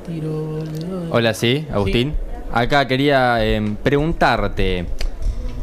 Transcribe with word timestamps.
tiro. 0.00 0.58
Hola, 1.10 1.34
sí, 1.34 1.66
Agustín. 1.72 2.14
Acá 2.52 2.86
quería 2.88 3.44
em, 3.44 3.76
preguntarte, 3.76 4.86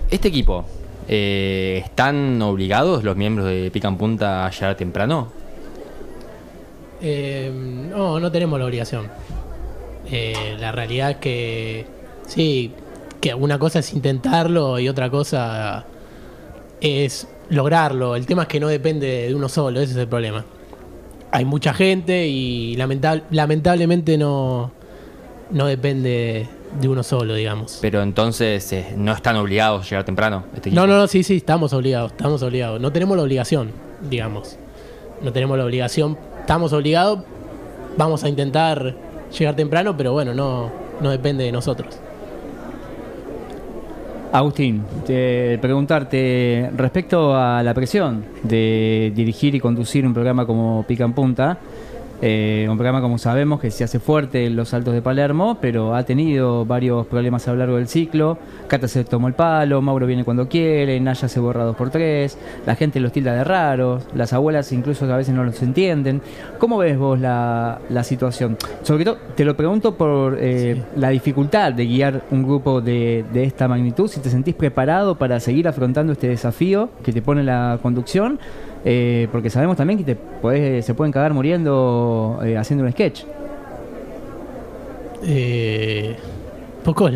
¿este 0.10 0.30
equipo 0.30 0.66
eh, 1.08 1.82
están 1.84 2.42
obligados 2.42 3.04
los 3.04 3.16
miembros 3.16 3.48
de 3.48 3.70
Pica 3.72 3.88
en 3.88 3.98
Punta 3.98 4.46
a 4.46 4.52
llegar 4.52 4.76
temprano? 4.76 5.32
Eh, 7.02 7.52
no, 7.54 8.20
no 8.20 8.32
tenemos 8.32 8.58
la 8.58 8.66
obligación. 8.66 9.08
Eh, 10.10 10.56
la 10.60 10.72
realidad 10.72 11.12
es 11.12 11.18
que 11.18 11.86
sí, 12.26 12.72
que 13.20 13.34
una 13.34 13.60
cosa 13.60 13.80
es 13.80 13.94
intentarlo 13.94 14.80
y 14.80 14.88
otra 14.88 15.10
cosa 15.10 15.86
es 16.80 17.28
lograrlo. 17.50 18.16
El 18.16 18.26
tema 18.26 18.44
es 18.44 18.48
que 18.48 18.60
no 18.60 18.68
depende 18.68 19.28
de 19.28 19.36
uno 19.36 19.50
solo, 19.50 19.82
ese 19.82 19.92
es 19.92 19.98
el 19.98 20.08
problema. 20.08 20.46
Hay 21.32 21.46
mucha 21.46 21.74
gente 21.74 22.28
y 22.28 22.76
lamentab- 22.78 23.24
lamentablemente 23.32 24.18
no, 24.18 24.72
no 25.52 25.66
depende 25.68 26.48
de 26.82 26.88
uno 26.88 27.04
solo, 27.04 27.34
digamos. 27.36 27.80
Pero 27.82 28.02
entonces 28.02 28.72
eh, 28.74 28.94
no 28.98 29.14
están 29.14 29.36
obligados 29.36 29.86
a 29.86 29.90
llegar 29.90 30.06
temprano. 30.06 30.44
Este. 30.56 30.72
No, 30.72 30.88
no, 30.88 30.98
no, 30.98 31.08
sí, 31.08 31.24
sí, 31.24 31.38
estamos 31.38 31.74
obligados, 31.74 32.12
estamos 32.12 32.42
obligados. 32.44 32.80
No 32.80 32.92
tenemos 32.92 33.18
la 33.18 33.24
obligación, 33.24 33.72
digamos. 34.10 34.58
No 35.22 35.32
tenemos 35.34 35.58
la 35.58 35.66
obligación, 35.66 36.18
estamos 36.40 36.74
obligados. 36.74 37.20
Vamos 37.98 38.24
a 38.24 38.30
intentar 38.30 38.96
llegar 39.38 39.56
temprano, 39.56 39.98
pero 39.98 40.14
bueno, 40.14 40.34
no, 40.34 40.72
no 41.02 41.10
depende 41.10 41.44
de 41.44 41.52
nosotros. 41.52 41.98
Agustín, 44.38 44.84
te- 45.06 45.58
preguntarte 45.62 46.70
respecto 46.76 47.36
a 47.36 47.64
la 47.64 47.74
presión 47.74 48.24
de 48.44 49.12
dirigir 49.16 49.56
y 49.56 49.60
conducir 49.60 50.06
un 50.06 50.14
programa 50.14 50.46
como 50.46 50.84
Pica 50.88 51.06
en 51.06 51.14
Punta, 51.14 51.58
eh, 52.22 52.68
un 52.70 52.78
programa 52.78 53.02
como 53.02 53.18
sabemos 53.18 53.60
que 53.60 53.72
se 53.72 53.84
hace 53.84 54.00
fuerte 54.00 54.46
en 54.46 54.56
los 54.56 54.74
Altos 54.74 54.94
de 54.94 55.02
Palermo, 55.02 55.58
pero 55.62 55.96
ha 55.96 56.04
tenido 56.04 56.66
varios 56.66 57.06
problemas 57.08 57.48
a 57.48 57.52
lo 57.52 57.58
largo 57.58 57.78
del 57.78 57.88
ciclo. 57.88 58.38
Cata 58.68 58.88
se 58.88 59.04
tomó 59.04 59.28
el 59.28 59.34
palo, 59.34 59.82
Mauro 59.82 60.08
viene 60.08 60.24
cuando 60.24 60.48
quiere, 60.48 61.00
Naya 61.00 61.28
se 61.28 61.40
borra 61.40 61.64
dos 61.64 61.76
por 61.76 61.90
tres, 61.90 62.38
la 62.66 62.76
gente 62.76 63.00
los 63.00 63.12
tilda 63.12 63.34
de 63.34 63.44
raros, 63.44 64.06
las 64.16 64.34
abuelas 64.34 64.72
incluso 64.72 65.12
a 65.12 65.18
veces 65.18 65.34
no 65.34 65.44
los 65.44 65.62
entienden. 65.62 66.22
¿Cómo 66.58 66.78
ves 66.78 66.98
vos 66.98 67.20
la, 67.20 67.80
la 67.90 68.04
situación? 68.04 68.58
Sobre 68.84 69.06
todo, 69.06 69.18
te 69.36 69.46
lo 69.46 69.56
pregunto 69.56 69.96
por 69.96 70.38
eh, 70.40 70.82
la 70.96 71.10
dificultad 71.10 71.74
de 71.74 71.86
guiar 71.86 72.24
un 72.32 72.44
grupo 72.44 72.82
de, 72.82 73.26
de 73.32 73.44
esta 73.44 73.68
magnitud, 73.68 74.08
si 74.08 74.20
te 74.20 74.30
sentís 74.30 74.56
preparado 74.56 75.16
para 75.16 75.40
seguir 75.40 75.68
afrontando 75.68 76.14
este 76.14 76.28
desafío 76.28 76.90
que 77.04 77.14
te 77.14 77.22
pone 77.22 77.44
la 77.44 77.80
conducción, 77.82 78.40
eh, 78.90 79.28
porque 79.34 79.50
sabemos 79.50 79.76
también 79.76 80.00
que 80.04 80.06
te 80.16 80.18
podés- 80.42 80.82
se 80.82 80.94
pueden 80.94 81.12
cagar 81.12 81.34
muriendo 81.34 82.40
eh, 82.42 82.56
haciendo 82.58 82.86
un 82.86 82.92
sketch. 82.94 83.24
Eh, 85.24 86.16
poco, 86.84 87.10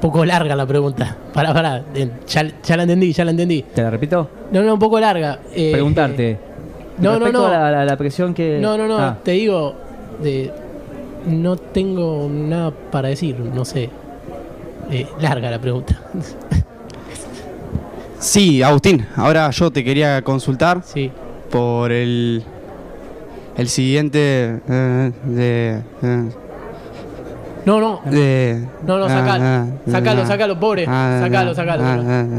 poco 0.00 0.24
larga 0.24 0.54
la 0.54 0.66
pregunta. 0.66 1.16
Pará, 1.34 1.52
pará, 1.52 1.82
eh, 1.94 2.08
ya, 2.26 2.46
ya 2.62 2.76
la 2.76 2.82
entendí, 2.84 3.12
ya 3.12 3.24
la 3.24 3.30
entendí. 3.32 3.62
¿Te 3.62 3.82
la 3.82 3.90
repito? 3.90 4.28
No, 4.52 4.62
no, 4.62 4.74
un 4.74 4.78
poco 4.78 4.98
larga. 5.00 5.40
Eh, 5.54 5.70
Preguntarte. 5.72 6.38
no, 6.98 7.12
no, 7.12 7.18
respecto 7.18 7.40
no. 7.40 7.46
a 7.46 7.50
la, 7.50 7.70
la- 7.70 7.84
la 7.84 7.96
presión 7.96 8.34
que... 8.34 8.58
No, 8.60 8.76
no, 8.78 8.86
no, 8.86 8.98
Ah, 8.98 9.18
te 9.22 9.32
digo, 9.32 9.74
de, 10.22 10.50
no 11.26 11.56
tengo 11.56 12.28
nada 12.30 12.70
para 12.92 13.08
decir, 13.08 13.38
no 13.40 13.64
sé. 13.64 13.90
Eh, 14.90 15.06
larga 15.20 15.50
la 15.50 15.58
pregunta. 15.58 15.98
Sí, 18.20 18.62
Agustín, 18.62 19.06
ahora 19.16 19.50
yo 19.50 19.70
te 19.70 19.84
quería 19.84 20.22
consultar 20.22 20.82
sí. 20.84 21.10
por 21.50 21.92
el, 21.92 22.42
el 23.56 23.68
siguiente 23.68 24.60
eh, 24.68 25.12
de, 25.24 25.82
eh, 26.02 26.28
No, 27.64 27.80
no. 27.80 28.00
de- 28.06 28.66
No, 28.86 28.98
no, 28.98 29.04
ah, 29.04 29.08
sacalo. 29.08 29.44
ah, 29.44 29.66
Sacalo, 29.90 30.22
ah, 30.22 30.26
sacalo, 30.26 30.60
pobre. 30.60 30.84
ah, 30.88 31.20
Sacalo, 31.22 31.54
sacalo. 31.54 31.84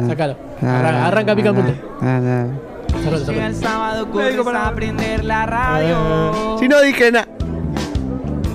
Sacalo. 0.07 0.35
Arranca, 0.61 1.07
arranca 1.07 1.35
pica 1.35 1.49
en 1.49 1.55
punta. 1.55 1.73
ah. 2.01 2.45
Sacalo, 3.01 3.17
sacalo. 3.19 3.45
el 3.45 3.55
sábado, 3.55 4.11
corres 4.11 4.37
a 4.55 4.71
prender 4.75 5.23
la 5.23 5.45
radio. 5.45 6.57
Si 6.59 6.67
no 6.67 6.81
dije 6.81 7.11
nada. 7.11 7.27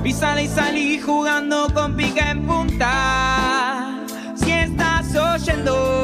Y 0.04 0.12
sale 0.12 0.42
y 0.44 0.48
salí 0.48 0.98
jugando 1.00 1.68
con 1.72 1.96
pica 1.96 2.30
en 2.30 2.42
punta. 2.46 4.00
Si 4.34 4.50
estás 4.50 5.16
oyendo, 5.16 6.03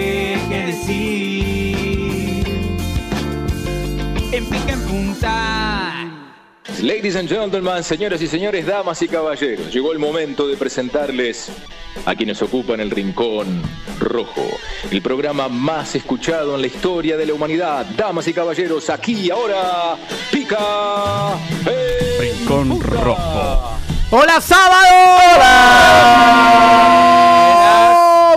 Ladies 6.81 7.15
and 7.15 7.29
gentlemen, 7.29 7.83
señoras 7.83 8.21
y 8.21 8.27
señores, 8.27 8.65
damas 8.65 9.01
y 9.03 9.07
caballeros, 9.07 9.71
llegó 9.71 9.91
el 9.91 9.99
momento 9.99 10.47
de 10.47 10.57
presentarles 10.57 11.51
a 12.05 12.15
quienes 12.15 12.41
ocupan 12.41 12.79
el 12.79 12.89
Rincón 12.89 13.61
Rojo, 13.99 14.47
el 14.89 15.01
programa 15.01 15.47
más 15.47 15.93
escuchado 15.93 16.55
en 16.55 16.61
la 16.61 16.67
historia 16.67 17.17
de 17.17 17.27
la 17.27 17.33
humanidad. 17.33 17.85
Damas 17.95 18.27
y 18.27 18.33
caballeros, 18.33 18.89
aquí 18.89 19.13
y 19.13 19.29
ahora, 19.29 19.95
pica 20.31 21.37
el 21.67 22.19
Rincón 22.19 22.81
Rojo. 22.81 23.77
¡Hola, 24.09 24.41
sábado! 24.41 25.17
¡Hola! 25.35 26.01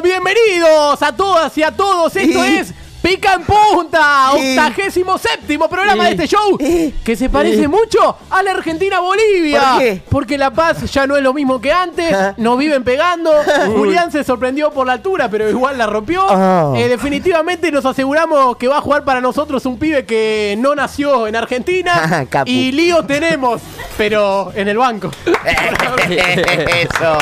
Bienvenidos 0.02 1.02
a 1.02 1.16
todas 1.16 1.56
y 1.56 1.62
a 1.62 1.70
todos. 1.70 2.14
Esto 2.14 2.44
es 2.44 2.74
Pica 3.04 3.34
en 3.34 3.42
Punta, 3.42 4.32
octagésimo 4.32 5.18
séptimo 5.18 5.68
programa 5.68 6.04
de 6.04 6.12
este 6.12 6.26
show 6.26 6.56
que 6.56 7.16
se 7.16 7.28
parece 7.28 7.68
mucho 7.68 8.16
a 8.30 8.42
la 8.42 8.52
Argentina-Bolivia. 8.52 9.60
¿Por 9.60 9.78
qué? 9.78 10.02
Porque 10.08 10.38
La 10.38 10.50
Paz 10.50 10.90
ya 10.90 11.06
no 11.06 11.14
es 11.14 11.22
lo 11.22 11.34
mismo 11.34 11.60
que 11.60 11.70
antes, 11.70 12.16
nos 12.38 12.56
viven 12.56 12.82
pegando. 12.82 13.30
Julián 13.76 14.10
se 14.10 14.24
sorprendió 14.24 14.70
por 14.70 14.86
la 14.86 14.94
altura, 14.94 15.28
pero 15.28 15.50
igual 15.50 15.76
la 15.76 15.86
rompió. 15.86 16.24
Ah. 16.30 16.72
Eh, 16.76 16.88
definitivamente 16.88 17.70
nos 17.70 17.84
aseguramos 17.84 18.56
que 18.56 18.68
va 18.68 18.78
a 18.78 18.80
jugar 18.80 19.04
para 19.04 19.20
nosotros 19.20 19.66
un 19.66 19.78
pibe 19.78 20.06
que 20.06 20.56
no 20.58 20.74
nació 20.74 21.26
en 21.26 21.36
Argentina. 21.36 22.26
Capu. 22.30 22.50
y 22.50 22.72
lío 22.72 23.04
tenemos, 23.04 23.60
pero 23.98 24.50
en 24.54 24.68
el 24.68 24.78
banco. 24.78 25.10
Eso. 26.08 27.18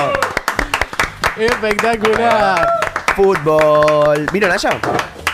Espectacular. 1.36 2.68
Fútbol. 3.16 4.26
¿Vino 4.32 4.46
Naya? 4.46 4.78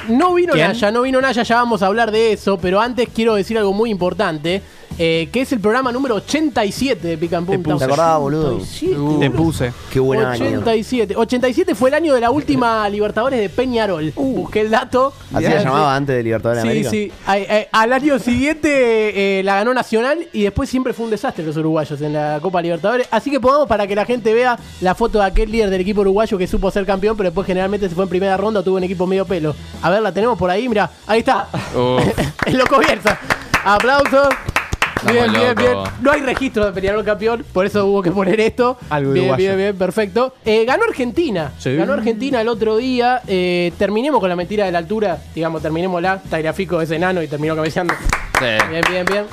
No 0.08 0.34
vino 0.34 0.54
¿Quién? 0.54 0.68
Naya, 0.68 0.90
no 0.90 1.02
vino 1.02 1.20
Naya, 1.20 1.42
ya 1.42 1.56
vamos 1.56 1.82
a 1.82 1.86
hablar 1.86 2.10
de 2.10 2.32
eso, 2.32 2.58
pero 2.58 2.80
antes 2.80 3.08
quiero 3.14 3.34
decir 3.34 3.58
algo 3.58 3.72
muy 3.72 3.90
importante, 3.90 4.62
eh, 4.98 5.28
que 5.32 5.42
es 5.42 5.52
el 5.52 5.60
programa 5.60 5.92
número 5.92 6.16
87 6.16 7.06
de 7.06 7.18
Pica 7.18 7.36
en 7.38 7.46
Punta. 7.46 7.76
¿Te 7.76 7.84
acordabas, 7.84 8.20
boludo? 8.20 8.56
87, 8.56 8.96
Te 9.20 9.30
puse. 9.30 9.72
Qué 9.90 10.00
buen 10.00 10.20
año. 10.20 10.44
87. 10.44 11.14
87 11.16 11.74
fue 11.74 11.90
el 11.90 11.94
año 11.94 12.14
de 12.14 12.20
la 12.20 12.30
última 12.30 12.88
Libertadores 12.88 13.40
de 13.40 13.48
Peñarol. 13.48 14.12
Busqué 14.14 14.62
el 14.62 14.70
dato. 14.70 15.12
Así 15.32 15.44
se 15.46 15.58
llamaba 15.64 15.94
antes 15.94 16.16
de 16.16 16.22
Libertadores 16.22 16.62
de 16.62 16.70
Sí, 16.70 16.86
América. 16.88 16.90
sí. 16.90 17.66
Al 17.72 17.92
año 17.92 18.18
siguiente 18.18 19.38
eh, 19.40 19.42
la 19.42 19.56
ganó 19.56 19.74
Nacional 19.74 20.26
y 20.32 20.42
después 20.42 20.68
siempre 20.68 20.92
fue 20.92 21.04
un 21.04 21.10
desastre 21.10 21.44
los 21.44 21.56
uruguayos 21.56 22.00
en 22.00 22.12
la 22.14 22.38
Copa 22.42 22.60
Libertadores. 22.62 23.06
Así 23.10 23.30
que 23.30 23.38
pongamos 23.40 23.68
para 23.68 23.86
que 23.86 23.94
la 23.94 24.04
gente 24.04 24.32
vea 24.34 24.58
la 24.80 24.94
foto 24.94 25.18
de 25.18 25.24
aquel 25.26 25.50
líder 25.52 25.70
del 25.70 25.80
equipo 25.80 26.00
uruguayo 26.00 26.36
que 26.38 26.46
supo 26.46 26.70
ser 26.70 26.84
campeón, 26.86 27.16
pero 27.16 27.28
después 27.30 27.46
generalmente 27.46 27.88
se 27.88 27.94
fue 27.94 28.04
en 28.04 28.10
primera 28.10 28.36
ronda 28.36 28.60
o 28.60 28.62
tuvo 28.62 28.76
un 28.76 28.84
equipo 28.84 29.06
medio 29.06 29.24
pelo. 29.26 29.54
A 29.82 29.90
ver, 29.90 30.02
la 30.02 30.12
tenemos 30.12 30.38
por 30.38 30.50
ahí, 30.50 30.68
mira, 30.68 30.90
ahí 31.06 31.20
está. 31.20 31.48
Uf. 31.74 32.02
el 32.46 32.56
loco 32.58 32.78
Bielsa. 32.78 33.18
Aplausos. 33.64 34.28
Bien, 35.06 35.32
bien, 35.32 35.54
bien. 35.54 35.72
No 36.00 36.12
hay 36.12 36.20
registro 36.20 36.66
de 36.66 36.72
Peñarol 36.72 37.04
campeón, 37.04 37.44
por 37.52 37.66
eso 37.66 37.86
hubo 37.86 38.02
que 38.02 38.10
poner 38.10 38.40
esto. 38.40 38.78
Algo 38.90 39.12
bien, 39.12 39.26
uruguayo. 39.26 39.44
bien, 39.44 39.56
bien, 39.56 39.78
perfecto. 39.78 40.34
Eh, 40.44 40.64
ganó 40.64 40.84
Argentina. 40.84 41.52
Sí. 41.58 41.74
Ganó 41.76 41.92
Argentina 41.92 42.40
el 42.40 42.48
otro 42.48 42.76
día. 42.76 43.22
Eh, 43.26 43.72
terminemos 43.78 44.20
con 44.20 44.28
la 44.28 44.36
mentira 44.36 44.64
de 44.66 44.72
la 44.72 44.78
altura. 44.78 45.18
Digamos, 45.34 45.62
terminémosla. 45.62 46.22
Tairafico 46.28 46.80
es 46.80 46.90
enano 46.90 47.22
y 47.22 47.28
terminó 47.28 47.54
cabeceando. 47.54 47.94
Sí. 48.38 48.46
Bien, 48.70 48.82
bien, 48.90 49.04
bien. 49.06 49.24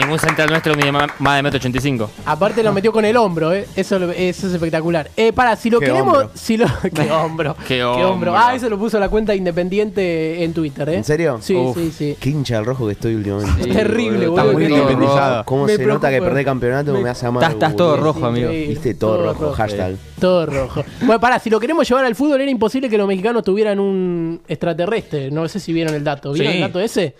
Ningún 0.00 0.18
central 0.18 0.48
nuestro 0.48 0.74
mide 0.74 0.90
más 0.90 1.36
de 1.36 1.42
metro 1.42 1.58
85. 1.58 2.10
Aparte 2.24 2.62
lo 2.62 2.72
metió 2.72 2.92
con 2.92 3.04
el 3.04 3.16
hombro, 3.16 3.52
¿eh? 3.52 3.66
Eso, 3.76 3.98
lo- 3.98 4.10
eso 4.10 4.46
es 4.46 4.54
espectacular. 4.54 5.10
Eh, 5.16 5.32
para, 5.32 5.54
si 5.56 5.68
lo 5.68 5.80
Qué 5.80 5.86
queremos. 5.86 6.14
hombro. 6.14 6.30
Si 6.34 6.56
lo, 6.56 6.66
qué 6.94 7.10
hombro. 7.12 7.56
Qué 7.68 7.84
hombro. 7.84 8.34
Ah, 8.36 8.54
eso 8.54 8.68
lo 8.70 8.78
puso 8.78 8.98
la 8.98 9.08
cuenta 9.10 9.34
independiente 9.34 10.42
en 10.44 10.52
Twitter, 10.54 10.88
¿eh? 10.88 10.94
¿En 10.96 11.04
serio? 11.04 11.38
Sí, 11.42 11.54
Uf. 11.54 11.76
sí, 11.76 11.92
sí. 11.96 12.16
Qué 12.18 12.30
hincha 12.30 12.56
del 12.56 12.64
rojo 12.64 12.86
que 12.86 12.92
estoy 12.92 13.14
últimamente. 13.14 13.68
Es 13.68 13.76
terrible, 13.76 14.26
boludo, 14.28 14.42
boludo. 14.44 14.52
muy 14.54 14.66
que- 14.66 14.72
independizado. 14.72 15.44
¿Cómo 15.44 15.66
Me 15.66 15.76
se 15.76 15.86
nota 15.86 16.10
que 16.10 16.20
perdés 16.22 16.44
campeonato? 16.44 16.92
Me, 16.98 17.10
hace 17.10 17.26
amar. 17.26 17.42
Estás- 17.42 17.54
estás 17.54 17.76
todo 17.76 17.96
rojo, 17.98 18.24
amigo. 18.26 18.46
Increíble. 18.48 18.74
Viste, 18.74 18.94
todo, 18.94 19.32
rojo. 19.34 19.52
Hashtag. 19.52 19.96
Todo 20.22 20.46
rojo. 20.46 20.84
Bueno, 21.00 21.20
pará, 21.20 21.38
si 21.40 21.50
lo 21.50 21.58
queremos 21.58 21.88
llevar 21.88 22.04
al 22.04 22.14
fútbol, 22.14 22.40
era 22.40 22.50
imposible 22.50 22.88
que 22.88 22.96
los 22.96 23.08
mexicanos 23.08 23.42
tuvieran 23.42 23.80
un 23.80 24.40
extraterrestre. 24.46 25.30
No 25.32 25.48
sé 25.48 25.58
si 25.58 25.72
vieron 25.72 25.94
el 25.94 26.04
dato. 26.04 26.32
¿Vieron 26.32 26.52
Sí. 26.52 26.58
el 26.58 26.62
dato 26.68 26.78
ese? 26.80 27.00
Ver. 27.00 27.14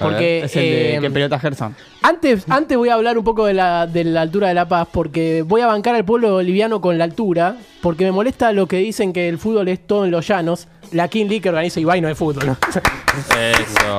Porque. 0.00 0.38
Es 0.44 0.56
el 0.56 0.62
de 0.62 0.96
eh, 0.96 1.00
que 1.00 1.10
pelota 1.10 1.38
Gerson. 1.38 1.74
Antes, 2.02 2.44
antes 2.48 2.76
voy 2.76 2.88
a 2.88 2.94
hablar 2.94 3.16
un 3.16 3.22
poco 3.24 3.46
de 3.46 3.54
la, 3.54 3.86
de 3.86 4.02
la 4.04 4.22
altura 4.22 4.48
de 4.48 4.54
La 4.54 4.68
Paz, 4.68 4.88
porque 4.92 5.42
voy 5.42 5.60
a 5.60 5.66
bancar 5.66 5.94
al 5.94 6.04
pueblo 6.04 6.32
boliviano 6.32 6.80
con 6.80 6.98
la 6.98 7.04
altura, 7.04 7.56
porque 7.80 8.04
me 8.04 8.12
molesta 8.12 8.52
lo 8.52 8.66
que 8.66 8.78
dicen 8.78 9.12
que 9.12 9.28
el 9.28 9.38
fútbol 9.38 9.68
es 9.68 9.86
todo 9.86 10.04
en 10.04 10.10
los 10.10 10.26
llanos. 10.26 10.66
La 10.90 11.06
King 11.08 11.26
League 11.26 11.40
que 11.42 11.48
organiza 11.50 11.78
Ibai 11.80 12.00
no 12.00 12.08
es 12.08 12.18
fútbol. 12.18 12.56
Eso. 13.30 13.98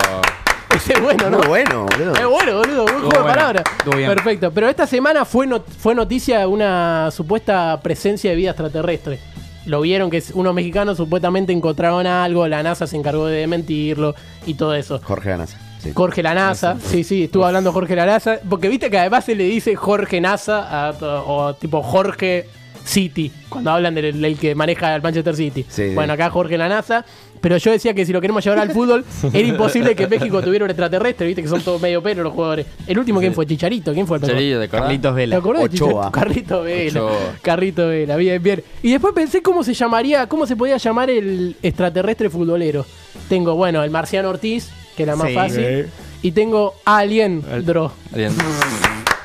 Ese 0.76 0.94
es 0.94 1.02
bueno, 1.02 1.30
¿no? 1.30 1.38
Muy 1.40 1.48
bueno, 1.48 1.86
boludo. 1.86 2.14
Es 2.14 2.26
bueno, 2.28 2.58
boludo, 2.58 2.84
buen 2.84 3.00
juego 3.00 3.12
de 3.12 3.24
palabras. 3.34 3.64
Perfecto. 3.86 4.52
Pero 4.52 4.70
esta 4.70 4.86
semana 4.88 5.26
fue, 5.26 5.48
not- 5.48 5.68
fue 5.68 5.96
noticia 5.96 6.48
una 6.48 7.10
supuesta 7.12 7.80
presencia 7.82 8.30
de 8.32 8.36
vida 8.36 8.52
extraterrestre. 8.52 9.20
Lo 9.66 9.82
vieron 9.82 10.10
que 10.10 10.24
unos 10.34 10.54
mexicanos 10.54 10.98
supuestamente 10.98 11.52
encontraron 11.54 12.08
algo, 12.08 12.48
la 12.48 12.64
NASA 12.64 12.88
se 12.88 12.96
encargó 12.98 13.28
de 13.28 13.46
mentirlo 13.46 14.16
y 14.46 14.54
todo 14.56 14.74
eso. 14.74 15.00
Jorge 15.04 15.30
Ganas. 15.30 15.56
Sí. 15.80 15.92
Jorge 15.94 16.22
la 16.24 16.34
NASA, 16.34 16.76
sí, 16.84 17.04
sí, 17.06 17.24
estuvo 17.24 17.46
hablando 17.46 17.72
Jorge 17.72 17.96
la 17.96 18.06
NASA, 18.06 18.40
porque 18.50 18.68
viste 18.68 18.90
que 18.90 18.98
además 18.98 19.24
se 19.24 19.34
le 19.36 19.46
dice 19.46 19.76
Jorge 19.78 20.20
NASA 20.20 20.90
a 20.90 20.94
o 21.26 21.54
tipo 21.56 21.82
Jorge 21.82 22.50
City, 22.84 23.32
cuando 23.48 23.72
hablan 23.72 23.96
del, 23.96 24.20
del 24.20 24.38
que 24.38 24.56
maneja 24.56 24.94
el 24.96 25.02
Manchester 25.02 25.36
City. 25.38 25.66
Sí, 25.70 25.90
sí. 25.90 25.96
bueno, 25.96 26.14
acá 26.14 26.30
Jorge 26.32 26.58
la 26.58 26.68
NASA, 26.68 27.06
pero 27.42 27.58
yo 27.58 27.72
decía 27.72 27.94
que 27.94 28.06
si 28.06 28.12
lo 28.14 28.22
queremos 28.22 28.44
llevar 28.44 28.60
al 28.60 28.72
fútbol, 28.72 29.06
era 29.34 29.48
imposible 29.48 29.96
que 29.96 30.08
México 30.08 30.42
tuviera 30.42 30.66
un 30.66 30.72
extraterrestre, 30.72 31.28
viste 31.28 31.42
que 31.42 31.48
son 31.48 31.62
todos 31.62 31.82
medio 31.82 32.02
pelo 32.04 32.24
los 32.24 32.34
jugadores. 32.34 32.66
El 32.88 33.00
último, 33.00 33.20
¿quién 33.20 33.34
fue? 33.34 33.46
Chicharito, 33.46 33.94
¿quién 33.94 34.06
fue 34.08 34.18
el 34.18 34.22
¿te 34.24 34.28
acordás? 34.32 34.70
Carlitos 34.70 35.12
¿Te 35.12 35.16
Vela. 35.16 35.38
acordás 35.38 35.62
de 35.64 35.76
Ochoa. 35.76 35.90
Chicharito? 35.90 36.12
Carrito 36.12 36.62
Vela. 36.64 37.04
Ochoa. 37.04 37.18
Carrito 37.42 37.88
Vela, 37.88 38.16
bien, 38.18 38.42
bien. 38.44 38.64
Y 38.84 38.92
después 38.92 39.14
pensé 39.14 39.42
cómo 39.42 39.64
se 39.64 39.74
llamaría, 39.74 40.28
cómo 40.28 40.46
se 40.46 40.56
podía 40.56 40.78
llamar 40.78 41.10
el 41.10 41.56
extraterrestre 41.62 42.30
futbolero. 42.30 42.86
Tengo, 43.28 43.56
bueno, 43.56 43.84
el 43.84 43.90
Marciano 43.92 44.30
Ortiz, 44.30 44.70
que 44.98 45.04
era 45.04 45.16
más 45.16 45.30
Sí. 45.30 45.34
fácil. 45.36 45.88
Y 46.22 46.32
tengo 46.34 46.76
Alien 46.86 47.44
Dro. 47.66 47.92
Bien. 48.14 48.32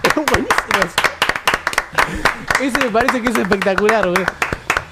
Es 0.04 0.14
buenísimo. 0.14 0.54
Ese 2.62 2.78
me 2.84 2.90
parece 2.90 3.20
que 3.20 3.28
es 3.30 3.36
espectacular, 3.36 4.08
güey. 4.08 4.24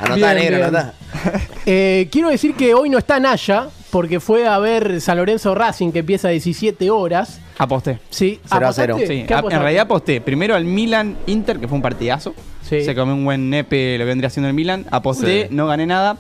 Anotá, 0.01 0.15
Bien, 0.17 0.35
negro, 0.35 0.57
bien. 0.57 0.63
anotá. 0.65 0.95
Eh, 1.67 2.09
quiero 2.11 2.29
decir 2.29 2.55
que 2.55 2.75
hoy 2.75 2.89
no 2.91 2.99
está 2.99 3.21
Naya, 3.21 3.69
porque 3.91 4.19
fue 4.19 4.47
a 4.49 4.59
ver 4.59 5.01
San 5.01 5.17
Lorenzo 5.19 5.55
Racing, 5.55 5.93
que 5.93 6.01
empieza 6.01 6.29
a 6.29 6.31
17 6.33 6.91
horas. 6.91 7.41
Aposté. 7.59 8.01
Sí, 8.11 8.41
Cero 8.45 8.67
a 8.67 8.71
¿apostaste? 8.71 8.83
cero. 8.83 8.97
Sí, 8.99 9.07
¿Qué 9.07 9.35
a- 9.35 9.37
en 9.37 9.39
apostaste? 9.39 9.63
realidad 9.63 9.83
aposté 9.85 10.21
primero 10.21 10.55
al 10.57 10.65
Milan 10.65 11.17
Inter, 11.27 11.59
que 11.61 11.69
fue 11.69 11.77
un 11.77 11.83
partidazo. 11.83 12.35
Sí. 12.69 12.83
Se 12.85 12.95
comió 12.95 13.15
un 13.15 13.25
buen 13.25 13.49
nepe 13.51 13.97
lo 13.99 14.07
vendría 14.07 14.27
haciendo 14.29 14.49
el 14.49 14.55
Milan. 14.55 14.87
Aposté, 14.91 15.43
Sí. 15.49 15.55
no 15.55 15.67
gané 15.69 15.87
nada. 15.87 16.17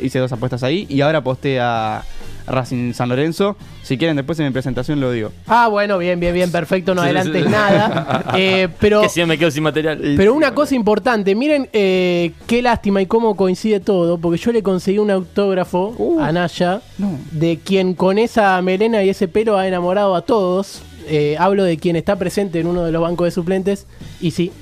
Hice 0.00 0.18
dos 0.18 0.32
apuestas 0.32 0.62
ahí. 0.62 0.86
Y 0.90 1.00
ahora 1.00 1.18
aposté 1.18 1.58
a 1.60 2.02
Racing 2.46 2.92
San 2.92 3.08
Lorenzo. 3.08 3.56
Si 3.82 3.98
quieren, 3.98 4.16
después 4.16 4.38
en 4.38 4.46
mi 4.46 4.52
presentación 4.52 5.00
lo 5.00 5.10
digo. 5.10 5.32
Ah, 5.46 5.68
bueno, 5.68 5.98
bien, 5.98 6.18
bien, 6.20 6.34
bien, 6.34 6.50
perfecto, 6.50 6.94
no 6.94 7.02
adelantes 7.02 7.48
nada. 7.48 8.24
Eh, 8.36 8.68
pero, 8.80 9.02
Que 9.02 9.08
si 9.08 9.20
no 9.20 9.26
me 9.26 9.36
quedo 9.38 9.50
sin 9.50 9.62
material. 9.62 10.14
pero 10.16 10.34
una 10.34 10.54
cosa 10.54 10.74
importante, 10.74 11.34
miren 11.34 11.68
eh, 11.72 12.32
qué 12.46 12.62
lástima 12.62 13.02
y 13.02 13.06
cómo 13.06 13.36
coincide 13.36 13.80
todo, 13.80 14.18
porque 14.18 14.38
yo 14.38 14.52
le 14.52 14.62
conseguí 14.62 14.98
un 14.98 15.10
autógrafo 15.10 16.16
a 16.20 16.32
Naya, 16.32 16.80
no. 16.98 17.18
de 17.32 17.58
quien 17.62 17.94
con 17.94 18.18
esa 18.18 18.60
melena 18.62 19.02
y 19.02 19.10
ese 19.10 19.28
pelo 19.28 19.56
ha 19.58 19.66
enamorado 19.66 20.14
a 20.14 20.22
todos. 20.22 20.82
Eh, 21.08 21.36
hablo 21.38 21.64
de 21.64 21.76
quien 21.78 21.96
está 21.96 22.16
presente 22.16 22.60
en 22.60 22.66
uno 22.66 22.84
de 22.84 22.92
los 22.92 23.02
bancos 23.02 23.26
de 23.26 23.30
suplentes, 23.32 23.86
y 24.20 24.30
sí, 24.30 24.52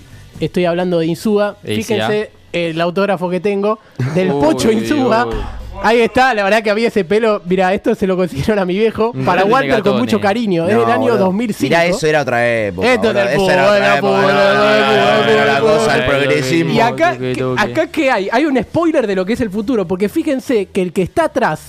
estoy 0.41 0.65
hablando 0.65 0.99
de 0.99 1.07
Insúa. 1.07 1.57
Fíjense 1.63 2.31
el 2.53 2.81
autógrafo 2.81 3.29
que 3.31 3.41
tengo 3.41 3.79
del 4.15 4.33
Uy, 4.33 4.41
Pocho 4.43 4.71
Insúa. 4.71 5.27
uy. 5.27 5.35
Ahí 5.83 6.01
está, 6.01 6.35
la 6.35 6.45
verdad 6.45 6.63
que 6.63 6.69
había 6.71 6.89
ese 6.89 7.05
pelo. 7.05 7.41
Mira, 7.47 7.73
esto 7.73 7.95
se 7.95 8.07
lo 8.07 8.15
consiguieron 8.17 8.59
a 8.59 8.67
mi 8.67 8.77
viejo. 8.79 9.13
Para 9.25 9.45
Walter 9.47 9.83
con 9.83 9.97
mucho 9.99 10.21
cariño. 10.21 10.69
es 10.69 10.75
No, 10.75 10.81
del 10.81 10.91
año 10.91 11.03
boludo. 11.05 11.19
2005. 11.27 11.63
Mirá, 11.65 11.87
eso 11.87 12.07
era 12.07 12.21
otra 12.21 12.47
época. 12.47 12.87
Esto 12.93 13.07
boludo. 13.09 13.25
del 13.25 13.41
era 13.51 13.65
otra 13.73 13.97
época. 13.99 14.13
no, 14.13 14.29
no, 14.29 14.29
no, 14.29 15.27
no, 15.27 15.39
no, 15.39 15.45
La 15.47 15.61
cosa, 15.61 16.07
progresismo. 16.07 16.73
Y 16.73 16.81
acá, 16.81 17.17
acá 17.57 17.87
¿qué 17.87 18.11
hay? 18.11 18.29
Hay 18.31 18.45
un 18.45 18.63
spoiler 18.63 19.07
de 19.07 19.15
lo 19.15 19.25
que 19.25 19.33
es 19.33 19.41
el 19.41 19.49
futuro. 19.51 19.87
Porque 19.87 20.11
fíjense 20.11 20.67
que 20.67 20.83
el 20.83 20.93
que 20.93 21.03
está 21.03 21.25
atrás 21.25 21.61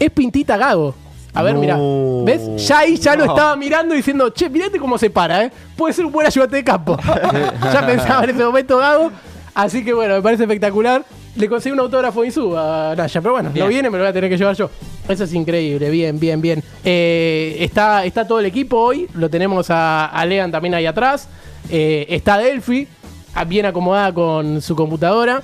es 0.00 0.10
Pintita 0.10 0.56
Gago. 0.56 0.94
A 1.34 1.42
ver, 1.42 1.54
No. 1.56 1.60
mira. 1.60 1.76
¿Ves? 2.24 2.66
Ya 2.66 2.78
ahí 2.78 2.96
ya 2.96 3.16
lo 3.16 3.24
estaba 3.26 3.54
mirando 3.56 3.94
diciendo, 3.94 4.30
che, 4.30 4.48
mirate 4.48 4.78
cómo 4.78 4.96
se 4.96 5.10
para, 5.10 5.44
¿eh? 5.44 5.52
Puede 5.76 5.92
ser 5.92 6.06
un 6.06 6.12
buen 6.12 6.26
ayudante 6.26 6.56
de 6.56 6.64
campo. 6.64 6.96
ya 7.72 7.84
pensaba 7.86 8.24
en 8.24 8.30
ese 8.30 8.42
momento 8.44 8.78
Gago. 8.78 9.12
Así 9.56 9.82
que 9.82 9.94
bueno, 9.94 10.14
me 10.16 10.20
parece 10.22 10.42
espectacular. 10.42 11.02
Le 11.34 11.48
conseguí 11.48 11.72
un 11.72 11.80
autógrafo 11.80 12.24
y 12.26 12.30
su 12.30 12.54
a 12.56 12.94
Naya. 12.94 13.20
Pero 13.22 13.32
bueno, 13.32 13.50
lo 13.54 13.68
viene, 13.68 13.88
me 13.88 13.96
lo 13.96 14.04
voy 14.04 14.10
a 14.10 14.12
tener 14.12 14.28
que 14.28 14.36
llevar 14.36 14.54
yo. 14.54 14.70
Eso 15.08 15.24
es 15.24 15.32
increíble, 15.32 15.88
bien, 15.88 16.20
bien, 16.20 16.42
bien. 16.42 16.62
Eh, 16.84 17.56
está, 17.60 18.04
está 18.04 18.26
todo 18.26 18.38
el 18.40 18.44
equipo 18.46 18.76
hoy. 18.78 19.06
Lo 19.14 19.30
tenemos 19.30 19.70
a, 19.70 20.06
a 20.06 20.26
Lean 20.26 20.50
también 20.50 20.74
ahí 20.74 20.84
atrás. 20.84 21.28
Eh, 21.70 22.04
está 22.10 22.36
Delphi, 22.36 22.86
ah, 23.34 23.44
bien 23.44 23.64
acomodada 23.64 24.12
con 24.12 24.60
su 24.60 24.76
computadora. 24.76 25.42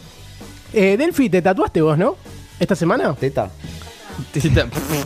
Eh, 0.74 0.96
Delphi, 0.98 1.30
te 1.30 1.40
tatuaste 1.40 1.80
vos, 1.80 1.96
¿no? 1.96 2.16
¿Esta 2.60 2.74
semana? 2.76 3.14
Teta. 3.14 3.50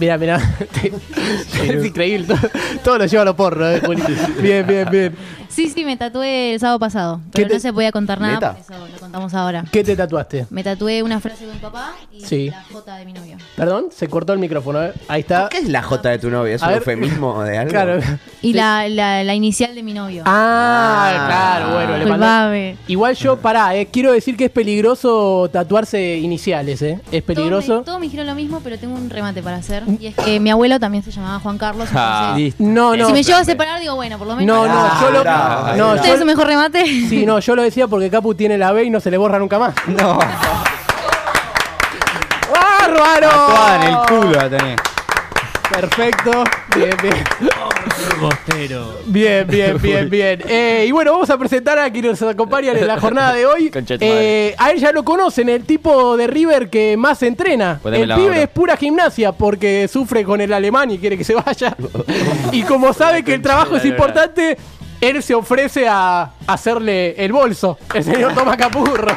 Mira, 0.00 0.19
mira. 0.19 0.56
es 1.62 1.85
increíble. 1.85 2.26
Todo, 2.26 2.50
todo 2.82 2.99
lo 2.99 3.06
lleva 3.06 3.23
a 3.23 3.26
los 3.26 3.35
porros. 3.37 3.69
eh. 3.76 3.82
Bien, 4.41 4.67
bien, 4.67 4.88
bien. 4.91 5.17
Sí, 5.56 5.70
sí, 5.70 5.85
me 5.87 5.97
tatué 5.97 6.53
el 6.55 6.61
sábado 6.61 6.79
pasado. 6.79 7.20
¿Qué 7.32 7.38
Pero 7.43 7.49
te- 7.49 7.55
no 7.55 7.61
se 7.61 7.73
podía 7.73 7.91
contar 7.91 8.20
nada, 8.20 8.35
¿Neta? 8.35 8.53
por 8.53 8.61
eso 8.76 8.87
lo 8.93 8.99
contamos 9.00 9.32
ahora. 9.32 9.64
¿Qué 9.73 9.82
te 9.82 9.97
tatuaste? 9.97 10.47
Me 10.50 10.62
tatué 10.62 11.03
una 11.03 11.19
frase 11.19 11.47
de 11.47 11.53
mi 11.55 11.58
papá 11.58 11.93
y 12.12 12.20
Sí. 12.20 12.50
la 12.50 12.62
J 12.70 12.97
de 12.97 13.05
mi 13.06 13.14
novio. 13.14 13.38
Perdón, 13.56 13.87
se 13.91 14.06
cortó 14.08 14.35
el 14.35 14.38
micrófono. 14.38 14.82
eh. 14.85 14.93
Ahí 15.08 15.23
está. 15.23 15.49
¿Qué 15.49 15.56
es 15.58 15.69
la 15.70 15.82
J 15.82 16.11
de 16.11 16.19
tu 16.19 16.29
novia? 16.29 16.55
¿Es 16.56 16.62
un 16.62 16.70
eufemismo 16.73 17.43
de 17.43 17.56
algo? 17.56 17.70
Claro. 17.70 18.00
Y 18.43 18.53
la, 18.53 18.87
la, 18.88 19.25
la 19.25 19.35
inicial 19.35 19.75
de 19.75 19.82
mi 19.82 19.94
novio. 19.94 20.23
Ah, 20.26 21.11
Ah. 21.17 21.26
claro, 21.26 21.73
bueno. 21.75 21.97
Le 21.97 22.05
mandó-. 22.06 22.79
Igual 22.88 23.14
yo, 23.17 23.38
pará, 23.38 23.75
eh, 23.76 23.88
quiero 23.91 24.12
decir 24.12 24.37
que 24.37 24.44
es 24.44 24.50
peligroso 24.50 25.49
tatuarse 25.53 26.19
iniciales, 26.19 26.82
¿eh? 26.82 26.93
Es 26.93 27.00
Todos 27.00 27.12
me, 27.12 27.23
peligroso. 27.35 27.82
todos 27.82 27.99
me 27.99 28.05
dijeron 28.06 28.26
lo 28.26 28.35
mismo, 28.35 28.61
pero 28.62 28.79
tengo 28.79 28.94
un 28.94 29.08
remate 29.08 29.43
para 29.43 29.56
hacer. 29.56 29.84
Y 30.01 30.06
es 30.08 30.15
que 30.17 30.39
mi 30.39 30.51
abuelo 30.51 30.79
también 30.79 31.03
se 31.03 31.10
llamaba 31.10 31.41
Juan 31.41 31.56
Carlos. 31.56 31.89
Ah, 31.94 32.34
entonces, 32.36 32.60
No, 32.60 32.94
no. 32.94 33.06
si 33.06 33.13
me 33.15 33.22
llevo 33.22 33.39
a 33.39 33.44
separar, 33.44 33.81
digo, 33.81 33.94
bueno, 33.94 34.19
por 34.19 34.27
lo 34.27 34.36
menos. 34.36 34.55
No, 34.55 34.67
no, 34.67 34.75
Ah, 34.79 34.98
yo 35.03 35.10
lo. 35.10 35.25
No. 35.76 35.94
¿Este 35.94 36.08
yo- 36.08 36.15
es 36.15 36.20
su 36.20 36.26
mejor 36.26 36.46
remate? 36.46 36.84
Sí, 36.84 37.24
no, 37.26 37.38
yo 37.41 37.56
lo 37.56 37.62
decía 37.62 37.86
porque 37.88 38.10
Capu 38.10 38.34
tiene 38.34 38.58
la 38.58 38.72
B 38.72 38.84
y 38.84 38.91
no 38.91 39.00
se 39.00 39.10
le 39.10 39.17
borra 39.17 39.38
nunca 39.38 39.58
más. 39.58 39.74
No. 39.86 40.19
¡Bárbaro! 42.53 43.29
Tatuada 43.29 43.76
en 43.76 43.93
el 43.93 43.96
culo 44.06 44.31
la 44.32 44.48
tenés. 44.50 44.76
Perfecto. 45.72 46.44
Bien, 46.76 46.96
bien. 47.03 47.24
Bien, 49.06 49.46
bien, 49.46 49.79
bien, 49.82 50.10
bien. 50.10 50.43
Eh, 50.48 50.84
y 50.88 50.93
bueno, 50.93 51.12
vamos 51.12 51.29
a 51.29 51.36
presentar 51.38 51.79
a 51.79 51.91
quienes 51.91 52.20
nos 52.20 52.31
acompañan 52.31 52.76
en 52.76 52.86
la 52.86 53.00
jornada 53.00 53.32
de 53.32 53.46
hoy. 53.46 53.70
Eh, 54.00 54.55
a 54.58 54.70
él 54.70 54.79
ya 54.79 54.93
lo 54.93 55.05
conocen, 55.05 55.48
el 55.48 55.65
tipo 55.65 56.17
de 56.17 56.26
River 56.26 56.70
que 56.70 56.96
más 56.96 57.22
entrena. 57.22 57.79
Poneme 57.82 58.05
el 58.05 58.08
la 58.08 58.17
pibe 58.17 58.43
es 58.44 58.48
pura 58.48 58.76
gimnasia 58.76 59.32
porque 59.32 59.88
sufre 59.88 60.24
con 60.24 60.41
el 60.41 60.53
alemán 60.53 60.91
y 60.91 60.98
quiere 60.98 61.19
que 61.19 61.24
se 61.24 61.34
vaya. 61.34 61.76
y 62.53 62.62
como 62.62 62.93
sabe 62.93 63.22
que 63.22 63.34
el 63.34 63.43
trabajo 63.43 63.76
es 63.76 63.84
importante, 63.84 64.56
él 65.00 65.22
se 65.22 65.34
ofrece 65.34 65.86
a 65.88 66.32
hacerle 66.46 67.15
el 67.22 67.32
bolso. 67.32 67.79
El 67.94 68.05
señor 68.05 68.34
Tomás 68.34 68.56
Capurro. 68.56 69.15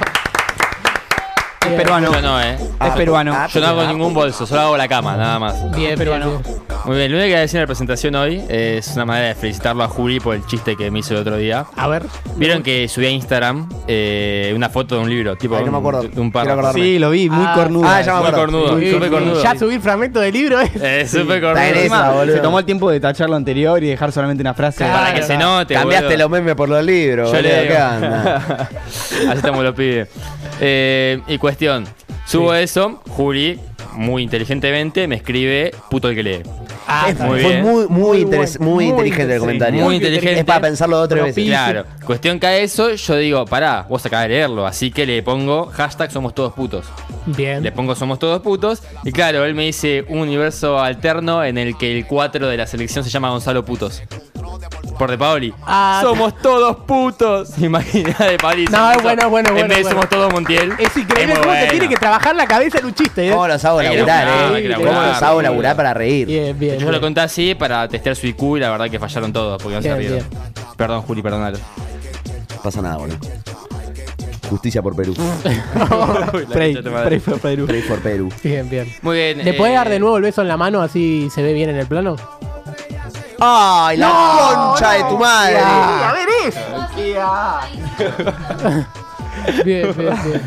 Es 1.66 1.74
peruano. 1.76 2.12
Yo 2.14 2.22
no, 2.22 2.42
eh. 2.42 2.58
Es 2.86 2.94
peruano. 2.96 3.34
Ah, 3.36 3.48
Yo 3.48 3.60
no 3.62 3.68
hago 3.68 3.84
ningún 3.86 4.14
bolso, 4.14 4.46
solo 4.48 4.62
hago 4.62 4.78
la 4.78 4.88
cama, 4.88 5.16
nada 5.18 5.38
más. 5.40 5.72
Bien, 5.76 5.98
peruano. 5.98 6.42
Muy 6.86 6.96
bien, 6.96 7.12
lo 7.12 7.18
único 7.18 7.26
que 7.28 7.32
voy 7.34 7.38
a 7.38 7.40
decir 7.42 7.58
en 7.58 7.64
la 7.64 7.68
presentación 7.68 8.16
hoy 8.16 8.42
es 8.48 8.88
una 8.96 9.06
manera 9.06 9.28
de 9.28 9.36
felicitarlo 9.36 9.84
a 9.84 9.88
Juli 9.90 10.20
por 10.20 10.36
el 10.36 10.46
chiste 10.46 10.76
que 10.78 10.90
me 10.90 11.00
hizo 11.00 11.14
el 11.14 11.20
otro 11.20 11.36
día. 11.38 11.66
A 11.76 11.88
ver. 11.88 12.04
Vieron 12.38 12.64
que 12.64 12.88
subí 12.88 13.06
a 13.06 13.10
Instagram 13.10 13.68
eh, 13.88 14.54
una 14.56 14.70
foto 14.70 14.96
de 14.96 15.02
un 15.02 15.10
libro, 15.10 15.36
tipo 15.36 15.56
Ay, 15.58 15.66
no 15.66 15.72
me 15.72 15.78
un- 15.78 15.84
acuerdo. 15.84 16.04
de 16.04 16.22
un 16.22 16.28
acordarme. 16.30 16.82
Sí, 16.82 16.98
lo 16.98 17.12
vi, 17.12 17.30
muy 17.30 17.46
Ah, 17.46 17.54
cornudo. 17.54 17.88
ah, 17.88 18.02
ya 18.02 18.14
me 18.14 18.20
Súper 18.20 18.34
acuerdo. 18.34 18.62
cornudo, 18.64 18.80
Sí, 18.80 18.92
súper 18.92 19.04
sí, 19.10 19.14
cornudo. 19.14 19.44
ya 19.44 19.60
subir 19.60 19.82
fragmentos 19.82 20.22
de 20.24 20.32
libro 20.32 20.60
es. 20.62 20.72
Eh, 20.76 21.08
súper 21.08 21.22
Está 21.22 21.36
en 21.36 21.42
cornudo. 21.42 21.62
esa, 21.66 21.78
Encima, 21.80 22.10
boludo. 22.12 22.36
se 22.36 22.42
tomó 22.42 22.60
el 22.60 22.66
tiempo 22.66 22.90
de 22.90 23.00
tachar 23.02 23.30
lo 23.30 23.36
anterior 23.36 23.84
y 23.84 23.88
dejar 23.90 24.12
solamente 24.14 24.42
una 24.42 24.54
frase. 24.54 24.78
Claro. 24.78 24.94
Para 24.94 25.14
que 25.14 25.24
se 25.24 25.38
note, 25.38 25.74
Cambiaste 25.74 26.06
boludo. 26.08 26.20
los 26.24 26.30
memes 26.32 26.56
por 26.56 26.70
los 26.70 26.84
libros, 26.84 27.30
Yo 27.30 27.36
boludo. 27.38 27.52
le 27.52 27.68
¿Qué 27.68 27.78
anda? 27.78 28.70
Así 28.88 29.36
estamos 29.36 29.64
los 29.64 29.76
pibes. 29.76 30.08
Eh, 30.62 31.22
y 31.28 31.38
cuestión. 31.38 31.59
Subo 32.26 32.54
eso, 32.54 33.02
Juli, 33.10 33.60
muy 33.96 34.24
inteligentemente, 34.24 35.08
me 35.08 35.16
escribe 35.16 35.72
puto 35.90 36.10
el 36.10 36.16
que 36.16 36.24
lee. 36.24 36.42
Ah, 36.92 37.06
Es- 37.08 37.14
está 37.14 37.28
fue 37.28 37.38
bien. 37.40 37.62
muy, 37.62 37.88
muy, 37.88 37.88
Muy 37.88 38.22
interes- 38.24 38.60
muy 38.60 38.86
muy 38.86 38.86
inteligente 38.86 39.34
el 39.36 39.40
comentario. 39.40 39.84
Muy 39.84 39.96
inteligente. 39.96 40.40
Es 40.40 40.46
para 40.46 40.62
pensarlo 40.62 40.98
dos 40.98 41.06
o 41.06 41.08
tres 41.08 41.24
veces. 41.24 41.36
Propicio. 41.36 41.54
Claro, 41.54 41.86
cuestión 42.06 42.40
que 42.40 42.48
a 42.48 42.58
eso 42.58 42.92
yo 42.94 43.16
digo, 43.18 43.46
pará, 43.46 43.86
vos 43.90 44.04
acabas 44.06 44.28
de 44.28 44.36
leerlo, 44.36 44.66
así 44.66 44.90
que 44.92 45.06
le 45.06 45.22
pongo 45.22 45.68
hashtag 45.68 46.12
somos 46.12 46.34
todos 46.34 46.54
putos. 46.54 46.86
Bien. 47.28 47.62
Le 47.62 47.72
pongo 47.72 47.96
somos 47.96 48.18
todos 48.18 48.42
putos 48.42 48.82
y 49.04 49.12
claro, 49.12 49.46
él 49.46 49.54
me 49.54 49.66
dice 49.66 50.04
un 50.10 50.20
universo 50.20 50.80
alterno 50.80 51.44
en 51.44 51.58
el 51.60 51.78
que 51.78 51.96
el 51.98 52.08
4 52.08 52.48
de 52.48 52.58
la 52.58 52.66
selección 52.66 53.04
se 53.04 53.10
llama 53.12 53.30
Gonzalo 53.30 53.64
Putos. 53.66 54.02
Por 54.98 55.10
De 55.10 55.18
Paoli. 55.18 55.54
Ah, 55.66 56.00
somos 56.04 56.36
todos 56.38 56.78
putos. 56.86 57.58
Imagina 57.62 58.14
De 58.20 58.38
Paoli. 58.38 58.66
No, 58.66 58.92
es 58.92 59.02
bueno, 59.02 59.24
es 59.24 59.30
bueno, 59.30 59.50
En 59.50 59.56
bueno, 59.56 59.70
vez 59.70 59.78
de 59.78 59.84
bueno. 59.84 59.90
somos 59.90 60.10
todos 60.10 60.34
Montiel. 60.34 60.74
Es 60.78 60.96
increíble 60.98 61.36
cómo 61.40 61.54
te 61.54 61.68
tiene 61.68 61.88
que 61.88 61.96
trabajar 61.96 62.36
la 62.36 62.46
cabeza 62.46 62.80
en 62.80 62.86
un 62.86 62.94
chiste. 62.94 63.28
¿eh? 63.28 63.32
¿Cómo 63.32 63.48
los 63.48 63.64
hago 63.64 63.82
laburar, 63.82 64.28
eh? 64.58 64.74
¿Cómo 64.76 65.02
los 65.02 65.22
hago 65.22 65.42
laburar 65.42 65.76
para 65.76 65.94
reír? 65.94 66.28
Bien, 66.28 66.58
bien. 66.58 66.80
Yo 66.80 66.86
lo 66.86 66.92
bien. 66.92 67.02
conté 67.02 67.22
así 67.22 67.56
para 67.56 67.88
testear 67.88 68.16
su 68.16 68.28
IQ 68.28 68.58
y 68.58 68.60
la 68.60 68.72
verdad 68.72 68.90
que 68.90 69.00
fallaron 69.00 69.32
todos 69.32 69.62
porque 69.62 69.76
no 69.76 69.82
se 69.82 69.94
Bien. 69.94 70.24
Perdón, 70.76 71.02
Juli, 71.02 71.22
perdónalo. 71.22 71.58
No 71.58 72.62
pasa 72.62 72.82
nada, 72.82 72.98
boludo. 72.98 73.18
Justicia 74.50 74.82
por 74.82 74.96
Perú. 74.96 75.14
Pray, 76.52 76.76
for 77.20 77.40
Perú. 77.40 77.68
Pray 77.68 77.82
for 77.82 78.00
Perú. 78.00 78.30
Bien, 78.44 78.68
bien. 78.68 78.88
Muy 79.02 79.16
bien. 79.16 79.38
¿Le 79.38 79.52
eh, 79.52 79.74
dar 79.74 79.90
de 79.90 80.00
nuevo 80.00 80.18
el 80.18 80.24
beso 80.24 80.42
en 80.42 80.48
la 80.48 80.58
mano 80.58 80.82
así 80.82 81.30
se 81.34 81.44
ve 81.44 81.54
bien 81.54 81.70
en 81.70 81.78
el 81.78 81.86
plano? 81.86 82.16
¡Ay, 83.40 83.98
la 83.98 84.10
concha 84.76 84.92
de 84.94 85.04
tu 85.04 85.18
madre! 85.18 85.58
A 85.60 86.14
ver 86.14 86.28
eso. 86.48 86.60
Bien, 89.64 89.94
bien, 89.96 89.96
bien. 89.96 90.42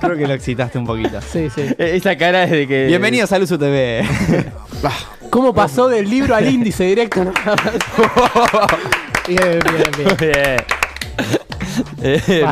Creo 0.00 0.16
que 0.16 0.26
lo 0.26 0.34
excitaste 0.34 0.78
un 0.78 0.86
poquito. 0.86 1.20
Sí, 1.20 1.48
sí. 1.54 1.62
eh, 1.78 1.92
Esa 1.96 2.16
cara 2.16 2.44
es 2.44 2.50
de 2.50 2.66
que. 2.68 2.86
Bienvenidos 2.86 3.32
a 3.32 3.38
Luzu 3.38 3.58
TV. 3.58 4.06
¿Cómo 5.30 5.52
pasó 5.54 5.88
del 5.88 6.08
libro 6.08 6.34
al 6.34 6.48
índice 6.48 6.84
directo? 6.84 7.20
bien, 9.28 9.60
bien, 9.60 9.90
bien. 9.96 10.16
Bien. 10.18 10.56
Eh. 12.02 12.44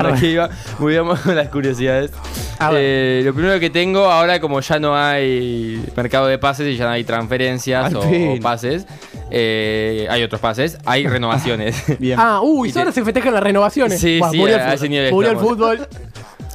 Muy 0.79 0.93
bien, 0.93 1.03
vamos 1.07 1.21
con 1.21 1.35
las 1.37 1.49
curiosidades. 1.49 2.11
A 2.59 2.71
ver. 2.71 2.81
Eh, 2.83 3.23
lo 3.25 3.35
primero 3.35 3.59
que 3.61 3.71
tengo, 3.71 4.11
ahora 4.11 4.41
como 4.41 4.61
ya 4.61 4.79
no 4.79 4.97
hay 4.97 5.85
mercado 5.97 6.27
de 6.27 6.39
pases 6.39 6.67
y 6.69 6.77
ya 6.77 6.85
no 6.87 6.91
hay 6.93 7.05
transferencias 7.05 7.95
o, 7.95 8.03
pases, 8.43 8.87
eh, 9.31 10.07
hay 10.11 10.23
otros 10.23 10.41
pases, 10.41 10.79
hay 10.85 11.07
renovaciones. 11.09 11.83
Bien. 11.99 12.19
Ah, 12.21 12.41
uy, 12.43 12.73
ahora 12.77 12.93
se 12.93 13.05
festejan 13.05 13.35
las 13.35 13.43
renovaciones. 13.43 14.01
Sí, 14.01 14.19
Buah, 14.19 14.31
sí, 14.31 14.39
murió 14.39 14.57
el 14.57 14.63
a 14.63 14.71
fútbol. 14.73 14.89
nivel 14.89 15.13
Murió 15.13 15.31
el 15.31 15.37
fútbol. 15.39 15.89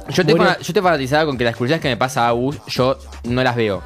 Yo 0.08 0.26
te, 0.26 0.32
Murió. 0.32 0.46
fana- 0.48 0.58
yo 0.60 0.72
te 0.74 0.82
fanatizaba 0.82 1.24
con 1.26 1.38
que 1.38 1.44
las 1.44 1.54
curiosidades 1.56 1.82
que 1.82 1.88
me 1.88 1.96
pasa 1.96 2.26
a 2.26 2.32
Gus, 2.32 2.58
yo 2.66 2.98
no 3.24 3.42
las 3.44 3.54
veo. 3.54 3.82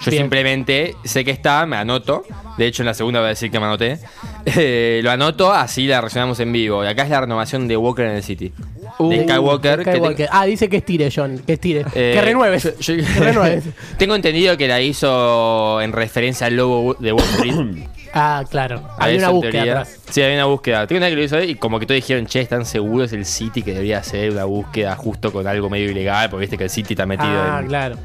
Yo 0.00 0.10
Bien. 0.12 0.22
simplemente 0.24 0.94
sé 1.04 1.24
que 1.24 1.30
está, 1.32 1.66
me 1.66 1.76
anoto. 1.76 2.24
De 2.56 2.66
hecho, 2.66 2.82
en 2.82 2.86
la 2.86 2.94
segunda 2.94 3.20
voy 3.20 3.26
a 3.26 3.30
decir 3.30 3.50
que 3.50 3.58
me 3.60 3.66
anoté. 3.66 3.98
Eh, 4.50 5.00
lo 5.04 5.10
anoto, 5.10 5.52
así 5.52 5.86
la 5.86 6.00
reaccionamos 6.00 6.40
en 6.40 6.50
vivo. 6.52 6.82
Y 6.82 6.86
acá 6.86 7.02
es 7.02 7.10
la 7.10 7.20
renovación 7.20 7.68
de 7.68 7.76
Walker 7.76 8.06
en 8.06 8.12
el 8.16 8.22
City. 8.22 8.50
de 8.98 9.22
Skywalker. 9.24 9.84
que 9.84 9.90
Skywalker. 9.90 10.26
te- 10.26 10.28
Ah, 10.32 10.46
dice 10.46 10.70
que 10.70 10.78
estire, 10.78 11.10
John. 11.14 11.38
Que 11.46 11.52
estire. 11.54 11.84
eh, 11.94 12.12
que 12.14 12.20
renueve. 12.22 12.58
yo- 12.58 12.70
yo- 12.78 12.94
que 13.14 13.20
renueve. 13.20 13.62
Tengo 13.98 14.14
entendido 14.14 14.56
que 14.56 14.66
la 14.66 14.80
hizo 14.80 15.82
en 15.82 15.92
referencia 15.92 16.46
al 16.46 16.56
logo 16.56 16.94
de 16.94 17.12
Wall 17.12 17.24
Street. 17.24 17.54
Ah, 18.14 18.42
claro. 18.50 18.88
Hay 18.96 19.18
una 19.18 19.28
búsqueda 19.28 19.62
atrás. 19.64 19.98
Sí, 20.08 20.22
hay 20.22 20.32
una 20.32 20.46
búsqueda. 20.46 20.86
Tengo 20.86 20.98
una 21.00 21.10
que 21.10 21.14
lo 21.16 21.22
hizo 21.22 21.42
y 21.42 21.56
como 21.56 21.78
que 21.78 21.84
todos 21.84 21.96
dijeron, 22.00 22.24
che, 22.24 22.40
están 22.40 22.64
seguros 22.64 23.12
el 23.12 23.26
City 23.26 23.60
que 23.62 23.72
debería 23.72 23.98
hacer 23.98 24.30
una 24.30 24.44
búsqueda 24.44 24.96
justo 24.96 25.30
con 25.30 25.46
algo 25.46 25.68
medio 25.68 25.90
ilegal, 25.90 26.30
porque 26.30 26.40
viste 26.44 26.56
que 26.56 26.64
el 26.64 26.70
City 26.70 26.94
está 26.94 27.04
metido 27.04 27.28
Ah, 27.30 27.58
en, 27.60 27.66
claro. 27.68 27.96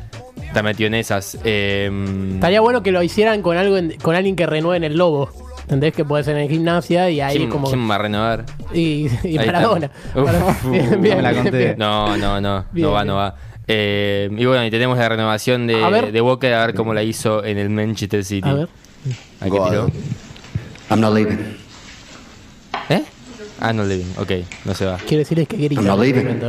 Está 0.53 0.63
metido 0.63 0.87
en 0.87 0.93
esas. 0.93 1.37
Eh, 1.43 1.89
Estaría 2.35 2.61
bueno 2.61 2.83
que 2.83 2.91
lo 2.91 3.01
hicieran 3.01 3.41
con 3.41 3.57
algo 3.57 3.75
en- 3.77 3.97
con 3.99 4.15
alguien 4.15 4.35
que 4.35 4.45
renueve 4.45 4.77
en 4.77 4.83
el 4.83 4.95
lobo. 4.97 5.29
¿Entendés? 5.63 5.93
Que 5.93 6.03
puede 6.05 6.23
ser 6.23 6.37
en 6.37 6.49
gimnasia 6.49 7.09
y 7.09 7.21
ahí 7.21 7.37
¿quién, 7.37 7.49
como. 7.49 7.67
quién 7.69 7.89
va 7.89 7.95
a 7.95 7.97
renovar? 7.97 8.45
Y, 8.73 9.07
y 9.23 9.37
Ahí 9.37 9.45
Maradona. 9.47 9.85
está. 9.87 9.97
Uf, 10.19 10.25
Maradona. 10.25 10.51
uf, 10.51 10.69
Bien, 10.71 10.85
uf, 10.93 11.01
bien, 11.01 11.15
me 11.17 11.21
la 11.23 11.31
bien, 11.31 11.43
conté. 11.43 11.57
bien. 11.57 11.75
No, 11.77 12.17
no, 12.17 12.41
no. 12.41 12.65
Bien, 12.71 12.85
no 12.87 12.91
va, 12.91 12.99
bien. 13.01 13.07
no 13.07 13.15
va. 13.15 13.35
Eh, 13.67 14.29
y 14.37 14.45
bueno, 14.45 14.65
y 14.65 14.69
tenemos 14.71 14.97
la 14.97 15.07
renovación 15.09 15.65
de, 15.67 15.81
A 15.83 15.89
ver. 15.89 16.11
de 16.11 16.21
Walker, 16.21 16.53
a 16.53 16.65
ver 16.65 16.75
cómo 16.75 16.93
la 16.93 17.01
hizo 17.01 17.43
en 17.45 17.57
el 17.57 17.69
Manchester 17.69 18.23
City. 18.25 18.47
A 18.47 18.53
ver. 18.53 18.67
¿A 19.39 19.45
qué 19.45 19.49
God. 19.49 19.69
tiró? 19.69 19.87
I'm 20.91 20.99
not 20.99 21.13
leaving. 21.15 21.39
¿Eh? 22.89 23.03
Ah, 23.61 23.71
no 23.73 23.85
living. 23.85 24.11
Ok, 24.17 24.31
no 24.65 24.75
se 24.75 24.85
va. 24.85 24.97
Quiero 24.97 25.19
decirles 25.19 25.47
que 25.47 25.57
quería. 25.57 25.79
I'm 25.79 25.87
not 25.87 25.99
leaving. 25.99 26.39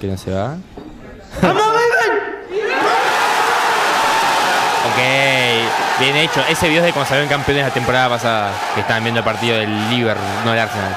¿Que 0.00 0.06
no 0.08 0.16
se 0.18 0.30
va? 0.30 0.58
Ok, 4.96 5.02
bien 6.00 6.16
hecho. 6.16 6.40
Ese 6.48 6.68
video 6.68 6.80
es 6.80 6.86
de 6.86 6.92
cuando 6.94 7.06
salieron 7.06 7.28
campeones 7.28 7.66
la 7.66 7.70
temporada 7.70 8.08
pasada. 8.08 8.50
Que 8.74 8.80
estaban 8.80 9.02
viendo 9.02 9.20
el 9.20 9.24
partido 9.24 9.58
del 9.58 9.90
Liverpool, 9.90 10.24
no 10.42 10.52
del 10.52 10.60
Arsenal. 10.60 10.96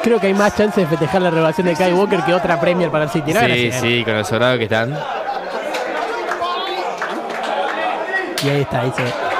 Creo 0.00 0.20
que 0.20 0.28
hay 0.28 0.34
más 0.34 0.56
chance 0.56 0.80
de 0.80 0.86
festejar 0.86 1.22
la 1.22 1.30
renovación 1.30 1.66
de 1.66 1.74
Kai 1.74 1.92
Walker 1.92 2.22
que 2.22 2.32
otra 2.32 2.60
Premier 2.60 2.88
para 2.90 3.04
el 3.04 3.10
City. 3.10 3.32
¿no? 3.32 3.40
Sí, 3.40 3.72
sí, 3.72 4.04
con 4.04 4.14
lo 4.14 4.24
sobrado 4.24 4.58
que 4.58 4.64
están. 4.64 4.96
Y 8.44 8.48
ahí 8.48 8.60
está, 8.60 8.84
dice. 8.84 9.31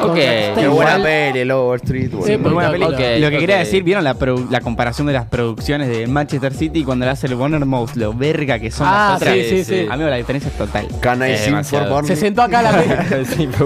Ok. 0.00 0.14
Qué 0.14 0.68
buena 0.68 0.96
igual. 0.96 1.02
peli, 1.02 1.44
Lobo 1.44 1.74
Street. 1.76 2.10
boludo. 2.10 2.26
Sí, 2.26 2.36
Muy 2.36 2.52
buena 2.52 2.70
peli. 2.70 2.84
Ok, 2.84 2.98
Lo 3.20 3.30
que 3.30 3.38
quería 3.38 3.58
decir, 3.58 3.82
¿vieron 3.82 4.04
la, 4.04 4.16
la 4.50 4.60
comparación 4.60 5.06
de 5.06 5.12
las 5.12 5.26
producciones 5.26 5.88
de 5.88 6.06
Manchester 6.06 6.52
City 6.52 6.84
cuando 6.84 7.04
le 7.06 7.12
hace 7.12 7.26
el 7.26 7.34
Warner 7.34 7.64
Mouse? 7.64 7.96
Lo 7.96 8.12
verga 8.12 8.58
que 8.58 8.70
son 8.70 8.86
Ah, 8.88 9.10
las 9.12 9.22
otras. 9.22 9.34
sí, 9.34 9.44
sí, 9.50 9.64
sí. 9.64 9.86
Amigo, 9.90 10.10
la 10.10 10.16
diferencia 10.16 10.50
es 10.50 10.56
total. 10.58 10.88
Can 11.00 11.22
I 11.22 11.36
for 11.64 12.06
Se 12.06 12.16
sentó 12.16 12.42
acá 12.42 12.60
la 12.62 12.72
media. 12.76 13.06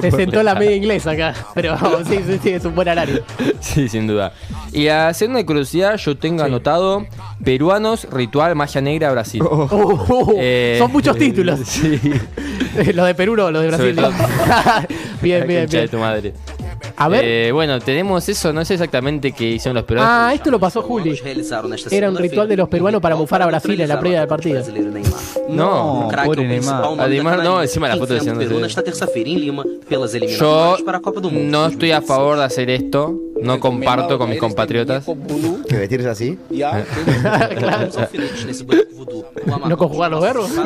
Se 0.00 0.10
sentó 0.10 0.42
la 0.42 0.54
media 0.54 0.76
inglesa 0.76 1.12
acá. 1.12 1.34
Pero 1.54 1.76
sí, 2.04 2.20
sí, 2.26 2.38
sí, 2.42 2.50
es 2.50 2.64
un 2.64 2.74
buen 2.74 2.88
horario. 2.88 3.22
Sí, 3.60 3.88
sin 3.88 4.06
duda. 4.06 4.32
Y 4.72 4.84
la 4.86 5.12
segunda 5.14 5.44
curiosidad, 5.44 5.96
yo 5.96 6.16
tengo 6.16 6.42
anotado 6.44 7.06
peruanos, 7.44 8.06
ritual, 8.10 8.54
magia 8.54 8.80
negra, 8.80 9.10
Brasil. 9.12 9.42
Uh, 9.42 10.34
Eh, 10.38 10.76
son 10.78 10.92
muchos 10.92 11.16
títulos. 11.16 11.60
Sí. 11.64 12.00
los 12.94 13.06
de 13.06 13.14
Perú 13.14 13.36
no, 13.36 13.50
los 13.50 13.62
de 13.62 13.68
Brasil. 13.68 13.96
No. 13.96 14.10
bien, 15.20 15.40
La 15.40 15.46
bien, 15.46 15.66
de 15.66 15.66
bien. 15.66 15.70
Tu 16.22 16.28
madre. 16.28 16.34
A 16.96 17.08
ver. 17.08 17.24
Eh, 17.24 17.52
bueno, 17.52 17.78
tenemos 17.80 18.28
eso, 18.28 18.52
no 18.52 18.64
sé 18.64 18.74
exactamente 18.74 19.32
qué 19.32 19.50
hicieron 19.52 19.76
los 19.76 19.84
peruanos. 19.84 20.12
Ah, 20.12 20.34
esto 20.34 20.50
lo 20.50 20.58
pasó 20.58 20.82
Juli. 20.82 21.18
Era 21.90 22.10
un 22.10 22.16
ritual 22.16 22.48
de 22.48 22.56
los 22.56 22.68
peruanos 22.68 23.00
para 23.00 23.14
bufar 23.14 23.42
a 23.42 23.46
Brasil 23.46 23.80
en 23.80 23.88
la 23.88 24.00
previa 24.00 24.20
del 24.20 24.28
partido. 24.28 24.62
no, 25.48 26.08
No, 26.10 26.24
pobre 26.24 26.46
Neymar. 26.46 27.08
Neymar 27.08 27.42
no, 27.42 27.62
encima 27.62 27.88
la 27.88 27.96
foto 27.96 28.14
terça-feira 28.88 29.30
em 29.30 29.56
Yo 30.38 30.76
no 31.30 31.66
estoy 31.66 31.90
a 31.92 32.02
favor 32.02 32.36
de 32.36 32.44
hacer 32.44 32.70
esto, 32.70 33.18
no 33.40 33.60
comparto 33.60 34.18
con 34.18 34.30
mis 34.30 34.38
compatriotas. 34.38 35.04
Que 35.68 35.76
vestirse 35.76 36.08
así. 36.08 36.38
Vamos 36.50 37.96
ao 37.96 38.02
alfinetes 38.02 38.44
nesse 38.44 38.64
boneco 38.64 38.94
voodoo. 38.94 39.24
O 39.46 39.54
amarrão 39.54 39.68
No 39.68 39.76
conjugar 39.76 40.10
los 40.10 40.20
verbos. 40.20 40.50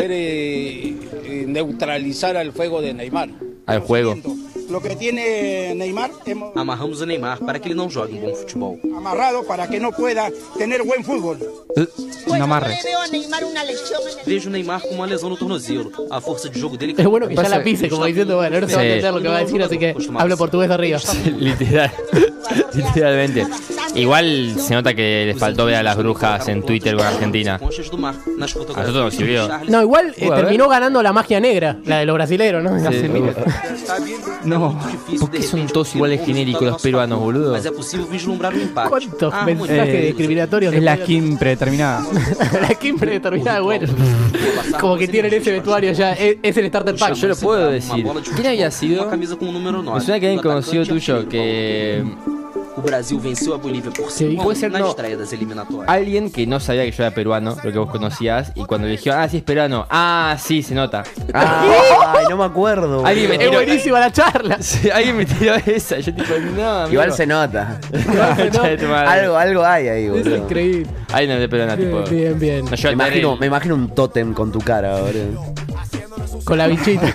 eh, 0.00 0.94
eh, 1.24 1.44
neutralizar 1.46 2.36
al 2.36 2.52
fuego 2.52 2.80
de 2.80 2.94
Neymar. 2.94 3.45
Al 3.66 3.80
juego. 3.80 4.14
Lo 4.68 4.80
que 4.80 4.96
tiene 4.96 5.74
Neymar 5.74 6.10
hemos 6.26 6.56
Amarramos 6.56 7.00
o 7.00 7.06
Neymar 7.06 7.38
para 7.38 7.58
que 7.60 7.68
ele 7.68 7.74
não 7.76 7.88
jogue 7.88 8.14
um 8.14 8.20
bom 8.30 8.34
futebol. 8.34 8.78
amarrado 8.96 9.44
para 9.44 9.66
que 9.68 9.78
no 9.78 9.92
pueda 9.92 10.30
tener 10.58 10.82
buen 10.82 11.04
fútbol. 11.04 11.36
Un 12.26 12.42
amarre. 12.42 12.74
Vejo 14.26 14.48
o 14.48 14.52
Neymar 14.52 14.80
com 14.82 14.94
uma 14.96 15.06
lesão 15.06 15.28
no 15.30 15.36
tornozelo. 15.36 15.92
A 16.10 16.20
força 16.20 16.48
de 16.48 16.58
jogo 16.58 16.76
dele 16.76 16.94
Es 16.98 17.06
bueno 17.06 17.28
que 17.28 17.36
ya 17.36 17.48
la 17.48 17.62
pise, 17.62 17.88
como 17.88 18.04
diciendo, 18.06 18.36
bueno, 18.36 18.60
no 18.60 18.68
se 18.68 18.74
va 18.74 18.80
a 18.80 18.84
Sí. 18.84 18.88
entender 18.90 19.14
lo 19.14 19.22
que 19.22 19.28
va 19.28 19.36
a 19.36 19.40
decir, 19.44 19.62
así 19.62 19.78
que 19.78 19.94
hablo 20.18 20.36
portugués 20.36 20.68
de 20.68 20.74
arriba. 20.74 20.98
Literal. 21.38 21.92
Literalmente. 22.74 23.46
Igual 23.94 24.54
se 24.58 24.74
nota 24.74 24.92
que 24.94 25.24
le 25.26 25.34
faltó 25.38 25.64
ver 25.64 25.76
a 25.76 25.82
las 25.82 25.96
brujas 25.96 26.48
en 26.48 26.62
Twitter 26.62 26.96
con 26.96 27.06
Argentina. 27.06 27.54
A 27.62 27.64
nosotros 28.38 28.94
nos 28.94 29.14
sirvió. 29.14 29.48
No, 29.68 29.80
igual 29.82 30.12
eh, 30.16 30.28
a 30.30 30.34
terminó 30.36 30.68
ganando 30.68 31.02
la 31.02 31.12
magia 31.12 31.40
negra, 31.40 31.78
la 31.84 32.00
de 32.00 32.06
los 32.06 32.14
brasileros, 32.14 32.62
¿no? 32.62 32.78
Sí. 32.90 33.08
No. 34.44 34.55
Difícil, 34.58 35.20
¿Por 35.20 35.30
qué 35.30 35.38
de 35.38 35.44
son 35.44 35.66
todos 35.66 35.94
iguales 35.94 36.24
genéricos 36.24 36.62
los 36.62 36.82
peruanos, 36.82 37.20
boludo? 37.20 37.56
Empate. 37.56 38.88
¿Cuántos 38.88 39.32
A 39.32 39.40
harmonia 39.40 39.54
mensajes 39.54 39.78
entre 39.94 40.06
discriminatorios? 40.06 40.74
Es 40.74 40.82
la 40.82 40.96
skin 40.96 41.36
predeterminada. 41.38 42.02
de- 42.02 42.60
la 42.60 42.68
skin 42.74 42.96
predeterminada, 42.98 43.60
bueno. 43.62 43.86
Como 44.80 44.96
que 44.96 45.08
tienen 45.08 45.32
ese 45.32 45.52
vestuario 45.52 45.92
ya, 45.92 46.12
es, 46.12 46.36
es 46.42 46.56
el 46.56 46.68
starter 46.68 46.96
pack. 46.96 47.14
Yo 47.14 47.28
lo 47.28 47.36
puedo 47.36 47.70
decir. 47.70 48.06
¿Quién 48.34 48.46
había 48.46 48.70
sido? 48.70 49.02
Uma 49.02 49.10
camisa 49.10 49.36
com 49.36 49.48
o 49.48 49.52
número 49.52 49.82
9. 49.82 49.98
Me 49.98 50.04
suena 50.04 50.20
que 50.20 50.26
alguien 50.26 50.42
conocido 50.42 50.84
tuyo 50.84 51.28
que 51.28 52.04
o 52.76 52.80
Brasil 52.82 53.18
venceu 53.18 53.54
a 53.54 53.56
Bolívia 53.56 53.90
por 53.90 54.10
5 54.10 54.42
Puede 54.42 54.58
ser 54.58 54.70
na 54.70 54.80
no. 54.80 54.90
estreia 54.90 55.16
das 55.16 55.32
eliminatórias. 55.32 55.88
Alguien 55.88 56.30
que 56.30 56.46
no 56.46 56.60
sabía 56.60 56.84
que 56.84 56.90
yo 56.92 57.02
era 57.04 57.14
peruano, 57.14 57.56
lo 57.62 57.72
que 57.72 57.78
vos 57.78 57.90
conocías, 57.90 58.52
y 58.54 58.64
cuando 58.64 58.86
le 58.86 58.92
dijeron, 58.92 59.18
ah, 59.20 59.28
sí 59.28 59.38
es 59.38 59.42
peruano, 59.42 59.86
ah, 59.90 60.36
sí, 60.38 60.62
se 60.62 60.74
nota. 60.74 61.02
Ay, 61.32 62.26
no 62.28 62.36
me 62.36 62.44
acuerdo. 62.44 63.04
Alguien 63.04 63.30
me 63.30 63.44
Es 63.44 63.50
buenísima 63.50 64.00
la 64.00 64.12
charla. 64.12 64.58
Sí, 64.66 64.90
alguien 64.90 65.16
me 65.16 65.24
tiró 65.24 65.54
esa. 65.54 65.98
Yo 66.00 66.12
tipo, 66.14 66.32
no, 66.56 66.88
Igual 66.88 66.98
amigo. 67.04 67.16
se 67.16 67.26
nota. 67.26 67.80
Algo, 69.06 69.36
algo 69.36 69.64
hay 69.64 69.88
ahí, 69.88 70.04
Es 70.04 70.10
boludo. 70.10 70.36
increíble. 70.36 70.90
Ahí 71.12 71.26
no 71.26 71.34
es 71.34 71.40
de 71.40 71.48
peruana, 71.48 71.76
tipo. 71.76 72.02
Bien, 72.02 72.38
bien, 72.38 72.64
me 73.40 73.46
imagino 73.46 73.74
un 73.74 73.94
tótem 73.94 74.34
con 74.34 74.50
tu 74.50 74.58
cara, 74.60 75.00
boludo. 75.00 75.54
Con 76.44 76.58
la 76.58 76.66
bichita. 76.66 77.06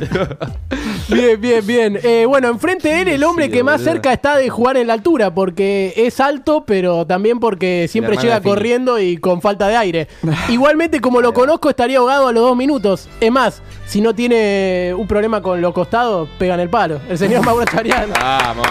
Bien, 1.07 1.39
bien, 1.39 1.65
bien. 1.65 1.99
Eh, 2.03 2.25
bueno, 2.27 2.47
enfrente 2.49 2.89
de 2.89 3.01
él 3.01 3.07
el 3.07 3.23
hombre 3.23 3.49
que 3.49 3.63
más 3.63 3.79
boludo. 3.79 3.93
cerca 3.93 4.13
está 4.13 4.37
de 4.37 4.49
jugar 4.49 4.77
en 4.77 4.87
la 4.87 4.93
altura, 4.93 5.33
porque 5.33 5.93
es 5.95 6.19
alto, 6.19 6.63
pero 6.65 7.05
también 7.05 7.39
porque 7.39 7.87
siempre 7.89 8.17
llega 8.17 8.41
corriendo 8.41 8.99
y 8.99 9.17
con 9.17 9.41
falta 9.41 9.67
de 9.67 9.75
aire. 9.77 10.07
Igualmente, 10.49 10.99
como 10.99 11.21
lo 11.21 11.33
conozco, 11.33 11.69
estaría 11.69 11.99
ahogado 11.99 12.27
a 12.27 12.31
los 12.31 12.43
dos 12.43 12.55
minutos. 12.55 13.07
Es 13.19 13.31
más, 13.31 13.61
si 13.85 14.01
no 14.01 14.13
tiene 14.15 14.93
un 14.97 15.07
problema 15.07 15.41
con 15.41 15.61
los 15.61 15.73
costados, 15.73 16.29
pegan 16.37 16.59
el 16.59 16.69
palo. 16.69 16.99
El 17.09 17.17
señor 17.17 17.45
Mauro 17.45 17.65
Chariano. 17.65 18.13
Vamos. 18.19 18.67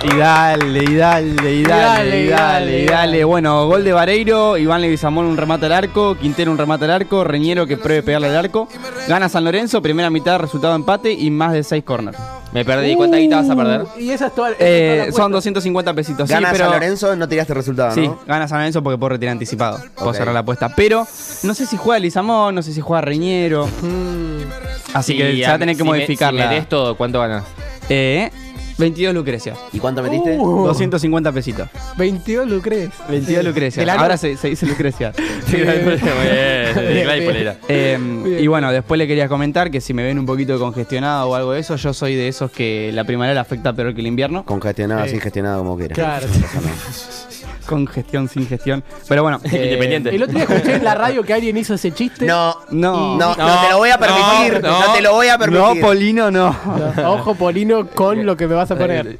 Y 0.00 0.16
dale, 0.16 0.84
y 0.84 0.94
dale, 0.94 1.54
y 1.54 1.62
dale, 1.64 2.20
y 2.24 2.28
dale, 2.28 2.82
y 2.82 2.86
dale. 2.86 3.24
Bueno, 3.24 3.66
gol 3.66 3.82
de 3.82 3.92
Vareiro, 3.92 4.56
Iván 4.56 4.80
Leguizamón 4.80 5.26
un 5.26 5.36
remate 5.36 5.66
al 5.66 5.72
arco, 5.72 6.14
Quintero 6.14 6.52
un 6.52 6.58
remate 6.58 6.84
al 6.84 6.92
arco, 6.92 7.24
Reñero 7.24 7.66
que 7.66 7.76
pruebe 7.76 8.04
pegarle 8.04 8.28
al 8.28 8.36
arco. 8.36 8.68
Gana 9.08 9.28
San 9.28 9.42
Lorenzo, 9.44 9.82
primera 9.82 10.08
mitad, 10.08 10.38
resultado 10.38 10.76
empate 10.76 11.12
y 11.12 11.30
más 11.32 11.52
de 11.52 11.64
6 11.64 11.82
corners. 11.82 12.16
Me 12.52 12.64
perdí. 12.64 12.94
¿Cuánta 12.94 13.16
guita 13.16 13.36
vas 13.40 13.50
a 13.50 13.56
perder? 13.56 13.82
Uh, 13.82 13.98
Y 14.00 14.10
esa 14.10 14.28
es 14.28 14.34
toda, 14.36 14.50
esa 14.52 14.58
es 14.64 14.70
Eh, 14.70 14.86
toda 14.86 14.96
la 14.98 15.02
son 15.04 15.10
apuesta. 15.22 15.28
250 15.34 15.94
pesitos. 15.94 16.28
Sí, 16.28 16.34
Gana 16.34 16.48
pero... 16.52 16.64
San 16.64 16.72
Lorenzo, 16.74 17.16
no 17.16 17.28
tiraste 17.28 17.54
resultado, 17.54 17.94
Sí, 17.94 18.06
¿no? 18.06 18.20
gana 18.24 18.46
San 18.46 18.58
Lorenzo 18.58 18.82
porque 18.84 18.98
puedo 18.98 19.10
retirar 19.10 19.32
anticipado. 19.32 19.80
Puedo 19.96 20.10
Ok. 20.10 20.16
cerrar 20.16 20.32
la 20.32 20.40
apuesta. 20.40 20.68
Pero 20.76 21.06
no 21.42 21.54
sé 21.54 21.66
si 21.66 21.76
juega 21.76 21.98
Lizamón, 21.98 22.54
no 22.54 22.62
sé 22.62 22.72
si 22.72 22.80
juega 22.80 23.00
Reñero. 23.00 23.66
Mm, 23.66 24.42
Así 24.94 25.12
Sí, 25.14 25.18
que 25.18 25.36
se 25.42 25.48
va 25.48 25.54
a 25.54 25.58
tener 25.58 25.74
que 25.74 25.82
si 25.82 25.84
me- 25.90 25.96
modificarla. 25.96 26.42
Si 26.44 26.48
me 26.50 26.54
des 26.54 26.68
todo, 26.68 26.96
¿cuánto 26.96 27.18
ganas? 27.20 27.42
Eh, 27.90 28.30
22 28.78 29.12
Lucrecia. 29.14 29.54
¿Y 29.72 29.78
cuánto 29.78 30.02
metiste? 30.02 30.36
Uh. 30.38 30.66
250 30.66 31.32
pesitos. 31.32 31.68
22 31.96 32.48
lucres. 32.48 32.90
22 33.08 33.44
Lucrecia. 33.44 33.82
El 33.82 33.90
Ahora 33.90 34.16
se, 34.16 34.36
se 34.36 34.48
dice 34.48 34.66
Lucrecia. 34.66 35.12
Sí, 35.48 35.56
muy 35.56 35.64
bien. 35.64 35.78
Bien, 36.74 37.04
Clay 37.04 37.20
bien. 37.20 37.26
Polera. 37.32 37.56
Eh, 37.68 38.38
y 38.40 38.46
bueno, 38.48 38.70
después 38.70 38.98
le 38.98 39.06
quería 39.06 39.28
comentar 39.28 39.70
que 39.70 39.80
si 39.80 39.94
me 39.94 40.02
ven 40.04 40.18
un 40.18 40.26
poquito 40.26 40.58
congestionado 40.58 41.30
o 41.30 41.34
algo 41.34 41.52
de 41.52 41.60
eso, 41.60 41.76
yo 41.76 41.94
soy 41.94 42.16
de 42.16 42.28
esos 42.28 42.50
que 42.50 42.90
la 42.92 43.04
primavera 43.04 43.32
le 43.32 43.40
afecta 43.40 43.72
peor 43.72 43.94
que 43.94 44.00
el 44.02 44.08
invierno. 44.08 44.44
Congestionado, 44.44 45.04
Sí. 45.04 45.12
sin 45.12 45.20
gestionado, 45.20 45.58
como 45.60 45.78
quieras. 45.78 45.96
Claro. 45.96 46.26
Con 47.68 47.86
gestión, 47.86 48.28
sin 48.28 48.46
gestión. 48.48 48.82
Pero 49.08 49.22
bueno. 49.22 49.40
eh, 49.44 49.64
Independiente. 49.64 50.08
El 50.14 50.22
otro 50.22 50.34
día 50.34 50.44
escuché 50.44 50.76
en 50.76 50.84
la 50.84 50.94
radio 50.94 51.22
que 51.22 51.34
alguien 51.34 51.56
hizo 51.56 51.74
ese 51.74 51.92
chiste. 51.92 52.24
No, 52.26 52.56
No. 52.70 53.16
no, 53.18 53.34
no, 53.36 53.60
te 53.60 53.68
lo 53.70 53.78
voy 53.78 53.90
a 53.90 53.98
permitir. 53.98 54.62
no, 54.62 54.80
No, 54.86 54.92
te 54.94 55.02
lo 55.02 55.12
voy 55.12 55.28
a 55.28 55.36
permitir. 55.38 55.62
No, 55.82 55.86
Polino, 55.86 56.30
no. 56.30 56.56
No, 56.96 57.12
Ojo, 57.12 57.34
Polino, 57.34 57.86
con 57.88 58.24
lo 58.24 58.36
que 58.36 58.46
me 58.48 58.54
vas 58.54 58.70
a 58.70 58.76
poner. 58.76 59.18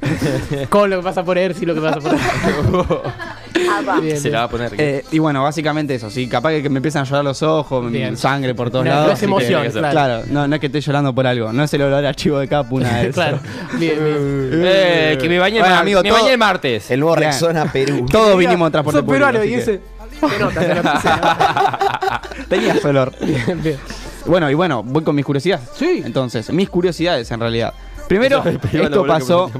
con 0.69 0.89
lo 0.89 0.97
que 0.97 1.05
vas 1.05 1.17
a 1.17 1.23
poner, 1.23 1.53
sí, 1.53 1.65
lo 1.65 1.75
que 1.75 1.79
me 1.81 1.87
vas 1.91 1.97
a 1.97 2.01
poner. 2.01 2.19
Bien, 4.01 4.19
Se 4.19 4.29
la 4.29 4.39
va 4.39 4.43
a 4.45 4.49
poner. 4.49 4.71
Eh, 4.77 5.03
y 5.11 5.19
bueno, 5.19 5.43
básicamente 5.43 5.95
eso, 5.95 6.09
sí, 6.09 6.27
capaz 6.27 6.51
que 6.61 6.69
me 6.69 6.77
empiezan 6.77 7.03
a 7.03 7.05
llorar 7.05 7.23
los 7.23 7.41
ojos, 7.43 7.89
Bien. 7.91 8.15
sangre 8.17 8.53
por 8.53 8.69
todos 8.71 8.85
No, 8.85 8.91
lados. 8.91 9.05
no 9.07 9.11
es 9.13 9.17
así 9.17 9.21
que- 9.21 9.31
emoción, 9.31 9.63
que- 9.63 9.71
claro. 9.71 9.91
Claro, 9.91 10.23
no, 10.29 10.47
no 10.47 10.55
es 10.55 10.59
que 10.61 10.67
esté 10.67 10.81
llorando 10.81 11.13
por 11.13 11.25
algo, 11.27 11.51
no 11.53 11.63
es 11.63 11.73
el 11.73 11.81
olor 11.83 12.05
a 12.05 12.13
chivo 12.13 12.39
de 12.39 12.47
capuna. 12.47 13.01
eso. 13.01 13.13
Claro. 13.13 13.39
Bien, 13.77 13.95
bien. 14.03 14.61
Eh, 14.65 15.17
que 15.19 15.29
me 15.29 15.39
bañé 15.39 15.57
el, 15.57 15.61
Bueno, 15.61 15.75
mar- 15.75 15.81
amigo, 15.83 16.01
me 16.03 16.09
todo- 16.09 16.19
bañé 16.19 16.31
el 16.33 16.37
martes. 16.37 16.91
El 16.91 16.99
nuevo. 16.99 17.15
Rexona 17.15 17.71
Perú. 17.71 18.05
Todos 18.11 18.37
vinimos 18.39 18.67
en 18.67 18.71
transporte 18.71 19.03
público. 19.03 19.25
peruano 19.25 19.43
y 19.45 19.53
ese. 19.53 19.81
Se 20.19 20.39
nota, 20.39 20.61
se 20.61 20.75
nota, 20.75 21.01
se 21.01 21.07
nota. 21.09 22.21
Tenías 22.49 22.83
olor. 22.85 23.13
Bien, 23.21 23.61
bien. 23.63 23.77
Bueno, 24.25 24.49
y 24.49 24.53
bueno, 24.53 24.83
voy 24.83 25.03
con 25.03 25.15
mis 25.15 25.25
curiosidades. 25.25 25.67
Sí. 25.75 26.01
Entonces, 26.05 26.51
mis 26.51 26.69
curiosidades 26.69 27.29
en 27.31 27.39
realidad. 27.39 27.73
Primero, 28.07 28.41
peruano, 28.43 28.57
esto 28.61 28.99
boludo, 28.99 29.03
que 29.03 29.07
pasó. 29.07 29.51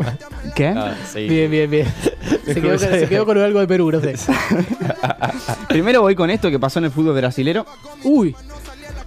me. 0.43 0.51
¿Qué? 0.55 0.67
Ah, 0.67 0.95
sí. 1.11 1.27
Bien, 1.27 1.49
bien, 1.51 1.69
bien. 1.69 1.87
Se 2.45 2.55
quedó, 2.61 2.69
con- 2.69 2.79
se 2.79 3.07
quedó 3.07 3.25
con 3.25 3.37
algo 3.37 3.59
de 3.59 3.67
Perú, 3.67 3.91
no 3.91 3.99
sé. 4.01 4.15
Primero 5.67 6.01
voy 6.01 6.15
con 6.15 6.29
esto 6.31 6.49
que 6.49 6.59
pasó 6.59 6.79
en 6.79 6.85
el 6.85 6.91
fútbol 6.91 7.15
brasilero. 7.15 7.65
Uy, 8.03 8.35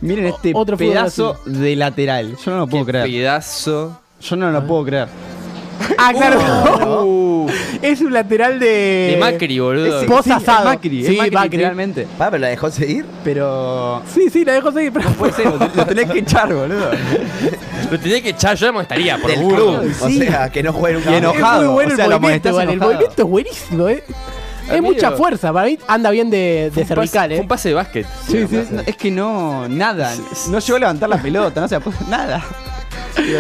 Miren 0.01 0.27
este 0.27 0.53
otro 0.55 0.77
fútbol 0.77 0.91
pedazo 0.93 1.41
de 1.45 1.75
lateral. 1.77 2.37
Yo 2.45 2.51
no 2.53 2.59
lo 2.59 2.67
puedo 2.69 2.85
Qué 2.87 2.93
creer. 2.93 3.07
pedazo. 3.07 4.01
Yo 4.21 4.37
no 4.37 4.51
lo 4.53 4.65
puedo 4.67 4.85
creer. 4.85 5.09
Ah, 5.99 6.13
claro. 6.13 7.47
es 7.83 8.01
un 8.01 8.13
lateral 8.13 8.59
de. 8.59 9.13
De 9.13 9.17
Macri, 9.21 9.59
boludo. 9.59 10.01
Es 10.03 10.07
post 10.07 10.25
Sí, 10.25 10.33
es. 10.33 10.47
Macri, 10.47 11.01
es 11.01 11.07
Sí, 11.07 11.17
Macri, 11.17 11.31
Macri. 11.33 11.51
literalmente. 11.51 12.07
Pa, 12.19 12.31
pero 12.31 12.41
la 12.43 12.49
dejó 12.49 12.71
seguir. 12.71 13.05
Pero. 13.25 14.03
Sí, 14.13 14.29
sí, 14.31 14.45
la 14.45 14.53
dejo 14.53 14.73
seguir, 14.73 14.93
pero 14.93 15.09
Puede 15.11 15.33
ser, 15.33 15.47
lo, 15.47 15.59
lo 15.59 15.87
tenés 15.87 16.11
que 16.11 16.19
echar, 16.21 16.53
boludo. 16.53 16.91
Lo 17.91 18.01
tenía 18.01 18.23
que 18.23 18.31
echar, 18.31 18.57
yo 18.57 18.67
me 18.69 18.73
molestaría 18.73 19.19
por 19.19 19.31
Del 19.31 19.41
club. 19.41 19.93
O 20.01 20.09
Sí. 20.09 20.19
sea, 20.21 20.49
que 20.51 20.63
no 20.63 20.73
juegue 20.73 20.97
nunca. 20.97 21.11
Y 21.11 21.15
enojado. 21.17 21.61
Es 21.63 21.67
muy 21.67 21.75
bueno 21.75 21.93
o 21.93 21.97
sea, 21.97 22.05
el 22.07 22.11
lo 22.11 22.21
movimiento, 22.21 22.49
igual, 22.49 22.69
El 22.71 22.79
movimiento 22.79 23.23
es 23.23 23.29
buenísimo, 23.29 23.89
eh. 23.89 24.05
Es 24.65 24.71
Amigo. 24.71 24.87
mucha 24.95 25.11
fuerza. 25.13 25.53
Para 25.53 25.67
mí 25.67 25.79
anda 25.89 26.11
bien 26.11 26.31
de, 26.31 26.71
de 26.75 26.85
cervical, 26.87 27.29
Fue 27.31 27.37
eh. 27.37 27.41
un 27.43 27.49
pase 27.49 27.69
de 27.71 27.75
básquet. 27.75 28.07
Sí, 28.27 28.47
sí. 28.49 28.63
No, 28.71 28.81
es 28.87 28.97
que 28.97 29.11
no, 29.11 29.69
nada. 29.69 30.15
No 30.49 30.59
llegó 30.61 30.77
a 30.77 30.81
levantar 30.81 31.09
la 31.11 31.19
pelota, 31.21 31.61
no 31.61 31.69
se 31.69 31.79
puso 31.81 31.99
nada. 32.09 32.43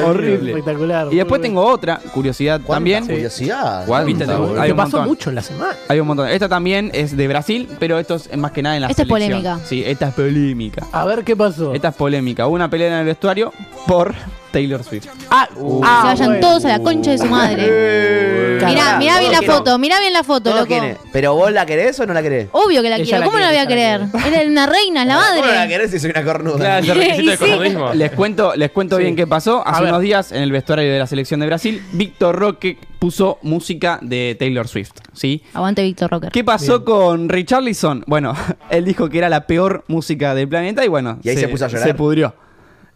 Horrible. 0.04 0.50
Espectacular. 0.52 1.08
Y 1.12 1.16
después 1.16 1.40
tengo 1.40 1.64
otra 1.64 1.98
curiosidad 2.12 2.61
¿Cuánta 2.61 2.76
también. 2.76 3.06
curiosidad. 3.06 3.87
Pasó 3.87 4.74
montón. 4.74 5.04
mucho 5.06 5.30
en 5.30 5.37
la 5.37 5.42
semana. 5.42 5.74
Hay 5.88 6.00
un 6.00 6.06
montón. 6.06 6.28
Esta 6.28 6.48
también 6.48 6.90
es 6.94 7.16
de 7.16 7.28
Brasil, 7.28 7.68
pero 7.78 7.98
esto 7.98 8.16
es 8.16 8.37
más 8.37 8.52
que 8.52 8.62
nada 8.62 8.76
en 8.76 8.82
la 8.82 8.88
Esta 8.88 9.02
es 9.02 9.08
selección. 9.08 9.42
polémica. 9.42 9.66
Sí, 9.66 9.82
esta 9.85 10.08
es 10.08 10.14
polémica. 10.14 10.87
A 10.92 11.04
ver 11.04 11.24
qué 11.24 11.37
pasó. 11.37 11.72
Esta 11.74 11.88
es 11.88 11.94
polémica. 11.94 12.46
Hubo 12.46 12.54
una 12.54 12.68
pelea 12.70 12.88
en 12.88 12.94
el 13.00 13.06
vestuario 13.06 13.52
por 13.87 14.14
Taylor 14.52 14.84
Swift. 14.84 15.06
Ah, 15.30 15.48
Se 15.52 15.60
ah, 15.82 16.02
vayan 16.04 16.26
bueno. 16.28 16.40
todos 16.46 16.64
a 16.66 16.68
la 16.68 16.78
concha 16.80 17.10
de 17.10 17.18
su 17.18 17.24
madre. 17.26 18.58
Mirá, 18.64 18.98
mirá 18.98 19.18
bien 19.18 19.32
la 19.32 19.42
foto, 19.42 19.78
mirá 19.78 19.98
bien 19.98 20.12
la 20.12 20.22
foto, 20.22 20.50
loco. 20.54 20.66
quiere. 20.66 20.96
¿Pero 21.12 21.34
vos 21.34 21.50
la 21.50 21.66
querés 21.66 21.98
o 22.00 22.06
no 22.06 22.14
la 22.14 22.22
querés? 22.22 22.48
Obvio 22.52 22.82
que 22.82 22.90
la 22.90 22.96
Ella 22.96 23.04
quiero. 23.04 23.18
la 23.20 23.24
¿Cómo 23.26 23.38
no 23.38 23.44
la 23.44 23.50
voy 23.50 23.58
a 23.58 23.66
querer? 23.66 24.00
Era 24.26 24.48
una 24.48 24.66
reina, 24.66 25.02
es 25.02 25.08
la 25.08 25.14
¿Cómo 25.14 25.24
no 25.40 25.46
la 25.46 25.54
madre. 25.54 25.68
querés 25.68 25.90
si 25.90 25.98
soy 25.98 26.10
una 26.10 26.22
cornuda? 26.24 26.80
Claro, 26.80 26.94
requisito 27.00 27.44
sí. 27.44 27.98
Les 27.98 28.10
cuento, 28.12 28.54
les 28.54 28.70
cuento 28.70 28.96
Sí. 28.96 29.02
bien 29.02 29.16
qué 29.16 29.26
pasó. 29.26 29.66
Hace 29.66 29.84
unos 29.84 30.00
días 30.00 30.30
en 30.32 30.42
el 30.42 30.52
vestuario 30.52 30.92
de 30.92 30.98
la 30.98 31.06
selección 31.06 31.40
de 31.40 31.46
Brasil, 31.46 31.82
Víctor 31.92 32.36
Roque 32.38 32.78
puso 32.98 33.38
música 33.42 33.98
de 34.02 34.36
Taylor 34.38 34.68
Swift. 34.68 34.92
¿sí? 35.12 35.42
Aguante 35.54 35.82
Víctor 35.82 36.10
Rocker. 36.10 36.30
¿Qué 36.30 36.44
pasó 36.44 36.84
con 36.84 37.28
Richarlison? 37.28 38.04
Bueno, 38.06 38.34
él 38.70 38.84
dijo 38.84 39.08
que 39.08 39.18
era 39.18 39.28
la 39.28 39.46
peor 39.46 39.84
música 39.88 40.34
del 40.34 40.48
planeta 40.48 40.84
y 40.84 40.88
bueno, 40.88 41.18
Y 41.22 41.30
ahí 41.30 41.36
se 41.36 41.48
puso 41.48 41.64
a 41.64 41.68
llorar. 41.68 41.86
Se 41.88 41.94
pudrió. 41.94 42.34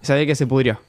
Sabía 0.02 0.26
que 0.26 0.34
se 0.36 0.46
pudrió. 0.46 0.80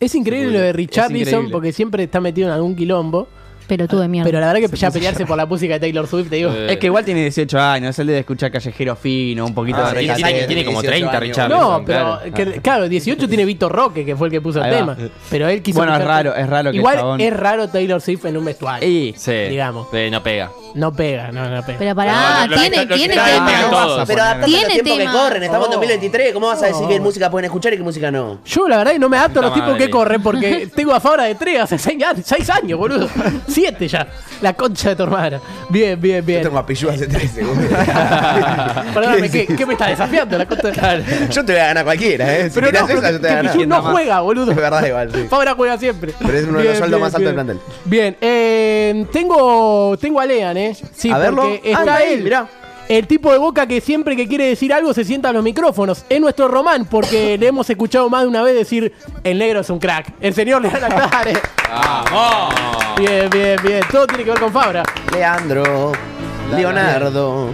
Es 0.00 0.14
increíble 0.14 0.52
lo 0.52 0.60
de 0.60 0.72
increíble. 0.72 1.50
porque 1.50 1.72
siempre 1.72 2.04
está 2.04 2.20
metido 2.20 2.48
en 2.48 2.54
algún 2.54 2.76
quilombo. 2.76 3.28
Pero 3.68 3.86
tú 3.86 3.98
de 3.98 4.08
mierda. 4.08 4.26
Pero 4.26 4.40
la 4.40 4.52
verdad 4.52 4.68
que 4.68 4.76
ya 4.76 4.90
pelearse 4.90 5.26
por 5.26 5.36
la 5.36 5.46
música 5.46 5.74
de 5.74 5.80
Taylor 5.80 6.06
Swift, 6.08 6.30
te 6.30 6.36
digo. 6.36 6.50
Eh. 6.50 6.72
Es 6.72 6.78
que 6.78 6.86
igual 6.86 7.04
tiene 7.04 7.20
18 7.20 7.60
años, 7.60 7.98
él 7.98 8.06
debe 8.08 8.18
escuchar 8.20 8.50
Callejero 8.50 8.96
Fino, 8.96 9.44
un 9.46 9.54
poquito 9.54 9.78
Ah, 9.78 9.92
de 9.92 10.00
Tiene, 10.00 10.14
tiene- 10.14 10.30
tiene- 10.32 10.46
tiene 10.46 10.64
como 10.64 10.82
30, 10.82 11.20
Richard. 11.20 11.50
No, 11.50 11.82
pero 11.86 12.18
que- 12.34 12.60
claro. 12.60 12.88
18 12.88 13.28
tiene 13.28 13.44
Víctor 13.44 13.70
Roque, 13.70 14.04
que 14.04 14.16
fue 14.16 14.28
el 14.28 14.32
que 14.32 14.40
puso 14.40 14.64
el 14.64 14.70
tema. 14.74 14.96
Pero 15.30 15.48
él 15.48 15.62
quiso. 15.62 15.78
Bueno, 15.78 15.94
es 15.96 16.04
raro, 16.04 16.34
es 16.34 16.48
raro 16.48 16.70
que 16.70 16.76
el 16.76 16.80
Igual 16.80 16.96
chabón- 16.96 17.20
es 17.20 17.32
raro 17.36 17.68
Taylor 17.68 18.00
Swift 18.00 18.24
en 18.24 18.36
un 18.38 18.44
vestuario. 18.44 18.88
Y 18.88 19.14
Sí. 19.16 19.32
Digamos. 19.50 19.88
Eh, 19.92 20.08
no 20.10 20.22
pega. 20.22 20.50
No 20.74 20.92
pega, 20.92 21.30
no, 21.32 21.48
no 21.48 21.62
pega. 21.64 21.78
Pero 21.78 21.94
pará, 21.94 22.40
No, 22.46 22.46
lo- 22.54 22.60
tiene, 22.60 22.84
lo- 22.86 22.94
tiene 22.96 23.14
lo- 23.16 23.22
lo- 23.22 23.28
tema. 23.32 23.70
todos. 23.70 24.06
Pero 24.08 24.22
Tiene 24.44 24.82
tema. 24.82 24.96
que 24.96 25.04
corren. 25.18 25.42
Estamos 25.42 25.66
en 25.68 25.72
Oh. 25.72 25.76
2023. 25.76 26.32
¿Cómo 26.32 26.46
vas 26.46 26.62
a 26.62 26.66
decir 26.66 26.82
Oh. 26.84 26.88
qué 26.88 27.00
música 27.00 27.30
pueden 27.30 27.46
escuchar 27.46 27.72
y 27.74 27.76
qué 27.76 27.82
música 27.82 28.10
no? 28.10 28.38
Yo 28.44 28.68
la 28.68 28.76
verdad 28.78 28.92
que 28.92 28.98
no 28.98 29.08
me 29.08 29.16
adapto 29.18 29.40
a 29.40 29.42
los 29.42 29.54
tipos 29.54 29.76
que 29.76 29.90
corren 29.90 30.22
porque 30.22 30.68
tengo 30.74 30.94
a 30.94 31.00
Fabra 31.00 31.24
de 31.24 31.34
3 31.34 31.60
hace 31.60 31.78
6 31.78 32.02
años, 32.04 32.24
seis 32.26 32.48
años, 32.50 32.78
boludo. 32.78 33.08
7 33.58 33.88
ya. 33.88 34.06
La 34.40 34.52
concha 34.52 34.90
de 34.90 34.96
tu 34.96 35.02
hermana. 35.02 35.40
Bien, 35.68 36.00
bien, 36.00 36.20
Yo 36.20 36.26
bien. 36.26 36.42
tengo 36.42 36.58
a 36.58 36.64
Pichu 36.66 36.88
hace 36.88 37.06
3 37.08 37.30
segundos. 37.30 37.64
Perdóname, 38.94 39.30
¿qué, 39.30 39.46
¿qué 39.46 39.66
me 39.66 39.72
está 39.72 39.88
desafiando? 39.88 40.38
La 40.38 40.46
concha 40.46 40.68
de... 40.96 41.04
Yo 41.30 41.44
te 41.44 41.52
voy 41.52 41.60
a 41.60 41.66
ganar 41.66 41.84
cualquiera, 41.84 42.36
¿eh? 42.38 42.50
Si 42.50 42.60
Pero 42.60 42.70
no, 42.70 42.78
esa, 42.88 43.10
yo 43.10 43.20
te 43.20 43.26
voy 43.26 43.36
a 43.36 43.42
ganar. 43.42 43.66
no 43.66 43.82
juega, 43.82 44.20
boludo. 44.20 44.50
Es 44.52 44.56
verdad, 44.56 44.86
igual, 44.86 45.10
sí. 45.12 45.26
Fabra 45.28 45.54
juega 45.54 45.76
siempre. 45.78 46.12
Pero 46.18 46.38
es 46.38 46.44
uno 46.46 46.58
de 46.60 46.64
los 46.66 46.78
sueldos 46.78 47.00
más 47.00 47.14
altos 47.14 47.24
del 47.24 47.34
plantel. 47.34 47.60
Bien, 47.84 48.16
eh, 48.20 49.06
tengo, 49.12 49.96
tengo 50.00 50.20
a 50.20 50.26
Lean, 50.26 50.56
¿eh? 50.56 50.76
Sí, 50.94 51.10
A 51.10 51.18
verlo. 51.18 51.42
porque 51.42 51.72
Ah, 51.74 51.78
está 51.80 51.96
ahí, 51.96 52.12
él. 52.14 52.22
mirá. 52.22 52.48
El 52.88 53.06
tipo 53.06 53.30
de 53.30 53.38
boca 53.38 53.66
que 53.66 53.82
siempre 53.82 54.16
que 54.16 54.26
quiere 54.26 54.46
decir 54.46 54.72
algo 54.72 54.94
se 54.94 55.04
sienta 55.04 55.28
a 55.28 55.32
los 55.32 55.42
micrófonos. 55.44 56.06
Es 56.08 56.20
nuestro 56.20 56.48
Román, 56.48 56.86
porque 56.86 57.36
le 57.36 57.48
hemos 57.48 57.68
escuchado 57.68 58.08
más 58.08 58.22
de 58.22 58.28
una 58.28 58.42
vez 58.42 58.54
decir: 58.54 58.94
el 59.24 59.38
negro 59.38 59.60
es 59.60 59.68
un 59.68 59.78
crack. 59.78 60.14
El 60.20 60.32
señor 60.32 60.62
Lean 60.62 60.82
Aclare. 60.82 61.34
¡Vamos! 61.70 62.54
Bien, 62.98 63.28
bien, 63.28 63.58
bien. 63.62 63.82
Todo 63.92 64.06
tiene 64.06 64.24
que 64.24 64.30
ver 64.30 64.40
con 64.40 64.50
Fabra. 64.50 64.82
Leandro, 65.12 65.92
Leonardo. 66.56 67.50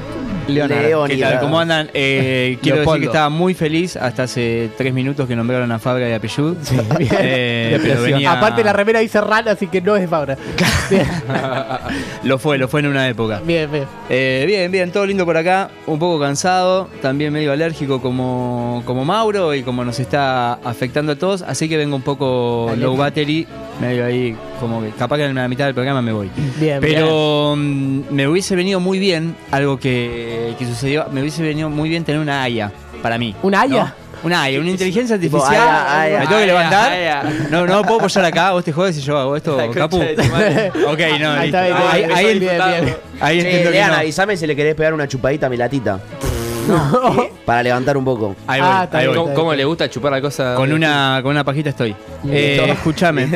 Leonardo. 0.48 1.04
¿Qué 1.06 1.16
tal? 1.16 1.40
¿Cómo 1.40 1.58
andan? 1.58 1.90
Eh, 1.94 2.58
quiero 2.62 2.78
decir 2.78 2.86
Leopoldo. 2.86 3.00
que 3.00 3.06
estaba 3.06 3.28
muy 3.28 3.54
feliz 3.54 3.96
hasta 3.96 4.24
hace 4.24 4.70
tres 4.76 4.92
minutos 4.92 5.26
que 5.28 5.34
nombraron 5.36 5.70
a 5.72 5.78
Fabra 5.78 6.08
y 6.08 6.12
a 6.12 6.20
Peyud. 6.20 6.56
bien. 6.98 7.10
Eh, 7.18 7.78
pero 7.82 8.02
venía- 8.02 8.32
Aparte 8.32 8.62
la 8.64 8.72
remera 8.72 9.00
dice 9.00 9.20
rana, 9.20 9.52
así 9.52 9.66
que 9.68 9.80
no 9.80 9.96
es 9.96 10.08
Fabra. 10.08 10.36
Lo 12.24 12.38
fue, 12.38 12.58
lo 12.58 12.68
fue 12.68 12.80
en 12.80 12.86
una 12.86 13.08
época. 13.08 13.40
bien, 13.44 13.70
bien. 13.70 13.84
Eh, 14.08 14.44
bien, 14.46 14.70
bien, 14.72 14.90
todo 14.90 15.04
lindo 15.06 15.24
por 15.24 15.36
acá. 15.36 15.70
Un 15.86 15.98
poco 15.98 16.18
cansado, 16.20 16.88
también 17.02 17.32
medio 17.32 17.52
alérgico 17.52 18.00
como, 18.00 18.82
como 18.86 19.04
Mauro 19.04 19.54
y 19.54 19.62
como 19.62 19.84
nos 19.84 20.00
está 20.00 20.54
afectando 20.54 21.12
a 21.12 21.16
todos. 21.16 21.42
Así 21.42 21.68
que 21.68 21.76
vengo 21.76 21.96
un 21.96 22.02
poco 22.02 22.72
low 22.78 22.96
battery, 22.96 23.46
medio 23.80 24.06
ahí, 24.06 24.36
como 24.60 24.82
que 24.82 24.90
capaz 24.90 25.16
que 25.16 25.24
en 25.24 25.34
la 25.34 25.48
mitad 25.48 25.66
del 25.66 25.74
programa 25.74 26.00
me 26.02 26.12
voy. 26.12 26.30
Bien, 26.58 26.78
Pero 26.80 27.54
mm, 27.56 28.00
me 28.10 28.26
hubiese 28.28 28.54
venido 28.56 28.80
muy 28.80 28.98
bien, 28.98 29.36
algo 29.50 29.78
que, 29.78 30.54
que 30.58 30.66
sucedió, 30.66 31.06
me 31.12 31.20
hubiese 31.20 31.42
venido 31.42 31.68
muy 31.70 31.88
bien 31.88 32.04
tener 32.04 32.20
una 32.20 32.42
Aya, 32.42 32.72
para 33.02 33.18
mí. 33.18 33.34
¿Una 33.42 33.62
Aya? 33.62 33.84
¿no? 33.84 34.04
Una 34.24 34.42
Aya, 34.44 34.58
una 34.58 34.70
inteligencia 34.70 35.16
artificial. 35.16 35.52
Aya, 35.52 36.00
Aya. 36.00 36.18
me 36.20 36.26
tengo 36.26 36.40
que 36.40 36.46
levantar. 36.46 36.92
Aya, 36.92 37.20
Aya. 37.20 37.46
No, 37.50 37.66
no 37.66 37.82
puedo 37.82 37.98
apoyar 37.98 38.24
acá, 38.24 38.52
vos 38.52 38.64
te 38.64 38.72
jodes 38.72 38.96
y 38.96 39.02
yo 39.02 39.18
hago 39.18 39.36
esto, 39.36 39.58
Capu. 39.74 39.96
ok, 40.00 40.02
no, 41.20 41.30
Ahí 41.32 41.42
listo. 41.42 41.44
está 41.44 41.62
bien, 41.64 41.76
ahí, 41.90 42.04
ahí 42.14 42.26
entiendo- 42.32 42.64
ahí 43.20 43.40
entiendo 43.40 43.70
que 43.70 43.76
Lean, 43.76 43.90
no. 43.90 43.96
avísame 43.98 44.36
si 44.38 44.46
le 44.46 44.56
querés 44.56 44.74
pegar 44.74 44.94
una 44.94 45.06
chupadita 45.06 45.46
a 45.46 45.50
mi 45.50 45.56
latita. 45.58 46.00
Para 47.44 47.62
levantar 47.62 47.96
un 47.96 48.04
poco. 48.04 48.34
Ahí 48.46 48.60
voy, 48.60 48.70
Ah, 48.72 48.84
está 48.84 48.98
ahí 48.98 49.06
bien, 49.06 49.16
voy. 49.16 49.24
¿Cómo, 49.26 49.34
cómo 49.36 49.54
le 49.54 49.64
gusta 49.64 49.88
chupar 49.90 50.12
la 50.12 50.20
cosa? 50.20 50.54
Con 50.54 50.72
una, 50.72 51.20
con 51.22 51.30
una 51.32 51.44
pajita 51.44 51.70
estoy. 51.70 51.94
Eh, 52.28 52.56
Listo. 52.58 52.72
escúchame. 52.72 53.28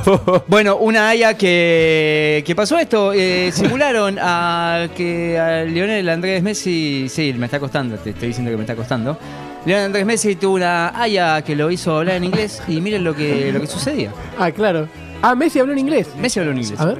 bueno, 0.48 0.76
una 0.76 1.08
Aya 1.10 1.34
que, 1.34 2.42
que 2.46 2.54
pasó 2.54 2.78
esto. 2.78 3.12
eh, 3.12 3.50
simularon 3.52 4.18
a 4.20 4.88
que 4.96 5.38
a 5.38 5.62
Lionel 5.64 6.08
Andrés 6.08 6.42
Messi. 6.42 7.06
Sí, 7.08 7.32
me 7.36 7.46
está 7.46 7.60
costando, 7.60 7.96
te 7.96 8.10
estoy 8.10 8.28
diciendo 8.28 8.50
que 8.50 8.56
me 8.56 8.62
está 8.64 8.74
costando. 8.74 9.16
Lionel 9.64 9.86
Andrés 9.86 10.06
Messi 10.06 10.36
tuvo 10.36 10.54
una 10.56 11.00
Aya 11.00 11.42
que 11.42 11.56
lo 11.56 11.70
hizo 11.70 11.98
hablar 11.98 12.16
en 12.16 12.24
inglés 12.24 12.62
y 12.68 12.80
miren 12.80 13.04
lo 13.04 13.14
que, 13.14 13.50
lo 13.52 13.60
que 13.60 13.66
sucedía. 13.66 14.10
Ah, 14.38 14.50
claro. 14.50 14.88
Ah, 15.22 15.34
Messi 15.34 15.58
habló 15.58 15.72
en 15.72 15.78
inglés. 15.80 16.08
Messi 16.20 16.38
habló 16.40 16.52
en 16.52 16.58
inglés. 16.58 16.80
A 16.80 16.86
ver. 16.86 16.98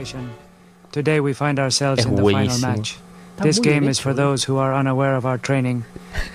Today 0.91 1.21
we 1.21 1.35
find 1.35 1.59
ourselves 1.59 1.99
Es 2.01 2.07
in 2.07 2.13
the 2.17 2.23
final 2.23 2.33
buenísimo. 2.33 2.69
match. 2.69 2.93
Está 3.37 3.45
This 3.45 3.61
game 3.61 3.87
is 3.87 4.01
for 4.01 4.15
those 4.15 4.45
who 4.45 4.57
are 4.57 4.73
unaware 4.75 5.15
of 5.15 5.27
our 5.27 5.37
training 5.37 5.85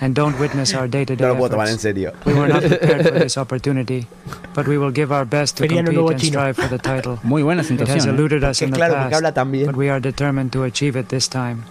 and 0.00 0.14
don't 0.14 0.38
witness 0.38 0.72
our 0.78 0.86
day-to-day 0.86 1.26
lo 1.26 1.34
puedo 1.34 1.50
tomar 1.50 1.66
en 1.66 1.74
efforts. 1.74 2.24
We 2.24 2.32
were 2.32 2.46
not 2.46 2.62
prepared 2.62 3.02
for 3.08 3.18
this 3.18 3.36
opportunity, 3.44 4.06
but 4.54 4.68
we 4.68 4.78
will 4.78 4.92
give 4.92 5.10
our 5.10 5.24
best 5.24 5.56
to 5.56 5.64
Feriano 5.64 5.92
compete 5.92 6.12
and 6.12 6.22
strive 6.22 6.56
for 6.56 6.68
the 6.68 6.78
title. 6.90 7.18
Muy 7.24 7.42
buena 7.42 7.62
It 7.62 7.88
has 7.88 8.06
¿eh? 8.06 8.10
eluded 8.10 8.44
us 8.44 8.62
in 8.62 8.70
the 8.70 8.76
claro, 8.76 8.94
porque 8.94 9.16
habla 9.16 9.32
past, 9.32 9.66
but 9.66 9.76
we 9.76 9.88
are 9.90 9.98
determined 9.98 10.52
to 10.52 10.62
achieve 10.62 10.94
it 10.94 11.08
this 11.08 11.26
time. 11.26 11.64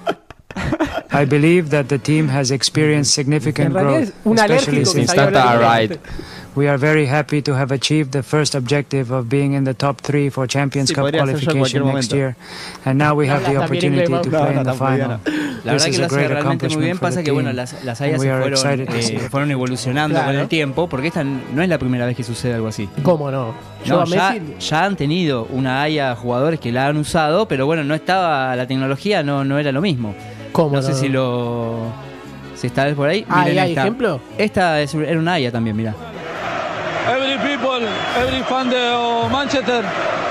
I 1.14 1.24
believe 1.26 1.70
that 1.70 1.88
the 1.88 1.98
team 1.98 2.28
has 2.28 2.52
experienced 2.52 3.14
significant 3.14 3.74
growth, 3.74 4.12
especially 4.26 4.84
alérgico 4.84 4.94
que 4.94 5.06
since 5.06 5.14
sabía 5.14 6.00
We 6.54 6.68
are 6.68 6.78
very 6.78 7.06
happy 7.06 7.42
to 7.44 7.54
have 7.56 7.72
achieved 7.72 8.12
the 8.12 8.24
first 8.24 8.56
objective 8.56 9.10
of 9.10 9.30
being 9.30 9.54
in 9.54 9.64
the 9.64 9.74
top 9.74 10.02
three 10.02 10.30
for 10.30 10.48
Champions 10.48 10.90
Sí, 10.90 10.96
Cup 10.96 11.10
qualification 11.10 11.86
next 11.94 12.12
year, 12.12 12.36
and 12.84 12.98
now 13.00 13.16
we 13.16 13.28
have 13.30 13.40
the 13.44 13.56
Habla 13.56 13.68
también 13.68 14.02
opportunity 14.04 14.12
to 14.12 14.30
play 14.30 14.54
No, 14.56 14.60
in 14.60 14.64
the 14.66 14.74
final. 14.74 15.20
La 15.64 15.74
verdad 15.74 15.76
This 15.76 15.84
que 15.86 15.90
is 15.92 15.98
lo 16.00 16.04
a 16.04 16.08
hace 16.08 16.16
great 16.16 16.30
realmente 16.30 16.68
muy 16.68 16.78
bien. 16.84 16.92
accomplishment 16.92 17.00
for 17.00 17.08
Pasa 17.08 17.16
the 17.20 17.24
que 17.24 17.32
bueno, 17.32 17.54
las, 17.54 17.84
las 17.86 18.02
hayas 18.02 18.20
we 18.20 18.26
se 18.26 18.32
are 18.32 18.56
fueron, 18.58 18.88
eh, 18.90 19.20
fueron 19.32 19.52
evolucionando 19.52 20.16
con 20.18 20.24
Claro. 20.26 20.42
el 20.42 20.48
tiempo, 20.50 20.90
porque 20.90 21.08
esta 21.08 21.24
no 21.24 21.62
es 21.64 21.70
la 21.70 21.78
primera 21.78 22.06
vez 22.06 22.18
que 22.18 22.24
sucede 22.24 22.56
algo 22.56 22.68
así. 22.68 22.90
¿Cómo 23.02 23.32
no? 23.32 23.54
No, 23.86 24.04
ya, 24.06 24.36
ya 24.60 24.84
han 24.84 24.98
tenido 24.98 25.46
una 25.52 25.82
haya 25.84 26.14
jugadores 26.18 26.60
que 26.60 26.74
la 26.74 26.88
han 26.88 26.98
usado, 26.98 27.48
pero 27.48 27.66
bueno, 27.66 27.86
no 27.86 27.96
estaba 27.96 28.54
la 28.58 28.68
tecnología, 28.68 29.24
no, 29.24 29.46
no 29.46 29.58
era 29.58 29.72
lo 29.72 29.80
mismo. 29.80 30.14
¿Cómo 30.52 30.72
No 30.76 30.82
no? 30.82 30.82
sé 30.82 30.96
si 30.96 31.08
lo. 31.08 31.78
Si 32.56 32.68
está 32.68 32.94
por 32.94 33.08
ahí. 33.08 33.26
Ah, 33.30 33.40
Miren 33.40 33.56
¿y 33.56 33.60
hay 33.60 33.70
esta. 33.70 33.82
ejemplo? 33.84 34.20
Esta 34.38 34.82
es, 34.82 34.94
era 34.94 35.18
una 35.18 35.34
haya 35.36 35.50
también, 35.50 35.78
mira. 35.78 35.96
Every 37.08 37.38
people, 37.48 37.82
every 38.16 38.44
fan 38.44 38.70
de 38.70 38.92
oh, 38.94 39.30
Manchester, 39.30 39.84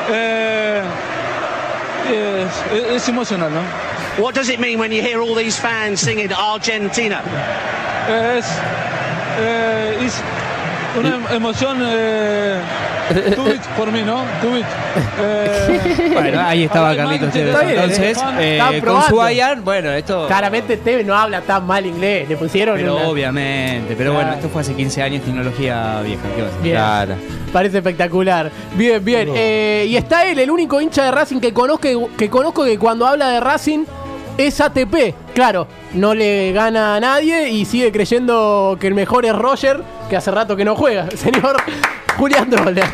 eh, 0.09 0.83
es, 2.09 2.97
es 2.97 3.09
emocional, 3.09 3.51
¿no? 3.53 3.63
What 4.23 4.35
does 4.35 4.49
it 4.49 4.61
mean 4.61 4.79
when 4.79 4.93
you 4.93 5.03
hear 5.03 5.21
all 5.21 5.35
these 5.35 5.59
fans 5.59 6.01
singing 6.01 6.33
Argentina? 6.33 7.23
Es, 8.09 8.47
eh, 9.39 10.05
es 10.05 10.21
una 10.99 11.35
emoción 11.35 11.79
eh, 11.83 12.61
too 13.37 13.45
big 13.45 13.61
por 13.77 13.91
mí, 13.93 14.03
¿no? 14.03 14.23
Too 14.41 14.53
big. 14.53 14.65
Eh, 15.21 16.11
Bueno, 16.13 16.41
ahí 16.41 16.65
estaba 16.65 16.95
Carlitos. 16.97 17.33
Tevez. 17.33 17.55
Entonces, 17.63 18.17
Está 18.17 18.35
eh, 18.75 18.83
con 18.85 19.03
su 19.05 19.21
haya, 19.21 19.55
bueno, 19.57 19.91
esto. 19.91 20.27
Claramente 20.27 20.77
Tevez 20.77 21.07
no 21.07 21.15
habla 21.15 21.41
tan 21.43 21.67
mal 21.67 21.85
inglés. 21.87 22.29
Le 22.29 22.37
pusieron 22.37 22.77
Pero 22.77 22.97
una- 22.97 23.09
obviamente, 23.09 23.95
pero 23.97 24.13
bueno, 24.15 24.33
esto 24.33 24.49
fue 24.49 24.63
hace 24.63 24.75
15 24.75 25.03
años, 25.03 25.23
tecnología 25.25 26.01
vieja. 26.03 26.23
¿qué 26.35 26.43
va 26.43 26.49
a 26.49 26.53
ser? 26.53 26.61
Bien. 26.63 26.77
Claro. 26.77 27.15
Parece 27.53 27.79
espectacular. 27.79 28.51
Bien, 28.75 29.05
bien. 29.05 29.29
Eh, 29.35 29.87
y 29.89 29.97
está 29.97 30.27
él, 30.27 30.39
el 30.39 30.51
único 30.51 30.81
hincha 30.81 31.05
de 31.05 31.11
Racing 31.11 31.41
que 31.41 31.53
conozco, 31.53 32.11
que 32.17 32.31
conozco 32.31 32.65
que 32.65 32.79
cuando 32.79 33.07
habla 33.07 33.29
de 33.31 33.41
Racing 33.41 33.85
es 34.39 34.61
ATP. 34.61 35.15
Claro, 35.35 35.67
no 35.95 36.15
le 36.15 36.53
gana 36.53 36.97
a 36.97 37.01
nadie 37.01 37.49
y 37.51 37.65
sigue 37.65 37.91
creyendo 37.93 38.77
que 38.81 38.87
el 38.87 38.95
mejor 38.95 39.27
es 39.27 39.35
Roger, 39.35 39.81
que 40.11 40.17
hace 40.17 40.31
rato 40.31 40.57
que 40.57 40.65
no 40.65 40.75
juega. 40.77 41.07
Señor 41.17 41.57
Julián 42.19 42.51
Droller. 42.51 42.85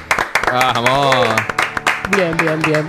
Vamos. 0.52 1.26
Bien, 2.14 2.36
bien, 2.36 2.62
bien. 2.62 2.86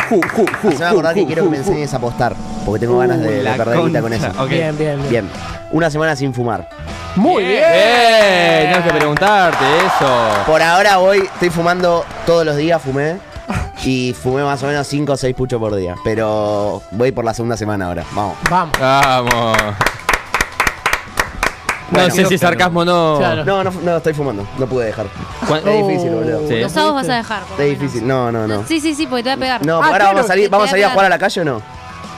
Se 0.62 0.68
me 0.68 0.76
va 0.76 0.88
a 0.88 0.90
acordar 0.92 1.16
que 1.16 1.26
quiero 1.26 1.46
que 1.46 1.50
me 1.50 1.58
enseñes 1.58 1.92
a 1.94 1.98
apostar. 1.98 2.36
Porque 2.66 2.82
tengo 2.82 3.00
ganas 3.00 3.20
de, 3.20 3.38
de 3.38 3.44
la 3.44 3.56
perder 3.56 3.80
guita 3.86 4.02
con 4.02 4.12
concha. 4.12 4.28
eso. 4.28 4.44
Ok. 4.44 4.50
Bien, 4.50 4.78
bien, 4.78 4.98
bien. 4.98 5.10
Bien. 5.10 5.30
Una 5.72 5.90
semana 5.90 6.16
sin 6.16 6.34
fumar. 6.34 6.68
Muy 7.16 7.44
bien. 7.44 7.64
¡Eh! 7.66 8.70
Tengo 8.74 8.86
que 8.88 8.94
preguntarte 8.94 9.66
eso. 9.78 10.30
Por 10.46 10.62
ahora 10.62 10.98
voy, 10.98 11.20
estoy 11.20 11.50
fumando 11.50 12.06
todos 12.26 12.46
los 12.46 12.58
días, 12.58 12.80
fumé. 12.82 13.18
Y 13.84 14.14
fumé 14.14 14.44
más 14.44 14.62
o 14.64 14.68
menos 14.68 14.86
5 14.88 15.14
o 15.14 15.18
6 15.18 15.34
puchos 15.36 15.60
por 15.60 15.74
día. 15.74 15.96
Pero 16.04 16.82
voy 16.92 17.12
por 17.14 17.24
la 17.24 17.34
segunda 17.34 17.56
semana 17.56 17.86
ahora. 17.88 18.04
Vamos. 18.14 18.36
Vamos. 18.50 18.78
Vamos. 18.80 19.58
Bueno. 21.90 22.08
no 22.10 22.14
sé 22.16 22.26
si 22.26 22.38
sarcasmo 22.38 22.84
no. 22.84 23.16
Claro. 23.20 23.46
No, 23.46 23.64
no, 23.64 23.72
no, 23.72 23.98
estoy 23.98 24.14
fumando. 24.14 24.46
No 24.58 24.68
pude 24.68 24.86
dejar. 24.88 25.08
¿Cuán- 25.48 25.68
Es 25.68 25.88
difícil, 25.88 26.10
boludo. 26.12 26.48
Sí. 26.48 26.60
Los 26.60 26.72
sábados 26.72 26.96
vas 26.96 27.10
a 27.10 27.16
dejar. 27.16 27.44
por 27.44 27.58
lo 27.58 27.64
Es 27.64 27.70
menos. 27.70 27.82
difícil. 27.82 28.08
No, 28.08 28.32
no, 28.32 28.48
no. 28.48 28.64
Sí, 28.68 28.80
sí, 28.82 28.94
sí, 28.94 29.08
porque 29.08 29.24
te 29.24 29.30
voy 29.30 29.38
a 29.38 29.40
pegar. 29.40 29.66
No, 29.66 29.76
Ah, 29.82 29.86
ahora 29.86 29.90
claro, 29.98 30.06
vamos 30.16 30.26
a 30.26 30.28
salir, 30.28 30.46
te 30.46 30.50
vamos 30.50 30.68
a, 30.68 30.72
salir 30.72 30.86
a 30.86 30.90
jugar 30.90 31.06
a 31.06 31.10
la 31.10 31.18
calle 31.20 31.42
o 31.42 31.46
no? 31.46 31.62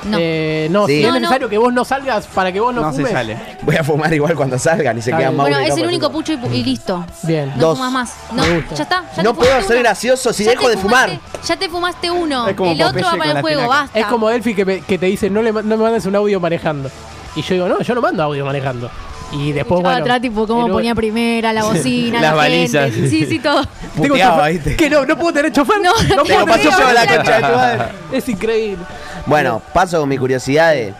No. 0.05 0.17
Eh, 0.17 0.69
no, 0.71 0.87
Sí. 0.87 0.93
si 0.93 0.99
es 1.01 1.07
No, 1.07 1.13
no. 1.15 1.19
necesario 1.19 1.49
que 1.49 1.57
vos 1.57 1.73
no 1.73 1.83
salgas 1.83 2.25
para 2.27 2.53
que 2.53 2.59
vos 2.61 2.73
no, 2.73 2.81
No 2.83 2.91
se 2.91 2.97
fumes. 2.99 3.11
sale. 3.11 3.37
Voy 3.63 3.75
a 3.75 3.83
fumar 3.83 4.13
igual 4.13 4.33
cuando 4.33 4.57
salgan 4.57 4.97
y 4.97 5.01
se 5.01 5.11
quedan. 5.11 5.35
Mauro 5.35 5.53
Bueno, 5.53 5.71
es 5.73 5.77
el 5.77 5.85
único 5.85 6.09
pucho 6.09 6.31
y, 6.33 6.37
pu- 6.37 6.53
y 6.53 6.63
listo. 6.63 7.05
Bien. 7.23 7.51
No 7.57 7.67
Dos. 7.67 7.77
fumas 7.77 7.91
más. 7.91 8.13
No, 8.31 8.43
Me 8.45 8.55
gusta. 8.61 8.75
ya 8.75 8.83
está. 8.83 9.03
Ya 9.17 9.23
No 9.23 9.31
te 9.31 9.35
puedo 9.35 9.49
fumaste 9.51 9.67
ser 9.67 9.75
uno. 9.75 9.83
gracioso 9.83 10.31
si 10.33 10.45
Ya 10.45 10.51
dejo 10.51 10.63
te 10.63 10.69
de 10.71 10.77
fumar. 10.77 11.09
fumaste- 11.09 11.47
Ya 11.47 11.55
te 11.57 11.69
fumaste 11.69 12.09
uno. 12.11 12.47
Es 12.47 12.55
como 12.55 12.71
El 12.71 12.81
otro 12.81 12.87
Popeye 12.87 13.03
va 13.03 13.09
con 13.11 13.19
para 13.19 13.33
la 13.33 13.39
el 13.39 13.41
juego, 13.43 13.59
espinaca. 13.61 13.81
basta. 13.83 13.99
Es 13.99 14.05
como 14.05 14.29
Delphi 14.29 14.55
que, 14.55 14.65
me- 14.65 14.79
que 14.81 14.97
te 14.97 15.05
dice, 15.05 15.29
no, 15.29 15.41
le, 15.41 15.51
ma- 15.51 15.61
no 15.61 15.75
me 15.77 15.83
mandes 15.83 16.05
un 16.05 16.15
audio 16.15 16.39
manejando. 16.39 16.89
Y 17.35 17.41
yo 17.41 17.53
digo, 17.55 17.67
no, 17.67 17.81
yo 17.81 17.93
no 17.93 18.01
mando 18.01 18.23
audio 18.23 18.45
manejando. 18.45 18.89
Y 19.31 19.51
después, 19.51 19.81
bueno. 19.81 19.97
atrás, 19.99 20.21
tipo, 20.21 20.47
cómo 20.47 20.63
pero- 20.63 20.73
ponía 20.75 20.95
primera, 20.95 21.53
la 21.53 21.63
bocina, 21.65 22.19
Las 22.21 22.35
la 22.35 22.43
gente. 22.43 22.77
balizas. 22.77 23.09
Sí, 23.09 23.25
sí, 23.25 23.39
todo. 23.39 23.63
Tengo 23.95 24.07
Puteaba, 24.09 24.37
chofer. 24.37 24.53
¿viste? 24.53 24.75
Que 24.75 24.89
no, 24.89 25.05
no 25.05 25.17
puedo 25.17 25.33
tener 25.33 25.51
chofer. 25.51 25.75
No, 25.81 25.91
no 26.15 26.23
puedo 26.23 26.45
paso 26.45 26.63
yo 26.63 26.87
a 26.87 26.93
la 26.93 27.05
concha 27.07 27.35
de 27.35 27.41
tu 27.47 27.55
madre. 27.55 27.83
Es 28.11 28.29
increíble. 28.29 28.83
Bueno, 29.25 29.61
paso 29.73 29.99
con 29.99 30.09
mi 30.09 30.17
curiosidad 30.17 30.71
de. 30.71 30.93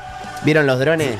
¿Vieron 0.44 0.66
los 0.68 0.80
drones? 0.80 1.16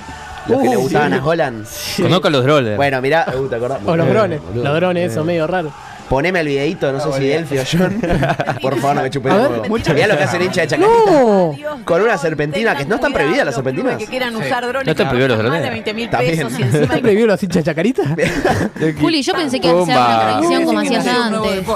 Los 0.48 0.62
que 0.62 0.68
Uh, 0.68 0.72
le 0.72 0.76
gustaban 0.78 1.12
sí. 1.14 1.20
a 1.20 1.24
Holland. 1.26 1.68
Conozco 2.02 2.30
los 2.30 2.44
drones. 2.44 2.78
Bueno, 2.78 3.02
mirá. 3.02 3.26
Uh, 3.38 3.48
¿te 3.48 3.56
acordás? 3.56 3.80
O 3.86 3.96
los 3.96 4.08
drones. 4.10 4.42
Los 4.56 4.76
drones, 4.76 5.12
eso, 5.12 5.22
Eh. 5.22 5.26
medio 5.26 5.46
raro. 5.48 5.72
Poneme 6.10 6.40
el 6.40 6.48
videito, 6.48 6.92
no 6.92 7.00
sé 7.00 7.14
si 7.20 7.28
Delphi 7.28 7.58
o 7.60 7.64
John. 7.72 8.02
Por 8.62 8.80
favor, 8.80 8.96
no 8.96 9.02
me 9.04 9.10
chupé 9.12 9.30
A 9.30 9.36
el 9.36 9.42
huevo. 9.42 9.64
Mirá 9.94 10.08
lo 10.08 10.18
que 10.18 10.24
hace 10.24 10.38
el 10.38 10.44
hincha 10.44 10.62
de 10.62 10.68
Chacarita. 10.68 11.12
¡No! 11.12 11.56
Con 11.86 12.02
una 12.02 12.18
serpentina, 12.18 12.76
que 12.76 12.86
no 12.86 12.96
están 12.96 13.14
prohibidas 13.14 13.46
las 13.46 13.54
serpentinas. 13.56 13.98
Que 13.98 14.08
quieran 14.08 14.36
usar 14.36 14.66
drones. 14.68 14.86
¿No 14.88 14.92
están 14.92 15.08
prohibidos 15.10 15.30
los 15.30 15.38
drones? 15.38 15.60
Más 15.60 15.64
de 15.64 15.70
20 15.70 15.94
mil 15.94 16.10
También. 16.10 16.36
pesos 16.36 16.60
y 16.60 16.64
encima 16.64 16.82
¿Está 16.84 16.96
hay 16.96 17.02
prohibido 17.02 17.28
los 17.28 17.44
hinchas 17.44 17.64
de 17.64 17.64
chacarita? 17.72 18.04
Juli, 19.00 19.22
yo 19.22 19.34
pensé 19.34 19.60
que 19.60 19.68
iba 19.68 19.80
a 19.80 19.84
hacer 19.84 19.96
Pumba. 19.96 20.08
una 20.08 20.22
introducción 20.32 20.66
como 20.66 20.80
hacías 20.80 21.08
antes. 21.08 21.68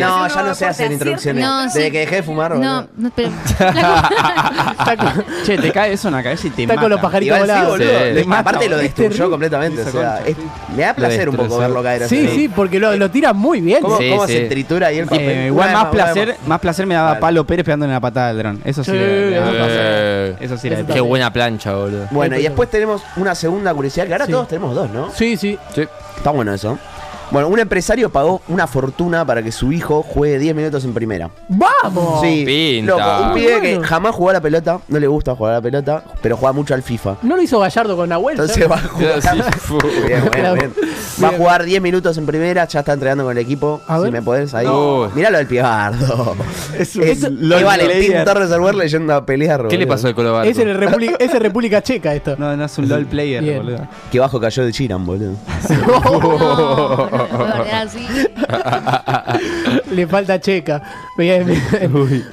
No, 0.00 0.28
ya 0.28 0.42
no 0.42 0.54
sé 0.54 0.66
hacer 0.66 0.92
introducciones. 0.92 1.44
No, 1.44 1.68
sí. 1.70 1.78
Desde 1.78 1.90
que 1.92 1.98
dejé 1.98 2.16
de 2.16 2.22
fumar. 2.22 2.56
No, 2.56 2.88
no, 2.96 3.10
pero. 3.14 3.28
Está 3.58 5.14
Che, 5.44 5.58
te 5.58 5.70
cae 5.72 5.92
eso 5.92 6.08
en 6.08 6.14
la 6.14 6.22
cabeza 6.22 6.46
y 6.46 6.50
te 6.50 6.62
está 6.62 6.74
mata. 6.74 6.80
con 6.82 6.90
los 6.90 7.00
pajaritos 7.00 7.38
volados. 7.38 7.78
Le- 7.78 8.24
aparte 8.30 8.68
lo 8.68 8.76
destruyó 8.78 9.30
completamente. 9.30 9.82
O 9.82 9.90
sea, 9.90 10.22
es- 10.26 10.36
me 10.74 10.82
da 10.82 10.94
placer 10.94 11.28
un 11.28 11.36
poco 11.36 11.58
verlo 11.58 11.82
caer 11.82 12.04
así. 12.04 12.16
Sí, 12.26 12.28
sí, 12.34 12.48
porque 12.48 12.78
lo, 12.78 12.96
lo 12.96 13.10
tira 13.10 13.32
muy 13.32 13.60
bien. 13.60 13.81
¿Cómo, 13.82 13.98
Sí, 13.98 14.10
cómo 14.10 14.26
sí. 14.26 14.32
se 14.32 14.40
tritura 14.46 14.86
ahí 14.88 14.98
el 14.98 15.06
papel? 15.06 15.28
Eh, 15.28 15.46
igual 15.48 15.68
Una 15.68 15.72
más 15.78 15.82
una 15.82 15.90
placer, 15.92 16.36
más 16.46 16.60
placer 16.60 16.86
me 16.86 16.94
daba 16.94 17.08
Vale. 17.10 17.20
Pablo 17.20 17.46
Pérez 17.46 17.64
pegándole 17.64 17.92
la 17.92 18.00
patada 18.00 18.30
al 18.30 18.38
dron. 18.38 18.60
Eso 18.64 18.82
sí, 18.84 18.90
Sí, 18.92 18.96
le- 18.96 19.30
le- 19.30 19.36
eso 19.38 19.50
le- 19.52 19.62
Eh, 19.68 20.36
Eso 20.40 20.56
sí 20.56 20.70
Qué 20.92 21.00
buena 21.00 21.32
plancha, 21.32 21.74
boludo. 21.74 22.06
Bueno, 22.10 22.36
y 22.38 22.42
después 22.42 22.70
tenemos 22.70 23.02
una 23.16 23.34
segunda 23.34 23.74
curiosidad, 23.74 24.06
que 24.06 24.12
ahora 24.12 24.26
Sí. 24.26 24.32
todos 24.32 24.48
tenemos 24.48 24.74
dos, 24.74 24.90
¿no? 24.90 25.10
Sí, 25.12 25.36
sí. 25.36 25.58
Sí. 25.74 25.86
Está 26.16 26.30
bueno 26.30 26.54
eso. 26.54 26.78
Bueno, 27.32 27.48
un 27.48 27.58
empresario 27.58 28.10
pagó 28.10 28.42
una 28.48 28.66
fortuna 28.66 29.24
para 29.24 29.42
que 29.42 29.50
su 29.52 29.72
hijo 29.72 30.02
juegue 30.02 30.38
10 30.38 30.54
minutos 30.54 30.84
en 30.84 30.92
primera. 30.92 31.30
¡Vamos! 31.48 32.20
Sí, 32.20 32.44
Pinta. 32.44 32.92
loco, 32.96 33.28
un 33.28 33.34
pibe 33.34 33.60
que 33.62 33.80
jamás 33.82 34.14
jugó 34.14 34.30
a 34.30 34.32
la 34.34 34.40
pelota, 34.42 34.80
no 34.88 34.98
le 34.98 35.06
gusta 35.06 35.34
jugar 35.34 35.54
a 35.54 35.56
la 35.56 35.62
pelota, 35.62 36.04
pero 36.20 36.36
juega 36.36 36.52
mucho 36.52 36.74
al 36.74 36.82
FIFA. 36.82 37.16
¿No 37.22 37.36
lo 37.36 37.42
hizo 37.42 37.58
Gallardo 37.58 37.96
con 37.96 38.10
Nahuel? 38.10 38.38
Entonces 38.38 38.70
va 38.70 38.76
a 38.76 38.78
jugar. 38.88 39.20
Bien, 40.06 40.30
bien, 40.30 40.54
bien. 40.54 40.72
Va 41.22 41.28
a 41.28 41.32
jugar 41.32 41.64
10 41.64 41.80
minutos 41.80 42.18
en 42.18 42.26
primera, 42.26 42.66
ya 42.68 42.80
está 42.80 42.92
entrenando 42.92 43.24
con 43.24 43.32
el 43.32 43.38
equipo. 43.42 43.80
A 43.88 43.96
si 43.96 44.02
ver. 44.04 44.12
me 44.12 44.20
podés 44.22 44.52
ahí. 44.52 44.66
No. 44.66 45.08
Mirá 45.14 45.30
lo 45.30 45.38
del 45.38 45.46
piegardo. 45.46 46.36
Es 46.78 46.96
Es, 46.96 46.96
un 46.96 47.02
es 47.04 47.30
LOL 47.30 47.64
Valentín. 47.64 48.12
Torres 48.26 48.48
Server 48.50 48.74
leyendo 48.74 49.14
a 49.14 49.24
pelear. 49.24 49.68
¿Qué 49.68 49.78
le 49.78 49.86
pasó 49.86 50.08
al 50.08 50.14
Colo? 50.14 50.42
Es 50.42 50.56
República, 50.58 51.16
es 51.18 51.32
República 51.38 51.82
Checa 51.82 52.14
esto. 52.14 52.36
No, 52.36 52.54
no 52.56 52.64
es 52.66 52.76
un 52.78 52.88
LOL 52.88 53.06
player, 53.06 53.42
Bien. 53.42 53.56
boludo. 53.58 53.86
Qué 54.10 54.18
bajo 54.20 54.38
cayó 54.38 54.64
de 54.64 54.72
Chiran, 54.72 55.06
boludo. 55.06 55.32
No, 55.70 56.18
no 56.20 56.38
bardear 56.40 57.21
así. 57.72 58.06
Le 59.92 60.06
falta 60.06 60.40
Checa. 60.40 60.82
Bien, 61.16 61.46
bien. 61.46 61.62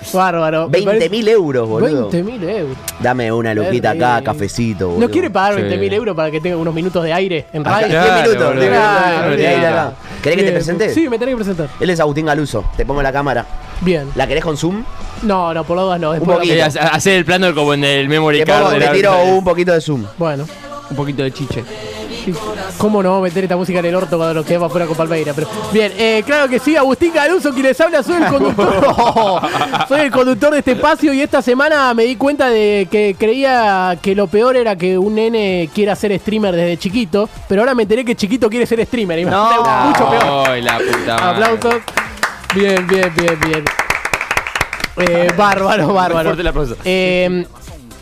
Bárbaro. 0.13 0.67
Me 0.67 0.71
20 0.79 0.85
parece- 0.85 1.09
mil 1.09 1.27
euros, 1.27 1.67
boludo. 1.67 2.09
20 2.09 2.23
mil 2.23 2.43
euros. 2.49 2.77
Dame 2.99 3.31
una 3.31 3.53
luquita 3.53 3.91
acá, 3.91 4.21
cafecito, 4.23 4.87
boludo. 4.89 5.07
¿No 5.07 5.11
quiere 5.11 5.29
pagar 5.29 5.55
Sí. 5.55 5.61
20 5.61 5.77
mil 5.77 5.93
euros 5.93 6.15
para 6.15 6.31
que 6.31 6.39
tenga 6.41 6.57
unos 6.57 6.73
minutos 6.73 7.03
de 7.03 7.13
aire 7.13 7.45
en 7.53 7.63
radio? 7.65 7.87
10 7.87 7.99
Claro, 8.03 8.21
minutos, 8.21 8.47
boludo. 8.47 8.61
10 8.61 8.71
minutos, 8.71 8.97
Claro, 9.01 9.29
de 9.31 9.35
bien. 9.37 9.65
acá. 9.65 9.93
¿Querés 10.21 10.37
que 10.39 10.43
te 10.45 10.51
presente? 10.51 10.93
Sí, 10.93 11.09
me 11.09 11.17
tenés 11.19 11.33
que 11.33 11.37
presentar. 11.37 11.69
Él 11.79 11.89
es 11.89 11.99
Agustín 11.99 12.25
Galuso. 12.25 12.65
Te 12.77 12.85
pongo 12.85 13.01
la 13.01 13.11
cámara. 13.11 13.45
Bien. 13.81 14.09
¿La 14.15 14.27
querés 14.27 14.43
con 14.43 14.57
zoom? 14.57 14.83
No, 15.23 15.53
no, 15.53 15.63
por 15.63 15.75
lo 15.77 15.83
dudas 15.83 15.99
no. 15.99 16.09
Un 16.11 16.15
después 16.19 16.37
poquito. 16.37 16.53
Eh, 16.55 16.63
hace- 16.63 16.79
Hacer 16.79 17.13
el 17.17 17.25
plano 17.25 17.53
como 17.53 17.73
en 17.73 17.83
el 17.83 18.07
memory 18.09 18.39
Te, 18.39 18.45
card. 18.45 18.59
pongo, 18.63 18.71
de 18.73 18.79
te 18.79 18.85
la- 18.85 18.91
tiro 18.93 19.23
un 19.23 19.43
poquito 19.43 19.71
de 19.73 19.81
zoom. 19.81 20.05
Bueno. 20.17 20.45
Un 20.89 20.95
poquito 20.95 21.23
de 21.23 21.31
chiche. 21.31 21.63
¿Cómo 22.77 23.01
no 23.03 23.21
meter 23.21 23.43
esta 23.43 23.57
música 23.57 23.79
en 23.79 23.85
el 23.85 23.95
orto 23.95 24.17
cuando 24.17 24.33
nos 24.35 24.45
quedamos 24.45 24.71
fuera 24.71 24.85
con 24.87 24.95
Palmeira? 24.95 25.33
Pero, 25.33 25.47
bien, 25.71 25.91
eh, 25.97 26.23
claro 26.25 26.47
que 26.47 26.59
sí, 26.59 26.75
Agustín 26.75 27.13
Galuso, 27.13 27.51
quien 27.51 27.65
les 27.65 27.79
habla, 27.81 28.03
soy 28.03 28.15
el 28.21 28.25
conductor. 28.27 29.41
soy 29.87 30.01
el 30.01 30.11
conductor 30.11 30.51
de 30.53 30.59
este 30.59 30.71
espacio 30.73 31.13
y 31.13 31.21
esta 31.21 31.41
semana 31.41 31.93
me 31.93 32.03
di 32.03 32.15
cuenta 32.15 32.49
de 32.49 32.87
que 32.89 33.15
creía 33.17 33.97
que 34.01 34.15
lo 34.15 34.27
peor 34.27 34.55
era 34.55 34.75
que 34.75 34.97
un 34.97 35.15
nene 35.15 35.69
quiera 35.73 35.95
ser 35.95 36.17
streamer 36.19 36.55
desde 36.55 36.77
chiquito, 36.77 37.27
pero 37.47 37.61
ahora 37.61 37.75
me 37.75 37.83
enteré 37.83 38.03
que 38.05 38.15
chiquito 38.15 38.49
quiere 38.49 38.65
ser 38.65 38.85
streamer. 38.85 39.19
Y 39.19 39.25
me 39.25 39.31
No. 39.31 39.49
mucho 39.85 40.09
peor. 40.09 40.49
Ay, 40.49 40.61
la 40.61 40.77
puta 40.77 41.17
madre. 41.17 41.45
Aplausos. 41.45 41.81
Bien, 42.55 42.87
bien, 42.87 43.13
bien, 43.15 43.39
bien. 43.45 43.65
Eh, 44.97 45.31
bárbaro, 45.37 45.93
bárbaro. 45.93 46.29
Fuerte 46.29 46.41
el 46.41 46.47
aplauso. 46.47 46.75
Eh, 46.83 47.45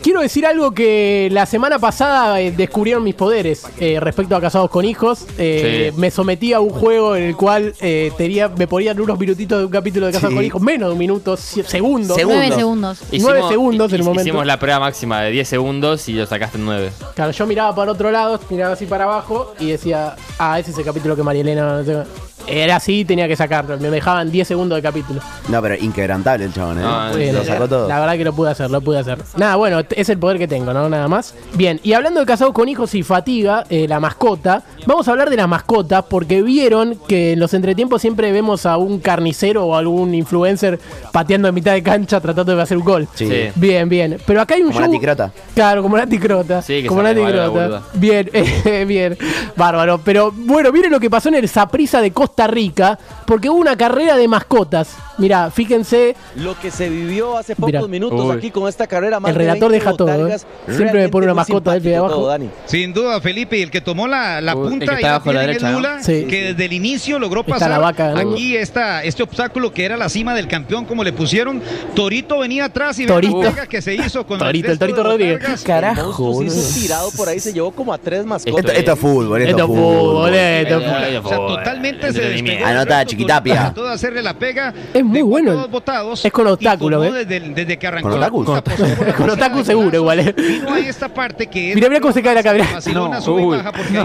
quiero 0.02 0.20
decir 0.20 0.46
algo 0.46 0.72
que 0.72 1.28
la 1.32 1.46
semana 1.46 1.78
pasada 1.78 2.40
eh, 2.40 2.50
descubrieron 2.52 3.02
mis 3.04 3.14
poderes 3.14 3.64
eh, 3.78 3.98
respecto 4.00 4.34
a 4.36 4.40
Casados 4.40 4.70
con 4.70 4.84
Hijos. 4.84 5.26
Eh, 5.38 5.90
Sí. 5.94 5.98
Me 6.00 6.10
sometí 6.10 6.52
a 6.52 6.60
un 6.60 6.70
juego 6.70 7.16
en 7.16 7.24
el 7.24 7.36
cual 7.36 7.74
eh, 7.80 8.12
tenía, 8.16 8.48
me 8.48 8.66
ponían 8.66 9.00
unos 9.00 9.18
minutitos 9.18 9.58
de 9.58 9.64
un 9.66 9.70
capítulo 9.70 10.06
de 10.06 10.12
Casados 10.12 10.30
Sí. 10.30 10.36
con 10.36 10.44
Hijos, 10.44 10.62
menos 10.62 10.88
de 10.88 10.92
un 10.92 10.98
minuto, 10.98 11.36
si- 11.36 11.62
segundos. 11.62 12.16
Segundos. 12.16 12.38
Nueve 12.42 12.54
segundos. 12.56 12.98
Nueve 13.20 13.42
segundos 13.48 13.92
en 13.92 13.96
el 14.00 14.04
momento. 14.04 14.22
Hicimos 14.22 14.46
la 14.46 14.58
prueba 14.58 14.80
máxima 14.80 15.22
de 15.22 15.30
10 15.30 15.48
segundos 15.48 16.08
y 16.08 16.12
lo 16.14 16.26
sacaste 16.26 16.58
en 16.58 16.64
9. 16.64 16.90
Claro, 17.14 17.32
yo 17.32 17.46
miraba 17.46 17.74
para 17.74 17.92
otro 17.92 18.10
lado, 18.10 18.38
miraba 18.50 18.74
así 18.74 18.86
para 18.86 19.04
abajo 19.04 19.54
y 19.58 19.70
decía, 19.70 20.16
ah, 20.38 20.58
ese 20.58 20.70
es 20.70 20.78
el 20.78 20.84
capítulo 20.84 21.16
que 21.16 21.22
María 21.22 21.42
Elena... 21.42 21.78
no 21.78 21.84
sé 21.84 21.92
qué". 21.92 22.28
Era 22.50 22.76
así, 22.76 23.04
tenía 23.04 23.28
que 23.28 23.36
sacarlo. 23.36 23.76
Me 23.78 23.90
dejaban 23.90 24.30
10 24.30 24.48
segundos 24.48 24.76
de 24.76 24.82
capítulo. 24.82 25.20
No, 25.48 25.60
pero 25.62 25.74
inquebrantable 25.76 26.46
el 26.46 26.52
chabón, 26.52 26.78
¿eh? 26.78 26.82
No, 26.82 27.14
Bien, 27.14 27.34
lo 27.34 27.44
sacó 27.44 27.68
todo. 27.68 27.88
La 27.88 28.00
verdad 28.00 28.16
que 28.16 28.24
lo 28.24 28.32
pude 28.32 28.50
hacer, 28.50 28.70
lo 28.70 28.80
pude 28.80 28.98
hacer. 28.98 29.18
Nada, 29.36 29.56
bueno, 29.56 29.80
es 29.90 30.08
el 30.08 30.18
poder 30.18 30.38
que 30.38 30.48
tengo, 30.48 30.72
¿no? 30.72 30.88
Nada 30.88 31.08
más. 31.08 31.34
Bien, 31.54 31.80
y 31.82 31.92
hablando 31.92 32.20
de 32.20 32.26
casados 32.26 32.54
con 32.54 32.68
hijos 32.68 32.94
y 32.94 33.02
fatiga, 33.02 33.64
eh, 33.70 33.86
la 33.88 34.00
mascota, 34.00 34.62
vamos 34.86 35.06
a 35.08 35.10
hablar 35.10 35.30
de 35.30 35.36
las 35.36 35.48
mascotas 35.48 36.04
porque 36.08 36.42
vieron 36.42 36.98
que 37.06 37.32
en 37.32 37.40
los 37.40 37.52
entretiempos 37.54 38.00
siempre 38.00 38.32
vemos 38.32 38.66
a 38.66 38.76
un 38.76 38.98
carnicero 39.00 39.66
o 39.66 39.74
algún 39.76 40.14
influencer 40.14 40.78
pateando 41.12 41.48
en 41.48 41.54
mitad 41.54 41.72
de 41.72 41.82
cancha 41.82 42.20
tratando 42.20 42.54
de 42.56 42.62
hacer 42.62 42.76
un 42.78 42.84
gol. 42.84 43.08
Sí. 43.14 43.28
Bien, 43.56 43.88
bien. 43.88 44.18
Pero 44.26 44.40
acá 44.40 44.54
hay 44.54 44.62
un 44.62 44.68
Como 44.68 44.80
show- 44.80 44.92
Nati 44.92 45.00
Crota. 45.04 45.32
Claro, 45.54 45.82
como 45.82 45.96
Nati 45.96 46.18
Crota. 46.18 46.62
Sí, 46.62 46.82
que 46.82 46.88
como 46.88 47.00
se 47.02 47.08
Nati 47.08 47.20
arregla 47.20 47.42
la 47.46 47.50
Crota. 47.52 47.66
boluda. 47.66 47.82
Bien, 47.94 48.30
bien. 48.88 49.18
Bárbaro. 49.56 49.98
Pero 50.04 50.32
bueno, 50.34 50.70
miren 50.72 50.90
lo 50.92 51.00
que 51.00 51.10
pasó 51.10 51.28
en 51.28 51.34
el 51.36 51.48
Saprisa 51.48 52.00
de 52.00 52.10
Costa 52.12 52.37
Rica, 52.46 52.98
porque 53.26 53.48
hubo 53.50 53.58
una 53.58 53.76
carrera 53.76 54.16
de 54.16 54.28
mascotas. 54.28 54.96
Mira, 55.18 55.50
fíjense, 55.50 56.14
Lo 56.36 56.56
que 56.60 56.70
se 56.70 56.88
vivió 56.88 57.36
hace 57.36 57.56
pocos 57.56 57.88
minutos 57.88 58.24
Uy. 58.24 58.36
aquí 58.36 58.50
con 58.52 58.68
esta 58.68 58.86
carrera 58.86 59.18
más 59.18 59.30
el 59.30 59.34
de 59.38 59.44
relator 59.44 59.70
20 59.72 59.84
deja 59.84 59.96
todo. 59.96 60.28
¿eh? 60.28 60.36
Siempre 60.68 61.00
me 61.02 61.08
pone 61.08 61.26
una 61.26 61.34
mascota 61.34 61.72
ahí 61.72 61.80
de 61.80 61.96
abajo. 61.96 62.14
todo, 62.14 62.26
Dani. 62.28 62.48
Sin 62.66 62.92
duda, 62.92 63.20
Felipe, 63.20 63.58
y 63.58 63.62
el 63.62 63.70
que 63.70 63.80
tomó 63.80 64.06
la, 64.06 64.40
la 64.40 64.54
Uh, 64.54 64.64
el 64.64 64.68
punta 64.70 64.86
que 64.86 64.92
y 64.92 65.04
está 65.04 65.32
la 65.32 65.42
la 65.80 66.00
que 66.02 66.44
desde 66.52 66.64
el 66.64 66.72
inicio 66.72 67.18
logró 67.18 67.40
Está 67.40 67.52
pasar 67.54 67.70
la 67.70 67.78
vaca 67.78 68.08
ganando. 68.08 68.32
aquí 68.34 68.56
esta, 68.56 69.02
este 69.04 69.22
obstáculo 69.22 69.72
que 69.72 69.84
era 69.84 69.96
la 69.96 70.08
cima 70.08 70.34
del 70.34 70.46
campeón, 70.48 70.84
como 70.84 71.02
le 71.04 71.12
pusieron. 71.12 71.60
Torito 71.94 72.38
venía 72.38 72.66
atrás 72.66 72.98
y 72.98 73.06
Torito. 73.06 73.42
la 73.42 73.66
que 73.66 73.82
se 73.82 73.94
hizo 73.94 74.26
con 74.26 74.38
Torito, 74.38 74.70
el 74.70 74.78
Torito 74.78 75.02
de 75.02 75.08
Rodríguez. 75.08 75.62
Carajo, 75.64 76.12
boludo. 76.32 76.44
hizo 76.44 76.80
tirado 76.80 77.10
por 77.12 77.28
ahí, 77.28 77.40
se 77.40 77.52
llevó 77.52 77.72
como 77.72 77.92
a 77.92 77.98
tres 77.98 78.24
mascotas. 78.24 78.64
Esto, 78.64 78.72
esto 78.72 78.92
es 78.92 78.98
fútbol, 78.98 79.42
esto, 79.42 79.50
Esto 79.50 79.64
es 79.64 79.70
es 79.70 79.76
fútbol. 79.76 80.34
Eh, 80.34 80.62
eh, 80.68 81.20
O 81.22 81.28
sea, 81.28 81.36
totalmente 81.38 82.12
se 82.12 82.27
Del 82.28 82.64
Anota, 82.64 83.04
Chiquitapia. 83.04 83.72
De 83.74 83.88
hacerle 83.90 84.22
la 84.22 84.34
pega. 84.34 84.72
Es 84.92 85.04
muy 85.04 85.22
bueno. 85.22 85.52
todos 85.52 85.70
botados 85.70 86.24
Es 86.24 86.32
con 86.32 86.46
y 86.46 86.50
obstáculo, 86.50 87.04
¿eh? 87.04 87.24
Desde, 87.24 87.48
desde 87.50 87.78
que 87.78 87.86
arrancó 87.86 88.10
¿Con 88.10 88.20
la 88.20 88.30
pasó 88.30 88.62
por 88.62 89.14
Con 89.14 89.26
la 89.26 89.34
zona 89.34 89.48
de 89.48 89.64
seguro, 89.64 89.96
igual, 89.96 90.20
¿eh? 90.20 90.34
Vino 90.36 90.72
a 90.74 90.78
esta 90.78 91.08
parte 91.08 91.46
que 91.46 91.70
es 91.70 91.74
Mirá, 91.74 91.88
mirá 91.88 92.00
cómo 92.00 92.12
se 92.12 92.22
cae 92.22 92.34
la 92.34 92.42
cabeza. 92.42 92.78
No, 92.92 93.10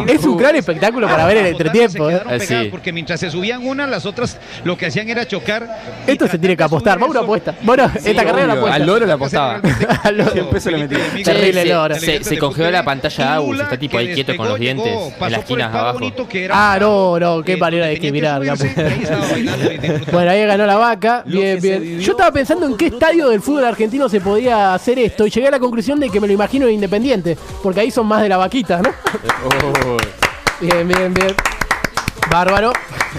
y 0.07 0.12
Es 0.12 0.23
un 0.25 0.38
gran 0.38 0.55
espectáculo 0.55 1.07
para 1.07 1.25
ver 1.25 1.38
en 1.38 1.45
el 1.45 1.51
entretiempo. 1.51 2.09
se 2.09 2.15
¿eh? 2.15 2.21
Eh, 2.29 2.39
sí. 2.39 2.67
Porque 2.71 2.91
mientras 2.91 3.19
se 3.19 3.29
subían 3.29 3.65
unas, 3.65 3.89
las 3.89 4.05
otras 4.05 4.38
lo 4.63 4.77
que 4.77 4.88
hacían 4.88 5.09
era 5.09 5.25
chocar. 5.27 5.67
y 6.07 6.12
Esto 6.12 6.27
se 6.27 6.38
tiene 6.38 6.55
que 6.57 6.63
apostar. 6.63 6.93
subir 6.93 7.01
Vamos 7.01 7.15
a 7.15 7.19
una 7.19 7.25
apuesta. 7.25 7.55
Bueno, 7.62 7.91
esta 7.95 8.23
carrera 8.25 8.47
la 8.47 8.53
apuesta. 8.53 8.75
Al 8.75 8.86
loro 8.86 9.05
le 9.05 9.12
apostaba. 9.13 9.62
Al 10.03 10.17
loro. 10.17 10.31
100 10.31 10.49
pesos 10.49 10.71
le 10.73 10.88
se, 11.23 11.65
loro. 11.65 11.95
se, 11.95 12.23
se 12.23 12.38
congeló 12.38 12.71
la 12.71 12.83
pantalla 12.83 13.25
de 13.25 13.31
Agus, 13.31 13.59
está 13.59 13.77
tipo 13.77 13.97
ahí 13.97 14.13
quieto 14.13 14.36
con 14.36 14.47
los 14.47 14.59
dientes 14.59 14.93
en 15.19 15.31
las 15.31 15.41
esquinas 15.41 15.73
abajo. 15.73 15.99
Ah, 16.51 16.77
no, 16.79 17.19
no, 17.19 17.43
qué 17.43 17.57
manera 17.57 17.88
de 17.88 17.93
Bueno, 20.11 20.31
ahí 20.31 20.45
ganó 20.45 20.65
la 20.65 20.75
vaca. 20.75 21.23
Bien, 21.25 21.61
bien. 21.61 21.99
Yo 21.99 22.11
estaba 22.11 22.31
pensando 22.31 22.65
en 22.65 22.75
qué 22.75 22.87
estadio 22.87 23.29
del 23.29 23.41
fútbol 23.41 23.65
argentino 23.65 24.09
se 24.09 24.21
podía 24.21 24.73
hacer 24.73 24.99
esto 24.99 25.25
y 25.25 25.29
llegué 25.29 25.47
a 25.47 25.51
la 25.51 25.59
conclusión 25.59 25.99
de 25.99 26.09
que 26.09 26.19
me 26.19 26.27
lo 26.27 26.33
imagino 26.33 26.67
en 26.67 26.73
Independiente, 26.73 27.37
porque 27.61 27.81
ahí 27.81 27.91
son 27.91 28.07
más 28.07 28.21
de 28.21 28.29
la 28.29 28.37
vaquita, 28.37 28.81
¿no? 28.81 28.89
Bien, 30.61 30.87
bien, 30.87 31.13
bien. 31.13 31.35
Bárbaro. 32.34 32.74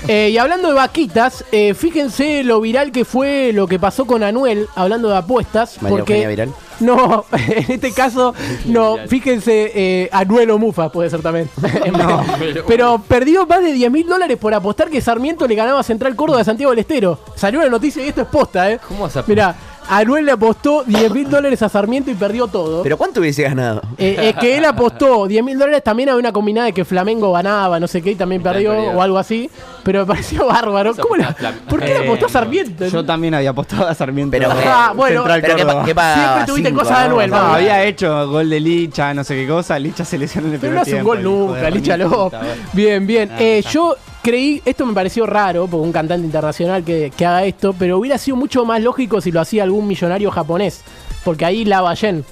Eh, 0.09 0.31
y 0.33 0.39
hablando 0.39 0.67
de 0.67 0.75
vaquitas, 0.75 1.45
eh, 1.53 1.73
fíjense 1.75 2.43
lo 2.43 2.61
viral 2.61 2.91
que 2.91 3.05
fue 3.05 3.53
lo 3.55 3.69
que 3.69 3.79
pasó 3.79 4.07
con 4.07 4.25
Anuel, 4.25 4.67
hablando 4.75 5.09
de 5.09 5.17
apuestas. 5.17 5.81
María 5.81 5.99
porque 5.99 6.15
Eugenia 6.15 6.29
Viral. 6.29 6.49
No, 6.81 7.25
en 7.31 7.71
este 7.71 7.93
caso, 7.93 8.35
no. 8.65 8.97
Fíjense, 9.07 9.71
eh, 9.77 10.09
Anuel 10.11 10.51
o 10.51 10.59
Mufa 10.59 10.91
puede 10.91 11.09
ser 11.09 11.23
también. 11.23 11.49
Pero 12.67 13.01
perdió 13.07 13.47
más 13.47 13.63
de 13.63 13.73
10 13.73 13.93
mil 13.93 14.09
dólares 14.09 14.37
por 14.37 14.53
apostar 14.53 14.91
que 14.91 15.01
Sarmiento 15.01 15.47
le 15.47 15.55
ganaba 15.55 15.79
a 15.79 15.83
Central 15.85 16.17
Córdoba 16.17 16.39
de 16.41 16.45
Santiago 16.45 16.73
del 16.73 16.81
Estero. 16.81 17.21
Salió 17.37 17.63
la 17.63 17.69
noticia 17.69 18.05
y 18.05 18.09
esto 18.09 18.23
es 18.23 18.27
posta, 18.27 18.69
¿eh? 18.73 18.81
¿Cómo 18.89 19.05
vas 19.05 19.17
a- 19.17 19.23
Mirá, 19.25 19.55
Anuel 19.89 20.25
le 20.25 20.33
apostó 20.33 20.83
10 20.87 21.13
mil 21.13 21.29
dólares 21.29 21.61
a 21.63 21.69
Sarmiento 21.69 22.11
y 22.11 22.15
perdió 22.15 22.47
todo. 22.47 22.83
¿Pero 22.83 22.97
cuánto 22.97 23.21
hubiese 23.21 23.43
ganado? 23.43 23.83
Eh, 23.99 24.17
es 24.35 24.37
que 24.37 24.57
él 24.57 24.65
apostó 24.65 25.27
10 25.27 25.45
mil 25.45 25.59
dólares, 25.59 25.83
también 25.85 26.09
había 26.09 26.19
una 26.21 26.33
combinada 26.33 26.67
de 26.67 26.73
que 26.73 26.85
Flamengo 26.85 27.33
ganaba, 27.33 27.79
no 27.79 27.87
sé 27.87 28.01
qué, 28.03 28.13
y 28.13 28.15
también 28.15 28.43
perdió, 28.43 28.73
o 28.73 29.03
algo 29.03 29.19
así. 29.19 29.51
Pero 29.83 30.01
me 30.01 30.07
pareció 30.07 30.47
bárbaro. 30.47 30.95
¿Cómo 30.97 31.17
la- 31.17 31.35
¿Por 31.69 31.81
qué 31.81 31.89
le 31.89 31.99
apostó 31.99 32.27
a 32.27 32.29
Sarmiento? 32.31 32.87
Yo 32.87 33.05
también 33.05 33.35
había 33.35 33.51
apostado 33.51 33.87
a 33.87 33.95
Sarmiento. 33.95 34.31
Pero, 34.37 34.49
Ah, 34.51 34.93
bueno, 34.97 35.21
Central 35.23 35.41
pero 35.43 35.55
¿qué, 35.57 35.63
Córdoba. 35.63 35.81
pa- 35.81 35.87
qué 35.87 35.95
pagaba? 35.95 36.15
Siempre 36.25 36.47
tuviste 36.47 36.69
Cinco, 36.71 36.81
cosas 36.83 36.99
de 37.03 37.05
¿no? 37.05 37.11
Anuel, 37.15 37.31
No, 37.31 37.37
había 37.37 37.85
hecho 37.85 38.29
gol 38.29 38.49
de 38.51 38.61
Licha, 38.61 39.13
no 39.15 39.23
sé 39.25 39.35
qué 39.37 39.47
cosa. 39.47 39.79
Licha 39.79 40.05
se 40.05 40.17
lesionó 40.17 40.49
en 40.49 40.55
el 40.55 40.61
Pero 40.61 40.71
primer 40.73 40.77
no 40.77 40.83
hace 40.83 40.91
un 40.93 40.97
tiempo, 40.97 41.09
gol 41.11 41.19
el 41.19 41.25
hijo 41.27 41.55
nunca, 41.55 41.71
Licha 41.71 41.97
remil 41.97 42.11
López. 42.11 42.25
puta, 42.25 42.39
bueno. 42.39 42.63
Bien, 42.73 43.07
bien. 43.07 43.31
Ah, 43.33 43.37
Eh, 43.39 43.63
yo 43.71 43.97
creí, 44.25 44.63
esto 44.65 44.87
me 44.87 44.95
pareció 44.95 45.27
raro, 45.27 45.69
porque 45.69 45.87
un 45.87 45.93
cantante 45.93 46.25
internacional 46.27 46.83
que, 46.83 47.13
que 47.17 47.27
haga 47.27 47.45
esto, 47.45 47.75
pero 47.79 47.99
hubiera 47.99 48.19
sido 48.19 48.37
mucho 48.37 48.65
más 48.65 48.81
lógico 48.83 49.21
si 49.21 49.31
lo 49.31 49.41
hacía 49.41 49.63
algún 49.63 49.87
millonario 49.87 50.31
japonés. 50.31 50.83
Porque 51.23 51.45
ahí 51.45 51.65
la 51.65 51.81
Ballén. 51.83 52.25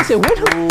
Ese 0.00 0.14
es 0.14 0.20
bueno. 0.20 0.68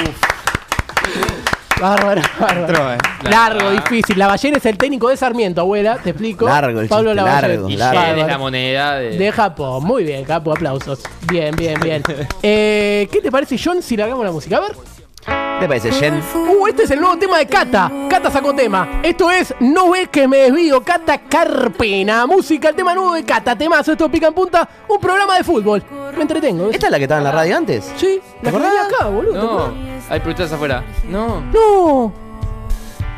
Bárbaro, 1.79 2.21
bárbaro. 2.39 2.61
Entró, 2.61 2.93
eh. 2.93 2.97
Largo, 3.29 3.71
difícil. 3.71 4.17
La 4.17 4.27
Ballén 4.27 4.55
es 4.55 4.65
el 4.65 4.77
técnico 4.77 5.09
de 5.09 5.17
Sarmiento, 5.17 5.61
abuela, 5.61 5.97
te 6.03 6.11
explico. 6.11 6.45
Largo 6.45 6.79
el 6.79 6.87
Pablo 6.87 7.11
chiste, 7.11 7.23
Lavallén. 7.23 7.51
largo, 7.51 7.69
Y 7.69 7.77
largo. 7.77 8.01
Yen 8.01 8.19
es 8.19 8.27
la 8.27 8.37
moneda 8.37 8.95
de... 8.95 9.17
De 9.17 9.31
Japón, 9.31 9.83
muy 9.83 10.03
bien, 10.03 10.25
capo, 10.25 10.51
aplausos. 10.51 11.01
Bien, 11.29 11.55
bien, 11.55 11.79
bien. 11.79 12.03
Eh, 12.41 13.07
¿Qué 13.11 13.21
te 13.21 13.31
parece, 13.31 13.57
John, 13.63 13.81
si 13.81 13.95
largamos 13.97 14.25
la 14.25 14.31
música? 14.31 14.57
A 14.57 14.61
ver. 14.61 14.96
¿Te 15.25 15.67
parece, 15.67 15.91
Shen? 15.91 16.21
Uh, 16.35 16.67
este 16.67 16.83
es 16.83 16.91
el 16.91 17.01
nuevo 17.01 17.17
tema 17.17 17.39
de 17.39 17.47
Cata. 17.47 17.91
Cata 18.09 18.29
sacó 18.29 18.53
tema. 18.53 19.01
Esto 19.03 19.31
es 19.31 19.53
No 19.59 19.91
ves 19.91 20.09
que 20.09 20.27
me 20.27 20.37
desvío, 20.37 20.81
Cata 20.83 21.17
Carpena. 21.17 22.25
Música, 22.27 22.69
el 22.69 22.75
tema 22.75 22.93
nuevo 22.93 23.13
de 23.13 23.23
Cata. 23.23 23.55
Temazo, 23.55 23.91
esto 23.93 24.09
pica 24.09 24.27
en 24.27 24.33
punta. 24.33 24.67
Un 24.87 24.99
programa 24.99 25.35
de 25.35 25.43
fútbol. 25.43 25.83
Me 26.15 26.21
entretengo. 26.21 26.69
¿Esta 26.69 26.87
es 26.87 26.91
la 26.91 26.97
que 26.97 27.03
estaba 27.05 27.19
en 27.19 27.23
la 27.25 27.31
radio 27.31 27.57
antes? 27.57 27.91
Sí, 27.95 28.21
la 28.41 28.51
que 28.51 28.57
acá, 28.57 29.07
boludo. 29.07 29.73
No, 29.73 29.77
hay 30.09 30.19
pelotas 30.19 30.51
afuera. 30.51 30.83
No. 31.07 31.41
No. 31.41 32.13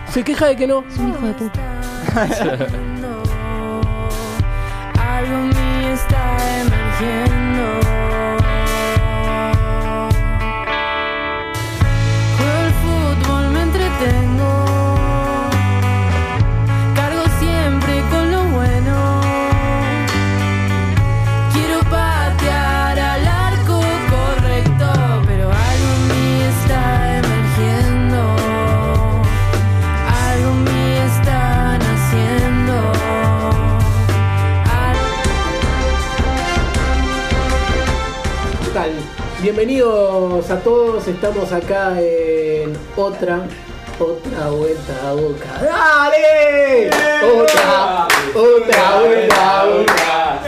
Se 0.07 0.23
queja 0.23 0.47
de 0.47 0.55
que 0.55 0.65
no. 0.65 0.83
Es 0.89 0.97
un 0.97 1.09
hijo 1.09 1.25
de 1.27 1.33
puta. 1.33 1.59
Algo 5.17 5.37
mío 5.37 5.93
está 5.93 6.37
emergiendo. 6.61 7.48
Bienvenidos 39.41 40.51
a 40.51 40.59
todos, 40.59 41.07
estamos 41.07 41.49
acá 41.53 41.95
en 41.97 42.73
otra, 42.97 43.47
otra 43.97 44.49
vuelta 44.49 45.09
a 45.09 45.13
boca. 45.13 45.61
¡Dale! 45.61 46.89
Otra, 47.41 48.07
otra 48.35 48.99
vuelta 48.99 49.61
a 49.61 49.65
boca. 49.65 50.41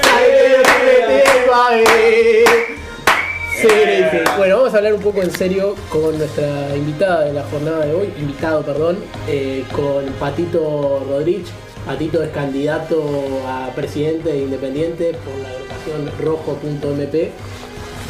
Sí, 3.61 3.67
sí. 3.69 4.17
Bueno, 4.37 4.57
vamos 4.57 4.73
a 4.73 4.77
hablar 4.77 4.93
un 4.93 5.01
poco 5.01 5.21
en 5.21 5.31
serio 5.31 5.75
con 5.89 6.17
nuestra 6.17 6.75
invitada 6.75 7.21
de 7.21 7.31
la 7.31 7.43
jornada 7.43 7.85
de 7.85 7.93
hoy, 7.93 8.13
invitado, 8.19 8.61
perdón, 8.61 8.97
eh, 9.29 9.63
con 9.71 10.03
Patito 10.19 11.05
Rodríguez. 11.07 11.47
Patito 11.85 12.21
es 12.21 12.29
candidato 12.31 13.01
a 13.47 13.69
presidente 13.73 14.33
de 14.33 14.39
Independiente 14.39 15.15
por 15.23 15.33
la 15.41 15.49
agrupación 15.49 16.11
rojo.mp 16.19 17.31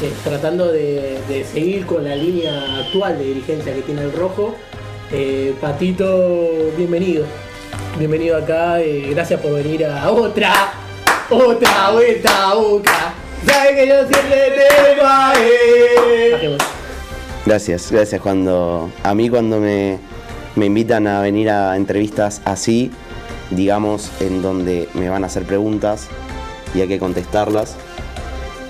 eh, 0.02 0.12
tratando 0.24 0.72
de, 0.72 1.20
de 1.28 1.44
seguir 1.44 1.86
con 1.86 2.04
la 2.04 2.16
línea 2.16 2.80
actual 2.80 3.18
de 3.18 3.26
dirigencia 3.26 3.74
que 3.74 3.82
tiene 3.82 4.04
el 4.04 4.12
Rojo. 4.14 4.56
Eh, 5.12 5.54
Patito, 5.60 6.48
bienvenido. 6.78 7.26
Bienvenido 7.98 8.38
acá. 8.38 8.82
eh, 8.82 9.08
gracias 9.12 9.40
por 9.42 9.54
venir 9.54 9.86
a 9.86 10.10
otra, 10.10 10.74
otra 11.30 11.92
vuelta 11.92 12.50
a 12.50 12.56
boca. 12.56 13.14
Sabes 13.46 13.72
que 13.72 13.88
yo 13.88 13.96
siempre 14.08 14.54
te 14.56 15.02
va 15.02 15.32
a 15.32 15.34
ver. 15.34 16.58
Gracias, 17.46 17.92
gracias. 17.92 18.22
Cuando 18.22 18.92
a 19.04 19.14
mí 19.14 19.30
cuando 19.30 19.60
me, 19.60 20.00
me 20.56 20.68
invitan 20.68 21.08
a 21.08 21.22
venir 21.22 21.50
a 21.50 21.76
entrevistas 21.76 22.42
así, 22.46 22.92
digamos, 23.50 24.12
en 24.20 24.42
donde 24.42 24.88
me 24.94 25.10
van 25.10 25.24
a 25.24 25.28
hacer 25.28 25.44
preguntas 25.44 26.08
y 26.74 26.82
hay 26.82 26.88
que 26.88 27.00
contestarlas, 27.00 27.76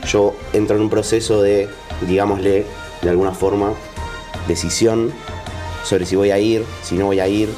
yo 0.06 0.34
entro 0.54 0.76
en 0.76 0.84
un 0.84 0.90
proceso 0.90 1.42
de, 1.42 1.70
digámosle, 2.08 2.66
de 3.02 3.10
alguna 3.10 3.32
forma, 3.32 3.74
decisión 4.48 5.12
sobre 5.84 6.06
si 6.06 6.16
voy 6.16 6.32
a 6.32 6.40
ir, 6.40 6.66
si 6.84 6.96
no 6.96 7.06
voy 7.06 7.20
a 7.20 7.28
ir, 7.28 7.50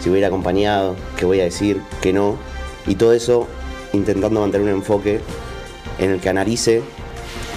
si 0.00 0.08
voy 0.08 0.18
a 0.18 0.20
ir 0.20 0.26
acompañado, 0.26 0.96
qué 1.16 1.24
voy 1.24 1.40
a 1.40 1.44
decir, 1.44 1.82
qué 2.00 2.12
no. 2.12 2.36
Y 2.86 2.94
todo 2.94 3.12
eso 3.12 3.46
intentando 3.92 4.40
mantener 4.40 4.68
un 4.68 4.74
enfoque 4.80 5.20
en 5.98 6.10
el 6.10 6.20
que 6.20 6.28
analice, 6.28 6.82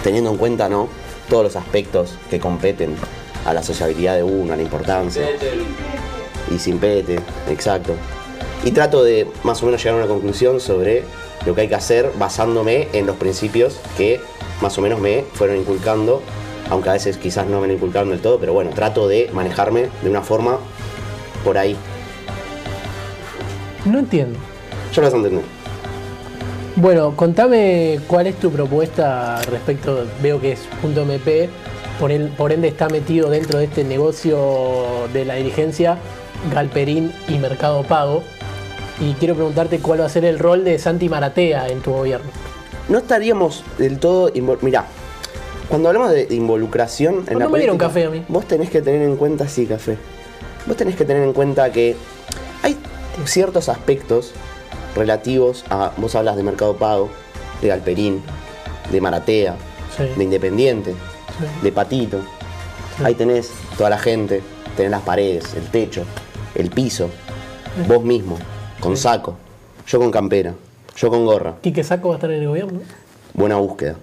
teniendo 0.03 0.31
en 0.31 0.37
cuenta 0.37 0.69
¿no? 0.69 0.87
todos 1.29 1.43
los 1.43 1.55
aspectos 1.55 2.15
que 2.29 2.39
competen 2.39 2.95
a 3.45 3.53
la 3.53 3.63
sociabilidad 3.63 4.15
de 4.15 4.23
uno, 4.23 4.53
a 4.53 4.55
la 4.55 4.63
importancia. 4.63 5.23
Y 6.53 6.57
sin 6.59 6.79
pete, 6.79 7.19
exacto. 7.49 7.93
Y 8.63 8.71
trato 8.71 9.03
de 9.03 9.27
más 9.43 9.63
o 9.63 9.65
menos 9.65 9.83
llegar 9.83 9.99
a 9.99 10.03
una 10.03 10.13
conclusión 10.13 10.59
sobre 10.59 11.03
lo 11.45 11.55
que 11.55 11.61
hay 11.61 11.67
que 11.69 11.75
hacer 11.75 12.11
basándome 12.17 12.89
en 12.93 13.05
los 13.05 13.15
principios 13.15 13.79
que 13.97 14.19
más 14.61 14.77
o 14.77 14.81
menos 14.81 14.99
me 14.99 15.23
fueron 15.33 15.57
inculcando, 15.57 16.21
aunque 16.69 16.89
a 16.89 16.93
veces 16.93 17.17
quizás 17.17 17.47
no 17.47 17.61
me 17.61 17.67
lo 17.67 17.73
inculcaron 17.73 18.09
del 18.09 18.19
todo, 18.19 18.39
pero 18.39 18.53
bueno, 18.53 18.71
trato 18.71 19.07
de 19.07 19.29
manejarme 19.33 19.87
de 20.03 20.09
una 20.09 20.21
forma 20.21 20.57
por 21.43 21.57
ahí. 21.57 21.75
No 23.85 23.99
entiendo. 23.99 24.37
Yo 24.93 25.01
lo 25.01 25.07
vas 25.07 25.13
a 25.13 25.17
entender. 25.17 25.43
Bueno, 26.75 27.15
contame 27.15 27.99
cuál 28.07 28.27
es 28.27 28.35
tu 28.35 28.51
propuesta 28.51 29.41
respecto, 29.43 30.05
veo 30.21 30.39
que 30.39 30.53
es 30.53 30.59
punto 30.81 31.05
.mp, 31.05 31.49
por, 31.99 32.11
el, 32.11 32.29
por 32.29 32.51
ende 32.51 32.69
está 32.69 32.87
metido 32.87 33.29
dentro 33.29 33.59
de 33.59 33.65
este 33.65 33.83
negocio 33.83 35.07
de 35.11 35.25
la 35.25 35.35
dirigencia, 35.35 35.97
Galperín 36.53 37.11
y 37.27 37.37
Mercado 37.37 37.83
Pago. 37.83 38.23
Y 38.99 39.13
quiero 39.13 39.35
preguntarte 39.35 39.79
cuál 39.79 40.01
va 40.01 40.05
a 40.05 40.09
ser 40.09 40.25
el 40.25 40.39
rol 40.39 40.63
de 40.63 40.77
Santi 40.77 41.07
Maratea 41.07 41.69
en 41.69 41.81
tu 41.81 41.91
gobierno. 41.93 42.29
No 42.89 42.97
estaríamos 42.97 43.63
del 43.77 43.99
todo... 43.99 44.31
Mirá, 44.61 44.85
cuando 45.69 45.87
hablamos 45.89 46.11
de 46.11 46.27
involucración 46.31 47.23
en 47.27 47.33
No 47.33 47.45
la 47.45 47.49
me 47.49 47.59
dieron 47.59 47.77
café 47.77 48.05
a 48.05 48.09
mí. 48.09 48.25
Vos 48.27 48.45
tenés 48.45 48.69
que 48.69 48.81
tener 48.81 49.01
en 49.03 49.15
cuenta, 49.15 49.47
sí, 49.47 49.65
café. 49.65 49.97
Vos 50.65 50.75
tenés 50.75 50.95
que 50.95 51.05
tener 51.05 51.23
en 51.23 51.31
cuenta 51.33 51.71
que 51.71 51.95
hay 52.63 52.75
ciertos 53.25 53.69
aspectos 53.69 54.31
relativos 54.95 55.63
a. 55.69 55.91
Vos 55.97 56.15
hablas 56.15 56.35
de 56.35 56.43
Mercado 56.43 56.75
Pago, 56.75 57.09
de 57.61 57.67
Galperín, 57.67 58.21
de 58.91 58.99
Maratea, 59.01 59.55
Sí. 59.95 60.03
de 60.17 60.23
Independiente, 60.23 60.93
de 61.61 61.71
Patito. 61.71 62.19
Ahí 63.03 63.15
tenés 63.15 63.51
toda 63.77 63.89
la 63.89 63.97
gente, 63.97 64.41
tenés 64.75 64.91
las 64.91 65.01
paredes, 65.01 65.53
el 65.53 65.67
techo, 65.69 66.03
el 66.55 66.69
piso, 66.69 67.09
vos 67.87 68.03
mismo, 68.03 68.37
con 68.79 68.95
saco, 68.95 69.35
yo 69.87 69.99
con 69.99 70.11
campera, 70.11 70.53
yo 70.95 71.09
con 71.09 71.25
gorra. 71.25 71.55
Quique 71.61 71.83
Saco 71.83 72.09
va 72.09 72.15
a 72.15 72.17
estar 72.17 72.31
en 72.31 72.41
el 72.41 72.47
gobierno. 72.47 72.79
Buena 73.33 73.57
búsqueda. 73.57 73.95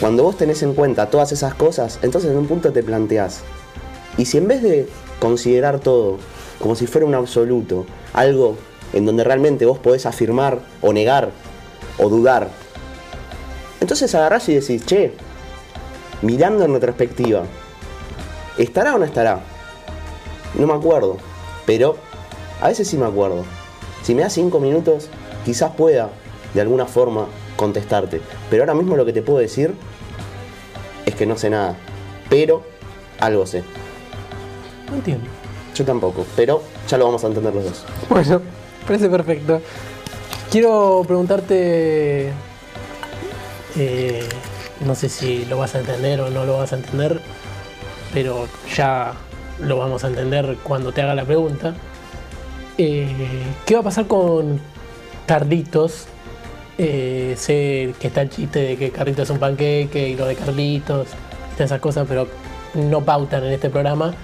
Cuando 0.00 0.22
vos 0.22 0.36
tenés 0.36 0.62
en 0.62 0.74
cuenta 0.74 1.10
todas 1.10 1.32
esas 1.32 1.54
cosas, 1.54 1.98
entonces 2.02 2.30
en 2.30 2.36
un 2.36 2.46
punto 2.46 2.72
te 2.72 2.82
planteás, 2.82 3.40
y 4.18 4.26
si 4.26 4.38
en 4.38 4.48
vez 4.48 4.62
de 4.62 4.88
considerar 5.18 5.80
todo 5.80 6.18
como 6.60 6.74
si 6.74 6.86
fuera 6.86 7.06
un 7.06 7.14
absoluto, 7.14 7.86
algo 8.12 8.56
en 8.92 9.06
donde 9.06 9.24
realmente 9.24 9.66
vos 9.66 9.78
podés 9.78 10.06
afirmar 10.06 10.60
o 10.82 10.92
negar 10.92 11.30
o 11.98 12.08
dudar, 12.08 12.48
entonces 13.80 14.14
agarrás 14.14 14.48
y 14.48 14.54
decís, 14.54 14.84
che, 14.86 15.12
mirando 16.22 16.64
en 16.64 16.72
retrospectiva, 16.74 17.44
¿estará 18.58 18.94
o 18.94 18.98
no 18.98 19.04
estará? 19.04 19.40
No 20.54 20.66
me 20.66 20.74
acuerdo, 20.74 21.18
pero 21.66 21.96
a 22.60 22.68
veces 22.68 22.88
sí 22.88 22.96
me 22.96 23.06
acuerdo. 23.06 23.44
Si 24.06 24.14
me 24.14 24.22
das 24.22 24.34
cinco 24.34 24.60
minutos, 24.60 25.08
quizás 25.44 25.72
pueda, 25.74 26.10
de 26.54 26.60
alguna 26.60 26.86
forma, 26.86 27.26
contestarte. 27.56 28.20
Pero 28.48 28.62
ahora 28.62 28.74
mismo 28.74 28.94
lo 28.94 29.04
que 29.04 29.12
te 29.12 29.20
puedo 29.20 29.40
decir 29.40 29.74
es 31.04 31.16
que 31.16 31.26
no 31.26 31.36
sé 31.36 31.50
nada. 31.50 31.74
Pero 32.30 32.62
algo 33.18 33.44
sé. 33.46 33.64
No 34.88 34.94
entiendo. 34.94 35.26
Yo 35.74 35.84
tampoco, 35.84 36.24
pero 36.36 36.62
ya 36.86 36.98
lo 36.98 37.06
vamos 37.06 37.24
a 37.24 37.26
entender 37.26 37.52
los 37.52 37.64
dos. 37.64 37.84
Bueno, 38.08 38.42
parece 38.86 39.08
perfecto. 39.08 39.60
Quiero 40.52 41.02
preguntarte, 41.04 42.30
eh, 43.76 44.28
no 44.84 44.94
sé 44.94 45.08
si 45.08 45.46
lo 45.46 45.58
vas 45.58 45.74
a 45.74 45.80
entender 45.80 46.20
o 46.20 46.30
no 46.30 46.46
lo 46.46 46.58
vas 46.58 46.72
a 46.72 46.76
entender, 46.76 47.20
pero 48.14 48.46
ya 48.72 49.14
lo 49.58 49.78
vamos 49.78 50.04
a 50.04 50.06
entender 50.06 50.58
cuando 50.62 50.92
te 50.92 51.02
haga 51.02 51.16
la 51.16 51.24
pregunta. 51.24 51.74
Eh, 52.78 53.08
¿Qué 53.64 53.74
va 53.74 53.80
a 53.80 53.84
pasar 53.84 54.06
con 54.06 54.60
Carlitos? 55.26 56.06
Eh, 56.78 57.34
sé 57.38 57.94
que 57.98 58.08
está 58.08 58.20
el 58.22 58.30
chiste 58.30 58.58
de 58.60 58.76
que 58.76 58.90
Carlitos 58.90 59.24
es 59.24 59.30
un 59.30 59.38
panqueque 59.38 60.08
y 60.08 60.16
lo 60.16 60.26
de 60.26 60.34
Carlitos, 60.34 61.08
todas 61.54 61.70
esas 61.70 61.80
cosas, 61.80 62.06
pero 62.06 62.28
no 62.74 63.02
pautan 63.02 63.44
en 63.44 63.52
este 63.52 63.70
programa. 63.70 64.14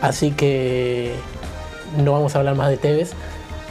Así 0.00 0.30
que 0.30 1.12
no 2.02 2.12
vamos 2.12 2.34
a 2.34 2.38
hablar 2.38 2.54
más 2.54 2.70
de 2.70 2.78
Tevez. 2.78 3.12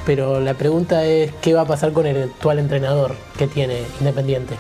Pero 0.05 0.39
la 0.39 0.53
pregunta 0.53 1.05
es: 1.05 1.31
¿qué 1.41 1.53
va 1.53 1.61
a 1.61 1.65
pasar 1.65 1.91
con 1.91 2.05
el 2.05 2.23
actual 2.23 2.59
entrenador 2.59 3.15
que 3.37 3.47
tiene 3.47 3.81
Independiente? 3.99 4.55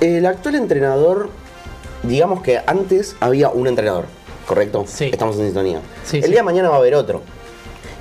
El 0.00 0.26
actual 0.26 0.54
entrenador, 0.54 1.30
digamos 2.02 2.42
que 2.42 2.60
antes 2.66 3.16
había 3.20 3.48
un 3.48 3.66
entrenador, 3.66 4.04
¿correcto? 4.46 4.84
Sí. 4.86 5.06
Estamos 5.06 5.36
en 5.38 5.46
sintonía. 5.46 5.80
Sí, 6.04 6.18
el 6.18 6.24
sí. 6.24 6.30
día 6.30 6.40
de 6.40 6.44
mañana 6.44 6.68
va 6.68 6.76
a 6.76 6.78
haber 6.78 6.94
otro. 6.94 7.22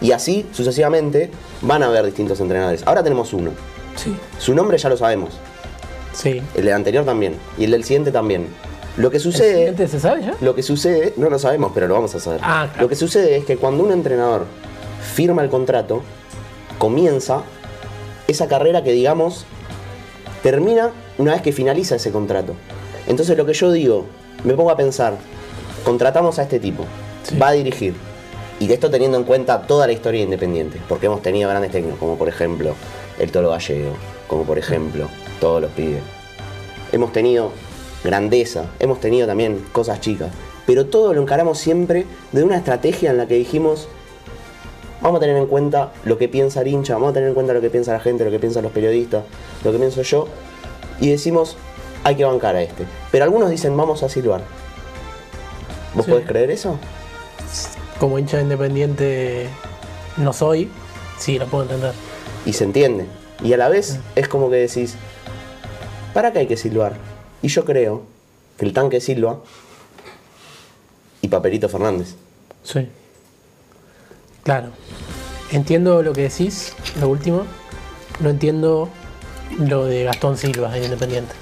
Y 0.02 0.12
así 0.12 0.46
sucesivamente 0.52 1.32
van 1.62 1.84
a 1.84 1.88
haber 1.88 2.06
distintos 2.06 2.40
entrenadores. 2.40 2.84
Ahora 2.86 3.04
tenemos 3.04 3.34
uno. 3.34 3.52
Sí. 3.96 4.16
Su 4.40 4.54
nombre 4.54 4.78
ya 4.78 4.90
lo 4.90 4.98
sabemos. 4.98 5.34
Sí. 6.14 6.42
El 6.56 6.66
del 6.66 6.74
anterior 6.74 7.06
también. 7.06 7.36
Y 7.58 7.66
el 7.66 7.72
del 7.72 7.84
siguiente 7.84 8.12
también. 8.12 8.48
Lo 8.98 9.12
que 9.12 9.20
sucede. 9.20 9.54
siguiente 9.54 9.88
se 9.88 10.00
sabe 10.00 10.24
ya? 10.24 10.36
Lo 10.42 10.56
que 10.56 10.64
sucede, 10.64 11.14
no 11.18 11.30
lo 11.30 11.38
sabemos, 11.38 11.72
pero 11.74 11.88
lo 11.88 11.94
vamos 11.94 12.14
a 12.16 12.20
saber. 12.20 12.40
Ah, 12.44 12.68
claro. 12.70 12.84
Lo 12.84 12.90
que 12.90 12.96
sucede 12.96 13.38
es 13.38 13.46
que 13.46 13.58
cuando 13.58 13.84
un 13.84 13.92
entrenador 13.92 14.46
firma 15.14 15.44
el 15.44 15.50
contrato, 15.50 16.02
comienza 16.78 17.44
esa 18.28 18.48
carrera 18.48 18.84
que, 18.84 18.92
digamos, 18.92 19.46
termina 20.44 20.92
una 21.18 21.34
vez 21.34 21.42
que 21.42 21.52
finaliza 21.52 21.96
ese 21.96 22.12
contrato. 22.12 22.56
Entonces 23.08 23.38
lo 23.38 23.46
que 23.46 23.54
yo 23.54 23.72
digo, 23.72 24.06
me 24.44 24.54
pongo 24.54 24.72
a 24.72 24.78
pensar, 24.78 25.16
contratamos 25.84 26.40
a 26.40 26.44
este 26.44 26.60
tipo, 26.60 26.86
va 27.42 27.50
a 27.50 27.52
dirigir. 27.54 27.96
Y 28.60 28.68
de 28.68 28.74
esto 28.74 28.90
teniendo 28.90 29.18
en 29.18 29.24
cuenta 29.24 29.62
toda 29.62 29.86
la 29.86 29.94
historia 29.94 30.20
de 30.20 30.26
Independiente, 30.26 30.80
porque 30.90 31.06
hemos 31.06 31.22
tenido 31.22 31.50
grandes 31.50 31.72
técnicos, 31.72 32.00
como 32.00 32.18
por 32.18 32.28
ejemplo 32.28 32.74
el 33.20 33.32
Toro 33.32 33.50
Gallego, 33.52 33.92
como 34.28 34.44
por 34.44 34.58
ejemplo 34.58 35.08
todos 35.40 35.62
los 35.62 35.72
pibes. 35.72 36.02
hemos 36.92 37.12
tenido 37.14 37.52
grandeza, 38.04 38.66
hemos 38.80 39.00
tenido 39.00 39.28
también 39.28 39.64
cosas 39.72 40.00
chicas, 40.02 40.30
pero 40.66 40.86
todo 40.88 41.14
lo 41.14 41.22
encaramos 41.22 41.60
siempre 41.60 42.06
de 42.32 42.44
una 42.44 42.58
estrategia 42.58 43.12
en 43.12 43.18
la 43.18 43.28
que 43.28 43.36
dijimos, 43.36 43.88
vamos 45.02 45.18
a 45.18 45.22
tener 45.22 45.38
en 45.38 45.46
cuenta 45.48 45.92
lo 46.04 46.18
que 46.18 46.28
piensa 46.28 46.62
el 46.62 46.68
hincha, 46.70 46.94
vamos 46.94 47.12
a 47.12 47.14
tener 47.14 47.30
en 47.30 47.36
cuenta 47.36 47.54
lo 47.54 47.62
que 47.62 47.70
piensa 47.70 47.94
la 47.94 48.00
gente, 48.00 48.26
lo 48.26 48.32
que 48.32 48.40
piensan 48.40 48.64
los 48.64 48.72
periodistas, 48.72 49.24
lo 49.64 49.72
que 49.72 49.78
pienso 49.78 50.02
yo, 50.02 50.28
y 51.00 51.10
decimos, 51.10 51.58
hay 52.04 52.16
que 52.16 52.26
bancar 52.26 52.56
a 52.56 52.62
este. 52.62 52.86
Pero 53.12 53.24
algunos 53.26 53.50
dicen, 53.50 53.76
vamos 53.78 54.02
a 54.04 54.10
silbar. 54.10 54.42
¿Vos 55.94 56.06
Sí. 56.06 56.12
podés 56.12 56.26
creer 56.26 56.50
eso? 56.52 56.78
Como 58.00 58.20
hincha 58.20 58.40
independiente 58.42 59.48
no 60.18 60.34
soy, 60.34 60.70
sí, 61.18 61.40
lo 61.40 61.48
puedo 61.48 61.64
entender. 61.64 61.94
y 62.46 62.54
se 62.54 62.64
entiende. 62.64 63.06
Y 63.44 63.54
a 63.54 63.58
la 63.58 63.70
vez 63.70 64.00
es 64.16 64.28
como 64.28 64.50
que 64.50 64.56
decís, 64.58 64.96
¿para 66.14 66.32
qué 66.32 66.40
hay 66.40 66.48
que 66.48 66.58
silbar? 66.58 66.94
Y 67.42 67.48
yo 67.50 67.66
creo 67.66 68.04
que 68.58 68.66
el 68.66 68.74
tanque 68.74 69.00
silba 69.02 69.40
y 71.22 71.28
Papelito 71.28 71.70
Fernández. 71.70 72.16
Sí. 72.64 72.88
Claro. 74.44 74.70
Entiendo 75.52 76.02
lo 76.04 76.14
que 76.14 76.22
decís, 76.24 76.74
lo 77.00 77.10
último. 77.10 77.44
No 78.20 78.30
entiendo 78.30 78.90
lo 79.60 79.86
de 79.86 80.04
Gastón 80.06 80.38
Silva 80.38 80.76
en 80.76 80.86
Independiente. 80.86 81.34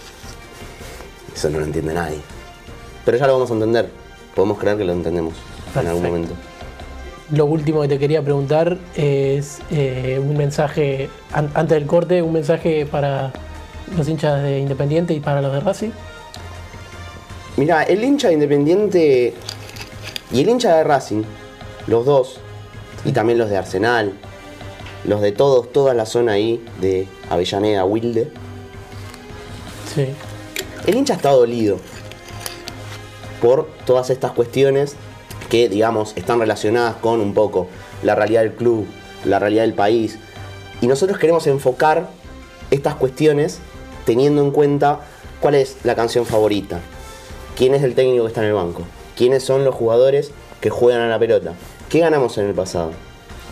Eso 1.34 1.50
no 1.50 1.60
lo 1.60 1.66
entiende 1.66 1.94
nadie. 1.94 2.20
Pero 3.06 3.18
ya 3.18 3.28
lo 3.28 3.34
vamos 3.34 3.52
a 3.52 3.54
entender. 3.54 3.90
Podemos 4.36 4.58
creer 4.60 4.78
que 4.78 4.84
lo 4.84 4.92
entendemos 4.94 5.34
en 5.82 5.88
algún 5.88 6.04
momento. 6.04 6.34
Lo 7.32 7.46
último 7.46 7.82
que 7.82 7.88
te 7.88 7.98
quería 8.00 8.22
preguntar 8.22 8.78
es 8.96 9.60
eh, 9.72 10.20
un 10.22 10.38
mensaje, 10.38 11.10
an- 11.34 11.50
antes 11.56 11.78
del 11.78 11.88
corte, 11.88 12.22
un 12.22 12.34
mensaje 12.34 12.86
para 12.86 13.32
los 13.98 14.08
hinchas 14.08 14.44
de 14.44 14.60
Independiente 14.60 15.14
y 15.14 15.20
para 15.20 15.42
los 15.42 15.52
de 15.52 15.60
Racing. 15.60 15.90
Mira, 17.58 17.84
el 17.84 18.04
hincha 18.04 18.28
de 18.28 18.34
Independiente 18.36 19.34
y 20.32 20.42
el 20.42 20.50
hincha 20.50 20.76
de 20.78 20.84
Racing, 20.84 21.24
los 21.88 22.06
dos, 22.06 22.40
y 23.06 23.12
también 23.12 23.38
los 23.40 23.50
de 23.50 23.58
Arsenal, 23.58 24.14
los 25.06 25.22
de 25.22 25.32
todos, 25.32 25.72
toda 25.72 25.94
la 25.94 26.06
zona 26.06 26.34
ahí 26.34 26.64
de 26.82 27.08
Avellaneda, 27.30 27.86
Wilde, 27.86 28.32
Sí. 29.94 30.08
El 30.86 30.96
hincha 30.96 31.14
está 31.14 31.30
dolido 31.32 31.78
por 33.42 33.68
todas 33.86 34.10
estas 34.10 34.32
cuestiones 34.34 34.96
que, 35.50 35.70
digamos, 35.70 36.14
están 36.16 36.40
relacionadas 36.40 36.96
con 36.96 37.22
un 37.22 37.34
poco 37.34 37.68
la 38.04 38.16
realidad 38.16 38.42
del 38.42 38.54
club, 38.54 38.88
la 39.24 39.40
realidad 39.40 39.64
del 39.64 39.74
país. 39.74 40.18
Y 40.82 40.88
nosotros 40.88 41.20
queremos 41.20 41.48
enfocar 41.48 42.10
estas 42.72 42.96
cuestiones 42.96 43.60
teniendo 44.06 44.42
en 44.42 44.52
cuenta 44.52 45.02
cuál 45.40 45.56
es 45.56 45.78
la 45.84 45.96
canción 45.96 46.26
favorita, 46.26 46.80
quién 47.56 47.74
es 47.74 47.84
el 47.84 47.96
técnico 47.96 48.24
que 48.24 48.30
está 48.30 48.42
en 48.42 48.48
el 48.48 48.54
banco, 48.54 48.84
quiénes 49.16 49.44
son 49.44 49.64
los 49.64 49.76
jugadores 49.76 50.32
que 50.62 50.70
juegan 50.70 51.02
a 51.02 51.08
la 51.10 51.20
pelota, 51.20 51.54
qué 51.90 52.00
ganamos 52.00 52.38
en 52.38 52.48
el 52.48 52.54
pasado, 52.54 52.92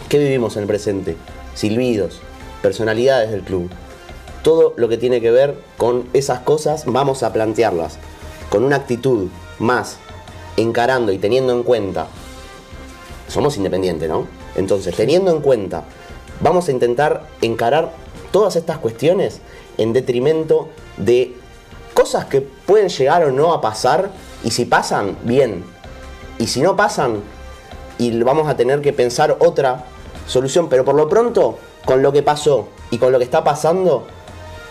qué 0.10 0.20
vivimos 0.20 0.56
en 0.56 0.64
el 0.64 0.68
presente, 0.68 1.16
silbidos, 1.54 2.22
personalidades 2.62 3.32
del 3.32 3.42
club 3.42 3.70
todo 4.44 4.74
lo 4.78 4.90
que 4.90 4.98
tiene 4.98 5.22
que 5.22 5.32
ver 5.32 5.58
con 5.78 6.08
esas 6.14 6.40
cosas 6.42 6.84
vamos 6.86 7.24
a 7.24 7.34
plantearlas 7.34 7.98
con 8.50 8.64
una 8.64 8.76
actitud 8.76 9.30
más 9.58 9.98
encarando 10.58 11.12
y 11.12 11.18
teniendo 11.18 11.54
en 11.54 11.64
cuenta. 11.64 12.08
Somos 13.28 13.58
independientes, 13.58 14.10
¿no? 14.10 14.28
Entonces, 14.56 14.96
teniendo 14.96 15.32
en 15.32 15.42
cuenta, 15.42 15.84
vamos 16.40 16.68
a 16.68 16.72
intentar 16.72 17.28
encarar 17.42 17.92
todas 18.32 18.56
estas 18.56 18.78
cuestiones 18.78 19.42
en 19.78 19.94
detrimento 19.94 20.70
de 20.98 21.36
cosas 21.94 22.26
que 22.26 22.42
pueden 22.42 22.90
llegar 22.90 23.24
o 23.24 23.32
no 23.32 23.54
a 23.54 23.62
pasar 23.62 24.12
y 24.44 24.52
si 24.52 24.66
pasan, 24.66 25.18
bien. 25.24 25.64
Y 26.38 26.48
si 26.48 26.62
no 26.62 26.76
pasan, 26.76 27.22
y 27.98 28.22
vamos 28.22 28.48
a 28.48 28.58
tener 28.58 28.82
que 28.82 28.94
pensar 28.94 29.38
otra 29.40 29.86
solución, 30.28 30.68
pero 30.70 30.84
por 30.84 30.96
lo 30.96 31.08
pronto, 31.08 31.58
con 31.86 32.02
lo 32.02 32.12
que 32.12 32.24
pasó 32.24 32.70
y 32.92 32.98
con 32.98 33.12
lo 33.12 33.20
que 33.20 33.26
está 33.26 33.44
pasando, 33.44 34.06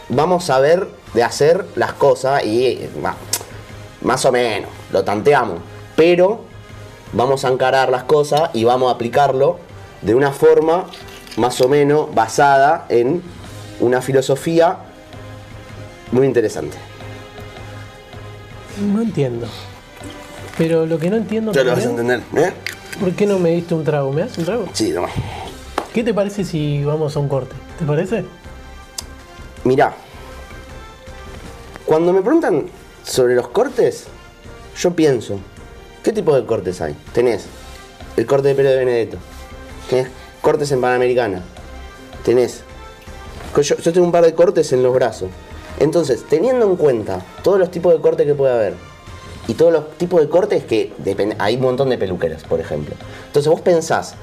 vamos 0.09 0.51
a 0.51 0.59
ver 0.59 0.89
de 1.15 1.23
hacer 1.23 1.65
las 1.77 1.93
cosas 1.93 2.45
y 2.45 2.67
eh, 2.67 2.91
más 4.03 4.25
o 4.25 4.33
menos, 4.33 4.71
lo 4.91 5.05
tanteamos, 5.05 5.61
pero 6.03 6.41
vamos 7.13 7.45
a 7.45 7.49
encarar 7.49 7.89
las 7.89 8.03
cosas 8.03 8.51
y 8.55 8.65
vamos 8.65 8.91
a 8.91 8.97
aplicarlo 8.97 9.61
de 10.01 10.17
una 10.17 10.33
forma 10.33 10.87
más 11.37 11.61
o 11.61 11.69
menos 11.69 12.13
basada 12.13 12.87
en 12.89 13.23
una 13.79 14.03
filosofía 14.03 14.79
muy 16.11 16.27
interesante. 16.27 16.77
No 18.81 19.01
entiendo. 19.01 19.47
Pero 20.59 20.87
lo 20.87 20.99
que 20.99 21.09
no 21.09 21.19
entiendo 21.19 21.53
Ya 21.53 21.63
lo 21.63 21.71
vas 21.71 21.87
a 21.87 21.91
entender, 21.91 22.21
¿eh? 22.35 22.53
¿por 22.99 23.13
qué 23.13 23.25
no 23.25 23.39
me 23.39 23.51
diste 23.51 23.75
un 23.75 23.85
trago? 23.85 24.13
¿Me 24.13 24.23
das 24.23 24.37
un 24.39 24.45
trago? 24.45 24.69
Sí, 24.73 24.93
toma. 24.93 25.09
¿Qué 25.95 26.03
te 26.03 26.13
parece 26.13 26.45
si 26.45 26.83
vamos 26.83 27.15
a 27.15 27.21
un 27.21 27.29
corte? 27.29 27.55
¿Te 27.79 27.85
parece? 27.85 28.25
Mirá, 29.63 29.95
cuando 31.87 32.13
me 32.13 32.23
preguntan 32.23 32.67
sobre 33.05 33.37
los 33.37 33.47
cortes, 33.47 34.09
yo 34.77 34.91
pienso, 34.97 35.39
¿qué 36.03 36.13
tipo 36.13 36.35
de 36.35 36.45
cortes 36.45 36.81
hay? 36.81 36.97
Tenés 37.13 37.47
el 38.17 38.27
corte 38.27 38.49
de 38.49 38.55
pelo 38.55 38.71
de 38.71 38.77
Benedetto, 38.77 39.17
tenés 39.89 40.09
cortes 40.41 40.71
en 40.73 40.81
Panamericana, 40.81 41.43
tenés... 42.25 42.63
Yo, 43.61 43.77
tengo 43.77 44.07
un 44.07 44.13
par 44.13 44.25
de 44.25 44.35
cortes 44.35 44.73
en 44.73 44.83
los 44.83 44.95
brazos. 44.95 45.29
Entonces, 45.79 46.25
teniendo 46.29 46.67
en 46.67 46.77
cuenta 46.77 47.21
todos 47.43 47.59
los 47.59 47.71
tipos 47.71 47.93
de 47.93 48.01
cortes 48.01 48.27
que 48.27 48.35
puede 48.35 48.55
haber, 48.55 48.75
y 49.49 49.55
todos 49.55 49.73
los 49.73 49.91
tipos 49.99 50.21
de 50.21 50.29
cortes 50.29 50.65
que 50.65 50.93
hay 51.39 51.57
un 51.57 51.63
montón 51.63 51.91
de 51.91 51.99
peluqueras, 51.99 52.45
por 52.45 52.61
ejemplo. 52.61 52.95
Entonces 53.27 53.51
vos 53.51 53.61
pensás, 53.61 54.15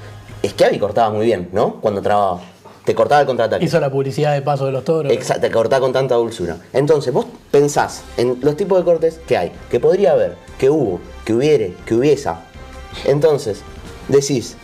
Schiavi 0.44 0.78
cortaba 0.78 1.10
muy 1.10 1.26
bien, 1.26 1.50
¿no? 1.52 1.74
Cuando 1.80 2.00
trababa. 2.00 2.40
Te 2.90 2.96
cortaba 2.96 3.20
el 3.20 3.26
contraataque. 3.28 3.64
Hizo 3.64 3.78
la 3.78 3.88
publicidad 3.88 4.34
de 4.34 4.42
paso 4.42 4.66
de 4.66 4.72
los 4.72 4.82
toros. 4.82 5.12
Exacto, 5.12 5.42
te 5.42 5.52
cortaba 5.52 5.80
con 5.80 5.92
tanta 5.92 6.16
dulzura. 6.16 6.56
Entonces, 6.72 7.14
vos 7.14 7.24
pensás 7.52 8.02
en 8.16 8.38
los 8.42 8.56
tipos 8.56 8.76
de 8.78 8.84
cortes 8.84 9.20
que 9.28 9.36
hay, 9.36 9.52
que 9.70 9.78
podría 9.78 10.10
haber, 10.10 10.34
que 10.58 10.70
hubo, 10.70 10.98
que 11.24 11.32
hubiere, 11.32 11.76
que 11.86 11.94
hubiese. 11.94 12.30
Entonces, 13.04 13.60
decís, 14.08 14.56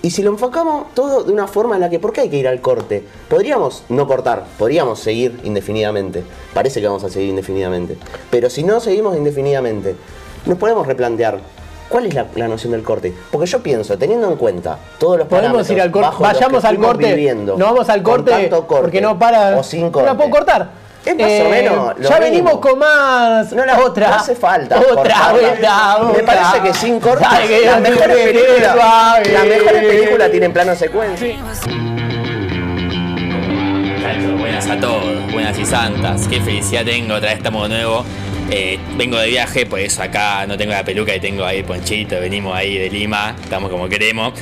y 0.00 0.10
si 0.10 0.22
lo 0.22 0.30
enfocamos 0.30 0.94
todo 0.94 1.24
de 1.24 1.32
una 1.32 1.48
forma 1.48 1.74
en 1.74 1.80
la 1.80 1.90
que, 1.90 1.98
¿por 1.98 2.12
qué 2.12 2.20
hay 2.20 2.28
que 2.28 2.36
ir 2.36 2.46
al 2.46 2.60
corte? 2.60 3.02
Podríamos 3.28 3.82
no 3.88 4.06
cortar, 4.06 4.44
podríamos 4.56 5.00
seguir 5.00 5.40
indefinidamente. 5.42 6.22
Parece 6.54 6.80
que 6.80 6.86
vamos 6.86 7.02
a 7.02 7.10
seguir 7.10 7.30
indefinidamente. 7.30 7.96
Pero 8.30 8.48
si 8.48 8.62
no 8.62 8.78
seguimos 8.78 9.16
indefinidamente, 9.16 9.96
nos 10.46 10.56
podemos 10.56 10.86
replantear. 10.86 11.40
¿Cuál 11.90 12.06
es 12.06 12.14
la, 12.14 12.24
la 12.36 12.48
noción 12.48 12.72
del 12.72 12.82
corte? 12.82 13.12
Porque 13.32 13.46
yo 13.46 13.60
pienso, 13.62 13.98
teniendo 13.98 14.28
en 14.30 14.36
cuenta 14.36 14.78
todos 14.98 15.18
los 15.18 15.26
Podemos 15.26 15.48
parámetros 15.66 15.70
ir 15.76 15.82
al 15.82 15.90
corte. 15.90 16.16
Vayamos 16.20 16.64
al 16.64 16.78
corte. 16.78 17.06
viviendo, 17.08 17.56
No 17.58 17.64
vamos 17.66 17.88
al 17.90 18.02
corte 18.02 18.30
tanto 18.30 18.66
corte 18.66 18.82
porque 18.82 19.00
no 19.00 19.18
para. 19.18 19.58
o 19.58 19.62
sin 19.64 19.90
No 19.90 20.02
la 20.02 20.14
puedo 20.16 20.30
cortar. 20.30 20.68
Es 21.04 21.16
más 21.16 21.30
o 21.46 21.48
menos 21.50 21.98
lo 21.98 22.08
Ya 22.08 22.10
mismo. 22.10 22.18
venimos 22.20 22.58
con 22.60 22.78
más. 22.78 23.52
No, 23.52 23.64
la, 23.66 23.78
otra. 23.80 24.08
no 24.10 24.14
hace 24.16 24.36
falta. 24.36 24.78
Otra, 24.78 24.94
cortarla. 24.94 25.48
otra, 25.96 25.98
Me 26.04 26.10
otra. 26.22 26.26
parece 26.26 26.60
que 26.62 26.74
sin 26.74 27.00
cortes 27.00 27.26
Ay, 27.28 27.48
que 27.48 27.64
las 27.66 27.80
mejores 27.80 28.16
películas, 28.16 28.72
suave. 28.74 29.32
las 29.32 29.44
mejores 29.46 29.84
películas 29.84 30.30
tienen 30.30 30.52
plano 30.52 30.74
secuencia. 30.76 31.36
Buenas 34.38 34.68
a 34.68 34.78
todos, 34.78 35.32
buenas 35.32 35.58
y 35.58 35.64
santas. 35.64 36.26
Qué 36.28 36.40
felicidad 36.40 36.84
tengo, 36.84 37.14
otra 37.14 37.30
vez 37.30 37.38
estamos 37.38 37.68
de 37.68 37.74
nuevo. 37.76 38.04
Eh, 38.52 38.80
vengo 38.96 39.16
de 39.16 39.28
viaje, 39.28 39.64
por 39.64 39.78
eso 39.78 40.02
acá 40.02 40.44
no 40.44 40.58
tengo 40.58 40.72
la 40.72 40.84
peluca 40.84 41.14
y 41.14 41.20
tengo 41.20 41.44
ahí 41.44 41.62
ponchito. 41.62 42.18
Venimos 42.20 42.56
ahí 42.56 42.76
de 42.76 42.90
Lima, 42.90 43.36
estamos 43.40 43.70
como 43.70 43.88
queremos. 43.88 44.34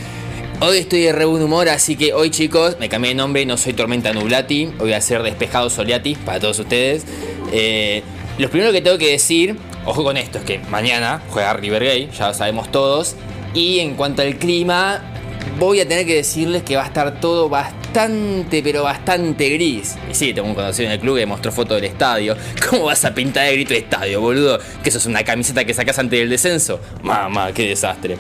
Hoy 0.60 0.78
estoy 0.78 1.02
de 1.02 1.12
re 1.12 1.26
humor, 1.26 1.68
así 1.68 1.94
que 1.94 2.14
hoy 2.14 2.30
chicos, 2.30 2.78
me 2.80 2.88
cambié 2.88 3.10
de 3.10 3.14
nombre, 3.16 3.44
no 3.44 3.58
soy 3.58 3.74
Tormenta 3.74 4.14
Nublati, 4.14 4.66
voy 4.78 4.94
a 4.94 5.00
ser 5.02 5.22
Despejado 5.22 5.68
Soliati 5.68 6.14
para 6.14 6.40
todos 6.40 6.58
ustedes. 6.58 7.04
Eh, 7.52 8.02
lo 8.38 8.48
primero 8.48 8.72
que 8.72 8.80
tengo 8.80 8.96
que 8.96 9.10
decir, 9.10 9.56
ojo 9.84 10.02
con 10.02 10.16
esto, 10.16 10.38
es 10.38 10.44
que 10.44 10.58
mañana 10.70 11.22
juega 11.28 11.52
River 11.52 11.84
Gay, 11.84 12.10
ya 12.18 12.28
lo 12.28 12.34
sabemos 12.34 12.72
todos. 12.72 13.14
Y 13.52 13.80
en 13.80 13.94
cuanto 13.94 14.22
al 14.22 14.36
clima, 14.38 15.02
voy 15.58 15.80
a 15.80 15.86
tener 15.86 16.06
que 16.06 16.14
decirles 16.14 16.62
que 16.62 16.76
va 16.76 16.84
a 16.84 16.86
estar 16.86 17.20
todo 17.20 17.50
bastante, 17.88 18.62
pero 18.62 18.82
bastante 18.82 19.48
gris. 19.48 19.96
Y 20.10 20.14
sí, 20.14 20.34
tengo 20.34 20.46
un 20.46 20.54
conocido 20.54 20.88
en 20.88 20.92
el 20.92 21.00
club 21.00 21.16
que 21.16 21.26
mostró 21.26 21.50
foto 21.50 21.74
del 21.74 21.84
estadio. 21.84 22.36
¿Cómo 22.70 22.84
vas 22.84 23.04
a 23.04 23.14
pintar 23.14 23.46
de 23.46 23.54
grito 23.54 23.72
de 23.72 23.80
estadio, 23.80 24.20
boludo? 24.20 24.58
¿Que 24.82 24.90
eso 24.90 24.98
es 24.98 25.06
una 25.06 25.24
camiseta 25.24 25.64
que 25.64 25.72
sacas 25.72 25.98
antes 25.98 26.18
del 26.18 26.28
descenso? 26.28 26.80
Mamá, 27.02 27.52
qué 27.52 27.66
desastre. 27.66 28.18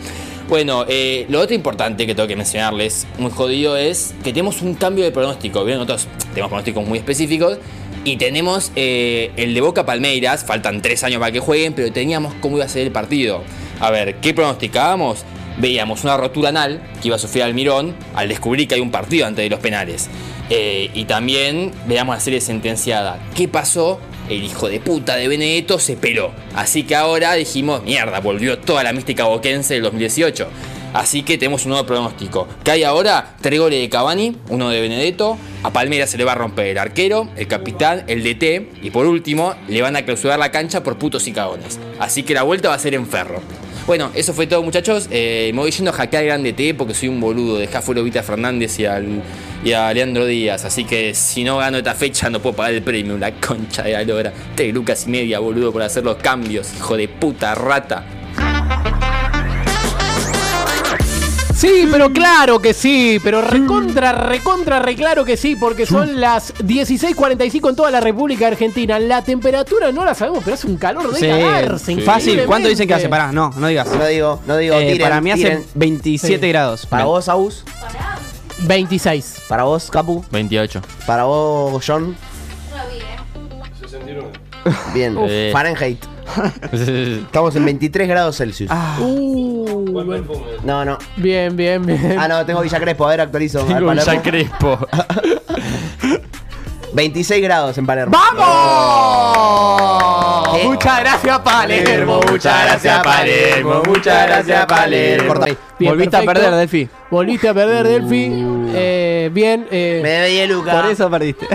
Bueno, 0.48 0.86
eh, 0.88 1.26
lo 1.28 1.40
otro 1.40 1.54
importante 1.54 2.06
que 2.06 2.14
tengo 2.14 2.26
que 2.26 2.36
mencionarles, 2.36 3.06
muy 3.18 3.30
jodido, 3.30 3.76
es 3.76 4.14
que 4.24 4.30
tenemos 4.30 4.62
un 4.62 4.74
cambio 4.74 5.04
de 5.04 5.10
pronóstico. 5.10 5.62
Bien, 5.64 5.76
nosotros 5.76 6.08
tenemos 6.30 6.48
pronósticos 6.48 6.86
muy 6.86 6.98
específicos. 6.98 7.58
Y 8.04 8.16
tenemos 8.16 8.72
eh, 8.74 9.32
el 9.36 9.52
de 9.52 9.60
Boca 9.60 9.84
Palmeiras, 9.84 10.44
faltan 10.44 10.80
tres 10.80 11.04
años 11.04 11.20
para 11.20 11.30
que 11.30 11.40
jueguen, 11.40 11.74
pero 11.74 11.92
teníamos 11.92 12.32
cómo 12.40 12.56
iba 12.56 12.64
a 12.64 12.68
ser 12.68 12.86
el 12.86 12.92
partido. 12.92 13.42
A 13.80 13.90
ver, 13.90 14.14
¿qué 14.16 14.32
pronosticábamos? 14.32 15.24
Veíamos 15.58 16.04
una 16.04 16.16
rotura 16.16 16.50
anal 16.50 16.82
que 17.00 17.08
iba 17.08 17.16
a 17.16 17.18
sufrir 17.18 17.42
Almirón 17.42 17.94
al 18.14 18.28
descubrir 18.28 18.68
que 18.68 18.76
hay 18.76 18.80
un 18.80 18.90
partido 18.90 19.26
antes 19.26 19.44
de 19.44 19.50
los 19.50 19.60
penales. 19.60 20.08
Eh, 20.50 20.90
y 20.94 21.04
también 21.04 21.72
veíamos 21.86 22.16
la 22.16 22.20
serie 22.20 22.40
sentenciada. 22.40 23.18
¿Qué 23.34 23.48
pasó? 23.48 24.00
el 24.28 24.44
hijo 24.44 24.68
de 24.68 24.80
puta 24.80 25.16
de 25.16 25.28
Benedetto 25.28 25.78
se 25.78 25.96
peló. 25.96 26.32
Así 26.54 26.82
que 26.82 26.94
ahora 26.94 27.34
dijimos, 27.34 27.82
mierda, 27.82 28.20
volvió 28.20 28.58
toda 28.58 28.84
la 28.84 28.92
mística 28.92 29.24
boquense 29.24 29.74
del 29.74 29.84
2018. 29.84 30.48
Así 30.94 31.22
que 31.22 31.36
tenemos 31.36 31.64
un 31.64 31.70
nuevo 31.70 31.86
pronóstico. 31.86 32.48
Que 32.64 32.70
hay 32.70 32.84
ahora 32.84 33.36
tres 33.40 33.60
goles 33.60 33.80
de 33.80 33.88
Cavani, 33.88 34.36
uno 34.48 34.70
de 34.70 34.80
Benedetto. 34.80 35.36
A 35.62 35.72
Palmeiras 35.72 36.10
se 36.10 36.18
le 36.18 36.24
va 36.24 36.32
a 36.32 36.36
romper 36.36 36.66
el 36.68 36.78
arquero, 36.78 37.28
el 37.36 37.46
capitán, 37.46 38.04
el 38.06 38.22
DT. 38.22 38.84
Y 38.84 38.90
por 38.90 39.06
último, 39.06 39.54
le 39.68 39.82
van 39.82 39.96
a 39.96 40.04
clausurar 40.04 40.38
la 40.38 40.50
cancha 40.50 40.82
por 40.82 40.98
putos 40.98 41.26
y 41.28 41.32
cagones. 41.32 41.78
Así 41.98 42.22
que 42.22 42.34
la 42.34 42.42
vuelta 42.42 42.70
va 42.70 42.74
a 42.74 42.78
ser 42.78 42.94
en 42.94 43.06
ferro. 43.06 43.42
Bueno, 43.88 44.10
eso 44.14 44.34
fue 44.34 44.46
todo, 44.46 44.62
muchachos. 44.62 45.08
Eh, 45.10 45.50
me 45.54 45.60
voy 45.60 45.70
yendo 45.70 45.90
a 45.90 45.94
hackear 45.94 46.22
grande 46.22 46.52
T 46.52 46.74
porque 46.74 46.92
soy 46.92 47.08
un 47.08 47.22
boludo. 47.22 47.56
Dejá 47.56 47.80
fuera 47.80 48.02
a 48.02 48.04
Vita 48.04 48.22
Fernández 48.22 48.78
y, 48.78 48.84
al, 48.84 49.22
y 49.64 49.72
a 49.72 49.90
Leandro 49.94 50.26
Díaz. 50.26 50.66
Así 50.66 50.84
que 50.84 51.14
si 51.14 51.42
no 51.42 51.56
gano 51.56 51.78
esta 51.78 51.94
fecha, 51.94 52.28
no 52.28 52.38
puedo 52.38 52.54
pagar 52.54 52.74
el 52.74 52.82
premio. 52.82 53.16
La 53.16 53.32
concha 53.40 53.84
de 53.84 53.92
la 53.92 54.04
lora. 54.04 54.30
Tres 54.54 54.74
lucas 54.74 55.06
y 55.06 55.10
media, 55.10 55.38
boludo, 55.38 55.72
por 55.72 55.80
hacer 55.80 56.04
los 56.04 56.16
cambios. 56.16 56.68
Hijo 56.76 56.98
de 56.98 57.08
puta 57.08 57.54
rata. 57.54 58.04
Sí, 61.58 61.88
pero 61.90 62.12
claro 62.12 62.60
que 62.62 62.72
sí, 62.72 63.18
pero 63.24 63.42
recontra, 63.42 64.12
recontra, 64.12 64.78
reclaro 64.78 65.24
que 65.24 65.36
sí, 65.36 65.56
porque 65.56 65.86
son 65.86 66.20
las 66.20 66.54
16.45 66.58 67.70
en 67.70 67.74
toda 67.74 67.90
la 67.90 67.98
República 68.00 68.46
Argentina. 68.46 69.00
La 69.00 69.22
temperatura 69.22 69.90
no 69.90 70.04
la 70.04 70.14
sabemos, 70.14 70.44
pero 70.44 70.54
hace 70.54 70.68
un 70.68 70.76
calor 70.76 71.12
de 71.12 71.18
Sí, 71.18 71.26
cagarse. 71.26 72.00
Fácil. 72.02 72.44
¿Cuánto 72.46 72.68
dicen 72.68 72.86
que 72.86 72.94
hace? 72.94 73.08
Pará, 73.08 73.32
no, 73.32 73.52
no 73.56 73.66
digas. 73.66 73.88
No 73.88 74.06
digo, 74.06 74.40
no 74.46 74.56
digo. 74.56 74.76
Eh, 74.76 74.92
tiren, 74.92 75.00
para 75.00 75.20
mí 75.20 75.32
hace 75.32 75.42
tiren. 75.42 75.64
27 75.74 76.40
Sí. 76.46 76.48
grados. 76.48 76.86
Para 76.86 77.02
Bien. 77.02 77.08
vos, 77.12 77.28
Aus. 77.28 77.64
26. 78.60 79.42
Para 79.48 79.64
vos, 79.64 79.90
Capu. 79.90 80.24
28. 80.30 80.80
Para 81.06 81.24
vos, 81.24 81.82
John. 81.84 82.16
Bien. 84.94 85.16
Uf. 85.18 85.30
Fahrenheit. 85.52 85.98
Estamos 86.72 87.56
en 87.56 87.64
23 87.64 88.08
grados 88.08 88.36
Celsius. 88.36 88.70
Uh, 89.00 90.04
No, 90.64 90.84
no. 90.84 90.98
bien, 91.16 91.56
bien, 91.56 91.84
bien. 91.84 92.16
Ah, 92.18 92.28
no, 92.28 92.44
tengo 92.46 92.60
Villa 92.60 92.78
Crespo. 92.80 93.06
A 93.06 93.10
ver, 93.10 93.20
actualizo. 93.22 93.60
al 93.60 93.66
Tengo 93.66 93.92
ya 93.94 94.22
Crespo. 94.22 94.78
26 96.92 97.42
grados 97.42 97.76
en 97.78 97.86
Palermo. 97.86 98.16
¡Vamos! 98.16 98.48
Muchas 100.64 101.00
gracias, 101.00 101.38
Palermo. 101.40 102.20
Muchas 102.30 102.64
gracias, 102.64 103.02
Palermo. 103.04 103.82
Muchas 103.86 104.26
gracias, 104.26 104.66
Palermo. 104.66 105.34
Bien, 105.78 105.92
Volviste 105.92 106.16
a 106.16 106.22
perder, 106.22 106.54
Delphi. 106.54 106.88
Volviste 107.10 107.48
a 107.48 107.54
perder, 107.54 107.86
Delphi. 107.86 108.30
Eh, 108.74 109.30
bien. 109.32 109.66
eh, 109.70 110.00
Me 110.02 110.08
debí 110.08 110.46
Luca. 110.52 110.72
Por 110.80 110.90
eso 110.90 111.08
perdiste. 111.10 111.46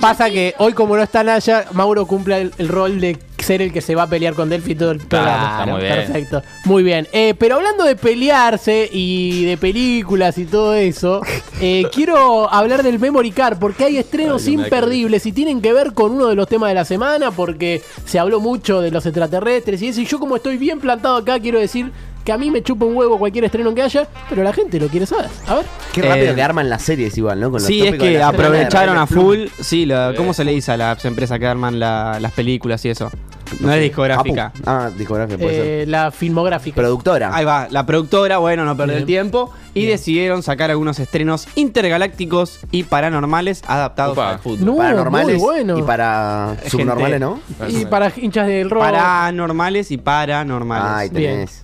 Pasa 0.00 0.30
que 0.30 0.54
hoy, 0.58 0.72
como 0.72 0.96
no 0.96 1.02
está 1.02 1.22
Naya, 1.22 1.66
Mauro 1.72 2.06
cumple 2.06 2.40
el, 2.40 2.54
el 2.58 2.68
rol 2.68 2.98
de 3.00 3.18
ser 3.42 3.62
el 3.62 3.72
que 3.72 3.80
se 3.80 3.94
va 3.94 4.04
a 4.04 4.06
pelear 4.06 4.34
con 4.34 4.48
Delphi 4.48 4.74
todo 4.74 4.90
el 4.92 4.98
programa. 4.98 5.58
está 5.60 5.72
muy 5.72 5.80
bien. 5.82 5.94
Perfecto. 5.94 6.42
Muy 6.64 6.82
bien. 6.82 7.08
Eh, 7.12 7.34
pero 7.38 7.56
hablando 7.56 7.84
de 7.84 7.96
pelearse 7.96 8.88
y 8.92 9.44
de 9.44 9.56
películas 9.56 10.38
y 10.38 10.44
todo 10.44 10.74
eso, 10.74 11.20
eh, 11.60 11.84
quiero 11.92 12.52
hablar 12.52 12.82
del 12.82 12.98
Memory 12.98 13.30
Card 13.32 13.58
porque 13.58 13.84
hay 13.84 13.96
estrenos 13.98 14.46
Ay, 14.46 14.54
imperdibles 14.54 15.26
y 15.26 15.32
tienen 15.32 15.60
que 15.60 15.72
ver 15.72 15.92
con 15.92 16.12
uno 16.12 16.28
de 16.28 16.34
los 16.34 16.48
temas 16.48 16.68
de 16.70 16.74
la 16.74 16.84
semana 16.84 17.30
porque 17.30 17.82
se 18.04 18.18
habló 18.18 18.40
mucho 18.40 18.80
de 18.80 18.90
los 18.90 19.04
extraterrestres 19.06 19.82
y 19.82 19.88
eso. 19.88 20.00
Y 20.00 20.06
yo, 20.06 20.18
como 20.18 20.36
estoy 20.36 20.56
bien 20.56 20.80
plantado 20.80 21.16
acá, 21.16 21.38
quiero 21.40 21.58
decir 21.58 21.90
que 22.24 22.30
a 22.30 22.38
mí 22.38 22.52
me 22.52 22.62
chupa 22.62 22.84
un 22.84 22.94
huevo 22.96 23.18
cualquier 23.18 23.46
estreno 23.46 23.74
que 23.74 23.82
haya, 23.82 24.06
pero 24.28 24.44
la 24.44 24.52
gente 24.52 24.78
lo 24.78 24.86
quiere 24.86 25.06
saber. 25.06 25.26
A 25.48 25.56
ver. 25.56 25.64
Qué 25.92 26.02
rápido 26.02 26.30
Eh, 26.30 26.34
que 26.36 26.42
arman 26.42 26.70
las 26.70 26.82
series 26.82 27.18
igual, 27.18 27.40
¿no? 27.40 27.46
Con 27.50 27.54
los 27.54 27.64
Sí, 27.64 27.84
es 27.84 27.98
que 27.98 28.22
aprovecharon 28.22 28.96
a 28.96 29.08
full. 29.08 29.46
Sí, 29.60 29.86
la- 29.86 30.14
¿cómo 30.16 30.32
se 30.32 30.44
le 30.44 30.52
dice 30.52 30.70
a 30.70 30.76
las 30.76 31.04
empresas 31.04 31.40
que 31.40 31.46
arman 31.48 31.80
la- 31.80 32.18
las 32.20 32.30
películas 32.32 32.84
y 32.84 32.90
eso? 32.90 33.10
No, 33.60 33.68
es 33.70 33.74
sé. 33.76 33.80
discográfica. 33.80 34.46
Apu. 34.46 34.58
Ah, 34.66 34.90
discográfica 34.96 35.38
puede 35.38 35.56
ser. 35.56 35.66
Eh, 35.66 35.86
la 35.86 36.10
filmográfica. 36.10 36.74
Productora. 36.76 37.34
Ahí 37.34 37.44
va, 37.44 37.68
la 37.70 37.84
productora, 37.86 38.38
bueno, 38.38 38.64
no 38.64 38.76
perdió 38.76 38.96
el 38.96 39.06
tiempo 39.06 39.50
y 39.74 39.80
Bien. 39.80 39.92
decidieron 39.92 40.42
sacar 40.42 40.70
algunos 40.70 40.98
estrenos 40.98 41.48
intergalácticos 41.54 42.60
y 42.70 42.82
paranormales 42.84 43.62
adaptados 43.66 44.14
Upa. 44.14 44.30
al 44.32 44.38
fútbol. 44.38 44.64
No, 44.64 44.76
Paranormales 44.76 45.36
muy 45.36 45.44
bueno. 45.44 45.78
y 45.78 45.82
para 45.82 46.54
Gente- 46.60 46.70
subnormales, 46.70 47.20
¿no? 47.20 47.40
Y 47.68 47.84
para 47.86 48.12
hinchas 48.16 48.46
del 48.46 48.70
rock. 48.70 48.82
Paranormales 48.82 49.90
y 49.90 49.98
paranormales. 49.98 50.86
Ay, 50.96 51.10
tenés. 51.10 51.62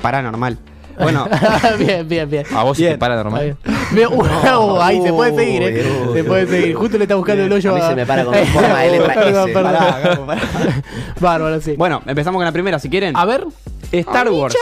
Paranormal. 0.00 0.58
Bueno, 1.00 1.26
bien, 1.78 2.08
bien, 2.08 2.28
bien. 2.30 2.44
A 2.54 2.62
vos 2.64 2.76
Bien. 2.78 2.92
te 2.92 2.98
para 2.98 3.16
normal. 3.16 3.42
Bien. 3.42 3.56
Bien, 3.92 4.08
uh, 4.12 4.76
ahí 4.80 5.00
se 5.02 5.12
puede 5.12 5.34
seguir, 5.36 5.62
eh. 5.62 6.06
uy, 6.08 6.14
Se 6.16 6.24
puede 6.24 6.46
seguir. 6.46 6.74
Justo 6.74 6.98
le 6.98 7.04
está 7.04 7.14
buscando 7.14 7.42
el 7.44 7.52
hoyo 7.52 7.70
A 7.70 7.74
mí 7.74 7.80
a- 7.80 7.88
se 7.88 7.94
me 7.94 8.06
para 8.06 8.24
con 8.24 8.34
forma 8.34 8.68
pará. 9.54 10.38
Bárbaro, 11.20 11.60
sí. 11.60 11.74
bueno, 11.76 12.02
empezamos 12.06 12.38
con 12.38 12.44
la 12.44 12.52
primera, 12.52 12.78
si 12.78 12.88
quieren. 12.88 13.16
A 13.16 13.24
ver. 13.24 13.44
Star 13.90 14.28
Wars. 14.30 14.54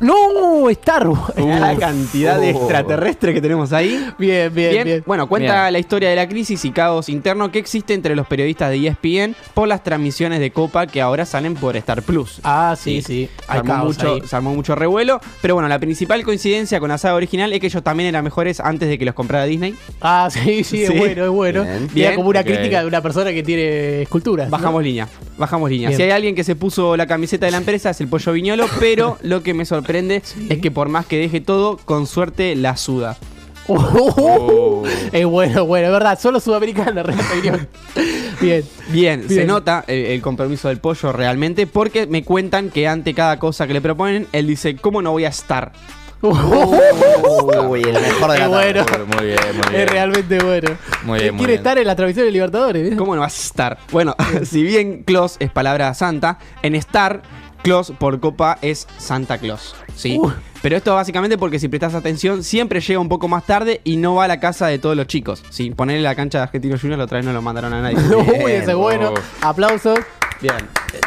No, 0.00 0.68
Star 0.70 1.08
Wars. 1.08 1.34
La 1.36 1.76
cantidad 1.76 2.38
de 2.40 2.52
Oh. 2.54 2.58
extraterrestres 2.58 3.34
que 3.34 3.40
tenemos 3.40 3.72
ahí. 3.72 4.04
Bien, 4.18 4.52
bien, 4.52 4.70
bien. 4.72 4.84
Bien, 4.84 5.02
bueno, 5.06 5.28
cuenta 5.28 5.62
Bien. 5.62 5.72
la 5.72 5.78
historia 5.78 6.10
de 6.10 6.16
la 6.16 6.28
crisis 6.28 6.64
y 6.64 6.70
caos 6.72 7.08
interno 7.08 7.50
que 7.50 7.58
existe 7.58 7.94
entre 7.94 8.14
los 8.16 8.26
periodistas 8.26 8.70
de 8.70 8.86
ESPN 8.88 9.34
por 9.54 9.66
las 9.68 9.82
transmisiones 9.82 10.40
de 10.40 10.50
Copa 10.50 10.86
que 10.86 11.00
ahora 11.00 11.24
salen 11.24 11.54
por 11.54 11.76
Star 11.76 12.02
Plus. 12.02 12.40
Ah, 12.44 12.74
sí, 12.78 13.02
sí. 13.02 13.28
Se 13.38 13.44
Hay 13.52 13.58
armó, 13.60 13.72
caos 13.74 13.86
mucho, 13.86 14.14
ahí. 14.14 14.22
se 14.26 14.36
armó 14.36 14.54
mucho 14.54 14.74
revuelo. 14.74 15.20
Pero 15.40 15.54
bueno, 15.54 15.68
la 15.68 15.78
principal 15.78 16.22
coincidencia 16.24 16.80
con 16.80 16.88
la 16.90 16.98
saga 16.98 17.14
original 17.14 17.52
es 17.52 17.60
que 17.60 17.66
ellos 17.66 17.82
también 17.82 18.08
eran 18.08 18.24
mejores 18.24 18.60
antes 18.60 18.88
de 18.88 18.98
que 18.98 19.04
los 19.04 19.14
comprara 19.14 19.44
Disney. 19.44 19.74
Ah, 20.00 20.28
sí, 20.30 20.64
sí, 20.64 20.82
es 20.82 20.90
Sí. 20.90 20.98
bueno, 20.98 21.24
es 21.24 21.30
bueno. 21.30 21.62
Bien. 21.62 21.74
Era 21.76 21.92
Bien. 21.94 22.14
como 22.16 22.28
una 22.28 22.44
crítica 22.44 22.80
de 22.80 22.86
una 22.86 23.00
persona 23.00 23.32
que 23.32 23.42
tiene 23.42 24.02
esculturas. 24.02 24.48
¿no? 24.48 24.52
Bajamos 24.52 24.82
línea, 24.82 25.08
bajamos 25.38 25.70
línea. 25.70 25.88
Bien. 25.88 25.96
Si 25.96 26.02
hay 26.02 26.10
alguien 26.10 26.34
que 26.34 26.44
se 26.44 26.56
puso 26.56 26.96
la 26.96 27.06
camiseta 27.06 27.46
de 27.46 27.52
la 27.52 27.58
empresa 27.58 27.90
es 27.90 28.00
el 28.00 28.08
pollo 28.08 28.32
viñolo, 28.32 28.66
pero 28.80 29.18
lo 29.22 29.42
que 29.42 29.54
me 29.54 29.64
sorprende 29.64 29.93
es 29.98 30.58
que 30.60 30.70
por 30.70 30.88
más 30.88 31.06
que 31.06 31.18
deje 31.18 31.40
todo, 31.40 31.76
con 31.84 32.06
suerte 32.06 32.54
la 32.56 32.76
suda. 32.76 33.16
Oh. 33.66 34.82
Es 35.10 35.24
bueno, 35.24 35.64
bueno, 35.64 35.86
es 35.86 35.92
verdad. 35.92 36.18
Solo 36.20 36.38
sudamericana, 36.38 37.02
Bien. 37.40 37.66
Bien, 38.40 38.64
Bien. 38.90 39.26
se 39.28 39.46
nota 39.46 39.84
el, 39.86 40.04
el 40.04 40.20
compromiso 40.20 40.68
del 40.68 40.78
pollo 40.78 41.12
realmente 41.12 41.66
porque 41.66 42.06
me 42.06 42.22
cuentan 42.24 42.68
que 42.68 42.86
ante 42.86 43.14
cada 43.14 43.38
cosa 43.38 43.66
que 43.66 43.72
le 43.72 43.80
proponen, 43.80 44.26
él 44.32 44.46
dice, 44.46 44.76
¿cómo 44.76 45.00
no 45.00 45.12
voy 45.12 45.24
a 45.24 45.28
estar? 45.28 45.72
Uy, 46.24 47.82
el 47.82 47.92
mejor 47.92 48.30
de 48.32 48.36
Qué 48.36 48.42
la 48.42 48.48
bueno. 48.48 48.84
tarde. 48.84 49.04
Muy 49.16 49.26
bien, 49.26 49.38
muy 49.56 49.68
bien. 49.70 49.80
Es 49.82 49.90
realmente 49.90 50.38
bueno. 50.42 50.70
Muy 51.04 51.18
Eh, 51.18 51.22
bien, 51.22 51.34
muy 51.34 51.38
Quiere 51.38 51.52
bien. 51.52 51.60
estar 51.60 51.78
en 51.78 51.86
la 51.86 51.96
transmisión 51.96 52.26
de 52.26 52.32
Libertadores. 52.32 52.92
¿eh? 52.92 52.96
¿Cómo 52.96 53.14
no 53.14 53.20
vas 53.22 53.38
a 53.38 53.42
estar? 53.42 53.78
Bueno, 53.92 54.14
si 54.44 54.62
bien 54.62 55.02
Claus 55.04 55.36
es 55.38 55.50
palabra 55.50 55.92
santa, 55.94 56.38
en 56.62 56.74
Star, 56.76 57.22
Claus 57.64 57.94
por 57.98 58.20
copa 58.20 58.58
es 58.60 58.86
Santa 58.98 59.38
Claus. 59.38 59.74
¿sí? 59.96 60.18
Uh. 60.20 60.30
Pero 60.60 60.76
esto 60.76 60.94
básicamente 60.94 61.38
porque 61.38 61.58
si 61.58 61.68
prestas 61.68 61.94
atención, 61.94 62.44
siempre 62.44 62.80
llega 62.82 63.00
un 63.00 63.08
poco 63.08 63.26
más 63.26 63.46
tarde 63.46 63.80
y 63.84 63.96
no 63.96 64.16
va 64.16 64.24
a 64.24 64.28
la 64.28 64.38
casa 64.38 64.66
de 64.66 64.78
todos 64.78 64.94
los 64.94 65.06
chicos. 65.06 65.42
¿sí? 65.48 65.70
Ponerle 65.70 66.02
la 66.02 66.14
cancha 66.14 66.38
de 66.38 66.42
Argentino 66.44 66.76
Junior 66.78 66.98
la 66.98 67.04
otra 67.06 67.16
vez 67.18 67.24
no 67.26 67.32
lo 67.32 67.40
mandaron 67.40 67.72
a 67.72 67.80
nadie. 67.80 67.96
Uy, 68.44 68.52
ese 68.52 68.72
es 68.72 68.76
bueno. 68.76 69.12
Uf. 69.12 69.20
Aplausos. 69.42 69.98
Bien. 70.42 70.56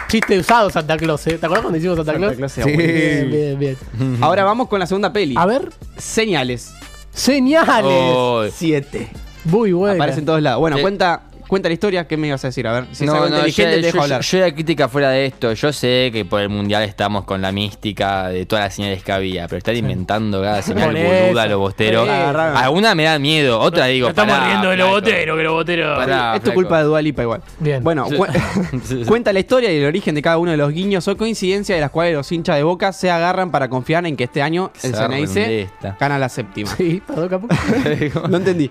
Chiste 0.08 0.40
usado, 0.40 0.72
Santa 0.72 0.98
Claus. 0.98 1.28
¿eh? 1.28 1.38
¿Te 1.38 1.46
acuerdas 1.46 1.62
cuando 1.62 1.78
hicimos 1.78 1.96
Santa, 1.98 2.14
Santa 2.14 2.28
Claus? 2.36 2.38
Claus 2.38 2.58
era 2.58 2.66
Sí. 2.68 2.76
Bien, 2.76 3.30
bien, 3.30 3.60
bien. 3.60 4.18
Ahora 4.22 4.44
vamos 4.44 4.68
con 4.68 4.80
la 4.80 4.88
segunda 4.88 5.14
peli. 5.14 5.36
A 5.38 5.46
ver. 5.46 5.72
Señales. 5.98 6.74
Señales. 7.14 7.86
Oh, 8.16 8.46
Siete. 8.52 9.10
Muy 9.44 9.74
bueno. 9.74 9.94
Aparece 9.96 10.20
en 10.20 10.26
todos 10.26 10.42
lados. 10.42 10.60
Bueno, 10.60 10.78
Sí. 10.78 10.82
cuenta, 10.82 11.22
cuenta 11.48 11.70
la 11.70 11.74
historia. 11.74 12.08
¿Qué 12.08 12.18
me 12.18 12.28
ibas 12.28 12.44
a 12.44 12.48
decir? 12.50 12.68
A 12.68 12.74
ver, 12.74 12.86
si 12.92 13.04
es 13.04 13.10
no, 13.10 13.14
algo 13.16 13.30
no, 13.30 13.36
inteligente, 13.38 13.72
yo, 13.76 13.80
te 13.80 13.86
dejo 13.86 13.98
yo- 13.98 14.04
hablar. 14.04 14.22
yo 14.22 14.38
era 14.38 14.54
crítica 14.54 14.88
fuera 14.90 15.10
de 15.12 15.26
esto. 15.28 15.54
Yo 15.54 15.74
sé 15.74 16.10
que 16.14 16.26
por 16.26 16.42
el 16.42 16.50
mundial 16.50 16.84
estamos 16.84 17.24
con 17.26 17.42
la 17.42 17.52
mística 17.52 18.30
de 18.30 18.46
todas 18.46 18.66
las 18.66 18.76
señales 18.76 19.04
que 19.04 19.12
había, 19.12 19.48
pero 19.48 19.58
están 19.60 19.76
inventando 19.76 20.42
cada 20.42 20.62
señal 20.62 20.94
boluda, 20.96 21.56
bosteros. 21.56 22.06
Sí. 22.08 22.12
Alguna 22.56 22.96
me 22.96 23.04
da 23.04 23.18
miedo, 23.20 23.60
otra 23.60 23.86
digo. 23.86 24.10
Estamos 24.10 24.34
pará, 24.36 24.48
riendo 24.48 24.70
de 24.70 24.78
los 24.78 24.88
flaco. 24.88 25.02
boteros, 25.02 25.38
que 25.38 25.44
los 25.44 25.54
boteros. 25.54 25.98
Pará, 25.98 26.36
Esto 26.36 26.50
es 26.50 26.56
culpa 26.56 26.78
de 26.80 26.84
Dualipa 26.84 27.22
igual. 27.24 27.42
Bien. 27.60 27.84
Bueno, 27.84 28.06
cu- 28.06 28.26
cuenta 29.08 29.34
la 29.34 29.40
historia 29.40 29.72
y 29.72 29.78
el 29.78 29.86
origen 29.86 30.16
de 30.16 30.22
cada 30.22 30.38
uno 30.38 30.52
de 30.52 30.58
los 30.58 30.72
guiños 30.72 31.08
o 31.08 31.18
coincidencia 31.18 31.76
de 31.76 31.82
las 31.82 31.92
cuales 31.92 32.14
los 32.14 32.32
hinchas 32.32 32.56
de 32.58 32.64
Boca 32.64 32.92
se 32.94 33.10
agarran 33.12 33.52
para 33.52 33.70
confiar 33.70 34.06
en 34.06 34.16
que 34.16 34.26
este 34.26 34.42
año 34.42 34.72
el 34.84 34.94
Ceneice 34.96 35.70
gana 36.00 36.20
la 36.20 36.30
séptima. 36.30 36.70
Sí, 36.76 37.02
perdón, 37.06 37.30
capo. 37.30 37.48
No 38.30 38.38
entendí. 38.38 38.70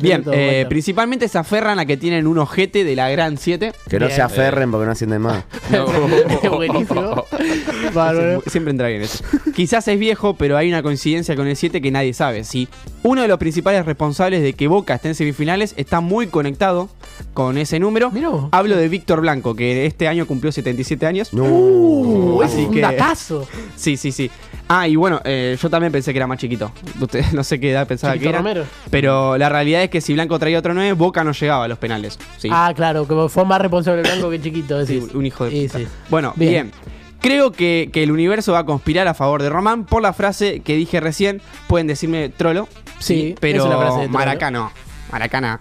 Bien, 0.00 0.24
eh, 0.32 0.66
principalmente 0.68 1.28
se 1.28 1.38
aferran 1.42 1.78
a 1.78 1.84
que 1.86 1.96
tienen 1.96 2.26
un 2.26 2.38
ojete 2.38 2.82
de 2.84 2.96
la 2.96 3.10
Gran 3.10 3.36
7. 3.36 3.72
Que 3.88 3.98
no 4.00 4.06
Bien. 4.06 4.16
se 4.16 4.22
aferren 4.22 4.70
porque 4.70 4.86
no 4.86 4.92
ascienden 4.92 5.20
más. 5.22 5.44
Buenísimo. 6.50 7.24
Bárbaro. 7.94 8.42
Siempre 8.46 8.70
entra 8.70 8.88
bien 8.88 9.02
eso. 9.02 9.22
Quizás 9.54 9.86
es 9.88 9.98
viejo, 9.98 10.34
pero 10.34 10.56
hay 10.56 10.68
una 10.68 10.82
coincidencia 10.82 11.36
con 11.36 11.46
el 11.46 11.56
7 11.56 11.80
que 11.80 11.90
nadie 11.90 12.14
sabe. 12.14 12.44
¿sí? 12.44 12.68
Uno 13.02 13.22
de 13.22 13.28
los 13.28 13.38
principales 13.38 13.84
responsables 13.84 14.42
de 14.42 14.54
que 14.54 14.68
Boca 14.68 14.94
esté 14.94 15.08
en 15.08 15.14
semifinales 15.14 15.74
está 15.76 16.00
muy 16.00 16.26
conectado 16.28 16.88
con 17.34 17.58
ese 17.58 17.78
número. 17.78 18.10
Hablo 18.52 18.76
de 18.76 18.88
Víctor 18.88 19.20
Blanco, 19.20 19.54
que 19.54 19.86
este 19.86 20.08
año 20.08 20.26
cumplió 20.26 20.52
77 20.52 21.06
años. 21.06 21.32
No. 21.32 21.44
Uh, 21.44 22.42
es 22.42 22.54
un 22.54 22.72
que- 22.72 22.80
datazo. 22.80 23.46
Sí, 23.76 23.96
sí, 23.96 24.12
sí. 24.12 24.30
Ah, 24.74 24.88
y 24.88 24.96
bueno, 24.96 25.20
eh, 25.24 25.54
yo 25.60 25.68
también 25.68 25.92
pensé 25.92 26.12
que 26.12 26.18
era 26.18 26.26
más 26.26 26.38
chiquito. 26.38 26.72
Usted 26.98 27.26
no 27.32 27.44
sé 27.44 27.60
qué 27.60 27.72
edad 27.72 27.86
pensaba 27.86 28.14
Chiquito 28.14 28.30
que 28.30 28.36
era. 28.36 28.38
Romero. 28.38 28.64
Pero 28.90 29.36
la 29.36 29.50
realidad 29.50 29.82
es 29.82 29.90
que 29.90 30.00
si 30.00 30.14
Blanco 30.14 30.38
traía 30.38 30.58
otro 30.58 30.72
9, 30.72 30.94
Boca 30.94 31.22
no 31.24 31.32
llegaba 31.32 31.64
a 31.66 31.68
los 31.68 31.76
penales. 31.76 32.18
Sí. 32.38 32.48
Ah, 32.50 32.72
claro, 32.74 33.06
que 33.06 33.28
fue 33.28 33.44
más 33.44 33.60
responsable 33.60 34.00
Blanco 34.00 34.30
que 34.30 34.40
chiquito. 34.40 34.86
Sí, 34.86 35.00
decís. 35.00 35.14
un 35.14 35.26
hijo 35.26 35.44
de 35.44 35.50
Sí, 35.50 35.66
puta. 35.66 35.78
sí. 35.78 35.86
Bueno, 36.08 36.32
bien. 36.36 36.50
Bien. 36.52 36.72
Creo 37.20 37.52
que, 37.52 37.90
que 37.92 38.02
el 38.02 38.10
universo 38.10 38.52
va 38.52 38.60
a 38.60 38.64
conspirar 38.64 39.06
a 39.08 39.14
favor 39.14 39.42
de 39.42 39.50
Román 39.50 39.84
por 39.84 40.00
la 40.00 40.14
frase 40.14 40.60
que 40.60 40.74
dije 40.74 41.00
recién. 41.00 41.42
Pueden 41.68 41.86
decirme 41.86 42.30
trolo. 42.30 42.66
Sí, 42.98 43.34
pero 43.40 43.58
esa 43.58 43.66
es 43.66 43.70
la 43.70 43.76
frase 43.78 43.98
de 44.00 44.04
trolo. 44.06 44.18
Maracano. 44.18 44.72
Maracana. 45.12 45.60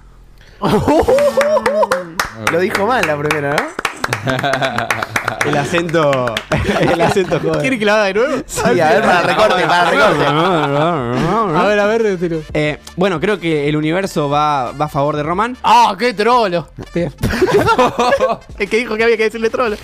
Lo 2.52 2.60
dijo 2.60 2.86
mal 2.88 3.06
la 3.06 3.18
primera, 3.18 3.56
¿no? 3.56 3.91
El 5.46 5.58
acento. 5.58 6.36
El 6.80 7.02
acento 7.02 7.40
joder. 7.40 7.62
¿Quiere 7.62 7.80
que 7.80 7.86
lo 7.86 7.94
haga 7.94 8.04
de 8.06 8.14
nuevo? 8.14 8.44
Sí, 8.46 8.80
a 8.80 8.90
ver, 8.90 9.02
para 9.02 9.22
recorte, 9.22 9.64
para 9.64 9.90
recorte. 9.90 10.26
A 10.26 11.66
ver, 11.68 11.80
a 11.80 11.86
ver, 11.86 12.18
tiro. 12.18 12.42
Eh, 12.54 12.78
bueno, 12.96 13.20
creo 13.20 13.40
que 13.40 13.68
el 13.68 13.76
universo 13.76 14.30
va, 14.30 14.72
va 14.74 14.86
a 14.86 14.90
favor 14.90 15.16
de 15.16 15.24
Román. 15.24 15.58
¡Ah, 15.64 15.96
qué 15.98 16.14
trolo! 16.14 16.70
Bien. 16.94 17.12
es 18.60 18.70
que 18.70 18.78
dijo 18.78 18.96
que 18.96 19.04
había 19.04 19.18
que 19.18 19.24
decirle 19.24 19.50
trolo. 19.50 19.78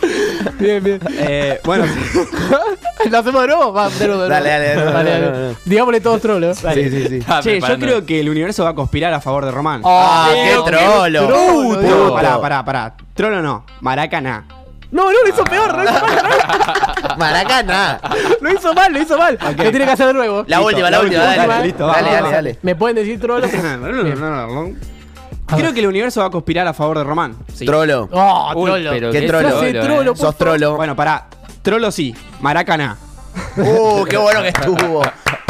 Bien, 0.60 0.84
bien. 0.84 1.00
Eh, 1.18 1.60
bueno, 1.64 1.86
¿Lo 3.10 3.20
hacemos 3.20 3.42
de 3.42 3.48
nuevo? 3.48 3.74
Va, 3.74 3.90
de 3.90 4.08
nuevo, 4.08 4.24
de 4.24 4.30
nuevo. 4.30 4.44
Dale, 4.44 4.50
dale, 4.50 4.76
dale, 4.76 5.20
dale. 5.20 5.56
Digámosle 5.66 6.02
todos 6.02 6.22
trolos. 6.22 6.58
Sí, 6.58 6.90
sí, 6.90 7.08
sí. 7.08 7.20
che, 7.42 7.60
yo 7.62 7.80
creo 7.80 8.06
que 8.06 8.20
el 8.20 8.30
universo 8.30 8.64
va 8.64 8.72
a 8.72 8.76
conspirar 8.76 9.14
a 9.14 9.22
favor 9.22 9.46
de 9.46 9.52
Román. 9.52 9.82
¡Ah, 9.86 10.30
qué 10.34 10.58
trolo! 10.66 12.14
pará, 12.14 12.42
pará, 12.42 12.66
pará. 12.66 12.94
Trolo 13.18 13.42
no. 13.42 13.66
Maracana. 13.82 14.46
No, 14.92 15.06
no, 15.12 15.12
lo 15.12 15.28
hizo 15.28 15.44
peor, 15.44 15.76
lo 15.76 15.84
hizo 15.84 15.92
mal. 15.94 17.18
Maracana. 17.18 18.00
Lo 18.40 18.54
hizo 18.54 18.74
mal, 18.76 18.94
lo 18.94 19.02
hizo 19.02 19.18
mal. 19.18 19.38
Lo 19.42 19.56
tiene 19.56 19.86
que 19.86 19.92
hacer 19.92 20.06
de 20.08 20.14
nuevo. 20.14 20.46
La 20.48 20.62
última, 20.62 20.90
la 20.92 21.02
última, 21.02 21.24
dale. 21.24 21.66
listo, 21.66 21.88
Dale, 21.88 22.12
dale, 22.12 22.32
dale. 22.32 22.60
¿Me 22.62 22.76
pueden 22.76 22.96
decir 22.96 23.20
trolo? 23.20 23.48
Creo 25.48 25.74
que 25.74 25.80
el 25.80 25.88
universo 25.88 26.22
va 26.22 26.28
a 26.28 26.30
conspirar 26.30 26.68
a 26.68 26.74
favor 26.74 27.00
de 27.00 27.04
Román. 27.04 27.36
Sí. 27.54 27.66
Trolo. 27.66 28.08
¡Oh, 28.12 28.52
Uy, 28.56 28.70
trolo! 28.70 28.90
pero 28.92 29.12
¿Qué 29.12 29.22
trolo? 29.24 29.64
Eh. 29.64 30.14
Sos 30.16 30.38
trolo. 30.38 30.76
Bueno, 30.76 30.96
pará. 30.96 31.26
Trolo 31.64 31.92
sí. 31.92 32.16
Maracana. 32.40 32.98
Uh, 33.58 34.06
qué 34.06 34.18
bueno 34.18 34.42
que 34.44 34.50
estuvo. 34.50 35.02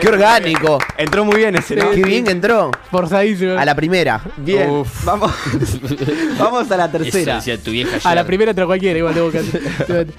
Qué 0.00 0.08
orgánico. 0.08 0.78
Entró 0.96 1.24
muy 1.24 1.36
bien 1.36 1.56
ese, 1.56 1.74
¿no? 1.76 1.90
Qué 1.90 2.02
bien 2.02 2.24
que 2.24 2.30
entró. 2.30 2.70
Forzadísimo. 2.90 3.58
A 3.58 3.64
la 3.64 3.74
primera. 3.74 4.20
Bien. 4.36 4.70
Uf. 4.70 5.04
Vamos. 5.04 5.32
Vamos 6.38 6.70
a 6.70 6.76
la 6.76 6.84
Eso 6.86 6.98
tercera. 6.98 7.34
decía 7.36 7.58
tu 7.58 7.70
vieja 7.72 7.98
A 8.08 8.14
la 8.14 8.24
primera 8.24 8.50
entra 8.50 8.64
cualquiera, 8.66 8.98
igual 8.98 9.14
tengo 9.14 9.30
que 9.30 9.42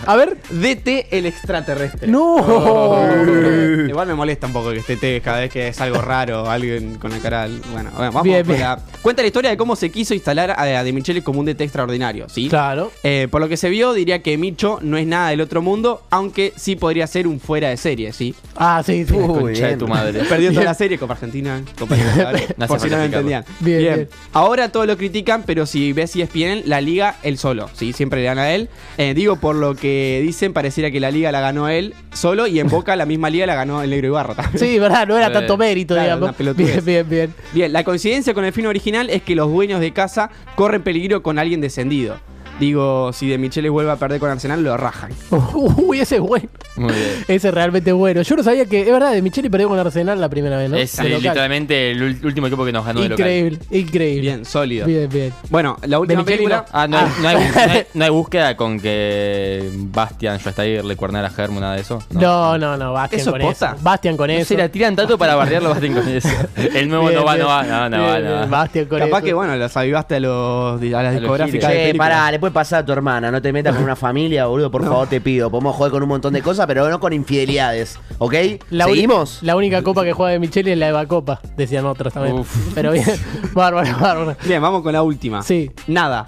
A 0.06 0.16
ver. 0.16 0.38
DT 0.50 1.08
el 1.12 1.26
extraterrestre. 1.26 2.08
No. 2.08 2.38
Igual 3.90 4.08
me 4.08 4.14
molesta 4.16 4.48
un 4.48 4.54
poco 4.54 4.72
que 4.72 4.78
esté 4.80 4.98
T 4.98 5.22
cada 5.22 5.40
vez 5.40 5.52
que 5.52 5.68
es 5.70 5.82
algo 5.82 6.00
raro, 6.02 6.50
alguien 6.50 6.96
con 6.96 7.12
la 7.12 7.20
cara. 7.20 7.48
Bueno, 7.72 7.90
bueno, 7.92 8.12
vamos 8.12 8.24
Bien, 8.24 8.46
bien. 8.46 8.60
la- 8.60 8.80
Cuenta 9.02 9.22
la 9.22 9.28
historia 9.28 9.50
de 9.50 9.58
cómo 9.58 9.76
se 9.76 9.90
quiso 9.92 10.14
instalar 10.14 10.52
a, 10.52 10.62
a 10.62 10.84
De 10.84 10.92
Michele 10.92 11.24
como 11.24 11.40
un 11.40 11.46
DT 11.46 11.62
extraordinario, 11.64 12.28
¿sí? 12.30 12.50
Claro. 12.50 12.92
Eh, 13.04 13.28
por 13.32 13.40
lo 13.42 13.48
que 13.48 13.58
se 13.58 13.70
vio, 13.70 13.94
diría 13.94 14.22
que 14.22 14.38
Micho 14.38 14.80
no 14.82 14.98
es 14.98 15.08
nada 15.08 15.30
del 15.30 15.42
otro 15.42 15.62
mundo, 15.62 16.02
aunque 16.10 16.54
sí 16.56 16.76
podría 16.76 17.08
ser 17.08 17.28
un 17.28 17.40
fuera 17.40 17.70
de 17.70 17.78
serie, 17.78 18.12
¿sí? 18.14 18.36
Ah, 18.56 18.84
sí, 18.86 19.06
sí. 19.06 19.14
Uy, 19.14 19.56
de 19.72 19.78
tu 19.78 19.88
madre. 19.88 20.24
Perdió 20.30 20.52
toda 20.52 20.66
la 20.66 20.74
serie 20.74 20.98
Copa 20.98 21.14
Argentina, 21.14 21.62
Copa 21.78 21.96
No 22.58 22.68
por 22.68 22.80
si 22.80 22.90
no 22.90 22.98
lo 22.98 23.04
entendían. 23.04 23.46
Bien, 23.60 23.80
bien. 23.80 24.10
Ahora 24.34 24.70
todos 24.70 24.88
lo 24.88 24.98
critican, 24.98 25.44
pero 25.44 25.66
si 25.66 25.94
ves 25.94 26.16
E 26.16 26.24
ESPN, 26.24 26.64
la 26.70 26.82
liga 26.82 27.18
él 27.24 27.38
solo, 27.38 27.70
¿sí? 27.74 27.94
Siempre 27.94 28.20
le 28.20 28.26
gana 28.26 28.44
a 28.44 28.52
él. 28.54 28.70
Eh, 28.98 29.14
digo, 29.14 29.38
por 29.38 29.56
lo 29.56 29.76
que 29.76 30.22
dicen, 30.24 30.54
pareciera 30.54 30.92
que 30.92 31.00
la 31.00 31.12
liga 31.12 31.32
la 31.32 31.42
ganó 31.42 31.70
él 31.70 31.94
solo 32.14 32.48
y 32.48 32.60
en 32.60 32.68
Boca 32.70 32.96
la 32.96 33.06
misma 33.06 33.30
liga 33.30 33.46
la 33.46 33.56
ganó 33.56 33.82
el 33.82 33.90
Negro 33.90 34.08
Ibarra 34.08 34.36
también. 34.36 34.60
Sí, 34.60 34.80
verdad, 34.80 35.08
no 35.08 35.18
era 35.18 35.28
Eh, 35.28 35.32
tanto 35.34 35.58
mérito, 35.58 35.94
claro, 35.96 36.30
digamos. 36.30 36.58
Bien, 36.58 36.86
bien, 36.86 37.10
bien. 37.10 37.34
Bien, 37.54 37.74
la 37.74 37.84
coincidencia 37.84 38.34
con 38.34 38.46
el 38.46 38.54
fin 38.54 38.66
original 38.68 39.10
es 39.10 39.22
que 39.24 39.36
los 39.36 39.52
dueños 39.52 39.80
de 39.80 39.92
casa 39.92 40.30
corren 40.56 40.82
peligro 40.84 41.24
con 41.24 41.40
alguien 41.40 41.62
descendido. 41.62 42.18
Digo, 42.60 43.12
si 43.14 43.28
De 43.30 43.38
Micheles 43.38 43.72
vuelve 43.72 43.92
a 43.92 43.96
perder 43.96 44.20
con 44.20 44.30
Arsenal, 44.30 44.62
lo 44.64 44.76
rajan. 44.78 45.12
Uy, 45.54 46.02
ese 46.02 46.16
es 46.16 46.22
bueno. 46.22 46.48
Muy 46.76 46.94
bien. 46.94 47.10
Ese 47.28 47.50
es 47.50 47.54
realmente 47.54 47.92
bueno. 47.92 48.22
Yo 48.22 48.36
no 48.38 48.44
sabía 48.44 48.66
que, 48.66 48.82
es 48.82 48.88
verdad, 48.92 49.12
de 49.12 49.22
Micheli 49.22 49.50
perdió 49.50 49.68
con 49.68 49.78
Arsenal 49.78 50.20
la 50.22 50.30
primera 50.30 50.56
vez, 50.58 50.70
¿no? 50.70 50.78
Es 50.78 50.96
De 50.96 51.08
eh, 51.08 51.10
local. 51.10 51.24
literalmente 51.24 51.92
el 51.92 52.02
último 52.24 52.48
equipo 52.48 52.64
que 52.66 52.72
nos 52.72 52.86
ganó 52.86 53.02
de 53.02 53.10
local. 53.10 53.26
Increíble, 53.28 53.60
increíble. 53.72 54.22
Bien, 54.22 54.46
sólido. 54.46 54.86
Bien, 54.88 55.10
bien. 55.10 55.34
Bueno, 55.50 55.78
la 55.86 56.00
última 56.00 56.24
película. 56.24 56.66
Ah, 56.72 56.88
no, 56.88 56.98
hay- 56.98 57.06
no 57.22 57.28
hay, 57.28 57.36
no 57.36 57.42
hay- 57.74 57.84
no 57.94 58.04
hay 58.06 58.10
búsqueda 58.10 58.56
con 58.56 58.80
que 58.80 59.70
Bastian, 59.74 60.40
Schweinsteiger, 60.40 60.86
Le 60.86 60.96
Cuernera, 60.96 61.30
Germo, 61.30 61.60
nada 61.60 61.76
de 61.76 61.82
eso. 61.82 62.02
No, 62.12 62.58
no, 62.58 62.78
no, 62.78 62.94
Bastian 62.94 63.22
¿Eso 63.22 63.32
con 63.32 63.42
posta? 63.42 63.72
eso. 63.74 63.84
Bastian 63.84 64.16
con 64.16 64.28
No 64.28 64.34
eso. 64.34 64.46
se 64.46 64.58
la 64.58 64.70
tiran 64.70 64.96
tanto 64.96 65.18
para 65.18 65.36
bardearlo 65.36 65.70
Bastian 65.72 65.94
con 65.96 66.08
eso. 66.08 66.30
El 66.56 66.88
nuevo 66.88 67.08
Bien, 67.10 67.20
no 67.20 67.26
va, 67.26 67.34
bien. 67.36 67.44
no 67.46 67.50
va, 67.50 67.64
no, 67.64 67.90
no 67.90 67.98
Bien, 67.98 68.10
va, 68.10 68.20
no 68.20 68.26
bien, 68.26 68.42
va. 68.42 68.46
Bastian 68.46 68.86
con 68.86 69.00
Capaz 69.00 69.18
eso. 69.18 69.26
que, 69.26 69.34
bueno, 69.34 69.56
las 69.58 69.76
avivaste 69.76 70.16
a, 70.16 70.20
los, 70.22 70.82
a 70.82 70.86
las 71.04 71.14
los 71.14 71.22
discográficas. 71.22 71.70
de 71.72 71.76
películas. 71.78 72.08
pará, 72.10 72.32
le 72.32 72.40
puede 72.50 72.64
pasar 72.64 72.84
a 72.84 72.86
tu 72.86 72.92
hermana, 72.92 73.32
no 73.32 73.42
te 73.42 73.54
metas 73.54 73.76
con 73.76 73.84
una 73.84 73.96
familia, 73.96 74.48
boludo, 74.48 74.72
por 74.72 74.84
favor 74.88 75.08
te 75.08 75.22
pido. 75.22 75.50
Podemos 75.50 75.76
joder 75.76 75.92
con 75.92 76.04
un 76.04 76.10
montón 76.10 76.34
de 76.34 76.42
cosas, 76.42 76.66
pero 76.68 76.90
no 76.90 77.00
con 77.00 77.14
infidelidades, 77.14 78.00
¿ok? 78.18 78.34
La 78.72 78.86
¿Seguimos? 78.86 79.40
La 79.42 79.56
única 79.56 79.84
copa 79.84 80.04
que 80.04 80.14
juega 80.14 80.32
de 80.32 80.40
Micheli 80.40 80.72
es 80.72 80.78
la 80.78 80.90
Eva 80.90 81.06
Copa, 81.06 81.40
decían 81.56 81.86
otros 81.86 82.14
también. 82.14 82.40
Uf. 82.40 82.74
Pero 82.74 82.92
bien, 82.92 83.06
bárbaro, 83.54 83.98
bárbaro. 84.00 84.36
Bien, 84.46 84.62
vamos 84.62 84.82
con 84.82 84.94
la 84.94 85.04
última. 85.04 85.44
Sí. 85.44 85.72
Nada. 85.88 86.26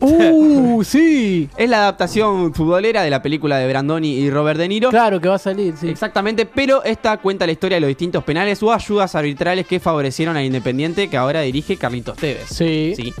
Uh, 0.00 0.82
sí. 0.84 1.48
Es 1.56 1.70
la 1.70 1.78
adaptación 1.78 2.52
futbolera 2.52 3.02
de 3.02 3.10
la 3.10 3.22
película 3.22 3.56
de 3.58 3.68
Brandoni 3.68 4.12
y 4.14 4.30
Robert 4.30 4.58
De 4.58 4.68
Niro. 4.68 4.90
Claro 4.90 5.20
que 5.20 5.28
va 5.28 5.36
a 5.36 5.38
salir, 5.38 5.74
sí. 5.76 5.88
Exactamente, 5.88 6.44
pero 6.44 6.84
esta 6.84 7.16
cuenta 7.16 7.46
la 7.46 7.52
historia 7.52 7.76
de 7.76 7.80
los 7.80 7.88
distintos 7.88 8.22
penales 8.24 8.62
o 8.62 8.72
ayudas 8.72 9.14
arbitrales 9.14 9.66
que 9.66 9.80
favorecieron 9.80 10.36
al 10.36 10.44
Independiente 10.44 11.08
que 11.08 11.16
ahora 11.16 11.40
dirige 11.40 11.76
Carlitos 11.76 12.16
Tevez. 12.16 12.48
Sí. 12.48 12.92
Sí. 12.94 13.14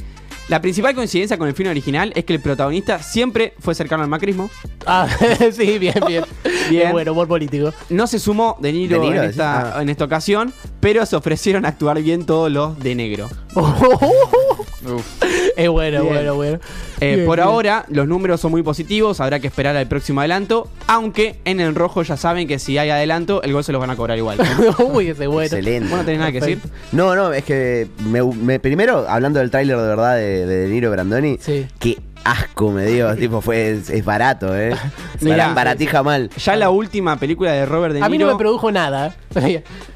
La 0.48 0.60
principal 0.60 0.94
coincidencia 0.94 1.36
con 1.38 1.48
el 1.48 1.54
film 1.54 1.70
original 1.70 2.12
es 2.14 2.24
que 2.24 2.34
el 2.34 2.40
protagonista 2.40 3.02
siempre 3.02 3.54
fue 3.58 3.74
cercano 3.74 4.04
al 4.04 4.08
macrismo. 4.08 4.48
Ah, 4.86 5.08
sí, 5.52 5.78
bien, 5.78 5.94
bien. 6.06 6.24
Bien. 6.70 6.90
Bueno, 6.90 7.12
humor 7.12 7.28
político. 7.28 7.72
No 7.90 8.08
se 8.08 8.18
sumó 8.18 8.56
De 8.60 8.72
Niro, 8.72 9.00
De 9.00 9.06
Niro, 9.06 9.22
en, 9.22 9.30
esta, 9.30 9.78
ah. 9.78 9.82
en 9.82 9.88
esta 9.88 10.04
ocasión, 10.04 10.52
pero 10.80 11.06
se 11.06 11.14
ofrecieron 11.14 11.64
a 11.64 11.68
actuar 11.68 12.02
bien 12.02 12.26
todos 12.26 12.50
los 12.50 12.76
de 12.80 12.96
negro. 12.96 13.28
es 15.56 15.68
bueno, 15.68 16.02
Bien. 16.02 16.14
bueno, 16.14 16.34
bueno. 16.34 16.58
Eh, 17.00 17.14
Bien, 17.16 17.26
por 17.26 17.36
bien. 17.36 17.48
ahora, 17.48 17.84
los 17.88 18.06
números 18.08 18.40
son 18.40 18.50
muy 18.50 18.62
positivos, 18.62 19.20
habrá 19.20 19.40
que 19.40 19.46
esperar 19.46 19.76
al 19.76 19.86
próximo 19.86 20.20
adelanto, 20.20 20.68
aunque 20.86 21.36
en 21.44 21.60
el 21.60 21.74
rojo 21.74 22.02
ya 22.02 22.16
saben 22.16 22.48
que 22.48 22.58
si 22.58 22.78
hay 22.78 22.90
adelanto, 22.90 23.42
el 23.42 23.52
gol 23.52 23.64
se 23.64 23.72
los 23.72 23.80
van 23.80 23.90
a 23.90 23.96
cobrar 23.96 24.16
igual. 24.18 24.38
Uy, 24.92 25.08
ese 25.08 25.26
bueno. 25.26 25.44
Excelente. 25.46 25.88
¿Vos 25.88 25.98
no 25.98 26.04
tenés 26.04 26.20
nada 26.20 26.32
que 26.32 26.40
decir? 26.40 26.60
No, 26.92 27.14
no, 27.14 27.32
es 27.32 27.44
que 27.44 27.88
me, 28.08 28.22
me- 28.22 28.60
primero, 28.60 29.04
hablando 29.08 29.40
del 29.40 29.50
tráiler 29.50 29.76
de 29.76 29.86
verdad 29.86 30.16
de, 30.16 30.46
de 30.46 30.56
De 30.56 30.68
Niro 30.68 30.90
Brandoni, 30.90 31.38
Sí. 31.40 31.66
qué 31.78 31.98
asco 32.24 32.70
me 32.72 32.84
dio, 32.86 33.14
tipo, 33.16 33.40
fue, 33.40 33.70
es, 33.72 33.90
es 33.90 34.04
barato, 34.04 34.56
eh. 34.56 34.74
Mirá. 35.20 35.36
Bara- 35.36 35.54
baratija 35.54 36.02
mal. 36.02 36.30
Ya 36.36 36.56
la 36.56 36.70
última 36.70 37.16
película 37.18 37.52
de 37.52 37.66
Robert 37.66 37.92
De 37.94 37.98
Niro... 38.00 38.06
A 38.06 38.08
mí 38.08 38.18
no 38.18 38.26
me 38.26 38.36
produjo 38.36 38.70
nada. 38.72 39.14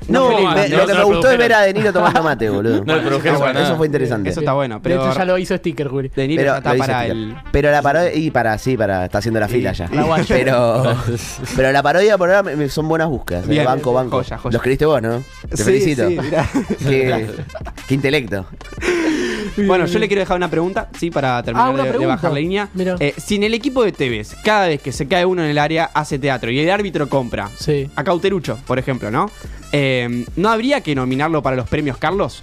No, 0.09 0.29
me- 0.55 0.69
lo 0.69 0.87
que 0.87 0.93
no 0.93 0.99
me 0.99 1.05
gustó 1.05 1.31
es 1.31 1.39
ver 1.39 1.53
a 1.53 1.61
De 1.61 1.73
Niro 1.73 1.93
tomando 1.93 2.23
mate, 2.25 2.51
boludo. 2.51 2.83
No 2.85 2.97
le 2.97 3.03
produjeron 3.03 3.37
eso, 3.37 3.41
para 3.41 3.53
nada. 3.53 3.67
eso 3.67 3.77
fue 3.77 3.87
interesante. 3.87 4.31
Eso 4.31 4.41
está 4.41 4.55
bueno, 4.55 4.81
pero 4.83 5.01
de 5.05 5.09
hecho, 5.09 5.19
ya 5.19 5.25
lo 5.25 5.39
hizo 5.39 5.57
sticker, 5.57 5.87
Juli. 5.87 6.09
De 6.09 6.27
Niro 6.27 6.41
Pero, 6.43 6.57
está 6.57 6.75
para 6.77 7.07
explicar. 7.07 7.11
el... 7.11 7.37
pero 7.53 7.71
la 7.71 7.81
parodia, 7.81 8.13
y 8.15 8.31
para, 8.33 8.59
sí, 8.59 8.77
para, 8.77 9.05
está 9.05 9.19
haciendo 9.19 9.39
la 9.39 9.47
fila 9.47 9.71
ya. 9.73 9.89
la. 9.89 10.25
Pero, 10.27 10.83
pero 11.55 11.71
la 11.71 11.81
parodia 11.83 12.19
por 12.19 12.29
ahora 12.29 12.43
me- 12.43 12.57
me- 12.57 12.69
son 12.69 12.89
buenas 12.89 13.09
búsquedas. 13.09 13.45
eh. 13.45 13.51
Bien, 13.51 13.65
banco, 13.65 13.93
banco. 13.93 14.17
joya, 14.17 14.37
joya. 14.39 14.53
Lo 14.53 14.57
escribiste 14.59 14.85
vos, 14.87 15.01
¿no? 15.01 15.23
Te 15.49 15.57
Sí, 15.57 15.63
felicito. 15.63 16.09
sí, 16.09 16.19
qué, 16.89 17.27
qué 17.87 17.95
intelecto. 17.95 18.47
Bueno, 19.57 19.87
yo 19.87 19.99
le 19.99 20.09
quiero 20.09 20.21
dejar 20.21 20.37
una 20.37 20.51
pregunta, 20.51 20.89
sí, 20.99 21.11
para 21.11 21.43
terminar 21.43 21.69
Ah, 21.79 21.83
de- 21.99 22.07
bajar 22.07 22.33
la 22.33 22.39
línea. 22.41 22.69
Eh, 22.99 23.15
si 23.17 23.37
en 23.37 23.45
el 23.45 23.55
equipo 23.55 23.85
de 23.85 23.93
Tevez, 23.93 24.35
cada 24.45 24.69
vez 24.69 24.81
que 24.83 24.93
se 24.93 25.07
cae 25.09 25.25
uno 25.25 25.43
en 25.45 25.51
el 25.51 25.59
área, 25.59 25.91
hace 25.95 26.19
teatro 26.19 26.51
y 26.51 26.59
el 26.59 26.71
árbitro 26.71 27.09
compra, 27.09 27.51
Sí. 27.59 27.89
a 27.97 28.05
Cauterucho, 28.05 28.59
por 28.67 28.79
ejemplo, 28.79 29.11
¿no? 29.11 29.31
Eh, 29.73 30.25
¿No 30.37 30.49
habría 30.51 30.81
que 30.81 30.95
nominarlo 30.95 31.43
para 31.43 31.57
los 31.57 31.69
premios 31.69 31.97
Carlos? 31.99 32.43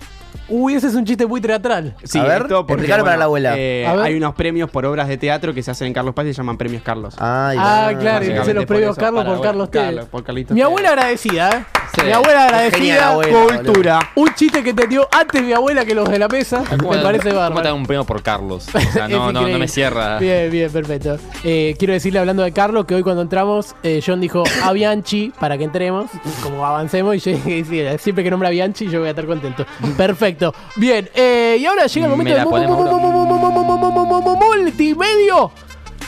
Uy, 0.49 0.75
ese 0.75 0.87
es 0.87 0.95
un 0.95 1.03
chiste 1.05 1.25
muy 1.25 1.41
teatral. 1.41 1.95
Sí, 2.03 2.19
A 2.19 2.23
ver, 2.23 2.41
esto 2.43 2.65
porque, 2.65 2.83
explícalo 2.83 3.03
para 3.03 3.17
la 3.17 3.25
abuela. 3.25 3.53
eh, 3.57 3.85
A 3.87 3.93
ver. 3.95 4.05
hay 4.05 4.15
unos 4.15 4.33
premios 4.35 4.69
por 4.69 4.85
obras 4.85 5.07
de 5.07 5.17
teatro 5.17 5.53
que 5.53 5.61
se 5.63 5.71
hacen 5.71 5.87
en 5.87 5.93
Carlos 5.93 6.13
Paz 6.13 6.25
y 6.25 6.29
se 6.33 6.37
llaman 6.37 6.57
premios 6.57 6.83
Carlos. 6.83 7.15
Ay, 7.19 7.57
Ah, 7.59 7.89
va. 7.93 7.99
claro, 7.99 8.25
y 8.25 8.29
Básicamente 8.29 8.41
hice 8.41 8.53
los 8.53 8.61
por 8.65 8.67
premios 8.75 8.91
eso, 8.97 9.01
Carlos 9.01 9.23
para 9.23 9.35
por 9.35 9.43
Carlos. 9.45 9.69
Carlos, 9.69 10.05
por 10.05 10.23
Carlitos 10.23 10.51
Mi 10.55 10.61
Tevez. 10.61 10.65
abuela 10.69 10.89
agradecida, 10.89 11.49
¿eh? 11.49 11.65
Sí. 11.95 12.01
Mi 12.05 12.11
abuela 12.11 12.39
Genial, 12.41 12.53
agradecida. 12.53 13.09
abuela, 13.09 13.37
boludo. 13.39 13.63
Cultura. 13.63 13.99
Un 14.15 14.33
chiste 14.35 14.63
que 14.63 14.69
entendió 14.71 15.07
antes 15.11 15.41
mi 15.41 15.53
abuela 15.53 15.85
que 15.85 15.95
los 15.95 16.09
de 16.09 16.19
la 16.19 16.27
mesa. 16.27 16.63
¿Cómo 16.77 16.91
Me 16.91 16.97
te- 16.97 17.03
parece 17.03 17.29
¿Cómo 17.29 17.35
te 17.35 17.39
dan 17.41 17.53
bárbaro. 17.53 17.75
un 17.75 17.85
premio 17.85 18.03
por 18.05 18.21
Carlos? 18.23 18.67
O 18.75 18.79
sea, 18.79 19.05
Es 19.05 19.11
no, 19.11 19.17
no, 19.17 19.31
no 19.33 19.39
increíble. 19.39 19.59
me 19.59 19.67
cierra. 19.67 20.19
Bien, 20.19 20.49
bien, 20.51 20.71
perfecto. 20.71 21.17
Eh, 21.43 21.75
quiero 21.79 21.93
decirle, 21.93 22.19
hablando 22.19 22.43
de 22.43 22.51
Carlos, 22.51 22.85
que 22.85 22.95
hoy 22.95 23.03
cuando 23.03 23.21
entramos, 23.21 23.75
eh, 23.83 24.01
John 24.05 24.19
dijo 24.21 24.43
a 24.63 24.71
Bianchi 24.73 25.31
para 25.39 25.57
que 25.57 25.63
entremos, 25.63 26.09
como 26.43 26.65
avancemos, 26.65 27.15
y 27.15 27.19
yo 27.19 27.31
dije, 27.31 27.63
sí, 27.65 28.03
siempre 28.03 28.23
que 28.23 28.31
nombra 28.31 28.49
a 28.49 28.51
Bianchi, 28.51 28.87
yo 28.89 28.99
voy 28.99 29.07
a 29.07 29.11
estar 29.11 29.25
contento. 29.25 29.65
Perfecto. 29.95 30.36
Bien, 30.75 31.09
eh, 31.13 31.57
y 31.59 31.65
ahora 31.65 31.87
llega 31.87 32.05
el 32.05 32.11
Me 32.11 32.17
momento 32.17 32.49
bro. 32.49 34.35
multimedio 34.35 35.51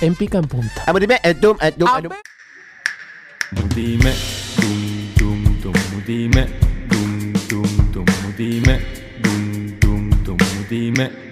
en 0.01 0.15
pica 0.15 0.37
en 0.37 0.47
punta. 0.47 0.83
Ah, 0.85 0.93
eh, 0.97 1.07
eh, 1.23 1.35
eh. 1.61 1.73
Dime, 3.75 4.13
dime, 6.05 6.47
dime, 8.37 8.79
dime. 10.69 11.29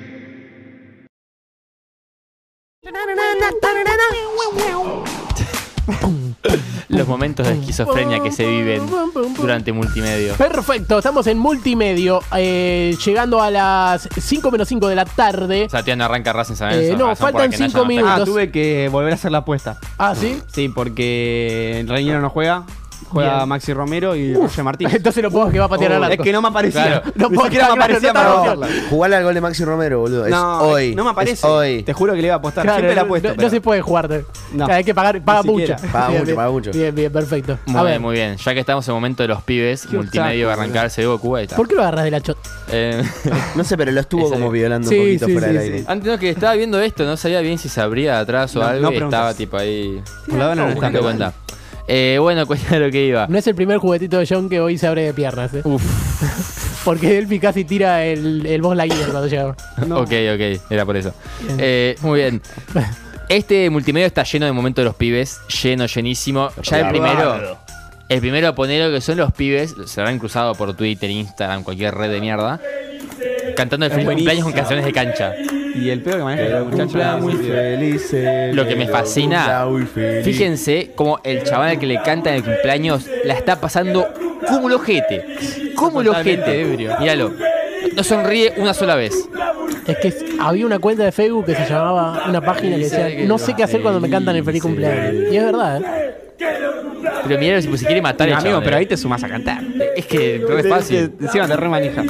Los 6.89 7.07
momentos 7.07 7.45
de 7.45 7.53
esquizofrenia 7.53 8.21
que 8.23 8.31
se 8.31 8.45
viven 8.47 8.83
durante 9.37 9.73
multimedia. 9.73 10.33
Perfecto, 10.35 10.97
estamos 10.99 11.27
en 11.27 11.37
multimedio, 11.37 12.21
eh, 12.35 12.95
llegando 13.05 13.41
a 13.41 13.51
las 13.51 14.07
5 14.17 14.51
menos 14.51 14.67
5 14.69 14.87
de 14.87 14.95
la 14.95 15.03
tarde. 15.05 15.65
O 15.65 15.69
sea, 15.69 15.83
tía 15.83 15.95
no 15.97 16.05
arranca 16.05 16.31
Racing 16.31 16.55
San 16.55 16.69
Eh, 16.71 16.75
Lorenzo, 16.75 16.97
no, 16.97 17.07
razón 17.07 17.17
por 17.25 17.31
faltan 17.33 17.51
que 17.51 17.57
no 17.57 17.65
cinco 17.65 17.79
haya 17.79 17.87
notado. 17.87 18.07
minutos. 18.07 18.21
Ah, 18.21 18.25
tuve 18.25 18.51
que 18.51 18.89
volver 18.89 19.11
a 19.11 19.15
hacer 19.15 19.31
la 19.31 19.39
apuesta. 19.39 19.77
Ah, 19.97 20.15
¿sí? 20.15 20.41
Sí, 20.47 20.69
porque 20.69 21.83
Reñero 21.87 22.21
no 22.21 22.29
juega. 22.29 22.63
Juega 23.09 23.35
Bien. 23.37 23.49
Maxi 23.49 23.73
Romero 23.73 24.15
y 24.15 24.33
Roger 24.33 24.63
Martínez. 24.63 24.93
Entonces 24.95 25.23
lo 25.23 25.31
puedo 25.31 25.49
que 25.49 25.59
va 25.59 25.65
a 25.65 25.69
patear 25.69 25.91
Oh, 25.93 25.95
al 25.95 26.03
arco. 26.03 26.13
Es 26.21 26.25
que 26.25 26.31
no 26.33 26.41
me 26.41 26.47
aparecía. 26.49 26.83
Claro. 26.83 27.01
No 27.15 27.29
puedo- 27.29 27.43
siquiera 27.43 27.67
me 27.69 27.73
claro, 27.75 27.83
aparecía 27.83 28.09
no 28.09 28.13
para 28.13 28.29
apostarla. 28.31 28.67
Jugarle 28.89 29.15
al 29.15 29.23
gol 29.23 29.33
de 29.33 29.41
Maxi 29.41 29.63
Romero, 29.65 29.99
boludo. 29.99 30.25
Es 30.25 30.31
No, 30.31 30.59
hoy. 30.61 30.95
no 30.95 31.03
me 31.03 31.09
aparece. 31.11 31.47
hoy. 31.47 31.83
Te 31.83 31.93
juro 31.93 32.13
que 32.13 32.21
le 32.21 32.27
iba 32.27 32.35
a 32.35 32.37
apostar. 32.39 32.63
Claro, 32.63 32.77
Siempre 32.79 32.95
la 32.95 33.01
no- 33.01 33.05
apuesto. 33.05 33.27
no, 33.29 33.35
pero- 33.35 33.47
no 33.47 33.51
se 33.51 33.61
puede 33.61 33.81
jugar. 33.81 34.23
No. 34.53 34.65
Hay 34.67 34.83
que 34.83 34.93
pagar, 34.93 35.21
paga 35.23 35.43
mucha. 35.43 35.75
Paga 35.91 36.09
mucho, 36.09 36.23
bien. 36.25 36.35
paga 36.35 36.51
mucho. 36.51 36.71
Bien, 36.71 36.93
bien, 36.95 37.11
perfecto. 37.11 37.57
Muy 37.65 37.79
a 37.79 37.83
ver, 37.83 37.91
bien, 37.93 38.01
muy 38.01 38.13
bien. 38.15 38.37
Ya 38.37 38.53
que 38.53 38.59
estamos 38.59 38.87
en 38.87 38.91
el 38.91 38.95
momento 38.95 39.23
de 39.23 39.27
los 39.29 39.41
pibes, 39.43 39.91
multimedia 39.91 40.45
va 40.45 40.51
a 40.51 40.55
arrancar, 40.55 40.89
se 40.89 41.01
dio 41.01 41.11
Goku, 41.13 41.35
ahí 41.37 41.43
está. 41.45 41.55
¿por 41.55 41.67
qué 41.67 41.75
lo 41.75 41.81
agarras 41.81 42.03
de 42.05 42.11
la 42.11 42.21
chot? 42.21 42.37
Eh, 42.71 43.01
No 43.55 43.63
sé, 43.63 43.77
pero 43.77 43.91
lo 43.91 43.99
estuvo 44.01 44.29
como 44.29 44.51
violando 44.51 44.87
Sí, 44.89 44.95
un 44.97 45.01
poquito 45.05 45.25
sí, 45.27 45.31
fuera 45.33 45.47
sí, 45.47 45.53
del 45.53 45.63
sí. 45.63 45.71
aire. 45.73 45.85
Antes 45.87 46.11
no, 46.11 46.19
que 46.19 46.29
estaba 46.29 46.53
viendo 46.55 46.79
esto, 46.79 47.05
no 47.05 47.15
sabía 47.17 47.39
bien 47.41 47.57
si 47.57 47.69
se 47.69 47.79
abría 47.81 48.19
atrás 48.19 48.55
o 48.55 48.59
No, 48.59 48.65
algo 48.65 48.81
no 48.83 48.91
y 48.91 48.97
estaba 48.97 49.33
tipo 49.33 49.57
ahí. 49.57 50.01
Por 50.27 50.37
la 50.37 50.55
no 50.55 50.75
cuenta. 50.75 51.33
Eh, 51.87 52.17
bueno, 52.19 52.45
cuenta 52.47 52.79
lo 52.79 52.91
que 52.91 53.05
iba. 53.07 53.27
No 53.27 53.37
es 53.37 53.47
el 53.47 53.55
primer 53.55 53.77
juguetito 53.77 54.19
de 54.19 54.27
John 54.27 54.49
que 54.49 54.59
hoy 54.59 54.77
se 54.77 54.87
abre 54.87 55.03
de 55.03 55.13
piernas. 55.13 55.53
¿eh? 55.53 55.61
Uf. 55.63 55.83
Porque 56.85 57.13
Delphi 57.13 57.39
casi 57.39 57.65
tira 57.65 58.05
el, 58.05 58.45
el 58.45 58.61
boss 58.61 58.75
Lightyear 58.77 59.09
cuando 59.09 59.27
llega. 59.27 59.47
Ok, 59.91 60.11
ok, 60.11 60.61
era 60.69 60.85
por 60.85 60.95
eso. 60.95 61.13
Eh, 61.57 61.95
muy 62.01 62.19
bien. 62.21 62.41
Este 63.29 63.69
multimedia 63.69 64.07
está 64.07 64.23
lleno 64.23 64.45
de 64.45 64.53
momentos 64.53 64.83
de 64.83 64.85
los 64.85 64.95
pibes, 64.95 65.39
lleno, 65.61 65.85
llenísimo. 65.85 66.49
Ya 66.63 66.79
el 66.79 66.89
primero, 66.89 67.57
el 68.07 68.19
primero 68.21 68.47
a 68.47 68.55
poner 68.55 68.85
lo 68.87 68.93
que 68.95 69.01
son 69.01 69.17
los 69.17 69.33
pibes, 69.33 69.75
se 69.85 69.99
habrán 69.99 70.17
cruzado 70.17 70.55
por 70.55 70.73
Twitter, 70.75 71.09
Instagram, 71.09 71.63
cualquier 71.63 71.93
red 71.93 72.09
de 72.09 72.21
mierda, 72.21 72.61
cantando 73.55 73.85
el 73.85 73.91
feliz 73.91 74.07
cumpleaños 74.07 74.43
con 74.43 74.53
canciones 74.53 74.85
de 74.85 74.91
cancha. 74.93 75.33
Y 75.75 75.89
el 75.89 76.01
pedo 76.01 76.17
que 76.17 76.23
maneja 76.23 76.57
el 76.57 76.63
muchacho. 76.65 76.83
Cumpla 76.83 77.17
muy 77.17 77.33
feliz. 77.33 78.13
Lo 78.53 78.67
que 78.67 78.75
me 78.75 78.87
fascina, 78.87 79.67
fíjense 80.23 80.91
cómo 80.95 81.19
el 81.23 81.43
chaval 81.43 81.69
al 81.69 81.79
que 81.79 81.85
le 81.85 82.01
canta 82.01 82.31
en 82.31 82.37
el 82.37 82.43
cumpleaños 82.43 83.07
la 83.23 83.33
está 83.33 83.59
pasando 83.61 84.07
como 84.47 84.67
el 84.69 84.75
ojete. 84.75 85.25
Como 85.75 86.01
el 86.01 86.07
Totalmente 86.07 86.43
ojete. 86.43 86.61
ebrio. 86.61 86.95
Míralo. 86.99 87.31
No 87.95 88.03
sonríe 88.03 88.53
una 88.57 88.73
sola 88.73 88.95
vez. 88.95 89.13
Es 89.85 89.97
que 89.97 90.13
había 90.39 90.65
una 90.65 90.79
cuenta 90.79 91.03
de 91.03 91.11
Facebook 91.11 91.45
que 91.45 91.55
se 91.55 91.65
llamaba, 91.69 92.23
una 92.27 92.41
página 92.41 92.75
que 92.75 92.83
decía, 92.83 93.09
no 93.25 93.37
sé 93.37 93.53
qué 93.53 93.63
hacer 93.63 93.81
cuando 93.81 93.99
me 93.99 94.09
cantan 94.09 94.35
el 94.35 94.43
feliz 94.43 94.61
cumpleaños. 94.61 95.31
Y 95.31 95.37
es 95.37 95.43
verdad, 95.45 95.81
¿eh? 95.81 96.15
Pero 96.37 97.39
mira, 97.39 97.61
si 97.61 97.77
se 97.77 97.85
quiere 97.85 98.01
matar 98.01 98.27
el 98.27 98.33
Amigo, 98.35 98.49
chabón, 98.49 98.63
pero 98.63 98.75
eh. 98.75 98.79
ahí 98.79 98.85
te 98.85 98.97
sumas 98.97 99.23
a 99.23 99.27
cantar. 99.27 99.61
Es 99.95 100.05
que 100.05 100.35
es 100.35 100.67
fácil. 100.67 101.13
Encima 101.19 101.47
te 101.47 101.55
re 101.55 101.69
manija. 101.69 102.03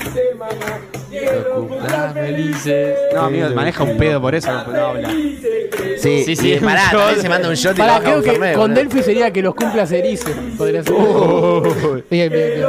No, 3.13 3.21
amigo, 3.21 3.49
maneja 3.55 3.83
un 3.83 3.97
pedo 3.97 4.21
por 4.21 4.35
eso. 4.35 4.51
No 4.51 4.87
habla. 4.87 5.09
Sí, 5.97 6.23
Sí, 6.25 6.35
sí, 6.35 6.57
pará, 6.63 6.89
también 6.91 7.21
se 7.21 7.29
manda 7.29 7.49
un 7.49 7.55
shot 7.55 7.75
y 7.75 7.79
Para, 7.79 7.93
baja 7.93 8.03
creo 8.03 8.17
un 8.17 8.23
que 8.23 8.31
Fernet, 8.31 8.53
con 8.55 8.61
boludo. 8.61 8.75
Delphi 8.75 9.03
sería 9.03 9.31
que 9.31 9.41
los 9.41 9.55
cumplas 9.55 9.91
erice. 9.91 10.31
Podría 10.57 10.83
ser. 10.83 10.93
Bien, 12.09 12.31
bien, 12.31 12.51
bien. 12.55 12.67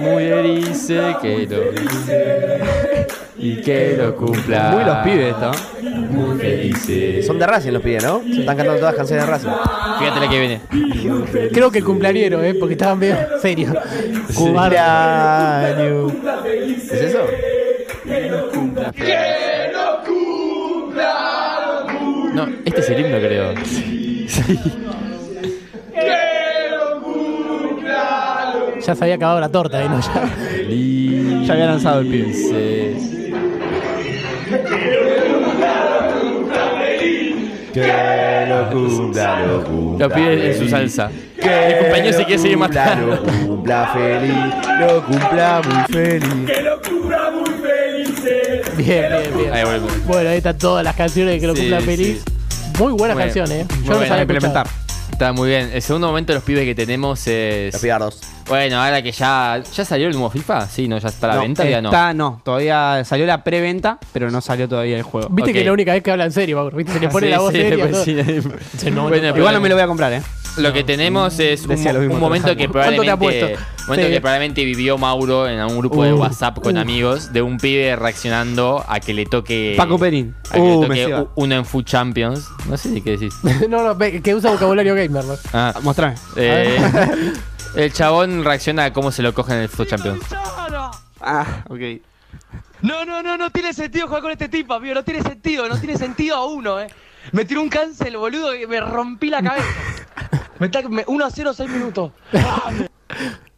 Muy 0.00 0.24
erice 0.24 1.16
que 1.20 1.46
lo 1.46 1.72
dice 1.72 3.06
y 3.36 3.56
que 3.56 3.96
lo 3.96 4.14
cumpla. 4.16 4.70
Muy 4.70 4.84
los 4.84 4.96
pibes 4.98 5.34
esto. 5.34 5.50
Muy 6.10 6.38
felices. 6.38 7.26
Son 7.26 7.38
de 7.38 7.46
Racing 7.46 7.72
los 7.72 7.82
pibes, 7.82 8.04
¿no? 8.04 8.20
Están 8.20 8.56
cantando 8.56 8.76
todas 8.78 8.94
canciones 8.94 9.24
de 9.24 9.30
Racing. 9.30 9.50
Fíjate 9.98 10.20
la 10.20 10.28
que 10.28 10.38
viene. 10.38 10.60
Creo 11.52 11.70
que 11.70 11.82
cumpleañero, 11.82 12.42
¿eh? 12.42 12.54
Porque 12.54 12.74
estaban 12.74 12.98
medio 12.98 13.16
serios. 13.40 13.74
Cumpleaños. 14.34 16.12
¿Es 16.90 17.00
eso? 17.00 17.26
No, 22.34 22.48
este 22.64 22.80
es 22.80 22.90
el 22.90 23.00
himno, 23.00 23.18
creo. 23.18 23.54
Ya 28.86 28.94
se 28.94 29.04
había 29.04 29.14
acabado 29.14 29.40
la 29.40 29.48
torta, 29.48 29.82
¿eh? 29.82 29.88
No, 29.88 30.00
ya. 30.00 31.44
Ya 31.46 31.52
había 31.52 31.66
lanzado 31.66 32.00
el 32.00 32.08
pibe. 32.08 32.32
Que 37.72 38.44
lo 38.48 38.70
cumpla, 38.70 39.46
lo 39.46 39.64
cumpla. 39.64 40.06
Lo 40.08 40.14
pide 40.14 40.46
en 40.48 40.52
su 40.52 40.58
feliz. 40.60 40.70
salsa. 40.70 41.10
Que 41.40 41.68
El 41.68 41.78
compañero 41.84 42.12
se 42.12 42.18
lo 42.20 42.26
quiere 42.26 42.42
seguir 42.42 42.58
cumpla, 42.58 42.84
matando. 42.84 43.06
Lo 43.06 43.22
cumpla 43.22 43.90
feliz, 43.92 44.34
lo 44.80 45.04
cumpla 45.06 45.62
muy 45.62 45.84
feliz. 45.94 46.38
Bien, 48.76 49.04
bien, 49.10 49.38
bien. 49.38 49.52
Ahí. 49.54 49.64
Bueno, 50.06 50.30
ahí 50.30 50.36
están 50.38 50.58
todas 50.58 50.84
las 50.84 50.94
canciones 50.96 51.34
de 51.34 51.40
que 51.40 51.46
lo 51.46 51.54
Sí, 51.56 51.70
sí. 51.70 51.84
feliz. 51.84 52.24
Muy 52.78 52.92
buenas 52.92 53.16
Muy 53.16 53.24
bien. 53.24 53.34
canciones, 53.34 53.50
¿eh? 53.50 53.66
Muy 53.76 53.84
Yo 53.86 53.92
no 53.92 53.98
bien, 53.98 54.08
sabía 54.08 54.20
a 54.20 54.22
implementar. 54.22 54.66
Está 55.10 55.32
muy 55.32 55.48
bien. 55.48 55.70
El 55.72 55.82
segundo 55.82 56.06
momento 56.08 56.32
de 56.32 56.36
los 56.36 56.44
pibes 56.44 56.64
que 56.64 56.74
tenemos 56.74 57.26
es. 57.26 57.72
Los 57.74 57.82
pibardos. 57.82 58.20
Bueno, 58.48 58.82
ahora 58.82 59.02
que 59.02 59.12
ya. 59.12 59.62
¿Ya 59.74 59.84
salió 59.84 60.06
el 60.08 60.12
nuevo 60.12 60.28
FIFA? 60.30 60.66
Sí, 60.68 60.88
no, 60.88 60.98
ya 60.98 61.08
está 61.08 61.26
a 61.26 61.30
la 61.30 61.34
No, 61.36 61.42
venta, 61.42 61.64
ya 61.64 61.80
no. 61.80 61.88
está, 61.88 62.12
no. 62.12 62.40
Todavía 62.44 63.02
salió 63.04 63.24
la 63.26 63.42
preventa, 63.44 63.98
pero 64.12 64.30
no 64.30 64.40
salió 64.40 64.68
todavía 64.68 64.96
el 64.96 65.02
juego. 65.02 65.28
Viste 65.30 65.52
que 65.52 65.60
es 65.60 65.66
la 65.66 65.72
única 65.72 65.92
vez 65.92 66.02
que 66.02 66.10
habla 66.10 66.24
en 66.24 66.32
serio, 66.32 66.56
Mauro. 66.56 66.76
Viste, 66.76 66.92
se 66.92 67.00
le 67.00 67.08
pone 67.08 67.26
Sí, 67.28 67.30
la 67.30 67.38
voz 67.38 67.52
sí, 67.52 67.60
seria. 67.60 67.90
todo. 67.90 68.04
sí, 68.04 68.14
no, 68.90 69.08
Bueno, 69.08 69.30
no, 69.30 69.36
Igual 69.36 69.54
no 69.54 69.60
me 69.60 69.68
lo 69.68 69.74
voy 69.76 69.84
a 69.84 69.86
comprar, 69.86 70.12
¿eh? 70.12 70.22
Lo 70.58 70.70
que 70.74 70.84
tenemos 70.84 71.38
es 71.38 71.64
un, 71.64 71.72
un 72.12 72.20
momento 72.20 72.54
que 72.54 72.64
año. 72.64 72.72
¿Cuánto 72.72 73.02
te 73.02 73.10
ha 73.10 73.16
probablemente, 73.16 73.54
puesto? 73.54 73.66
momento 73.86 74.06
Sí. 74.06 74.12
que 74.12 74.20
probablemente 74.20 74.64
vivió 74.66 74.98
Mauro 74.98 75.48
en 75.48 75.58
algún 75.58 75.78
grupo 75.78 76.04
de 76.04 76.12
Uh, 76.12 76.18
WhatsApp 76.18 76.58
con 76.60 76.76
uh. 76.76 76.80
amigos 76.80 77.32
de 77.32 77.40
un 77.40 77.56
pibe 77.56 77.96
reaccionando 77.96 78.84
a 78.86 79.00
que 79.00 79.14
le 79.14 79.24
toque 79.24 79.72
Paco 79.78 79.98
Perín. 79.98 80.34
a 80.50 80.54
que 80.54 80.60
Uh, 80.60 80.82
le 80.82 80.88
me 80.88 81.04
toque 81.06 81.28
uno 81.36 81.54
en 81.54 81.64
Food 81.64 81.84
Champions. 81.84 82.46
No 82.68 82.76
sé 82.76 83.00
qué 83.02 83.12
decís. 83.12 83.32
no, 83.70 83.82
no, 83.82 83.96
que 83.98 84.34
usa 84.34 84.50
vocabulario 84.50 84.94
gamer, 84.94 85.24
¿no? 85.24 85.34
Ah, 85.54 85.72
Mostrame. 85.82 86.16
eh, 86.36 86.76
el 87.74 87.92
chabón 87.92 88.44
reacciona 88.44 88.84
a 88.86 88.92
cómo 88.92 89.10
se 89.10 89.22
lo 89.22 89.32
cogen 89.34 89.56
en 89.56 89.62
el 89.62 89.68
Food 89.68 89.86
Champions. 89.88 90.22
Ah, 91.20 91.64
ok. 91.68 91.80
No, 92.82 93.04
no, 93.04 93.22
no, 93.22 93.36
no 93.36 93.50
tiene 93.50 93.72
sentido 93.72 94.06
jugar 94.08 94.22
con 94.22 94.32
este 94.32 94.48
tipo, 94.48 94.74
amigo. 94.74 94.94
No 94.94 95.04
tiene 95.04 95.22
sentido, 95.22 95.68
no 95.68 95.78
tiene 95.78 95.96
sentido 95.96 96.36
a 96.36 96.46
uno, 96.46 96.80
eh. 96.80 96.88
Me 97.30 97.44
tiró 97.44 97.62
un 97.62 97.68
cancel, 97.68 98.16
boludo, 98.16 98.54
y 98.56 98.66
me 98.66 98.80
rompí 98.80 99.30
la 99.30 99.40
cabeza. 99.42 99.66
Me 100.58 100.66
está, 100.66 100.82
me- 100.88 101.04
1 101.06 101.24
a 101.24 101.30
0, 101.30 101.52
6 101.54 101.70
minutos. 101.70 102.10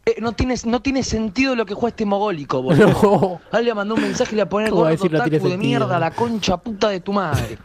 Eh, 0.05 0.17
no, 0.21 0.33
tiene, 0.33 0.53
no 0.65 0.81
tiene 0.83 1.01
sentido 1.01 1.55
lo 1.55 1.65
que 1.65 1.73
juega 1.73 1.89
este 1.89 2.05
mogólico, 2.05 2.61
boludo. 2.61 3.39
No. 3.51 3.59
Le 3.59 3.73
mandó 3.73 3.95
un 3.95 4.01
mensaje 4.01 4.33
y 4.33 4.35
le 4.35 4.43
voy 4.43 4.45
a 4.45 4.49
poner 4.49 4.69
¿Cómo 4.69 4.81
va 4.83 4.89
a 4.89 4.91
gordo 4.91 5.03
decir 5.03 5.11
no 5.17 5.23
tiene 5.23 5.37
tacu 5.37 5.45
de 5.47 5.51
sentido? 5.53 5.79
mierda, 5.79 5.99
la 5.99 6.11
concha 6.11 6.57
puta 6.57 6.89
de 6.89 6.99
tu 6.99 7.11
madre. 7.11 7.57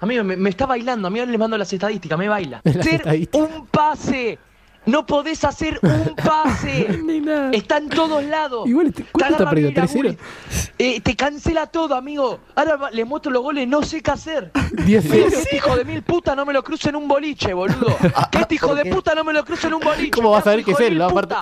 Amigo, 0.00 0.24
me, 0.24 0.36
me 0.38 0.48
está 0.48 0.64
bailando. 0.64 1.08
A 1.08 1.10
mí 1.10 1.18
ahora 1.18 1.30
le 1.30 1.36
mando 1.36 1.58
las 1.58 1.70
estadísticas, 1.70 2.18
me 2.18 2.28
baila. 2.28 2.62
Estadísticas. 2.64 3.14
un 3.34 3.66
pase. 3.66 4.38
No 4.84 5.06
podés 5.06 5.44
hacer 5.44 5.78
un 5.82 6.14
pase. 6.24 6.88
Ni 7.04 7.20
nada. 7.20 7.50
Está 7.52 7.76
en 7.78 7.88
todos 7.88 8.24
lados. 8.24 8.68
Igual, 8.68 8.88
este- 8.88 9.04
¿cuánto 9.12 9.36
Te 9.36 9.42
está 9.44 9.50
perdido? 9.50 9.68
agarra 9.70 9.86
bien 9.92 10.16
3-0. 10.16 10.18
la 10.18 10.72
Eh, 10.78 11.00
te 11.00 11.14
cancela 11.16 11.66
todo, 11.68 11.94
amigo. 11.94 12.40
Ahora 12.56 12.76
va- 12.76 12.90
le 12.90 13.04
muestro 13.04 13.30
los 13.30 13.42
goles, 13.42 13.68
no 13.68 13.82
sé 13.82 14.02
qué 14.02 14.10
hacer. 14.10 14.50
10 14.84 15.04
Mira, 15.04 15.28
que 15.28 15.36
este 15.36 15.56
hijo 15.56 15.76
de 15.76 15.84
mil 15.84 16.02
puta 16.02 16.34
no 16.34 16.44
me 16.44 16.52
lo 16.52 16.64
cruce 16.64 16.88
en 16.88 16.96
un 16.96 17.06
boliche, 17.06 17.52
boludo. 17.54 17.96
Que 18.30 18.38
este 18.40 18.54
hijo 18.56 18.74
de 18.74 18.86
puta 18.86 19.14
no 19.14 19.22
me 19.22 19.32
lo 19.32 19.44
cruce 19.44 19.68
en 19.68 19.74
un 19.74 19.80
boliche. 19.80 20.10
¿Cómo 20.10 20.30
vas 20.30 20.46
a 20.46 20.50
ver 20.50 20.64
que 20.64 20.72
es 20.72 20.80
él, 20.80 20.98
no? 20.98 21.04
Aparte-. 21.08 21.36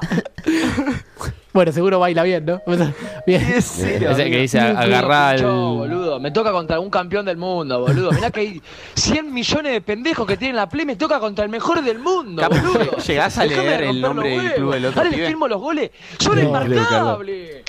Bueno, 1.53 1.73
seguro 1.73 1.99
baila 1.99 2.23
bien, 2.23 2.45
¿no? 2.45 2.63
O 2.65 2.75
sea, 2.77 2.93
Bien. 3.27 3.43
Ese 3.43 3.99
que 4.31 4.39
dice 4.41 4.61
agarra 4.61 5.35
Yo, 5.37 5.49
al. 5.49 5.55
boludo, 5.79 6.21
me 6.21 6.31
toca 6.31 6.53
contra 6.53 6.79
un 6.79 6.91
campeón 6.91 7.27
del 7.27 7.37
mundo, 7.39 7.81
boludo. 7.81 8.13
Mirá 8.13 8.31
que 8.31 8.41
hay 8.41 8.63
100 8.95 9.33
millones 9.33 9.73
de 9.73 9.81
pendejos 9.81 10.27
que 10.27 10.37
tienen 10.37 10.55
la 10.57 10.69
play, 10.69 10.87
me 10.87 10.95
toca 10.97 11.19
contra 11.19 11.45
el 11.45 11.51
mejor 11.51 11.83
del 11.83 11.99
mundo, 11.99 12.49
boludo. 12.49 12.97
llegás 12.99 13.37
a 13.39 13.43
Déjame 13.45 13.67
leer 13.69 13.83
el 13.83 14.01
nombre 14.01 14.29
del 14.31 14.55
club 14.55 14.73
del 14.75 14.83
huevos. 14.85 14.89
otro 14.91 15.03
Ahora 15.03 15.17
le 15.17 15.27
firmo 15.27 15.49
los 15.49 15.61
goles. 15.61 15.91
Son 16.19 16.37
No, 16.37 16.43
inmarcables. 16.43 17.65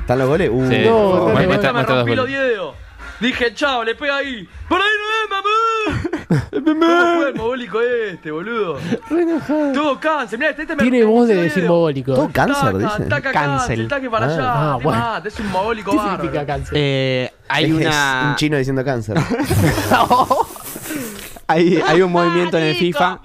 ¿Están 0.00 0.18
los 0.18 0.28
goles? 0.28 0.50
Uh, 0.52 0.68
Sí. 0.68 0.78
No, 0.84 1.28
no, 1.28 1.28
no, 1.28 1.72
me 1.74 1.82
rompí 1.84 2.14
los 2.14 2.28
dedos. 2.28 2.74
Dije, 3.20 3.52
chao, 3.54 3.82
le 3.84 3.94
pega 3.94 4.16
ahí. 4.18 4.48
¡Por 4.68 4.80
ahí 4.80 4.88
no 4.98 5.24
es, 5.24 5.30
mamá! 5.30 5.50
¿Cómo 6.50 7.16
fue 7.16 7.28
el 7.28 7.34
mogólico 7.34 7.80
este, 7.80 8.30
boludo? 8.30 8.78
Tuvo 9.72 9.98
cáncer, 10.00 10.38
mirá, 10.38 10.50
este, 10.50 10.62
este 10.62 10.76
me 10.76 10.82
Tiene 10.82 10.98
me 11.00 11.04
voz 11.04 11.28
de 11.28 11.34
decir 11.36 11.64
mogólico. 11.64 12.14
Todo 12.14 12.30
cáncer, 12.32 12.72
Taca, 12.78 12.78
dice. 12.96 13.08
taca, 13.08 13.32
Cancel. 13.32 13.88
taque 13.88 14.10
para 14.10 14.26
Ah. 14.26 14.34
allá. 14.34 14.44
Ah, 14.72 14.76
te 14.78 14.84
bueno. 14.84 15.00
mata, 15.00 15.28
es 15.28 15.40
un 15.40 15.50
mogólico 15.50 15.90
¿Qué 15.90 15.96
bárbaro. 15.96 16.16
significa 16.22 16.46
cáncer? 16.46 16.74
Eh, 16.76 17.32
hay 17.48 17.64
Es 17.64 17.72
una. 17.72 18.26
un 18.30 18.36
chino 18.36 18.56
diciendo 18.56 18.84
cáncer. 18.84 19.16
Hay, 21.50 21.80
hay 21.86 22.02
un 22.02 22.12
movimiento 22.12 22.58
en 22.58 22.64
el 22.64 22.76
FIFA. 22.76 23.20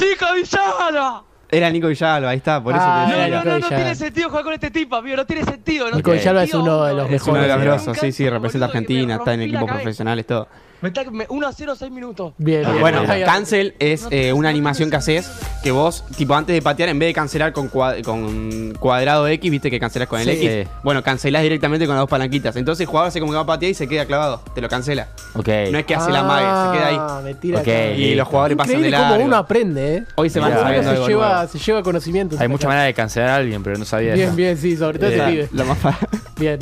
¡Nico 0.00 0.26
Villalba! 0.34 1.22
Era 1.48 1.70
Nico 1.70 1.86
Villalba, 1.88 2.30
ahí 2.30 2.38
está, 2.38 2.60
por 2.62 2.74
eso 2.74 2.82
Ah, 2.84 3.04
te 3.06 3.12
No, 3.12 3.18
decía. 3.20 3.28
no, 3.38 3.44
no, 3.44 3.50
no 3.50 3.54
Villalba. 3.56 3.76
tiene 3.76 3.94
sentido 3.94 4.28
jugar 4.30 4.44
con 4.44 4.52
este 4.54 4.70
tipo, 4.72 4.96
amigo. 4.96 5.16
No 5.16 5.26
tiene 5.26 5.44
sentido. 5.44 5.90
No 5.90 5.96
Nico 5.96 6.10
tiene 6.10 6.18
Villalba 6.20 6.42
es 6.42 6.50
sentido 6.50 6.74
uno 6.74 6.84
de 6.84 6.94
los 6.94 7.10
Es 7.10 7.22
uno 7.22 7.34
de 7.40 7.48
los 7.48 7.58
mejores. 7.58 7.84
grosos, 7.84 7.98
sí, 7.98 8.10
sí, 8.12 8.28
representa 8.28 8.66
a 8.66 8.68
Argentina, 8.68 9.14
está 9.16 9.34
en 9.34 9.42
equipos 9.42 9.70
profesionales, 9.70 10.26
todo. 10.26 10.48
Me 10.82 10.88
está, 10.88 11.08
me, 11.10 11.26
1 11.28 11.46
a 11.46 11.52
0, 11.52 11.74
6 11.78 11.92
minutos. 11.92 12.34
Bien, 12.38 12.62
bien. 12.62 12.80
Bueno, 12.80 13.02
cancel 13.24 13.74
es 13.78 14.06
eh, 14.10 14.32
una 14.32 14.48
animación 14.48 14.90
que 14.90 14.96
haces 14.96 15.30
que 15.62 15.70
vos, 15.70 16.04
tipo, 16.16 16.34
antes 16.34 16.54
de 16.54 16.60
patear, 16.60 16.88
en 16.88 16.98
vez 16.98 17.08
de 17.10 17.14
cancelar 17.14 17.52
con, 17.52 17.70
cua- 17.70 18.02
con 18.02 18.74
cuadrado 18.80 19.28
X, 19.28 19.48
viste 19.48 19.70
que 19.70 19.78
cancelás 19.78 20.08
con 20.08 20.18
el 20.20 20.26
Sí. 20.26 20.44
X. 20.46 20.68
Bueno, 20.82 21.02
cancelás 21.04 21.42
directamente 21.42 21.86
con 21.86 21.94
las 21.94 22.02
dos 22.02 22.10
palanquitas. 22.10 22.56
Entonces 22.56 22.80
el 22.80 22.86
jugador 22.88 23.08
hace 23.08 23.20
como 23.20 23.30
que 23.30 23.36
va 23.36 23.42
a 23.42 23.46
patear 23.46 23.70
y 23.70 23.74
se 23.74 23.86
queda 23.86 24.06
clavado. 24.06 24.42
Te 24.56 24.60
lo 24.60 24.68
cancela. 24.68 25.08
Ok. 25.34 25.48
No 25.70 25.78
es 25.78 25.86
que 25.86 25.94
hace 25.94 26.10
la 26.10 26.24
mague, 26.24 26.42
se 26.72 26.78
queda 26.78 26.88
Ah, 27.00 27.18
ahí. 27.18 27.24
me 27.24 27.34
tira 27.34 27.60
Ok. 27.60 27.68
acá. 27.68 27.90
Y 27.92 28.14
los 28.16 28.26
jugadores 28.26 28.56
pasan 28.56 28.68
de 28.72 28.74
Increíble 28.78 28.98
largo. 28.98 29.14
cómo 29.14 29.26
uno 29.26 29.36
aprende, 29.36 29.96
¿eh? 29.98 30.04
Hoy 30.16 30.30
se 30.30 30.40
van 30.40 30.50
Mirá, 30.50 30.62
sabiendo 30.62 30.90
se 30.90 30.96
algo 30.96 31.06
lleva, 31.08 31.32
nuevo. 31.34 31.48
se 31.52 31.58
lleva 31.60 31.82
conocimiento. 31.84 32.36
Hay 32.40 32.48
mucha 32.48 32.66
manera 32.66 32.84
de 32.86 32.94
cancelar 32.94 33.28
a 33.28 33.36
alguien, 33.36 33.62
pero 33.62 33.78
no 33.78 33.84
sabía 33.84 34.14
Bien, 34.14 34.26
eso. 34.28 34.36
bien, 34.36 34.58
sí, 34.58 34.76
sobre 34.76 34.98
todo 34.98 35.10
Eh, 35.10 35.14
ese 35.14 35.26
pibe. 35.30 35.48
Lo 35.52 35.64
más 35.64 35.78
fa- 35.78 35.96
Bien. 36.38 36.58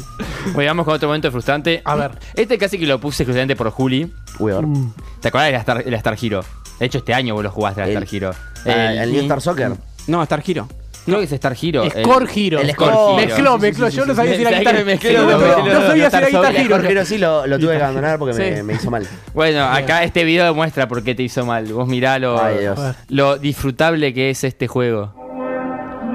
Bueno, 0.53 0.71
vamos 0.71 0.85
con 0.85 0.95
otro 0.95 1.09
momento 1.09 1.31
frustrante. 1.33 1.81
A 1.87 1.95
ver. 1.95 2.11
Este 2.35 2.59
casi 2.59 2.79
que 2.79 2.87
lo 2.87 3.01
puse 3.01 3.23
exclusivamente 3.23 3.57
por 3.57 3.71
Juli. 3.71 4.10
Mm. 4.39 4.91
¿Te 5.21 5.29
acordás 5.29 5.47
del 5.49 5.57
Star, 5.57 5.83
el 5.87 5.95
Star 5.95 6.17
Hero? 6.21 6.45
De 6.79 6.87
hecho, 6.87 6.99
este 6.99 7.13
año 7.15 7.35
vos 7.35 7.45
lo 7.45 7.51
jugaste 7.51 7.83
al 7.83 7.91
El- 7.91 7.97
Star 8.03 8.15
Hero. 8.15 8.35
Ah, 8.67 8.93
el 8.95 9.13
New 9.13 9.23
Star 9.23 9.41
Soccer. 9.41 9.73
No, 10.07 10.23
Star 10.23 10.43
Hero. 10.47 10.67
Creo 11.05 11.19
que 11.19 11.25
es 11.25 11.33
Star 11.33 11.57
Hero. 11.61 11.83
el- 11.83 11.91
Score 12.05 12.29
Hero. 12.35 12.61
el 12.61 12.71
Score 12.73 12.93
Score. 12.93 13.23
Hero. 13.23 13.27
Mezcló, 13.29 13.59
mezcló. 13.59 13.89
Yo 13.89 14.07
no 14.07 14.15
sabía 14.15 14.35
si 14.35 14.41
era 14.43 14.51
¿Sabés 14.51 14.59
guitarra. 14.61 14.79
que 14.79 14.85
me 14.85 14.93
mezclé 14.93 15.11
Sí, 15.11 15.17
los 15.17 15.25
no, 15.27 15.41
sabía 15.41 16.11
si 16.11 16.17
era 16.17 16.29
El 16.49 16.57
Hero. 16.57 16.77
Jorgero 16.77 17.05
sí 17.05 17.19
lo, 17.19 17.47
lo 17.47 17.59
tuve 17.59 17.69
que 17.69 17.75
Guitar- 17.77 17.83
abandonar 17.85 18.19
porque 18.19 18.35
me, 18.39 18.57
Sí. 18.57 18.63
me 18.63 18.73
hizo 18.75 18.91
mal. 18.91 19.07
Bueno, 19.35 19.65
acá 19.65 20.05
este 20.05 20.25
video 20.25 20.45
demuestra 20.45 20.89
por 20.89 21.03
qué 21.03 21.15
te 21.15 21.23
hizo 21.23 21.45
mal. 21.47 21.65
Vos 21.73 21.89
mirá 21.89 22.19
lo, 22.19 22.41
Ay, 22.43 22.67
lo 23.09 23.39
disfrutable 23.39 24.13
que 24.15 24.31
es 24.31 24.45
este 24.45 24.69
juego. 24.69 25.15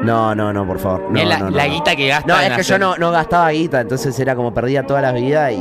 No, 0.06 0.36
no, 0.36 0.54
no, 0.54 0.66
por 0.68 0.80
favor. 0.80 1.08
No, 1.10 1.24
la, 1.24 1.40
no, 1.40 1.50
no, 1.50 1.58
la 1.58 1.68
no. 1.68 1.74
guita 1.74 1.96
que 1.96 2.08
gasta. 2.08 2.28
No, 2.34 2.40
es 2.40 2.48
que 2.48 2.54
hacer- 2.62 2.66
yo 2.66 2.80
no, 2.80 2.96
no 2.98 3.12
gastaba 3.12 3.50
guita, 3.52 3.82
entonces 3.82 4.18
era 4.20 4.36
como 4.36 4.54
perdía 4.54 4.84
todas 4.86 5.02
las 5.04 5.14
vidas 5.14 5.52
y, 5.52 5.60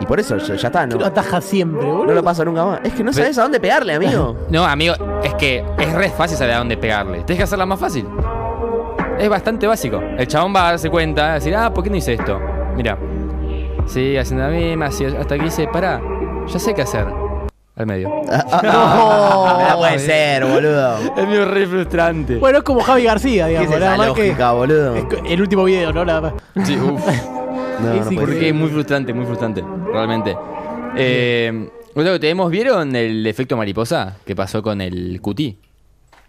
y 0.00 0.06
por 0.06 0.20
eso 0.20 0.36
ya, 0.38 0.54
ya 0.54 0.66
está, 0.68 0.86
Lo 0.86 0.98
no, 0.98 1.06
ataja 1.06 1.40
siempre, 1.40 1.84
boludo. 1.86 2.06
no 2.06 2.12
lo 2.12 2.22
paso 2.22 2.44
nunca 2.44 2.64
más. 2.64 2.80
Es 2.84 2.92
que 2.94 3.02
no 3.04 3.12
sabes 3.12 3.38
a 3.38 3.42
dónde 3.42 3.60
pegarle, 3.60 3.94
amigo. 3.94 4.36
No, 4.50 4.64
amigo, 4.64 4.94
es 5.22 5.34
que 5.34 5.64
es 5.78 5.92
re 5.92 6.10
fácil 6.10 6.36
saber 6.36 6.54
a 6.54 6.58
dónde 6.58 6.76
pegarle. 6.76 7.18
Tienes 7.24 7.36
que 7.38 7.42
hacerla 7.44 7.66
más 7.66 7.78
fácil. 7.80 8.06
Es 9.18 9.28
bastante 9.28 9.66
básico. 9.66 9.98
El 10.18 10.26
chabón 10.26 10.54
va 10.54 10.68
a 10.68 10.70
darse 10.72 10.90
cuenta, 10.90 11.22
va 11.22 11.30
a 11.30 11.34
decir, 11.34 11.54
ah, 11.56 11.72
¿por 11.72 11.82
qué 11.84 11.90
no 11.90 11.96
hice 11.96 12.14
esto? 12.14 12.38
Mira. 12.76 12.98
Sí, 13.86 14.16
haciendo 14.16 14.44
la 14.44 14.50
misma, 14.50 14.86
hasta 14.86 15.36
que 15.36 15.42
dice, 15.44 15.68
pará, 15.72 16.00
ya 16.46 16.58
sé 16.58 16.74
qué 16.74 16.82
hacer. 16.82 17.06
Al 17.76 17.86
medio. 17.86 18.10
Ah, 18.28 19.68
no 19.72 19.78
puede 19.78 19.98
ser, 19.98 20.44
boludo. 20.46 20.98
Es 21.16 21.26
medio 21.28 21.44
re 21.44 21.66
frustrante. 21.66 22.36
Bueno, 22.36 22.58
es 22.58 22.64
como 22.64 22.80
Javi 22.80 23.04
García, 23.04 23.44
¿Qué 23.44 23.50
digamos. 23.50 23.72
es 23.74 23.80
nada 23.80 23.94
esa 23.94 24.04
más 24.04 24.12
que 24.14 24.26
lógica, 24.26 24.52
boludo? 24.52 25.08
el 25.26 25.40
último 25.40 25.64
video, 25.64 25.92
¿no? 25.92 26.04
Nada 26.04 26.20
más. 26.20 26.66
Sí, 26.66 26.76
uf. 26.76 27.00
No, 27.78 27.92
no 27.94 28.04
puede 28.04 28.16
Porque 28.20 28.34
ser. 28.36 28.44
es 28.44 28.54
muy 28.54 28.70
frustrante, 28.70 29.12
muy 29.12 29.26
frustrante, 29.26 29.62
realmente. 29.92 30.34
Eh, 30.96 31.68
bueno, 31.94 32.12
que 32.12 32.18
tenemos, 32.20 32.50
¿vieron 32.50 32.96
el 32.96 33.26
efecto 33.26 33.54
mariposa 33.54 34.16
que 34.24 34.34
pasó 34.34 34.62
con 34.62 34.80
el 34.80 35.20
QT? 35.20 35.40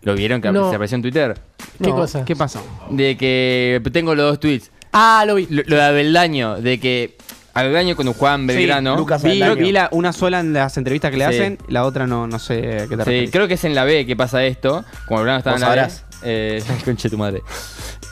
¿Lo 0.02 0.14
vieron 0.14 0.42
que 0.42 0.52
No. 0.52 0.70
se 0.70 0.76
apareció 0.76 0.96
en 0.96 1.04
Twitter? 1.04 1.38
¿Qué 1.82 1.88
No, 1.90 1.96
cosa? 1.96 2.26
¿Qué 2.26 2.36
pasó? 2.36 2.62
De 2.90 3.16
que 3.16 3.82
tengo 3.94 4.14
los 4.14 4.26
dos 4.32 4.40
tweets. 4.42 4.72
Ah, 4.92 5.24
lo 5.26 5.36
vi. 5.36 5.48
Lo, 5.50 5.64
lo 5.66 5.78
de 5.78 5.82
Abeldaño, 5.84 6.58
de 6.58 6.82
que 6.82 7.16
Abeldaño 7.60 7.96
cuando 7.96 8.14
jugaba 8.14 8.36
en 8.36 8.48
Belgrano. 8.48 8.96
Lucas 8.98 9.24
Vi, 9.24 9.42
vi 9.58 9.72
la, 9.72 9.90
una 9.92 10.14
sola 10.14 10.40
en 10.40 10.54
las 10.54 10.78
entrevistas 10.78 11.12
que 11.12 11.18
le 11.18 11.28
Sí. 11.28 11.36
hacen, 11.36 11.58
la 11.68 11.86
otra 11.86 12.08
no, 12.08 12.28
no 12.28 12.40
sé 12.40 12.54
a 12.56 12.88
qué 12.88 12.88
te 12.88 12.88
Sí, 12.88 12.96
referís. 12.96 13.32
creo 13.32 13.48
que 13.48 13.56
es 13.56 13.64
en 13.64 13.76
la 13.76 13.84
B 13.84 14.06
que 14.06 14.16
pasa 14.16 14.44
esto. 14.46 14.84
Como 15.08 15.20
Belgrano 15.20 15.40
estaba 15.40 15.56
Vos 15.56 15.64
en 15.64 15.68
la 15.70 15.76
sabrás. 15.90 16.02
B. 16.02 16.08
Eh, 16.24 16.64
conche 16.86 17.10
tu 17.10 17.18
madre. 17.18 17.42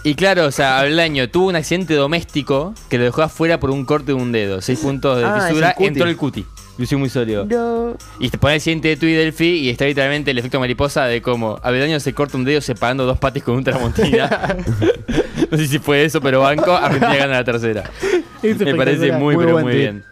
Y 0.03 0.13
claro, 0.15 0.45
o 0.45 0.51
sea, 0.51 0.79
Abeldaño 0.79 1.29
tuvo 1.29 1.47
un 1.47 1.55
accidente 1.55 1.95
doméstico 1.95 2.73
que 2.89 2.97
lo 2.99 3.05
dejó 3.05 3.23
afuera 3.23 3.59
por 3.59 3.71
un 3.71 3.85
corte 3.85 4.07
de 4.07 4.13
un 4.13 4.31
dedo. 4.31 4.61
Seis 4.61 4.79
puntos 4.79 5.17
de 5.17 5.25
Ah, 5.25 5.37
es 5.39 5.45
fisura, 5.47 5.73
cuti. 5.73 5.87
entró 5.87 6.07
el 6.07 6.15
cuti. 6.17 6.45
Yo 6.77 6.85
soy 6.85 6.97
muy 6.97 7.09
sólido. 7.09 7.45
No. 7.45 7.95
Y 8.19 8.29
te 8.29 8.37
pone 8.37 8.55
el 8.55 8.61
siguiente 8.61 8.95
tweet 8.97 9.15
del 9.17 9.31
FI 9.33 9.45
y 9.59 9.69
está 9.69 9.85
literalmente 9.85 10.31
el 10.31 10.37
efecto 10.37 10.59
mariposa 10.59 11.05
de 11.05 11.21
cómo 11.21 11.57
Abeldaño 11.63 11.99
se 11.99 12.13
corta 12.13 12.37
un 12.37 12.43
dedo 12.43 12.59
separando 12.59 13.05
dos 13.05 13.17
patis 13.17 13.43
con 13.43 13.55
un 13.55 13.63
tramontina. 13.63 14.57
no 15.51 15.57
sé 15.57 15.67
si 15.67 15.79
fue 15.79 16.03
eso, 16.03 16.19
pero 16.19 16.41
banco, 16.41 16.73
Argentina 16.73 17.15
gana 17.15 17.33
la 17.33 17.43
tercera. 17.43 17.89
Es 18.43 18.59
Me 18.59 18.75
parece 18.75 19.11
muy, 19.13 19.35
Muy 19.35 19.45
pero 19.45 19.59
muy 19.59 19.73
bien. 19.75 20.03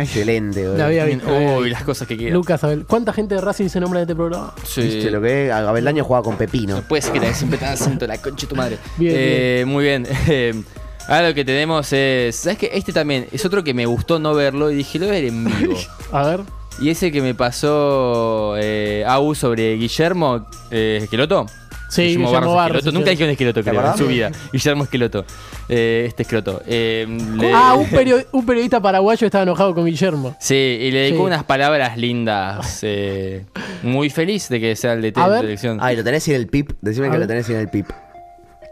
Excelente, 0.00 0.62
boludo. 0.62 0.78
La 0.78 0.86
había 0.86 1.04
visto. 1.04 1.30
Uy, 1.32 1.70
las 1.70 1.82
cosas 1.82 2.08
que 2.08 2.16
quedan. 2.16 2.32
Lucas 2.32 2.62
Abel. 2.64 2.84
¿Cuánta 2.86 3.12
gente 3.12 3.34
de 3.34 3.40
Racing 3.40 3.68
se 3.68 3.80
nombra 3.80 4.00
en 4.00 4.04
este 4.04 4.14
programa? 4.14 4.54
Sí. 4.64 4.82
¿Viste 4.82 5.10
lo 5.10 5.20
que 5.20 5.46
es? 5.46 5.52
Abeldaño 5.52 6.04
jugaba 6.04 6.24
con 6.24 6.36
Pepino. 6.36 6.76
No 6.76 6.82
puede 6.82 7.02
ser 7.02 7.12
que 7.12 7.34
siempre 7.34 7.58
tan 7.58 7.74
acento 7.74 8.06
la 8.06 8.18
concha 8.18 8.46
de 8.46 8.50
tu 8.50 8.56
madre. 8.56 8.78
Bien, 8.96 9.14
Eh, 9.16 9.64
Muy 9.66 9.84
bien. 9.84 10.06
Ahora 11.08 11.28
lo 11.28 11.34
que 11.34 11.44
tenemos 11.44 11.92
es. 11.92 12.36
¿Sabes 12.36 12.58
qué? 12.58 12.70
Este 12.72 12.92
también 12.92 13.26
es 13.30 13.44
otro 13.44 13.62
que 13.62 13.74
me 13.74 13.84
gustó 13.86 14.18
no 14.18 14.34
verlo 14.34 14.70
y 14.70 14.76
dije, 14.76 14.98
lo 14.98 15.06
voy 15.06 15.16
a 15.16 15.20
ver 15.20 15.28
en 15.28 15.44
vivo. 15.44 15.76
A 16.12 16.26
ver. 16.28 16.40
y 16.80 16.88
ese 16.90 17.10
que 17.12 17.20
me 17.20 17.34
pasó 17.34 18.54
eh, 18.58 19.04
Au 19.06 19.34
sobre 19.34 19.74
Guillermo 19.76 20.46
eh, 20.70 21.00
Esqueloto. 21.02 21.46
Sí, 21.90 22.02
Guillermo 22.16 22.32
Barros 22.32 22.54
Barros, 22.54 22.76
Esqueloto. 22.78 22.90
sí, 22.90 22.94
Nunca 22.96 23.06
sí. 23.06 23.10
dije 23.12 23.24
un 23.24 23.30
esqueloto, 23.30 23.62
creo, 23.62 23.86
en 23.92 23.98
su 23.98 24.06
vida. 24.08 24.32
Guillermo 24.52 24.84
Esqueloto. 24.84 25.24
Eh, 25.68 26.04
este 26.08 26.22
esqueloto. 26.22 26.62
Eh, 26.66 27.06
le- 27.36 27.52
Ah, 27.54 27.74
un, 27.74 27.86
perio- 27.86 28.26
un 28.32 28.44
periodista 28.46 28.80
paraguayo 28.80 29.26
estaba 29.26 29.42
enojado 29.44 29.74
con 29.74 29.84
Guillermo. 29.84 30.34
Sí, 30.40 30.54
y 30.54 30.90
le 30.90 31.00
dedicó 31.00 31.18
Sí. 31.18 31.24
unas 31.26 31.44
palabras 31.44 31.96
lindas. 31.98 32.78
eh, 32.82 33.44
muy 33.82 34.08
feliz 34.10 34.48
de 34.48 34.58
que 34.58 34.74
sea 34.74 34.94
el 34.94 35.02
de 35.02 35.10
ver. 35.12 35.28
la 35.28 35.40
selección. 35.40 35.78
Ay, 35.80 35.96
lo 35.96 36.02
tenés 36.02 36.22
sin 36.24 36.34
el 36.34 36.48
pip. 36.48 36.72
Decime 36.80 37.06
A 37.06 37.10
que 37.10 37.18
ver. 37.18 37.20
lo 37.20 37.28
tenés 37.28 37.46
sin 37.46 37.56
el 37.56 37.68
pip. 37.68 37.90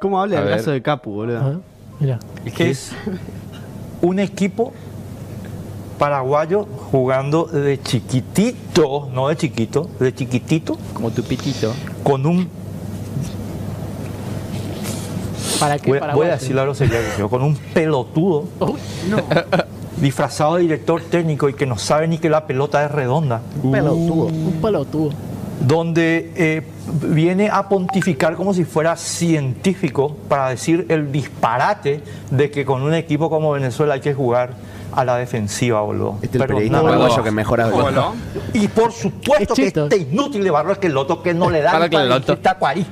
¿Cómo 0.00 0.20
habla 0.20 0.38
el 0.40 0.44
brazo 0.46 0.72
de 0.72 0.82
Capu, 0.82 1.12
boludo? 1.12 1.62
Mira. 2.00 2.18
que 2.56 2.70
es 2.70 2.92
un 4.00 4.18
equipo 4.18 4.72
paraguayo 5.98 6.66
jugando 6.90 7.44
de 7.44 7.80
chiquitito, 7.80 9.08
no 9.14 9.28
de 9.28 9.36
chiquito, 9.36 9.88
de 10.00 10.12
chiquitito, 10.14 10.76
Como 10.94 11.10
tu 11.12 11.22
pitito. 11.22 11.72
con 12.02 12.26
un, 12.26 12.48
¿Para 15.60 15.78
qué 15.78 15.90
voy, 15.90 15.98
a- 16.00 16.14
voy 16.14 16.26
a 16.26 16.30
decirlo 16.32 16.62
a 16.62 16.64
los 16.64 16.78
serios, 16.78 17.00
con 17.30 17.42
un 17.42 17.54
pelotudo 17.56 18.44
Uy, 18.60 18.74
no. 19.08 19.18
disfrazado 20.00 20.56
de 20.56 20.62
director 20.62 21.00
técnico 21.02 21.48
y 21.48 21.54
que 21.54 21.66
no 21.66 21.78
sabe 21.78 22.08
ni 22.08 22.18
que 22.18 22.28
la 22.28 22.46
pelota 22.48 22.84
es 22.84 22.90
redonda, 22.90 23.40
Pelotudo. 23.70 24.24
Un 24.26 24.58
pelotudo. 24.60 25.10
Donde 25.66 26.32
eh, 26.34 26.62
viene 27.04 27.48
a 27.48 27.68
pontificar 27.68 28.34
como 28.34 28.52
si 28.52 28.64
fuera 28.64 28.96
científico 28.96 30.16
para 30.28 30.48
decir 30.48 30.86
el 30.88 31.12
disparate 31.12 32.02
de 32.30 32.50
que 32.50 32.64
con 32.64 32.82
un 32.82 32.94
equipo 32.94 33.30
como 33.30 33.52
Venezuela 33.52 33.94
hay 33.94 34.00
que 34.00 34.14
jugar 34.14 34.54
a 34.92 35.04
la 35.04 35.16
defensiva, 35.16 35.80
boludo. 35.80 36.18
Este 36.20 36.38
es 36.38 36.42
el 36.42 36.48
periodista 36.48 37.22
que 37.22 37.30
mejor 37.30 37.60
habla. 37.60 38.12
Y 38.52 38.68
por 38.68 38.92
supuesto 38.92 39.54
Es 39.54 39.58
que 39.58 39.66
este 39.66 39.96
inútil 39.96 40.44
de 40.44 40.50
Barro 40.50 40.72
Esqueloto 40.72 41.22
que 41.22 41.32
no 41.32 41.48
le 41.50 41.62
dan 41.62 41.72
Para 41.72 41.88
para 41.88 42.02
Esqueloto. 42.02 42.32
el 42.32 42.38
Tacuarí. 42.40 42.86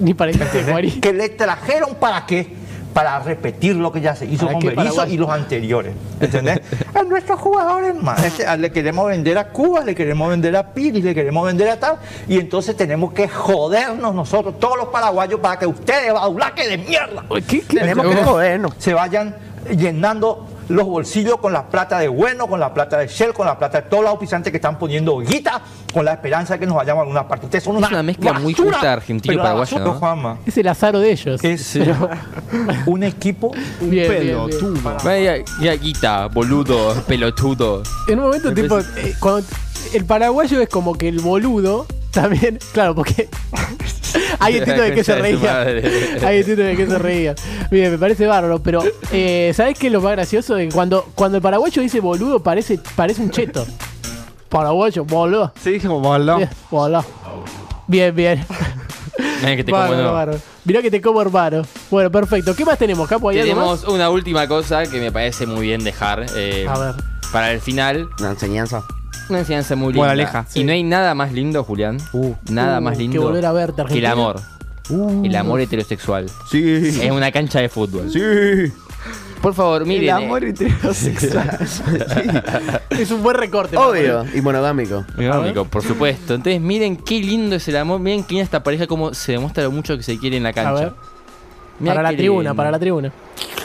Ni 0.00 0.14
para 0.14 0.30
este 0.30 0.64
Guarí. 0.64 0.90
Que 1.00 1.12
le 1.12 1.28
trajeron 1.28 1.94
para 1.94 2.26
qué? 2.26 2.63
Para 2.94 3.18
repetir 3.18 3.76
lo 3.76 3.92
que 3.92 4.00
ya 4.00 4.16
se 4.16 4.24
hizo 4.24 4.46
¿Para 4.46 4.58
con 4.58 4.74
Berizzo 4.74 5.06
y 5.06 5.18
los 5.18 5.28
anteriores. 5.28 5.94
¿Entendés? 6.20 6.60
a 6.94 7.02
nuestros 7.02 7.38
jugadores 7.40 7.94
más. 7.94 8.24
Este, 8.24 8.56
le 8.56 8.72
queremos 8.72 9.08
vender 9.08 9.36
a 9.36 9.48
Cuba, 9.48 9.80
le 9.80 9.94
queremos 9.94 10.30
vender 10.30 10.56
a 10.56 10.72
Piri, 10.72 11.02
le 11.02 11.14
queremos 11.14 11.44
vender 11.44 11.68
a 11.68 11.78
tal. 11.78 11.96
Y 12.28 12.38
entonces 12.38 12.76
tenemos 12.76 13.12
que 13.12 13.28
jodernos 13.28 14.14
nosotros, 14.14 14.58
todos 14.58 14.78
los 14.78 14.88
paraguayos, 14.88 15.40
para 15.40 15.58
que 15.58 15.66
ustedes, 15.66 16.12
baulaque 16.12 16.68
de 16.68 16.78
mierda, 16.78 17.24
Tenemos 17.68 18.06
que 18.06 18.22
jodernos. 18.22 18.72
se 18.78 18.94
vayan 18.94 19.34
llenando 19.76 20.46
los 20.68 20.86
bolsillos 20.86 21.38
con 21.38 21.52
la 21.52 21.68
plata 21.68 21.98
de 21.98 22.08
Bueno, 22.08 22.46
con 22.46 22.60
la 22.60 22.72
plata 22.72 22.98
de 22.98 23.08
Shell, 23.08 23.32
con 23.32 23.46
la 23.46 23.58
plata 23.58 23.82
de 23.82 23.88
todos 23.88 24.02
los 24.02 24.10
auspiciantes 24.10 24.50
que 24.50 24.56
están 24.56 24.78
poniendo 24.78 25.18
guita, 25.18 25.60
con 25.92 26.04
la 26.04 26.12
esperanza 26.12 26.54
de 26.54 26.60
que 26.60 26.66
nos 26.66 26.76
vayamos 26.76 27.00
a 27.00 27.02
alguna 27.02 27.28
parte. 27.28 27.46
Ustedes 27.46 27.64
son 27.64 27.82
Es 27.82 27.88
una, 27.90 28.02
mezcla 28.02 28.34
muy 28.34 28.54
justa 28.54 28.92
argentino-paraguayo, 28.92 29.78
¿no? 29.78 30.38
Es 30.46 30.56
el 30.58 30.68
azaro 30.68 31.00
de 31.00 31.12
ellos. 31.12 31.42
es 31.42 31.78
un 32.86 33.02
equipo 33.02 33.52
Bien, 33.80 34.10
bien, 34.10 34.46
bien. 34.46 34.82
Vaya, 35.04 35.36
ya, 35.60 35.72
guita, 35.74 36.26
boludo, 36.26 36.94
pelotudo. 37.06 37.82
En 38.08 38.18
un 38.18 38.26
momento, 38.26 38.48
Me 38.48 38.54
tipo, 38.54 38.78
eh, 38.78 39.14
cuando 39.20 39.46
el 39.92 40.04
paraguayo 40.04 40.60
es 40.60 40.68
como 40.68 40.94
que 40.94 41.08
el 41.08 41.20
boludo 41.20 41.86
también, 42.10 42.58
claro, 42.72 42.94
porque 42.94 43.28
hay 44.40 44.54
distinto 44.54 44.82
de 44.82 44.92
qué 44.94 45.04
se 45.04 45.14
reía. 45.16 45.60
Hay 46.26 46.36
distinto 46.38 46.62
de 46.62 46.76
qué 46.76 46.86
se 46.86 46.98
reía. 46.98 47.34
Bien, 47.70 47.90
me 47.92 47.98
parece 47.98 48.26
bárbaro, 48.26 48.62
pero 48.62 48.82
eh, 49.12 49.52
¿sabes 49.54 49.78
qué 49.78 49.86
es 49.88 49.92
lo 49.92 50.00
más 50.00 50.12
gracioso? 50.12 50.56
Cuando, 50.72 51.06
cuando 51.14 51.36
el 51.36 51.42
paraguayo 51.42 51.82
dice 51.82 52.00
boludo, 52.00 52.42
parece, 52.42 52.78
parece 52.96 53.22
un 53.22 53.30
cheto. 53.30 53.66
Paraguayo, 54.48 55.04
boludo. 55.04 55.52
Sí, 55.62 55.70
dije 55.72 55.88
como 55.88 56.00
boludo. 56.00 56.36
Bien, 56.36 56.50
boludo. 56.70 57.04
Bien, 57.86 58.14
bien. 58.14 58.44
Ven 59.42 59.56
que 59.56 59.64
te 59.64 59.70
como 59.70 59.82
Bárbaro, 59.82 60.02
no. 60.02 60.12
bárbaro. 60.12 60.40
Mirá 60.64 60.80
que 60.82 60.90
te 60.90 61.00
como 61.00 61.20
hermano. 61.20 61.62
Bueno, 61.90 62.10
perfecto. 62.10 62.54
¿Qué 62.56 62.64
más 62.64 62.78
tenemos, 62.78 63.08
Capo? 63.08 63.28
¿Hay 63.28 63.40
algo 63.40 63.54
más? 63.54 63.80
Tenemos 63.80 63.94
una 63.94 64.10
última 64.10 64.46
cosa 64.48 64.86
que 64.86 64.98
me 65.00 65.12
parece 65.12 65.46
muy 65.46 65.66
bien 65.66 65.84
dejar 65.84 66.26
eh, 66.36 66.66
A 66.68 66.78
ver. 66.78 66.94
para 67.32 67.52
el 67.52 67.60
final. 67.60 68.08
Una 68.20 68.30
enseñanza. 68.30 68.82
Una 69.28 69.40
enseñanza 69.40 69.76
muy 69.76 69.92
linda. 69.92 70.06
Moraleja. 70.06 70.46
Y 70.54 70.64
no 70.64 70.72
hay 70.72 70.82
nada 70.82 71.14
más 71.14 71.32
lindo, 71.32 71.62
Julián. 71.64 71.98
nada 72.50 72.78
Uh, 72.78 72.82
más 72.82 72.96
que 72.96 73.02
lindo 73.02 73.22
volver 73.22 73.46
a 73.46 73.52
verte, 73.52 73.84
que 73.86 73.98
el 73.98 74.06
Argentina. 74.06 74.10
amor. 74.12 74.40
Uh. 74.90 75.24
el 75.24 75.34
amor 75.36 75.60
heterosexual. 75.60 76.26
Sí. 76.50 76.62
Es 77.02 77.10
una 77.10 77.32
cancha 77.32 77.60
de 77.60 77.68
fútbol. 77.68 78.10
Sí. 78.10 78.20
Por 79.40 79.52
favor, 79.54 79.84
miren. 79.84 80.04
El 80.04 80.10
amor 80.10 80.44
eh. 80.44 80.50
heterosexual. 80.50 81.58
Es 82.90 83.10
un 83.10 83.22
buen 83.22 83.36
recorte. 83.36 83.76
Obvio. 83.76 84.24
Y 84.34 84.40
monogámico. 84.40 85.04
Monogámico, 85.16 85.64
por 85.66 85.82
supuesto. 85.82 86.34
Entonces, 86.34 86.60
miren 86.60 86.96
qué 86.96 87.20
lindo 87.20 87.56
es 87.56 87.68
el 87.68 87.76
amor. 87.76 88.00
Miren 88.00 88.24
que 88.24 88.40
esta 88.40 88.62
pareja 88.62 88.86
como 88.86 89.12
se 89.14 89.32
demuestra 89.32 89.64
lo 89.64 89.70
mucho 89.70 89.96
que 89.96 90.02
se 90.02 90.18
quiere 90.18 90.36
en 90.38 90.44
la 90.44 90.52
cancha. 90.52 90.70
A 90.70 90.74
ver. 90.74 90.92
Mirá 91.80 91.94
para 91.94 92.02
la 92.04 92.10
qué 92.10 92.16
tribuna, 92.16 92.42
lindo. 92.50 92.54
para 92.56 92.70
la 92.70 92.78
tribuna. 92.78 93.12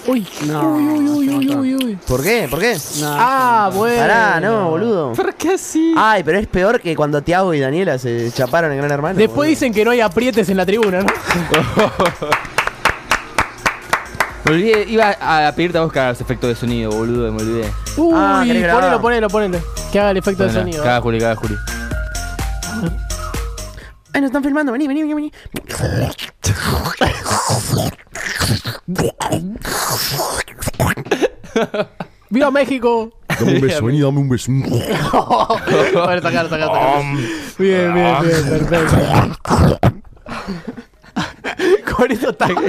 Uy, 0.07 0.27
No, 0.47 0.73
uy, 0.75 0.83
uy, 0.87 1.09
uy, 1.09 1.29
uy, 1.29 1.53
uy, 1.55 1.75
uy. 1.75 1.97
¿Por 2.07 2.23
qué? 2.23 2.47
¿Por 2.49 2.59
qué? 2.59 2.75
Ah, 3.03 3.69
bueno. 3.73 3.97
Pará, 4.01 4.39
no, 4.39 4.69
boludo. 4.71 5.13
¿Por 5.13 5.33
qué 5.35 5.53
así? 5.53 5.93
Ay, 5.95 6.23
pero 6.23 6.39
es 6.39 6.47
peor 6.47 6.81
que 6.81 6.95
cuando 6.95 7.21
Tiago 7.21 7.53
y 7.53 7.59
Daniela 7.59 7.97
se 7.99 8.31
chaparon 8.31 8.71
en 8.71 8.77
Gran 8.79 8.91
Hermano. 8.91 9.15
Después 9.17 9.35
boludo. 9.35 9.49
dicen 9.49 9.73
que 9.73 9.85
no 9.85 9.91
hay 9.91 10.01
aprietes 10.01 10.49
en 10.49 10.57
la 10.57 10.65
tribuna, 10.65 11.01
¿no? 11.01 11.07
Me 14.45 14.51
olvidé, 14.55 14.85
iba 14.89 15.11
a 15.21 15.51
pedirte 15.51 15.77
a 15.77 15.81
vos 15.81 15.91
que 15.93 15.99
hagas 15.99 16.19
efecto 16.21 16.47
de 16.47 16.55
sonido, 16.55 16.89
boludo, 16.91 17.31
me 17.31 17.41
olvidé. 17.43 17.69
Uy, 17.97 18.13
Ah, 18.15 18.41
¿querés 18.45 18.63
grabar? 18.63 18.81
ponelo, 18.83 19.01
ponelo, 19.01 19.27
ponelo. 19.29 19.59
Que 19.91 19.99
haga 19.99 20.09
el 20.11 20.17
efecto 20.17 20.43
de 20.43 20.51
sonido. 20.53 20.83
Caga 20.83 21.01
Juli, 21.01 21.19
caga 21.19 21.35
Juli. 21.35 21.55
Ay, 24.13 24.21
nos 24.21 24.29
están 24.29 24.43
filmando. 24.43 24.71
Vení, 24.71 24.87
vení, 24.87 25.01
vení. 25.03 25.13
vení. 25.13 25.31
¡Viva 32.29 32.51
México! 32.51 33.11
Dame 33.27 33.53
un 33.53 33.61
beso, 33.61 33.85
vení, 33.85 34.01
dame 34.01 34.19
un 34.19 34.29
beso. 34.29 34.51
bueno, 34.51 36.21
sacar, 36.21 36.21
sacar, 36.21 36.49
sacar. 36.49 37.03
Bien, 37.57 37.93
bien, 37.93 38.15
bien, 38.21 38.67
perfecto. 38.67 39.79
Con 41.95 42.11
eso 42.11 42.29
estamos. 42.29 42.63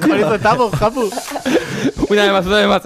Con 0.00 0.18
eso 0.18 0.34
estamos, 0.34 0.74
Japu. 0.74 1.10
Una 2.08 2.22
vez 2.22 2.32
más, 2.32 2.46
una 2.46 2.56
vez 2.56 2.68
más. 2.68 2.82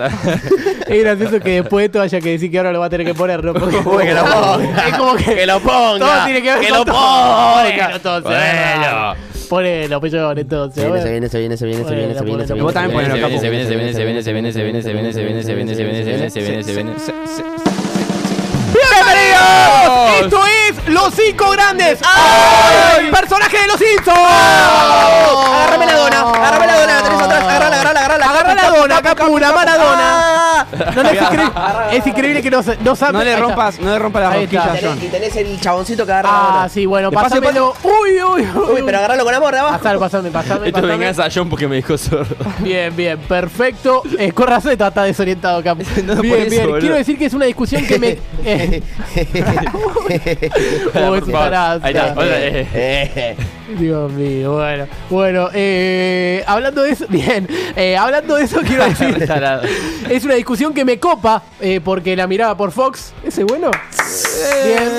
Es 0.87 1.03
gracioso 1.03 1.41
que 1.41 1.63
después 1.63 1.87
esto 1.87 2.01
haya 2.01 2.21
que 2.21 2.31
decir 2.31 2.51
que 2.51 2.59
ahora 2.59 2.73
lo 2.73 2.81
va 2.81 2.87
a 2.87 2.91
tener 2.91 3.07
que 3.07 3.15
poner, 3.15 3.43
¿no? 3.45 3.53
Porque 3.55 3.77
que 3.77 4.15
lo 4.15 4.25
ponga. 4.25 4.89
es 4.89 4.95
como 4.97 5.15
que, 5.15 5.25
Que 5.35 5.47
lo 5.47 5.61
ponga. 5.61 5.99
todo 5.99 6.25
tiene 6.25 6.43
que 6.43 6.51
ver 6.51 6.61
Que 6.61 6.69
con 6.69 6.79
lo 6.79 6.85
todo. 6.85 6.95
ponga. 6.95 7.63
Bueno, 7.63 7.97
entonces. 7.97 8.33
Bueno. 8.33 9.15
Ponelo, 9.49 10.01
pellón, 10.01 10.39
entonces. 10.39 10.83
Se 10.83 10.89
viene, 10.91 11.03
se 11.03 11.11
viene, 11.11 11.29
se 11.29 11.39
viene, 11.39 11.57
se 11.57 11.67
viene, 11.67 11.85
se 11.85 11.95
viene, 11.95 12.15
se 12.15 12.25
viene, 12.25 12.47
se 12.47 12.53
viene. 12.55 12.63
Vos 12.63 12.73
también 12.75 12.93
ponelo, 12.97 13.15
viene, 13.15 13.41
se 13.41 13.51
viene, 13.51 13.67
se 13.67 13.77
viene, 13.77 13.93
se 13.93 14.05
viene, 14.05 14.23
se 14.23 14.33
viene, 14.33 14.53
se 14.53 14.63
viene, 14.63 14.83
se 14.83 14.93
viene, 14.93 15.13
se 15.13 15.23
viene, 15.23 15.43
se 15.45 15.55
viene, 15.55 15.75
se 15.75 15.85
viene, 15.85 16.05
se 16.05 16.11
viene, 16.11 16.31
se 16.31 16.41
viene, 16.41 16.65
se 16.65 16.73
viene, 16.73 16.99
se 16.99 17.13
viene. 17.13 17.84
Esto 20.21 20.41
es 20.47 20.89
Los 20.89 21.15
Cinco 21.15 21.51
Grandes. 21.51 21.99
¡Ay! 22.05 23.11
¡Personaje 23.11 23.59
de 23.61 23.67
los 23.67 23.77
Simpsons! 23.79 24.19
Agárrame 24.19 25.87
la 25.87 25.97
dona, 25.97 26.21
agárrame 26.21 26.67
la 26.67 26.81
dona, 26.81 26.95
la 26.97 27.03
tenés 27.03 27.21
atrás, 27.23 27.43
agarrala, 27.45 27.81
agarrala, 27.81 28.01
agarrala. 28.01 28.25
Agarra 28.31 28.55
la 28.55 28.71
dona, 28.79 29.03
Capuna, 29.03 29.53
Maradona. 29.53 30.67
No, 30.95 31.03
no, 31.03 31.09
es 31.11 31.21
increíble, 31.23 31.53
es 31.93 32.07
increíble 32.07 32.43
que 32.43 32.51
no, 32.51 32.63
se- 32.63 32.77
no 32.79 32.97
sabe. 32.97 33.13
No 33.19 33.25
le 33.25 33.37
rompas, 33.37 33.79
no 33.81 33.91
le 33.91 33.99
rompas 33.99 34.35
rosquillas, 34.35 34.65
Y 34.83 34.85
John. 34.87 34.99
tenés- 34.99 35.05
Y 35.05 35.09
tenés 35.09 35.37
el 35.37 35.61
chaboncito 35.61 36.07
que 36.07 36.13
agarra 36.13 36.31
la 36.31 36.63
Ah, 36.65 36.69
sí, 36.69 36.87
bueno, 36.87 37.11
pásamelo. 37.11 37.75
Uy, 37.83 38.23
uy, 38.23 38.43
uy. 38.43 38.75
Uy, 38.75 38.83
pero 38.85 38.99
agarralo 38.99 39.25
con 39.25 39.35
amor 39.35 39.53
de 39.55 39.61
abajo. 39.61 39.79
Pasame, 39.79 39.99
pasame, 39.99 40.31
pasame. 40.31 40.69
Esto 40.69 40.83
venganza 40.83 41.25
a 41.25 41.29
John 41.33 41.49
porque 41.49 41.69
me 41.69 41.77
dijo 41.77 41.97
sordo. 41.99 42.35
Bien, 42.59 42.95
bien, 42.95 43.19
perfecto. 43.21 44.03
Eh, 44.19 44.33
con 44.33 44.47
razón 44.49 44.73
está, 44.73 44.91
desorientado, 45.03 45.63
Capu. 45.63 45.83
Bien, 45.95 46.11
eso, 46.11 46.49
bien. 46.51 46.63
boludo. 46.67 46.81
Quiero 46.81 46.95
decir 46.97 47.19
que 47.19 47.27
es 47.27 47.35
una 47.35 47.47
discusión 47.47 47.85
que 47.87 47.99
me. 47.99 48.19
tarado, 51.33 51.81
Ahí 51.83 51.95
está. 51.95 52.15
eh. 52.75 53.37
Dios 53.79 54.13
mío, 54.13 54.53
bueno. 54.55 54.87
Bueno, 55.11 55.49
eh, 55.53 56.45
hablando 56.47 56.83
de 56.83 56.91
eso, 56.91 57.07
bien. 57.09 57.49
eh, 57.77 57.97
hablando 57.97 58.37
de 58.37 58.45
eso, 58.45 58.61
quiero 58.67 58.85
decir. 58.89 59.29
Es 60.11 60.25
una 60.25 60.35
discusión 60.35 60.73
que 60.75 60.85
me 60.85 60.99
copa 60.99 61.43
eh, 61.61 61.81
porque 61.83 62.15
la 62.17 62.27
miraba 62.27 62.57
por 62.57 62.71
Fox. 62.73 63.13
¿Ese 63.25 63.41
es 63.43 63.47
bueno? 63.47 63.71
Bien. 64.65 64.91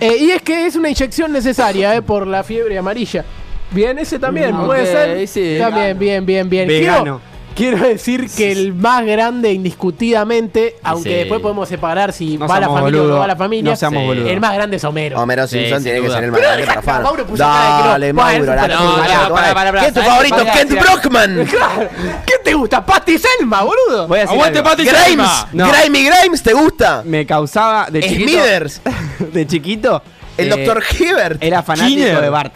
Eh, 0.00 0.16
y 0.18 0.30
es 0.30 0.42
que 0.42 0.66
es 0.66 0.74
una 0.76 0.88
inyección 0.90 1.32
necesaria 1.32 1.94
eh, 1.94 2.02
por 2.02 2.26
la 2.26 2.42
fiebre 2.42 2.76
amarilla. 2.78 3.24
Bien, 3.70 3.98
ese 3.98 4.18
también, 4.18 4.54
Mm, 4.54 4.66
puede 4.66 4.82
ok, 4.82 4.86
ser. 4.88 5.28
sí. 5.28 5.56
También, 5.58 5.98
bien, 5.98 6.26
bien, 6.26 6.48
bien. 6.48 6.68
Vegano. 6.68 7.02
Quiero, 7.02 7.20
quiero 7.54 7.78
decir 7.78 8.28
que 8.30 8.50
el 8.52 8.74
más 8.74 9.04
grande, 9.06 9.52
indiscutidamente, 9.52 10.76
aunque 10.82 11.08
Sí. 11.10 11.14
después 11.16 11.40
podemos 11.40 11.68
separar 11.68 12.12
si 12.12 12.36
No 12.38 12.46
va 12.46 12.54
la 12.60 12.66
seamos 12.66 12.80
familia 12.80 13.02
o 13.02 13.06
no 13.06 13.18
va 13.18 13.26
la 13.26 13.36
familia. 13.36 13.70
No 13.70 13.76
seamos 13.76 14.04
boludos. 14.06 14.30
el 14.30 14.40
más 14.40 14.54
grande 14.54 14.76
es 14.76 14.84
Homero. 14.84 15.20
Homero 15.20 15.46
Sí, 15.46 15.58
Simpson 15.58 15.78
sin 15.78 15.84
tiene 15.84 16.00
que 16.00 16.06
duda. 16.06 16.16
ser 16.16 16.24
el 16.24 16.30
Pero 16.32 16.42
más 16.42 16.48
grande 16.48 16.62
deja- 16.62 16.72
profano. 16.80 17.02
Mauro 17.04 17.26
puso 17.26 17.42
cara 17.44 17.58
de 17.58 17.66
que 17.66 17.82
no. 17.82 17.88
Dale, 17.90 18.12
Bueno, 18.12 18.30
Mauro, 18.30 18.44
la 18.54 18.54
no, 18.54 18.60
concha 18.62 18.78
no, 18.84 18.90
de 18.90 18.96
tu 18.96 19.02
para, 19.02 19.28
madre. 19.34 19.54
para, 19.54 19.54
para, 19.54 19.70
¿Quién 19.72 19.84
es 19.88 19.94
tu 19.94 20.00
para, 20.00 20.10
favorito? 20.12 20.36
para, 20.36 20.52
Kent 20.52 20.74
para. 20.74 20.82
Brockman. 20.82 21.46
Claro. 21.52 21.88
¿Qué 22.26 22.32
te 22.44 22.54
gusta? 22.54 22.84
¿Patty 22.86 23.18
Selma, 23.18 23.62
boludo? 23.62 24.08
Voy 24.08 24.18
a 24.18 24.20
decir 24.22 24.34
¡Aguante, 24.36 24.58
algo. 24.58 24.70
Patty 24.70 24.82
Grimes. 24.84 25.04
Selma! 25.06 25.48
No. 25.52 25.68
Grimey 25.72 26.04
Grimes, 26.10 26.42
¿te 26.42 26.52
gusta? 26.52 27.02
Me 27.04 27.26
causaba 27.26 27.86
de 27.90 28.00
chiquito. 28.02 28.30
Smithers. 28.30 28.80
De 29.32 29.46
chiquito. 29.46 30.02
El 30.36 30.46
eh, 30.52 30.64
Dr. 30.66 30.82
Hibbert. 30.98 31.42
Era 31.42 31.62
fanático 31.62 32.00
Skinner. 32.00 32.20
de 32.20 32.28
Bart. 32.30 32.54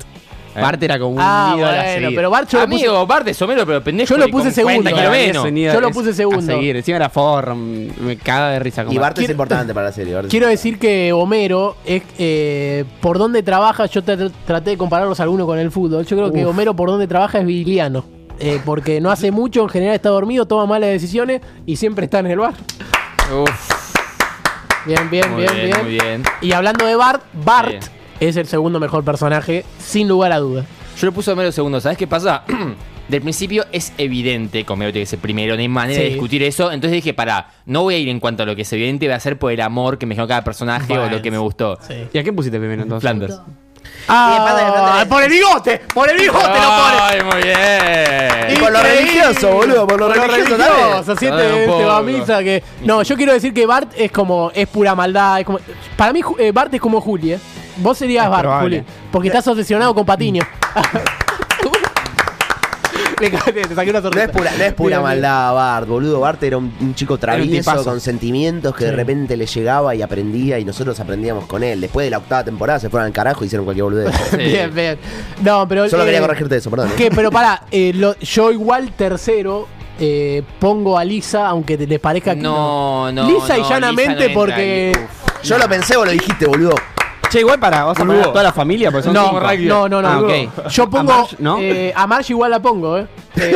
Bart 0.62 0.82
era 0.82 0.98
como 0.98 1.12
un 1.14 1.18
Ah, 1.20 1.54
ídolo 1.56 1.66
a 1.66 1.74
bueno, 1.74 1.92
seguir. 1.92 2.16
pero 2.16 2.30
Bart 2.30 2.48
yo 2.50 2.58
lo 2.60 2.64
puse, 2.66 2.76
Amigo, 2.86 3.06
Bart 3.06 3.28
es 3.28 3.42
Homero, 3.42 3.66
pero 3.66 3.82
pendejo. 3.84 4.08
Yo 4.14 4.18
lo 4.18 4.26
y 4.28 4.30
con 4.30 4.40
puse 4.40 4.52
segundo, 4.54 4.82
40 4.82 4.90
kilos 4.90 5.04
para 5.06 5.18
mí 5.20 5.26
menos. 5.26 5.44
Es 5.46 5.50
un 5.52 5.58
ídolo, 5.58 5.74
Yo 5.74 5.80
lo 5.80 5.90
puse 5.92 6.10
a 6.10 6.12
segundo. 6.14 6.42
seguir. 6.42 6.76
Encima 6.76 6.96
era 6.96 7.08
forro. 7.08 7.54
Me 7.56 8.16
caga 8.22 8.50
de 8.50 8.58
risa. 8.58 8.82
Y 8.82 8.86
Como 8.86 9.00
Bart 9.00 9.16
es 9.16 9.20
Quiero- 9.20 9.32
importante 9.32 9.74
para 9.74 9.86
la 9.86 9.92
serie. 9.92 10.14
Bart 10.14 10.28
Quiero 10.28 10.48
decir 10.48 10.78
que 10.78 11.12
Homero 11.12 11.76
es 11.84 12.02
eh, 12.18 12.84
por 13.00 13.18
donde 13.18 13.42
trabaja, 13.42 13.86
yo 13.86 14.02
tra- 14.02 14.30
traté 14.46 14.70
de 14.70 14.76
compararlos 14.76 15.20
alguno 15.20 15.46
con 15.46 15.58
el 15.58 15.70
fútbol. 15.70 16.04
Yo 16.06 16.16
creo 16.16 16.32
que. 16.32 16.44
Homero 16.46 16.74
por 16.74 16.88
donde 16.88 17.06
trabaja 17.06 17.38
es 17.38 17.46
viliano. 17.46 18.04
Eh, 18.38 18.60
porque 18.66 19.00
no 19.00 19.10
hace 19.10 19.30
mucho, 19.30 19.62
en 19.62 19.70
general 19.70 19.94
está 19.94 20.10
dormido, 20.10 20.44
toma 20.46 20.66
malas 20.66 20.90
decisiones 20.90 21.40
y 21.64 21.76
siempre 21.76 22.04
está 22.04 22.18
en 22.18 22.26
el 22.26 22.38
bar. 22.38 22.52
Uf, 23.34 23.70
Bien, 24.84 25.10
bien, 25.10 25.32
muy 25.32 25.42
bien, 25.42 25.54
bien, 25.54 25.66
bien. 25.70 25.82
muy 25.82 25.92
bien. 25.92 26.22
Y 26.42 26.52
hablando 26.52 26.86
de 26.86 26.94
Bart, 26.96 27.22
Bart 27.44 27.68
Bien. 27.70 27.80
Es 28.20 28.36
el 28.36 28.46
segundo 28.46 28.80
mejor 28.80 29.04
personaje, 29.04 29.64
sin 29.78 30.08
lugar 30.08 30.32
a 30.32 30.38
dudas. 30.38 30.66
Yo 30.98 31.06
le 31.06 31.12
puse 31.12 31.30
Homero 31.30 31.52
segundo. 31.52 31.80
¿Sabes 31.80 31.98
qué 31.98 32.06
pasa? 32.06 32.42
Del 33.08 33.22
principio 33.22 33.64
es 33.70 33.92
evidente 33.98 34.64
que 34.64 34.72
Homero 34.72 34.90
tiene 34.90 35.04
que 35.04 35.10
ser 35.10 35.20
primero, 35.20 35.54
no 35.54 35.60
hay 35.60 35.68
manera 35.68 36.02
de 36.02 36.08
discutir 36.08 36.42
eso. 36.42 36.72
Entonces 36.72 36.90
dije, 36.92 37.14
para, 37.14 37.50
no 37.64 37.82
voy 37.82 37.94
a 37.94 37.98
ir 37.98 38.08
en 38.08 38.18
cuanto 38.18 38.42
a 38.42 38.46
lo 38.46 38.56
que 38.56 38.62
es 38.62 38.72
evidente, 38.72 39.06
voy 39.06 39.12
a 39.12 39.16
hacer 39.16 39.38
por 39.38 39.52
el 39.52 39.60
amor 39.60 39.96
que 39.96 40.06
me 40.06 40.14
generó 40.16 40.26
cada 40.26 40.42
personaje 40.42 40.98
o 40.98 41.08
lo 41.08 41.22
que 41.22 41.30
me 41.30 41.38
gustó. 41.38 41.78
Sí. 41.86 41.94
¿Y 42.12 42.18
a 42.18 42.24
qué 42.24 42.32
pusiste 42.32 42.58
primero 42.58 42.82
entonces? 42.82 43.02
Flanders. 43.02 43.40
Ah, 44.08 45.04
por 45.08 45.22
el 45.22 45.30
bigote, 45.30 45.80
por 45.92 46.08
el 46.08 46.16
bigote 46.18 46.46
lo 46.46 46.52
pone. 46.52 46.96
¡Ay, 47.00 47.22
muy 47.22 47.42
bien! 47.42 48.56
Y 48.56 48.60
por 48.60 48.72
lo 48.72 48.82
religioso, 48.82 49.52
boludo, 49.52 49.86
por 49.86 49.98
lo 49.98 50.08
religioso 50.12 50.56
también. 50.56 51.16
siete 51.18 51.34
un 51.34 51.40
este 51.60 51.84
va 51.84 51.96
a 51.96 52.00
poco. 52.00 52.12
misa 52.12 52.42
que. 52.42 52.62
No, 52.84 53.02
yo 53.02 53.16
quiero 53.16 53.32
decir 53.32 53.52
que 53.52 53.66
Bart 53.66 53.92
es 53.96 54.12
como. 54.12 54.50
es 54.54 54.68
pura 54.68 54.94
maldad. 54.94 55.40
es 55.40 55.46
como- 55.46 55.58
para 55.96 56.12
mí, 56.12 56.20
eh, 56.38 56.52
Bart 56.52 56.72
es 56.74 56.80
como 56.80 57.00
Juli, 57.00 57.32
¿eh? 57.32 57.38
Vos 57.78 57.98
serías 57.98 58.24
Es 58.24 58.30
Bart. 58.30 58.62
Juli. 58.62 58.82
Porque 59.12 59.28
estás 59.28 59.46
obsesionado 59.48 59.94
con 59.94 60.04
Patiño. 60.06 60.42
Le 63.20 63.30
ca- 63.30 63.44
te 63.50 63.74
saqué 63.74 63.88
una 63.90 64.00
No 64.00 64.10
es 64.10 64.28
pura, 64.28 64.50
no 64.58 64.64
es 64.64 64.74
pura 64.74 65.00
maldad, 65.00 65.54
Bart, 65.54 65.88
boludo. 65.88 66.20
Bart 66.20 66.42
era 66.42 66.58
un, 66.58 66.70
un 66.80 66.94
chico 66.94 67.16
travieso, 67.16 67.82
con 67.82 67.98
sentimientos 67.98 68.74
que 68.76 68.84
de 68.84 68.90
Sí. 68.90 68.96
repente 68.96 69.36
le 69.38 69.46
llegaba 69.46 69.94
y 69.94 70.02
aprendía 70.02 70.58
y 70.58 70.66
nosotros 70.66 71.00
aprendíamos 71.00 71.46
con 71.46 71.62
él. 71.62 71.80
Después 71.80 72.04
de 72.04 72.10
la 72.10 72.18
octava 72.18 72.44
temporada 72.44 72.78
se 72.78 72.90
fueron 72.90 73.06
al 73.06 73.12
carajo 73.14 73.42
y 73.42 73.46
hicieron 73.46 73.64
cualquier 73.64 73.84
boludez. 73.84 74.14
Bien, 74.36 74.74
bien. 74.74 74.98
No, 75.42 75.66
pero. 75.66 75.88
Solo 75.88 76.02
eh, 76.02 76.06
quería 76.06 76.20
corregirte 76.20 76.56
eso, 76.56 76.68
perdón. 76.70 76.88
¿eh? 76.90 76.92
¿Qué? 76.96 77.10
Pero 77.10 77.30
pará, 77.30 77.62
eh, 77.70 77.92
lo- 77.94 78.18
yo 78.18 78.52
igual 78.52 78.92
tercero 78.92 79.66
eh, 79.98 80.42
pongo 80.58 80.98
a 80.98 81.04
Lisa, 81.04 81.46
aunque 81.48 81.78
te- 81.78 81.86
les 81.86 82.00
parezca 82.00 82.34
que 82.34 82.42
No, 82.42 83.10
no. 83.12 83.26
Lisa 83.30 83.56
y 83.56 83.62
llanamente 83.62 84.12
Lisa 84.12 84.20
no 84.20 84.26
entra 84.26 84.34
porque. 84.34 84.92
Uf. 84.94 85.42
Yo 85.42 85.56
lo 85.58 85.66
pensé, 85.70 85.96
vos 85.96 86.04
lo 86.04 86.12
dijiste, 86.12 86.46
boludo. 86.46 86.74
Che, 87.30 87.40
igual 87.40 87.58
para, 87.58 87.84
vas 87.84 87.98
a 87.98 88.04
poner 88.04 88.20
a 88.22 88.24
toda 88.32 88.42
la 88.44 88.52
familia, 88.52 88.90
porque 88.90 89.04
son 89.04 89.14
No, 89.14 89.24
cinco. 89.24 89.40
no, 89.68 89.88
no, 89.88 90.02
no. 90.02 90.08
Ah, 90.08 90.20
ok. 90.20 90.68
Yo 90.70 90.88
pongo. 90.88 91.12
¿A 91.12 91.16
Marge, 91.18 91.36
no? 91.38 91.58
eh, 91.60 91.92
a 91.94 92.06
Marge 92.06 92.32
igual 92.32 92.50
la 92.50 92.60
pongo, 92.60 92.98
¿eh? 92.98 93.06
Eh, 93.38 93.54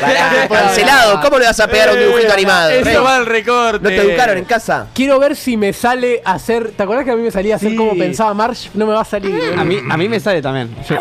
Pará, 0.00 0.48
cancelado. 0.48 1.20
¿Cómo 1.22 1.38
le 1.38 1.46
vas 1.46 1.58
a 1.60 1.66
pegar 1.68 1.88
a 1.90 1.92
un 1.92 1.98
dibujito 2.00 2.32
animado? 2.32 2.70
Eso 2.70 2.84
Rey? 2.84 2.96
va 2.96 3.16
al 3.16 3.26
recorte. 3.26 3.78
¿No 3.82 3.88
te 3.88 3.96
educaron 3.96 4.38
en 4.38 4.44
casa? 4.44 4.86
Quiero 4.94 5.18
ver 5.18 5.34
si 5.36 5.56
me 5.56 5.72
sale 5.72 6.20
hacer. 6.24 6.72
¿Te 6.76 6.82
acuerdas 6.82 7.04
que 7.04 7.12
a 7.12 7.16
mí 7.16 7.22
me 7.22 7.30
salía 7.30 7.56
hacer 7.56 7.70
Sí. 7.70 7.76
como 7.76 7.96
pensaba 7.96 8.34
Marge? 8.34 8.70
No 8.74 8.86
me 8.86 8.92
va 8.92 9.00
a 9.02 9.04
salir. 9.04 9.54
A 9.56 9.64
mí, 9.64 9.78
a 9.88 9.96
mí 9.96 10.08
me 10.08 10.20
sale 10.20 10.42
también. 10.42 10.74
Yo- 10.88 10.96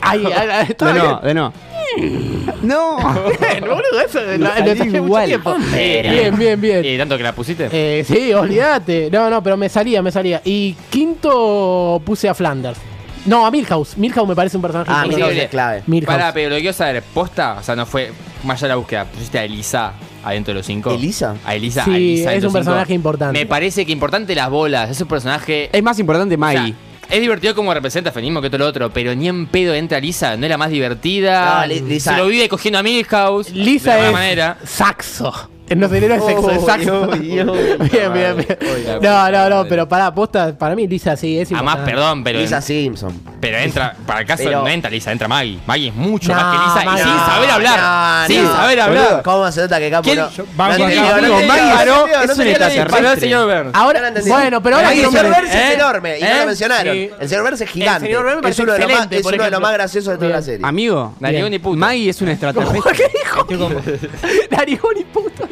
Ay, 0.00 0.24
ay, 0.26 0.48
ay, 0.50 0.66
está 0.70 0.86
de 0.86 0.92
bien. 0.94 1.04
no, 1.06 1.20
de 1.20 1.34
no. 1.34 1.52
No. 2.62 2.96
Bien, 3.40 3.60
boludo, 3.60 4.00
eso 4.06 4.20
lo, 4.20 4.36
lo 4.38 4.46
salí 4.46 4.70
ensayé 4.70 4.90
mucho 4.90 5.04
igual. 5.04 5.26
tiempo. 5.26 5.56
Bien, 5.72 6.36
bien, 6.36 6.60
bien. 6.60 6.84
¿Y 6.84 6.96
tanto 6.98 7.16
que 7.16 7.22
la 7.24 7.34
pusiste? 7.34 7.68
Eh, 7.72 8.04
sí, 8.04 8.32
olvídate. 8.32 9.08
No, 9.10 9.28
no, 9.30 9.42
pero 9.42 9.56
me 9.56 9.68
salía, 9.68 10.00
me 10.02 10.12
salía. 10.12 10.40
Y 10.44 10.74
quinto 10.90 12.00
puse 12.04 12.28
a 12.28 12.34
Flanders. 12.34 12.78
No, 13.26 13.46
a 13.46 13.50
Milhouse. 13.50 13.96
Milhouse 13.96 14.28
me 14.28 14.34
parece 14.36 14.56
un 14.56 14.62
personaje 14.62 14.90
Ah, 14.92 15.02
increíble. 15.04 15.26
Milhouse 15.26 15.44
es 15.44 15.50
clave. 15.50 15.82
Milhouse. 15.86 16.06
Pará, 16.16 16.32
pero 16.32 16.50
lo 16.50 16.56
que 16.56 16.62
quiero 16.62 16.76
saber, 16.76 17.02
posta, 17.14 17.56
o 17.60 17.62
sea, 17.62 17.76
no 17.76 17.86
fue 17.86 18.12
más 18.44 18.58
allá 18.60 18.68
de 18.68 18.68
la 18.70 18.76
búsqueda, 18.76 19.04
pusiste 19.06 19.38
a 19.38 19.44
Elisa. 19.44 19.92
adentro 20.24 20.52
de 20.54 20.58
los 20.60 20.66
cinco. 20.66 20.90
¿Elisa? 20.92 21.34
A 21.44 21.54
Elisa. 21.54 21.84
Sí, 21.84 21.90
a 21.90 21.96
Elisa 21.96 22.30
es 22.32 22.36
un 22.36 22.50
cinco. 22.50 22.52
personaje 22.54 22.94
importante. 22.94 23.38
Me 23.38 23.46
parece 23.46 23.84
que 23.86 23.92
importante 23.92 24.34
las 24.34 24.50
bolas. 24.50 24.90
Es 24.90 25.00
un 25.00 25.08
personaje. 25.08 25.68
Es 25.72 25.82
más 25.82 25.98
importante 25.98 26.36
Maggie. 26.36 26.74
Es 27.10 27.20
divertido 27.20 27.54
como 27.54 27.74
representa 27.74 28.10
feminismo 28.10 28.40
que 28.40 28.48
todo 28.48 28.58
lo 28.60 28.66
otro, 28.66 28.90
pero 28.90 29.14
ni 29.14 29.28
en 29.28 29.46
pedo 29.46 29.74
entra 29.74 30.00
Lisa, 30.00 30.36
no 30.36 30.46
es 30.46 30.50
la 30.50 30.56
más 30.56 30.70
divertida. 30.70 31.60
No, 31.60 31.66
Li- 31.66 31.80
Lisa- 31.80 32.12
Se 32.12 32.16
lo 32.18 32.26
vive 32.26 32.48
cogiendo 32.48 32.78
a 32.78 32.82
Milhouse. 32.82 33.50
Lisa 33.50 33.90
de 33.96 34.00
alguna 34.00 34.08
es 34.08 34.12
manera. 34.14 34.58
saxo. 34.64 35.50
No 35.76 35.88
no 35.88 35.94
es 35.94 36.24
sexo, 36.24 37.08
uy, 37.12 37.40
uy. 37.42 37.88
bien, 37.90 38.12
bien, 38.12 38.36
bien. 38.36 38.58
No, 39.00 39.30
no, 39.30 39.48
no, 39.50 39.64
pero 39.68 39.88
para 39.88 40.12
posta, 40.14 40.56
para 40.56 40.74
mí 40.74 40.86
Lisa 40.86 41.16
sí 41.16 41.38
es 41.38 41.48
Además, 41.48 41.62
importante. 41.76 41.90
perdón, 41.92 42.24
pero. 42.24 42.38
Lisa 42.40 42.60
Simpson. 42.60 43.20
Pero 43.40 43.58
entra, 43.58 43.94
para 44.06 44.20
el 44.20 44.26
caso 44.26 44.44
Pero- 44.44 44.60
no 44.62 44.68
entra 44.68 44.90
Lisa, 44.90 45.10
entra 45.12 45.26
Maggie. 45.28 45.58
Maggie 45.66 45.88
es 45.88 45.94
mucho 45.94 46.32
No, 46.32 46.40
más 46.40 46.44
que 46.52 46.58
Lisa 46.80 46.90
Maggie- 46.90 47.00
y 47.00 47.04
sin 47.04 47.26
saber 47.26 47.50
hablar. 47.50 48.26
sin 48.28 48.46
saber 48.46 48.80
hablar. 48.80 49.22
¿Cómo 49.22 49.50
se 49.52 49.60
nota 49.62 49.78
que 49.78 49.90
Capo 49.90 50.02
¿Quién- 50.04 50.18
no? 50.18 50.28
Maggie 50.56 50.84
es 50.84 52.38
un 52.38 52.46
extraterrestre. 52.46 53.34
Ahora, 53.72 54.12
bueno, 54.26 54.62
pero 54.62 54.76
ahora 54.76 54.92
el 54.92 55.00
señor 55.00 55.26
Burns 55.26 55.48
es 55.50 55.54
¿Eh? 55.54 55.74
enorme 55.74 56.18
y 56.18 56.22
no 56.22 56.28
¿Eh? 56.28 56.40
lo 56.40 56.46
mencionaron. 56.46 56.94
Sí. 56.94 57.10
El 57.20 57.28
señor 57.28 57.44
Burns 57.44 57.60
es 57.60 57.70
gigante. 57.70 58.06
señor 58.06 58.22
Burns 58.24 58.42
me 58.42 58.50
es 58.50 58.58
uno 58.58 58.72
de 59.44 59.50
los 59.50 59.60
más, 59.60 59.72
graciosos 59.72 60.12
de 60.12 60.18
toda 60.18 60.30
la 60.30 60.42
serie. 60.42 60.66
Amigo. 60.66 61.14
Maggie 61.20 62.10
es 62.10 62.20
un 62.22 62.28
extraterrestre. 62.32 62.80
¿Qué 62.96 63.10
dijo? 63.18 63.70
Narigón 64.50 64.94
y 64.98 65.04
puto. 65.04 65.48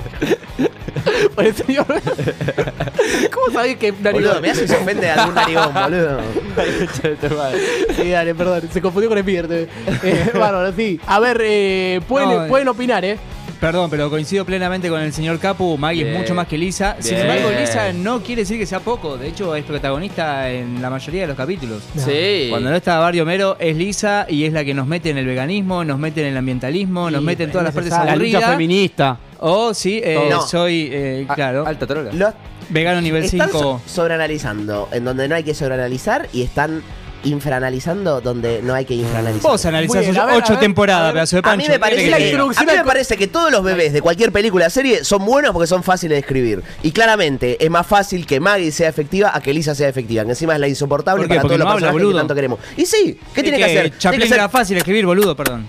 Por 1.34 1.46
el 1.46 1.54
señor. 1.54 1.86
¿Cómo 3.32 3.52
sabés 3.52 3.76
que 3.76 3.92
Boludo, 3.92 4.12
narigón? 4.12 4.42
me 4.42 4.50
hace 4.50 4.68
se 4.68 4.76
ofende 4.76 5.10
a 5.10 5.14
algún 5.22 5.34
narigón, 5.34 5.74
boludo. 5.74 6.20
Sí, 7.96 8.10
dale, 8.10 8.34
perdón. 8.34 8.62
Se 8.72 8.80
confundió 8.82 9.08
con 9.08 9.18
el 9.18 9.24
pierde. 9.24 9.68
Eh, 10.02 10.30
bárbaro, 10.34 10.72
sí. 10.72 11.00
A 11.06 11.18
ver, 11.20 11.40
eh, 11.42 12.00
pueden, 12.08 12.28
No, 12.28 12.44
eh. 12.44 12.48
pueden 12.48 12.68
opinar, 12.68 13.04
¿eh? 13.04 13.18
Perdón, 13.60 13.90
pero 13.90 14.08
coincido 14.08 14.46
plenamente 14.46 14.88
con 14.88 15.02
el 15.02 15.12
señor 15.12 15.38
Capu. 15.38 15.76
Maggie 15.76 16.02
Bien. 16.04 16.14
es 16.16 16.20
mucho 16.22 16.34
más 16.34 16.46
que 16.46 16.56
Lisa. 16.56 16.96
Sin 16.98 17.16
Bien. 17.16 17.26
embargo, 17.28 17.50
Lisa 17.60 17.92
no 17.92 18.22
quiere 18.22 18.42
decir 18.42 18.58
que 18.58 18.64
sea 18.64 18.80
poco. 18.80 19.18
De 19.18 19.28
hecho, 19.28 19.54
es 19.54 19.64
protagonista 19.64 20.50
en 20.50 20.80
la 20.80 20.88
mayoría 20.88 21.22
de 21.22 21.26
los 21.26 21.36
capítulos. 21.36 21.82
Sí. 21.94 22.46
Cuando 22.48 22.70
no 22.70 22.76
está 22.76 22.98
Barrio 22.98 23.26
Mero, 23.26 23.56
es 23.60 23.76
Lisa 23.76 24.24
y 24.30 24.44
es 24.44 24.54
la 24.54 24.64
que 24.64 24.72
nos 24.72 24.86
mete 24.86 25.10
en 25.10 25.18
el 25.18 25.26
veganismo, 25.26 25.84
nos 25.84 25.98
mete 25.98 26.22
en 26.22 26.28
el 26.28 26.36
ambientalismo, 26.38 27.10
nos 27.10 27.22
mete 27.22 27.44
en 27.44 27.50
todas 27.50 27.64
las 27.64 27.74
partes 27.74 27.92
necesario. 27.92 28.12
La 28.12 28.16
lucha 28.16 28.36
aburridas. 28.38 28.50
feminista. 28.56 29.18
Oh, 29.40 29.74
sí, 29.74 30.00
eh, 30.02 30.18
No. 30.30 30.40
soy, 30.40 30.88
eh, 30.90 31.26
claro, 31.34 31.66
Alta 31.66 31.86
trola. 31.86 32.12
Los 32.14 32.32
vegano 32.70 33.02
nivel 33.02 33.24
están 33.24 33.48
5. 33.50 33.58
so- 33.58 33.80
sobreanalizando 33.86 34.88
en 34.92 35.04
donde 35.04 35.28
no 35.28 35.34
hay 35.34 35.42
que 35.44 35.52
sobreanalizar 35.54 36.28
y 36.32 36.42
están 36.42 36.82
infraanalizando 37.24 38.20
donde 38.20 38.60
no 38.62 38.74
hay 38.74 38.84
que 38.84 38.94
infraanalizar. 38.94 39.50
Vos 39.50 39.64
analizás 39.66 39.96
Muy 39.96 40.04
bien, 40.06 40.18
a 40.18 40.26
ver, 40.26 40.36
ocho 40.36 40.46
a 40.46 40.50
ver, 40.56 40.60
temporadas, 40.60 41.02
a 41.02 41.06
ver. 41.06 41.14
pedazo 41.14 41.36
de 41.36 41.40
A 41.40 41.42
pancho. 41.42 41.56
mí, 41.58 41.64
me 41.68 41.72
¿Qué 41.74 41.78
parece 41.78 42.04
que, 42.08 42.14
a 42.36 42.62
mí 42.64 42.72
me 42.76 42.84
parece 42.84 43.16
que 43.16 43.26
todos 43.26 43.50
los 43.50 43.62
bebés 43.62 43.92
de 43.92 44.00
cualquier 44.02 44.32
película 44.32 44.66
o 44.66 44.70
serie 44.70 45.04
son 45.04 45.24
buenos 45.24 45.52
porque 45.52 45.66
son 45.66 45.82
fáciles 45.82 46.16
de 46.16 46.20
escribir. 46.20 46.62
Y 46.82 46.92
claramente 46.92 47.62
es 47.64 47.70
más 47.70 47.86
fácil 47.86 48.26
que 48.26 48.40
Maggie 48.40 48.70
sea 48.72 48.88
efectiva 48.88 49.30
a 49.34 49.40
que 49.40 49.52
Lisa 49.54 49.74
sea 49.74 49.88
efectiva, 49.88 50.24
que 50.24 50.30
encima 50.30 50.54
es 50.54 50.60
la 50.60 50.68
insoportable 50.68 51.22
¿Por 51.22 51.28
qué? 51.28 51.34
para 51.36 51.42
Porque 51.42 51.56
todos 51.56 51.66
los 51.68 51.74
personajes 51.80 52.08
que 52.08 52.18
tanto 52.18 52.34
queremos. 52.34 52.58
Y 52.76 52.86
sí, 52.86 53.18
¿qué 53.34 53.40
Es 53.40 53.42
tiene 53.44 53.58
que, 53.58 53.64
hacer? 53.64 53.82
Tiene 53.82 53.98
Chaplin 53.98 54.20
que 54.22 54.28
ser- 54.28 54.38
era 54.38 54.48
fácil 54.48 54.76
escribir, 54.76 55.06
boludo, 55.06 55.36
perdón. 55.36 55.66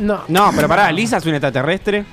No. 0.00 0.22
No, 0.28 0.50
pero 0.54 0.68
pará, 0.68 0.90
Lisa 0.92 1.18
es 1.18 1.26
un 1.26 1.34
extraterrestre. 1.34 2.04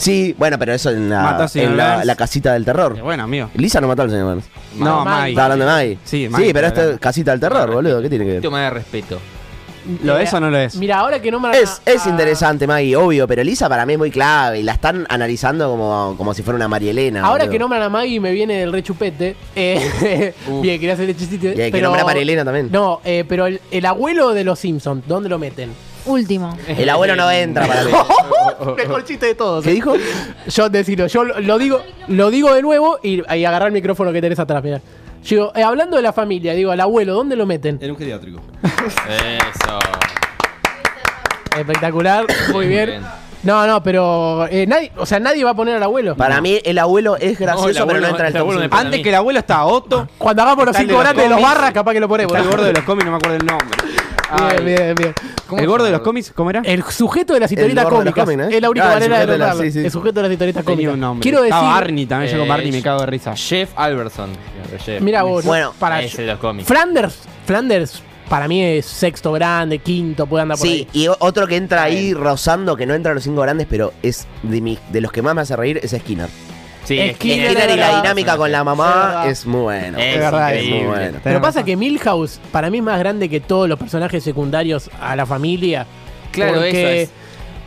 Sí, 0.00 0.34
bueno, 0.38 0.58
pero 0.58 0.72
eso 0.72 0.90
en 0.90 1.08
la, 1.10 2.02
en 2.02 2.14
casita 2.16 2.54
del 2.54 2.64
terror. 2.64 2.94
Eh, 2.98 3.02
Bueno, 3.02 3.24
amigo. 3.24 3.50
Lisa 3.54 3.80
no 3.80 3.88
mató 3.88 4.02
al 4.02 4.10
señor 4.10 4.26
Burns. 4.34 4.44
No, 4.76 5.04
Maggie. 5.04 5.10
Maggie. 5.10 5.30
Está 5.32 5.42
hablando 5.44 5.64
de 5.66 5.70
Maggie. 5.70 5.98
Sí, 6.04 6.28
Maggie, 6.30 6.46
Sí, 6.46 6.52
pero 6.54 6.66
esto 6.68 6.90
es 6.92 6.98
casita 6.98 7.30
del 7.32 7.40
terror, 7.40 7.70
boludo. 7.70 8.00
¿Qué 8.02 8.08
tiene 8.08 8.24
que 8.24 8.30
ver? 8.32 8.40
tema 8.42 8.62
de 8.62 8.70
respeto. 8.70 9.18
¿Lo 10.04 10.18
es 10.18 10.32
o 10.34 10.38
no 10.40 10.50
lo 10.50 10.58
es? 10.58 10.76
Mira, 10.76 10.98
ahora 10.98 11.20
que 11.22 11.30
nombran 11.30 11.54
Es, 11.54 11.80
a- 11.86 11.90
es 11.90 12.06
a- 12.06 12.10
interesante, 12.10 12.66
Maggie, 12.66 12.94
obvio, 12.96 13.26
pero 13.26 13.42
Lisa 13.42 13.66
para 13.68 13.86
mí 13.86 13.94
es 13.94 13.98
muy 13.98 14.10
clave 14.10 14.60
y 14.60 14.62
la 14.62 14.72
están 14.72 15.06
analizando 15.08 15.68
como, 15.70 16.14
como 16.18 16.34
si 16.34 16.42
fuera 16.42 16.56
una 16.56 16.68
Marielena. 16.68 17.22
Ahora 17.24 17.48
que 17.48 17.58
nombran 17.58 17.82
a 17.82 17.88
Maggie 17.88 18.20
me 18.20 18.30
viene 18.32 18.58
del 18.58 18.72
rechupete. 18.72 19.36
Eh, 19.56 20.34
bien, 20.62 20.78
quería 20.78 20.92
hacer 20.94 21.08
el 21.08 21.16
chistito. 21.16 21.46
Y 21.46 21.50
hay 21.50 21.56
que 21.56 21.70
pero- 21.72 21.84
nombrar 21.88 22.04
a 22.04 22.06
Marielena 22.06 22.44
también. 22.44 22.68
No, 22.70 23.00
eh, 23.04 23.24
pero 23.28 23.46
el, 23.46 23.60
el 23.70 23.86
abuelo 23.86 24.32
de 24.34 24.44
los 24.44 24.58
Simpsons, 24.58 25.02
¿dónde 25.08 25.28
lo 25.30 25.38
meten? 25.38 25.70
Último. 26.06 26.56
El 26.66 26.88
abuelo 26.88 27.16
no 27.16 27.30
entra 27.30 27.66
para 27.66 27.84
mí. 27.84 27.92
Mejor 28.76 29.04
chiste 29.04 29.26
de 29.26 29.34
todos. 29.34 29.64
¿Qué 29.64 29.70
dijo? 29.72 29.94
Yo 30.46 30.68
decirlo, 30.70 31.06
yo 31.06 31.24
lo, 31.24 31.40
lo 31.40 31.58
digo, 31.58 31.82
lo 32.08 32.30
digo 32.30 32.54
de 32.54 32.62
nuevo 32.62 32.98
y, 33.02 33.22
y 33.36 33.44
agarrar 33.44 33.68
el 33.68 33.72
micrófono 33.74 34.12
que 34.12 34.20
tenés 34.20 34.38
atrás, 34.38 34.62
mirá. 34.62 34.80
Yo 35.22 35.36
digo, 35.36 35.52
eh, 35.54 35.62
hablando 35.62 35.96
de 35.96 36.02
la 36.02 36.12
familia, 36.14 36.54
digo, 36.54 36.70
al 36.70 36.80
abuelo, 36.80 37.12
¿dónde 37.14 37.36
lo 37.36 37.44
meten? 37.46 37.78
En 37.82 37.90
un 37.90 37.96
geriátrico. 37.98 38.40
Eso. 38.62 39.78
Espectacular, 41.58 42.26
muy 42.52 42.66
bien. 42.68 42.86
bien. 42.86 43.02
No, 43.42 43.66
no, 43.66 43.82
pero 43.82 44.46
eh, 44.50 44.66
nadie, 44.66 44.92
o 44.98 45.06
sea, 45.06 45.18
nadie 45.18 45.42
va 45.44 45.50
a 45.50 45.54
poner 45.54 45.76
al 45.76 45.82
abuelo. 45.82 46.14
Para 46.14 46.40
mí 46.42 46.60
el 46.62 46.78
abuelo 46.78 47.16
es 47.16 47.38
gracioso, 47.38 47.64
No, 47.64 47.70
el 47.70 47.78
abuelo 47.78 47.86
pero 47.86 48.00
no 48.00 48.06
no- 48.06 48.08
entra 48.10 48.26
en 48.28 48.32
el 48.32 48.36
el 48.36 48.40
abuelo 48.42 48.60
top 48.60 48.64
cinco. 48.70 48.76
Antes 48.76 48.98
mí. 48.98 49.02
que 49.02 49.08
el 49.08 49.14
abuelo 49.14 49.38
está 49.38 49.64
Otto. 49.64 50.08
Cuando 50.18 50.42
hagamos 50.42 50.64
los 50.66 50.72
Está 50.76 50.82
el 50.82 50.86
cinco 50.88 50.98
los 50.98 51.02
grandes 51.04 51.24
de 51.24 51.30
los 51.30 51.38
cómics. 51.38 51.54
barras, 51.54 51.72
capaz 51.72 51.92
que 51.92 52.00
lo 52.00 52.08
ponemos. 52.08 52.32
Está 52.32 52.44
el 52.44 52.50
gordo 52.50 52.64
de 52.66 52.72
los 52.74 52.84
cómics, 52.84 53.04
no 53.06 53.10
me 53.12 53.16
acuerdo 53.16 53.36
el 53.38 53.46
nombre. 53.46 53.78
Bien, 54.50 54.64
bien, 54.64 54.94
bien. 54.94 55.14
¿El 55.58 55.66
gordo 55.66 55.84
de 55.84 55.90
los 55.92 56.00
cómics? 56.02 56.32
¿Cómo 56.34 56.50
era? 56.50 56.60
El 56.64 56.82
sujeto 56.84 57.34
de 57.34 57.40
las 57.40 57.50
historietas 57.50 57.84
gordo 57.84 57.98
de 58.00 58.04
los 58.06 58.14
cómicas. 58.14 58.34
cómics, 58.36 58.52
¿eh? 58.52 58.56
Es 58.56 58.62
la 58.62 58.70
única 58.70 58.86
Ah, 58.86 58.92
el 58.92 58.94
manera 58.94 59.14
de 59.16 59.22
sujeto 59.24 59.32
de 59.32 59.38
la- 59.38 59.54
sí, 59.54 59.72
sí. 59.72 59.78
El 59.84 59.90
sujeto 59.90 60.14
de 60.14 60.22
las 60.22 60.32
historietas 60.32 60.64
Tenía 60.64 60.74
cómicas. 60.76 60.94
un 60.94 61.00
nombre. 61.00 61.22
Quiero 61.22 61.38
decir. 61.38 61.54
Estaba 61.54 61.72
Barney 61.74 62.06
también, 62.06 62.30
yo 62.32 62.38
con 62.38 62.46
Eh, 62.46 62.48
Barney 62.48 62.72
me 62.72 62.82
cago 62.82 63.00
de 63.00 63.06
risa. 63.06 63.36
Jeff 63.36 63.70
Alberson. 63.76 64.30
Jeff. 64.84 65.00
Mira 65.02 65.22
vos, 65.22 65.44
¿no? 65.44 65.48
Bueno, 65.50 65.74
para 65.78 66.00
ese 66.02 66.22
de 66.22 66.28
los 66.28 66.38
cómics. 66.38 66.68
Flanders, 66.68 67.18
Flanders 67.46 68.02
para 68.28 68.46
mí 68.46 68.62
es 68.62 68.86
sexto 68.86 69.32
grande, 69.32 69.78
quinto, 69.80 70.26
puede 70.26 70.42
andar 70.42 70.56
por 70.56 70.66
Sí, 70.66 70.86
ahí. 70.92 71.02
y 71.02 71.08
o- 71.08 71.16
otro 71.18 71.48
que 71.48 71.56
entra 71.56 71.82
ahí 71.82 72.14
rozando, 72.14 72.76
que 72.76 72.86
no 72.86 72.94
entra 72.94 73.10
a 73.10 73.14
los 73.16 73.24
cinco 73.24 73.40
grandes, 73.42 73.66
pero 73.68 73.92
es 74.02 74.28
de, 74.44 74.60
mi- 74.60 74.78
de 74.92 75.00
los 75.00 75.10
que 75.10 75.20
más 75.22 75.34
me 75.34 75.40
hace 75.40 75.56
reír, 75.56 75.80
es 75.82 75.90
Skinner. 75.98 76.28
Sí, 76.90 77.14
Skinner 77.14 77.50
Skinner, 77.52 77.70
es 77.70 77.76
y 77.76 77.78
la 77.78 77.96
dinámica 78.02 78.36
con 78.36 78.50
la 78.50 78.64
mamá 78.64 79.24
es 79.26 79.46
muy 79.46 79.60
bueno. 79.62 79.98
Es 79.98 80.18
verdad, 80.18 80.54
es 80.54 80.68
muy 80.68 80.84
bueno. 80.86 81.18
Pero 81.22 81.40
pasa 81.40 81.62
que 81.64 81.76
Milhouse 81.76 82.40
para 82.50 82.68
mí 82.70 82.78
es 82.78 82.84
más 82.84 82.98
grande 82.98 83.28
que 83.28 83.40
todos 83.40 83.68
los 83.68 83.78
personajes 83.78 84.22
secundarios 84.24 84.90
a 85.00 85.14
la 85.16 85.24
familia. 85.26 85.86
Claro, 86.32 86.54
porque, 86.54 86.68
eso 86.70 86.88
es. 86.88 87.10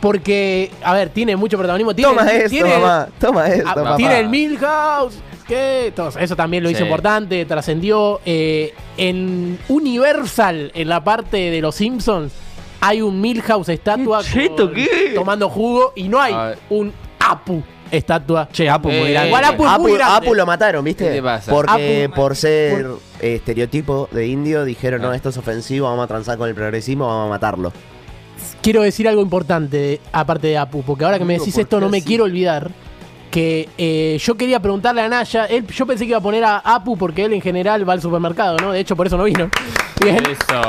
Porque, 0.00 0.70
a 0.82 0.92
ver, 0.92 1.08
tiene 1.08 1.34
mucho 1.36 1.56
protagonismo. 1.56 1.94
Tiene, 1.94 2.10
Toma 2.14 2.30
esto, 2.30 2.50
tiene, 2.50 2.68
mamá. 2.76 3.08
Toma 3.18 3.46
esto, 3.48 3.74
papá. 3.74 3.96
tiene 3.96 4.20
el 4.20 4.28
Milhouse. 4.28 5.14
¿Qué? 5.48 5.92
Todo 5.96 6.10
eso. 6.18 6.36
También 6.36 6.62
lo 6.62 6.68
hizo 6.70 6.78
Sí. 6.80 6.84
importante, 6.84 7.44
trascendió. 7.46 8.20
Eh, 8.26 8.74
en 8.98 9.58
Universal, 9.68 10.70
en 10.74 10.88
la 10.88 11.02
parte 11.02 11.50
de 11.50 11.60
los 11.62 11.74
Simpsons, 11.74 12.32
hay 12.80 13.00
un 13.00 13.18
Milhouse 13.20 13.70
estatua 13.70 14.22
cheto, 14.22 14.66
con- 14.66 14.74
¿qué? 14.74 15.12
tomando 15.14 15.48
jugo 15.48 15.92
y 15.96 16.08
no 16.08 16.20
hay 16.20 16.34
un 16.68 16.92
Apu 17.26 17.62
estatua. 17.90 18.48
Che, 18.52 18.68
Apu, 18.68 18.88
muy 18.88 18.96
Eh, 18.98 19.10
grande. 19.12 19.28
Igual 19.28 19.44
Apu 19.44 19.64
es 19.66 19.70
Apu, 19.72 19.82
muy 19.82 19.92
grande. 19.92 20.16
Apu 20.26 20.34
lo 20.34 20.46
mataron, 20.46 20.84
¿viste? 20.84 21.04
¿Qué 21.04 21.10
te 21.14 21.22
pasa? 21.22 21.50
Porque 21.52 22.08
Apu- 22.08 22.14
por 22.14 22.36
ser 22.36 22.86
eh, 23.20 23.34
estereotipo 23.36 24.08
de 24.12 24.26
indio 24.26 24.64
dijeron, 24.64 25.00
no, 25.02 25.12
esto 25.12 25.28
es 25.30 25.36
ofensivo, 25.36 25.88
vamos 25.88 26.04
a 26.04 26.08
transar 26.08 26.36
con 26.38 26.48
el 26.48 26.54
progresismo, 26.54 27.06
vamos 27.06 27.26
a 27.26 27.30
matarlo. 27.30 27.72
quiero 28.62 28.82
decir 28.82 29.06
algo 29.08 29.20
importante 29.22 30.00
aparte 30.12 30.48
de 30.48 30.58
Apu, 30.58 30.82
porque 30.82 31.04
ahora 31.04 31.18
que 31.18 31.24
me 31.24 31.34
Amigo, 31.34 31.44
decís 31.44 31.54
¿por 31.54 31.62
esto 31.62 31.76
qué 31.78 31.84
no 31.84 31.90
me 31.90 31.98
así? 31.98 32.06
quiero 32.06 32.24
olvidar 32.24 32.70
que 33.30 33.68
eh, 33.78 34.16
yo 34.20 34.36
quería 34.36 34.60
preguntarle 34.60 35.00
a 35.02 35.08
Naya, 35.08 35.46
él, 35.46 35.66
yo 35.66 35.86
pensé 35.86 36.04
que 36.04 36.10
iba 36.10 36.18
a 36.18 36.22
poner 36.22 36.44
a 36.44 36.58
Apu 36.58 36.96
porque 36.96 37.24
él 37.24 37.32
en 37.32 37.40
general 37.40 37.86
va 37.88 37.92
al 37.94 38.00
supermercado, 38.00 38.56
¿no? 38.58 38.70
De 38.72 38.78
hecho 38.80 38.94
por 38.96 39.06
eso 39.08 39.16
no 39.16 39.24
vino. 39.24 39.50
Bien. 40.00 40.18
Eso. 40.30 40.60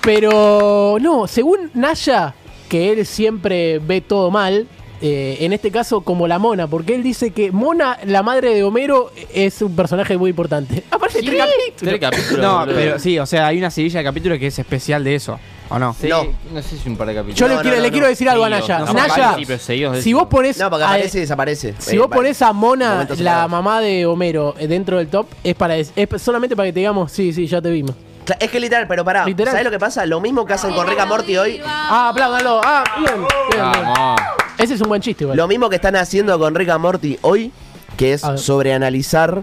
Pero 0.00 0.96
no, 1.00 1.26
según 1.26 1.70
Naya, 1.74 2.34
que 2.68 2.92
él 2.92 3.06
siempre 3.06 3.78
ve 3.78 4.00
todo 4.00 4.30
mal, 4.30 4.66
eh, 5.02 5.38
en 5.40 5.52
este 5.52 5.70
caso 5.70 6.00
como 6.02 6.26
la 6.28 6.38
Mona, 6.38 6.66
porque 6.68 6.94
él 6.94 7.02
dice 7.02 7.32
que 7.32 7.50
Mona, 7.52 7.98
la 8.06 8.22
madre 8.22 8.54
de 8.54 8.62
Homero, 8.62 9.10
es 9.34 9.60
un 9.60 9.74
personaje 9.76 10.16
muy 10.16 10.30
importante. 10.30 10.84
Aparte, 10.90 11.20
tres 11.22 11.36
capítulos. 11.38 11.76
Tres 11.76 12.00
capítulos. 12.00 12.38
No, 12.40 12.58
boludo. 12.60 12.74
pero 12.76 12.98
sí, 12.98 13.18
o 13.18 13.26
sea, 13.26 13.48
hay 13.48 13.58
una 13.58 13.70
seguilla 13.70 13.98
de 13.98 14.04
capítulos 14.04 14.38
que 14.38 14.46
es 14.46 14.58
especial 14.58 15.02
de 15.04 15.14
eso, 15.16 15.38
¿o 15.68 15.78
no? 15.78 15.94
Sí, 16.00 16.08
No. 16.08 16.24
no. 16.52 16.62
sé 16.62 16.78
si 16.78 16.88
un 16.88 16.96
par 16.96 17.08
de 17.08 17.14
capítulos. 17.14 17.38
Yo 17.38 17.48
le, 17.48 17.54
No, 17.56 17.62
quiero, 17.62 17.76
no, 17.76 17.82
le 17.82 17.88
no, 17.88 17.92
quiero 17.92 18.06
decir 18.06 18.28
algo 18.28 18.44
a. 18.44 18.48
Naya. 18.50 18.78
Naya, 18.92 19.36
sí, 19.58 19.84
si 20.00 20.12
vos 20.12 20.28
pones 20.28 20.56
No, 20.58 20.70
porque 20.70 20.84
a- 20.84 20.88
aparece 20.88 21.18
y 21.18 21.20
desaparece. 21.22 21.74
Si 21.78 21.96
Eh, 21.96 21.98
vos 21.98 22.08
vale. 22.08 22.18
pones 22.20 22.40
a 22.42 22.52
Mona, 22.52 23.06
la 23.18 23.48
mamá 23.48 23.80
de 23.80 24.06
Homero, 24.06 24.54
eh, 24.58 24.66
dentro 24.68 24.98
del 24.98 25.08
top, 25.08 25.26
es 25.42 25.54
para 25.54 25.76
es 25.76 25.92
solamente 26.18 26.54
para 26.54 26.68
que 26.68 26.72
te 26.72 26.80
digamos, 26.80 27.10
sí, 27.10 27.32
sí, 27.32 27.46
ya 27.46 27.60
te 27.60 27.70
vimos. 27.70 27.94
Es 28.38 28.50
que 28.52 28.60
literal, 28.60 28.86
pero 28.86 29.04
pará, 29.04 29.26
Literal. 29.26 29.50
¿sabes 29.50 29.64
lo 29.64 29.70
que 29.72 29.80
pasa? 29.80 30.06
Lo 30.06 30.20
mismo 30.20 30.46
que 30.46 30.52
hacen 30.52 30.72
con 30.74 30.86
Rick 30.86 31.04
Morty 31.08 31.36
hoy, 31.36 31.60
Ah, 31.66 32.10
apláudalo. 32.10 32.60
Ah, 32.64 32.84
bien, 33.00 33.14
bien, 33.16 33.26
bien. 33.50 33.62
Vamos. 33.64 34.20
Ese 34.62 34.74
es 34.74 34.80
un 34.80 34.88
buen 34.88 35.02
chiste, 35.02 35.24
igual. 35.24 35.36
lo 35.36 35.48
mismo 35.48 35.68
que 35.68 35.76
están 35.76 35.96
haciendo 35.96 36.38
con 36.38 36.54
Rick 36.54 36.68
and 36.70 36.80
Morty 36.80 37.18
hoy, 37.22 37.50
que 37.96 38.12
es 38.14 38.22
sobreanalizar 38.36 39.42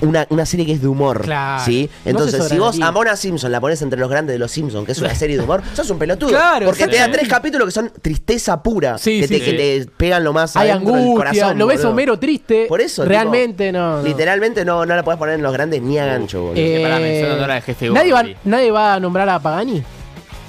una, 0.00 0.26
una 0.30 0.46
serie 0.46 0.64
que 0.66 0.72
es 0.72 0.80
de 0.80 0.88
humor. 0.88 1.22
Claro. 1.22 1.62
¿sí? 1.64 1.90
No 2.04 2.10
Entonces, 2.10 2.42
se 2.42 2.48
si 2.48 2.58
vos 2.58 2.80
a 2.80 2.90
Mona 2.90 3.16
Simpson 3.16 3.52
la 3.52 3.60
pones 3.60 3.82
entre 3.82 4.00
los 4.00 4.08
grandes 4.08 4.34
de 4.34 4.38
los 4.38 4.50
Simpsons, 4.50 4.86
que 4.86 4.92
es 4.92 4.98
una 4.98 5.14
serie 5.14 5.36
de 5.36 5.42
humor, 5.44 5.62
sos 5.74 5.90
un 5.90 5.98
pelotudo. 5.98 6.30
Claro, 6.30 6.66
porque 6.66 6.88
te 6.88 6.96
da 6.96 7.10
tres 7.10 7.28
capítulos 7.28 7.66
que 7.66 7.72
son 7.72 7.92
tristeza 8.00 8.62
pura. 8.62 8.98
Sí, 8.98 9.20
que, 9.20 9.28
sí, 9.28 9.38
te, 9.38 9.44
que 9.44 9.52
te 9.52 9.90
pegan 9.96 10.24
lo 10.24 10.32
más 10.32 10.56
Hay 10.56 10.70
adentro 10.70 10.94
del 10.94 11.02
angustia, 11.02 11.16
corazón, 11.18 11.58
lo 11.58 11.66
ves 11.66 11.76
a 11.76 11.78
boludo. 11.80 11.92
Homero 11.92 12.18
triste. 12.18 12.66
Por 12.68 12.80
eso, 12.80 13.04
Realmente 13.04 13.66
tipo, 13.66 13.78
no, 13.78 13.96
no. 13.98 14.02
Literalmente 14.02 14.64
no, 14.64 14.86
no 14.86 14.96
la 14.96 15.02
podés 15.02 15.18
poner 15.18 15.34
en 15.34 15.42
los 15.42 15.52
grandes 15.52 15.82
ni 15.82 15.98
a 15.98 16.06
gancho, 16.06 16.40
boludo. 16.42 16.54
Eh, 16.56 16.80
Pará, 16.82 17.40
ahora 17.42 17.54
al 17.56 17.62
jefe 17.62 17.90
nadie, 17.90 18.12
va, 18.12 18.22
Gordy. 18.22 18.36
nadie 18.44 18.70
va 18.70 18.94
a 18.94 19.00
nombrar 19.00 19.28
a 19.28 19.38
Pagani. 19.38 19.82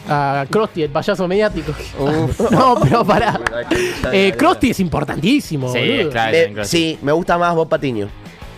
A 0.09 0.45
Krusty, 0.49 0.83
el 0.83 0.89
payaso 0.89 1.27
mediático. 1.27 1.73
no, 2.51 2.77
pero 2.81 3.05
para. 3.05 3.39
Eh, 4.11 4.33
Krusty 4.37 4.71
es 4.71 4.79
importantísimo, 4.79 5.71
Sí, 5.71 5.79
boludo. 5.79 6.09
claro. 6.09 6.37
Cross. 6.53 6.67
sí, 6.67 6.97
me 7.01 7.11
gusta 7.11 7.37
más 7.37 7.55
Bob 7.55 7.69
Patiño. 7.69 8.09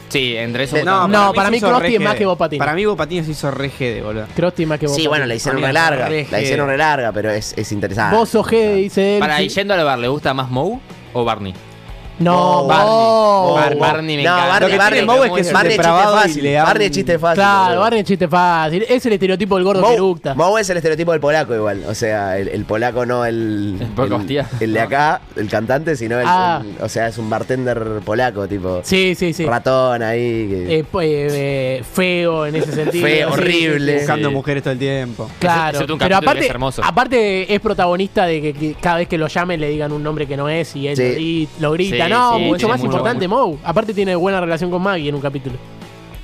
Sí, 0.09 0.35
entre 0.37 0.63
eso. 0.65 0.77
No, 0.83 1.33
para 1.33 1.49
mí 1.49 1.59
se 1.59 1.65
hizo 1.65 1.69
Krusty 1.69 1.87
re 1.89 1.95
es 1.95 2.01
más 2.01 2.15
que 2.15 2.25
Bob 2.25 2.37
Patiño. 2.37 2.59
Para 2.59 2.73
mí 2.73 2.85
Bob 2.85 2.97
Patiño 2.97 3.23
se 3.23 3.31
hizo 3.31 3.51
re 3.51 3.69
de 3.77 4.01
boludo. 4.01 4.25
Krusty 4.35 4.65
más 4.65 4.79
que 4.79 4.87
vos. 4.87 4.95
Sí, 4.95 5.07
bueno, 5.07 5.25
la 5.25 5.35
hicieron 5.35 5.61
re 5.61 5.73
larga. 5.73 6.07
re 6.07 6.27
La 6.31 6.41
hicieron 6.41 6.67
re 6.67 6.77
larga, 6.77 7.11
pero 7.11 7.29
es, 7.31 7.53
es 7.57 7.71
interesante. 7.71 8.15
Vos 8.15 8.29
sos 8.29 8.47
G, 8.47 8.75
dice 8.75 9.15
él. 9.15 9.19
Para 9.19 9.37
sí. 9.37 9.43
y 9.43 9.49
yendo 9.49 9.73
al 9.73 9.83
bar, 9.83 9.99
¿le 9.99 10.07
gusta 10.07 10.33
más 10.33 10.49
Moe 10.49 10.79
o 11.13 11.23
Barney? 11.25 11.53
No, 12.19 12.65
Barney. 12.65 13.55
Bar- 13.55 13.77
Barney 13.77 14.17
me 14.17 14.23
No, 14.23 14.29
encanta. 14.29 14.47
Barney, 14.47 14.67
Lo 14.69 14.71
que 14.71 14.77
Barney, 14.77 14.99
tiene 14.99 15.13
Moe 15.17 15.27
es 15.27 15.33
que 15.33 15.41
es 15.41 15.53
Barney 15.53 15.71
chiste 15.77 15.83
fácil. 15.91 16.43
le 16.43 16.51
da 16.53 16.63
Barney 16.63 16.89
chiste 16.89 17.19
fácil. 17.19 17.35
Claro. 17.35 17.79
Barney 17.81 17.99
es 18.01 18.05
chiste 18.07 18.27
fácil. 18.27 18.85
Es 18.87 19.05
el 19.05 19.13
estereotipo 19.13 19.55
del 19.55 19.63
gordo 19.63 19.81
que 19.81 19.87
Moe- 19.87 19.93
eructa. 19.95 20.33
Moe 20.35 20.61
es 20.61 20.69
el 20.69 20.77
estereotipo 20.77 21.11
del 21.11 21.21
polaco 21.21 21.55
igual. 21.55 21.83
O 21.87 21.95
sea, 21.95 22.37
el, 22.37 22.47
el 22.49 22.65
polaco 22.65 23.05
no 23.05 23.25
el. 23.25 23.77
El 23.79 23.87
poco 23.87 24.03
el, 24.07 24.13
hostia. 24.13 24.47
el 24.59 24.73
de 24.73 24.79
acá, 24.79 25.21
el 25.35 25.49
cantante, 25.49 25.95
sino 25.95 26.19
el, 26.19 26.25
Ah. 26.27 26.61
O 26.81 26.89
sea, 26.89 27.07
es 27.07 27.17
un 27.17 27.29
bartender 27.29 27.99
polaco, 28.05 28.47
tipo. 28.47 28.81
Sí, 28.83 29.15
sí, 29.15 29.33
sí. 29.33 29.45
Ratón 29.45 30.01
ahí. 30.03 30.47
que- 30.47 30.79
Eh, 30.79 30.85
pues, 30.89 31.33
eh, 31.35 31.83
feo 31.91 32.45
en 32.45 32.55
ese 32.55 32.71
sentido. 32.73 33.05
Feo, 33.07 33.27
Sí, 33.29 33.33
horrible. 33.33 33.91
sí, 33.93 33.99
sí. 33.99 34.05
Buscando 34.05 34.31
mujeres 34.31 34.63
todo 34.63 34.73
el 34.73 34.79
tiempo. 34.79 35.29
Claro, 35.39 35.71
Excepto 35.71 35.93
un 35.93 35.99
pero 35.99 36.17
aparte, 36.17 36.43
es 36.45 36.49
hermoso. 36.49 36.81
aparte 36.83 37.53
es 37.53 37.59
protagonista 37.59 38.25
de 38.25 38.41
que, 38.41 38.53
que 38.53 38.73
cada 38.75 38.97
vez 38.97 39.07
que 39.07 39.17
lo 39.17 39.27
llamen 39.27 39.59
le 39.59 39.69
digan 39.69 39.91
un 39.91 40.03
nombre 40.03 40.27
que 40.27 40.37
no 40.37 40.47
es 40.49 40.75
y 40.75 40.87
él 40.87 40.95
Sí. 40.97 41.03
lo, 41.03 41.09
gri- 41.15 41.47
lo 41.59 41.71
grita. 41.71 42.02
No, 42.09 42.37
sí, 42.37 42.43
mucho 42.43 42.65
sí, 42.67 42.71
más 42.71 42.79
mucho, 42.79 42.91
importante 42.91 43.27
Moe. 43.27 43.57
Aparte 43.63 43.93
tiene 43.93 44.15
buena 44.15 44.39
relación 44.41 44.69
con 44.71 44.81
Maggie 44.81 45.09
en 45.09 45.15
un 45.15 45.21
capítulo. 45.21 45.55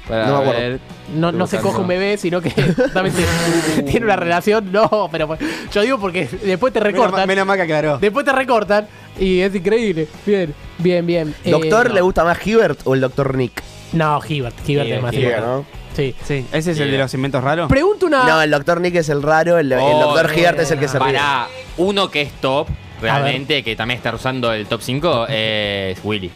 Para 0.07 0.25
No 0.25 0.37
me 0.37 0.41
acuerdo. 0.41 0.59
ver. 0.61 0.79
No, 1.15 1.31
no 1.31 1.45
se 1.47 1.59
coge 1.59 1.79
un 1.81 1.87
bebé, 1.87 2.17
sino 2.17 2.41
que 2.41 2.49
justamente 2.75 3.23
tiene 3.89 4.05
una 4.05 4.15
relación. 4.15 4.71
No, 4.71 5.07
pero 5.11 5.27
pues, 5.27 5.39
yo 5.71 5.81
digo 5.81 5.99
porque 5.99 6.27
después 6.43 6.73
te 6.73 6.79
recortan. 6.79 7.27
menos 7.27 7.45
mal 7.45 7.57
que 7.57 7.63
aclaró. 7.63 7.97
Después 7.99 8.25
te 8.25 8.31
recortan 8.31 8.87
y 9.19 9.39
es 9.41 9.53
increíble. 9.53 10.07
Bien, 10.25 10.53
bien, 10.79 11.05
bien. 11.05 11.35
Eh, 11.43 11.51
¿Doctor 11.51 11.89
no. 11.89 11.95
le 11.95 12.01
gusta 12.01 12.23
más 12.23 12.45
Hibbert 12.45 12.79
o 12.85 12.93
el 12.95 13.01
doctor 13.01 13.35
Nick? 13.35 13.61
No, 13.93 14.19
Hibbert. 14.27 14.55
Hibbert 14.67 14.89
es 14.89 15.01
más 15.01 15.13
Hibbert, 15.13 15.37
importante. 15.37 15.71
¿no? 15.73 15.79
Sí. 15.95 16.15
Sí, 16.23 16.45
ese 16.53 16.71
es 16.71 16.79
el 16.79 16.91
de 16.91 16.97
los 16.97 17.13
inventos 17.13 17.43
raros. 17.43 17.67
Pregunto 17.69 18.05
una. 18.05 18.23
No, 18.23 18.41
el 18.41 18.51
doctor 18.51 18.79
Nick 18.79 18.95
es 18.95 19.09
el 19.09 19.21
raro, 19.21 19.57
el, 19.57 19.71
el 19.71 19.79
Oh, 19.81 19.99
doctor 20.13 20.31
Hibbert 20.35 20.59
es 20.59 20.71
el 20.71 20.79
que 20.79 20.87
se 20.87 20.97
ríe. 20.97 21.07
Para 21.13 21.47
uno 21.77 22.09
que 22.09 22.21
es 22.21 22.31
top, 22.39 22.67
realmente, 23.01 23.63
que 23.63 23.75
también 23.75 23.97
está 23.97 24.11
rozando 24.11 24.51
el 24.53 24.65
top 24.67 24.81
5, 24.81 25.27
es 25.29 25.99
Willy. 26.03 26.31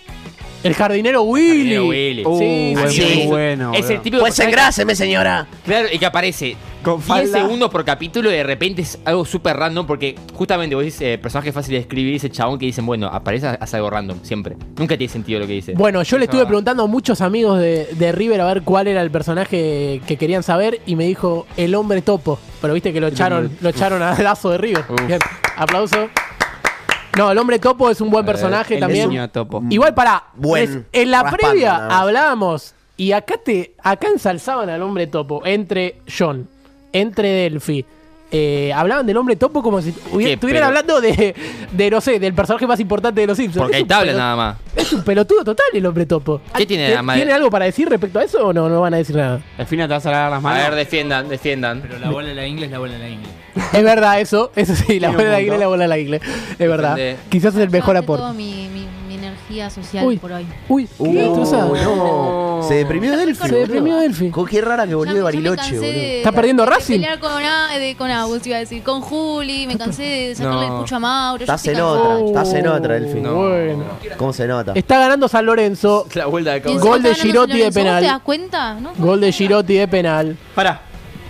El 0.64 0.74
jardinero 0.76 1.24
Willy. 1.24 1.76
Jardinero 1.76 1.86
Willy. 1.88 2.24
Uh, 2.26 2.88
Sí, 2.90 3.26
bueno. 3.28 3.74
es 3.74 3.90
el 3.90 4.00
típico 4.02 4.22
Pues 4.22 4.40
engráseme, 4.40 4.96
señora. 4.96 5.46
Claro, 5.66 5.90
y 5.92 6.00
que 6.00 6.06
aparece 6.06 6.56
Con 6.82 6.96
10 7.00 7.06
falda. 7.06 7.38
segundos 7.40 7.70
por 7.70 7.84
capítulo 7.84 8.32
y 8.32 8.36
de 8.36 8.44
repente 8.44 8.82
es 8.82 8.98
algo 9.04 9.26
súper 9.26 9.58
random 9.58 9.86
porque 9.86 10.16
justamente 10.34 10.74
vos 10.74 10.86
dices 10.86 11.02
eh, 11.02 11.18
personaje 11.18 11.52
fácil 11.52 11.74
de 11.74 11.80
escribir 11.82 12.16
ese 12.16 12.30
chabón 12.30 12.58
que 12.60 12.66
dicen, 12.66 12.86
bueno, 12.86 13.08
aparece, 13.08 13.46
hace 13.48 13.76
algo 13.76 13.90
random, 13.90 14.20
siempre. 14.24 14.56
Nunca 14.78 14.98
tiene 14.98 15.12
sentido 15.12 15.42
lo 15.42 15.48
que 15.48 15.52
dice. 15.54 15.74
Bueno, 15.74 16.02
yo 16.02 16.18
le 16.18 16.26
estuve 16.26 16.46
preguntando 16.46 16.84
a 16.84 16.88
muchos 16.88 17.20
amigos 17.20 17.60
de, 17.60 17.90
de 17.92 18.12
River 18.14 18.40
a 18.40 18.46
ver 18.46 18.62
cuál 18.62 18.88
era 18.88 19.02
el 19.02 19.12
personaje 19.12 20.00
que 20.08 20.16
querían 20.16 20.44
saber 20.44 20.80
y 20.86 20.96
me 20.96 21.06
dijo 21.06 21.46
el 21.58 21.76
hombre 21.76 22.02
topo. 22.02 22.40
Pero 22.62 22.74
viste 22.74 22.94
que 22.94 23.02
lo 23.02 23.08
echaron, 23.08 23.52
lo 23.60 23.68
echaron 23.68 24.02
a 24.02 24.18
lazo 24.24 24.50
de 24.52 24.60
River. 24.60 24.86
Uf. 24.88 25.08
Bien, 25.08 25.20
aplauso. 25.58 26.08
No, 27.18 27.32
el 27.32 27.38
hombre 27.38 27.60
topo 27.60 27.90
es 27.90 28.02
un 28.02 28.10
buen 28.10 28.26
personaje 28.26 28.76
El 28.76 28.80
también. 28.80 29.10
niño 29.10 29.30
topo. 29.30 29.62
Igual 29.70 29.94
para 29.94 30.24
Buen 30.36 30.88
en 30.92 31.12
la 31.12 31.22
raspando, 31.24 31.48
previa 31.50 31.74
nada 31.74 31.88
más. 31.88 31.98
hablábamos 32.02 32.76
y 32.98 33.12
acá 33.12 33.36
te 33.44 33.76
acá 33.84 34.08
ensalzaban 34.08 34.70
al 34.70 34.82
hombre 34.82 35.06
topo 35.08 35.42
entre 35.46 35.98
John, 36.18 36.48
entre 36.92 37.30
Delphi. 37.30 37.86
eh, 38.36 38.74
hablaban 38.74 39.06
del 39.06 39.16
hombre 39.18 39.36
topo 39.36 39.62
como 39.62 39.80
si 39.80 39.94
hubiera- 40.12 40.30
¿Qué? 40.30 40.34
estuvieran 40.34 40.62
Pero- 40.62 40.68
hablando 40.68 41.02
de, 41.02 41.36
de, 41.72 41.92
no 41.92 42.02
sé, 42.02 42.18
del 42.18 42.34
personaje 42.34 42.66
más 42.66 42.80
importante 42.80 43.22
de 43.22 43.28
los 43.28 43.38
Simpsons. 43.38 43.62
Porque 43.62 43.74
Es 43.74 43.78
hay 43.78 43.82
un 43.84 43.88
tablas 43.90 44.16
pelo- 44.16 44.18
nada 44.18 44.36
más. 44.36 44.58
es 44.76 44.92
un 44.92 45.04
pelotudo 45.04 45.44
total 45.44 45.66
el 45.72 45.86
hombre 45.86 46.08
topo. 46.08 46.42
¿Qué 46.56 46.66
tiene 46.66 46.86
¿Tiene, 46.86 46.90
nada 46.90 47.04
más 47.04 47.16
de- 47.18 47.32
algo 47.32 47.52
para 47.52 47.66
decir 47.66 47.88
respecto 47.88 48.18
a 48.18 48.24
eso 48.24 48.48
o 48.48 48.52
no? 48.52 48.68
No 48.70 48.82
van 48.82 48.96
a 48.96 48.98
decir 48.98 49.16
nada. 49.16 49.40
Al 49.56 49.68
final 49.68 49.88
te 49.88 49.94
vas 49.94 50.06
a 50.08 50.10
lavar 50.12 50.30
las 50.32 50.40
A 50.40 50.42
manos. 50.42 50.64
ver, 50.64 50.74
defiendan, 50.76 51.30
defiendan. 51.30 51.82
Pero 51.84 52.00
la 52.00 52.10
bola 52.10 52.30
de 52.30 52.34
la 52.34 52.48
inglés 52.48 52.66
es 52.70 52.72
la 52.72 52.80
bola 52.80 52.94
de 52.94 53.00
la 53.00 53.10
inglés. 53.10 53.30
Es 53.74 53.84
verdad 53.84 54.20
eso, 54.20 54.52
eso 54.56 54.76
sí, 54.76 55.00
la 55.00 55.10
bola 55.12 55.24
de 55.24 55.30
la 55.32 55.40
iglesia, 55.42 55.60
la 55.60 55.68
bola 55.68 55.84
de 55.84 55.88
la 55.90 55.98
iglesia. 55.98 56.28
Es 56.58 56.68
verdad. 56.70 56.98
Quizás 57.30 57.54
es 57.56 57.62
el 57.62 57.70
mejor 57.70 57.96
aporte. 57.98 58.22
toda 58.22 58.34
mi, 58.34 58.68
mi, 58.74 58.88
mi 59.08 59.16
energía 59.16 59.70
social 59.70 60.06
Uy. 60.06 60.18
por 60.18 60.32
hoy. 60.32 60.46
Uy, 60.70 60.88
qué 60.98 61.08
destrozada. 61.14 61.66
no. 61.68 62.62
Se 62.68 62.76
deprimió 62.76 63.18
Delphi. 63.18 63.48
Se 63.50 63.56
deprimió 63.56 63.98
Delphi. 63.98 64.30
Co- 64.30 64.46
Qué 64.46 64.62
rara 64.62 64.88
que 64.88 64.96
volvió 64.96 65.14
de 65.14 65.20
Ya 65.20 65.26
me- 65.26 65.32
ya 65.34 65.38
me 65.40 65.50
Bariloche, 65.50 65.58
cansé 65.62 65.76
boludo. 65.76 65.92
de- 65.92 66.18
¿Está 66.20 66.32
perdiendo 66.32 66.64
de 66.64 66.70
Racing? 66.70 66.94
pelear 66.94 67.20
con, 67.20 67.32
A- 67.44 67.78
de- 67.78 67.96
con 67.98 68.10
Agus, 68.10 68.48
iba 68.48 68.56
a 68.56 68.60
decir, 68.62 68.82
con 68.84 69.02
Juli, 69.02 69.68
me 69.68 69.78
cansé 69.78 70.04
de 70.04 70.36
sacarle 70.36 70.68
No. 70.68 70.76
el 70.76 70.82
pucho 70.82 70.96
a 70.96 71.00
Mauro. 71.00 71.40
yo 71.40 71.44
Estás 71.44 71.62
estoy 71.68 71.74
en 71.74 71.80
cansada. 71.90 72.16
otra, 72.16 72.26
estás 72.28 72.54
en 72.54 72.68
otra, 72.68 72.94
Delphi. 72.96 73.20
No. 73.22 73.34
Bueno. 73.50 73.84
¿Cómo 74.18 74.34
se 74.34 74.48
nota? 74.48 74.72
Está 74.76 74.98
ganando 75.00 75.28
San 75.28 75.46
Lorenzo. 75.46 76.08
La 76.14 76.26
vuelta 76.28 76.52
de 76.52 76.58
Y 76.60 76.62
encima 76.62 76.80
Gol 76.82 77.04
de 77.04 77.10
ganando 77.10 77.22
Girotti 77.24 77.52
San 77.52 77.58
de 77.60 77.60
Lorenzo, 77.60 77.80
¿vos 77.80 77.84
penal. 77.84 78.02
¿Te 78.04 78.08
das 78.08 78.22
cuenta? 78.22 78.74
¿No? 78.76 78.92
Gol 78.98 79.22
de 79.22 79.32
Girotti 79.32 79.74
de 79.76 79.88
penal. 79.90 80.38
Pará, 80.56 80.82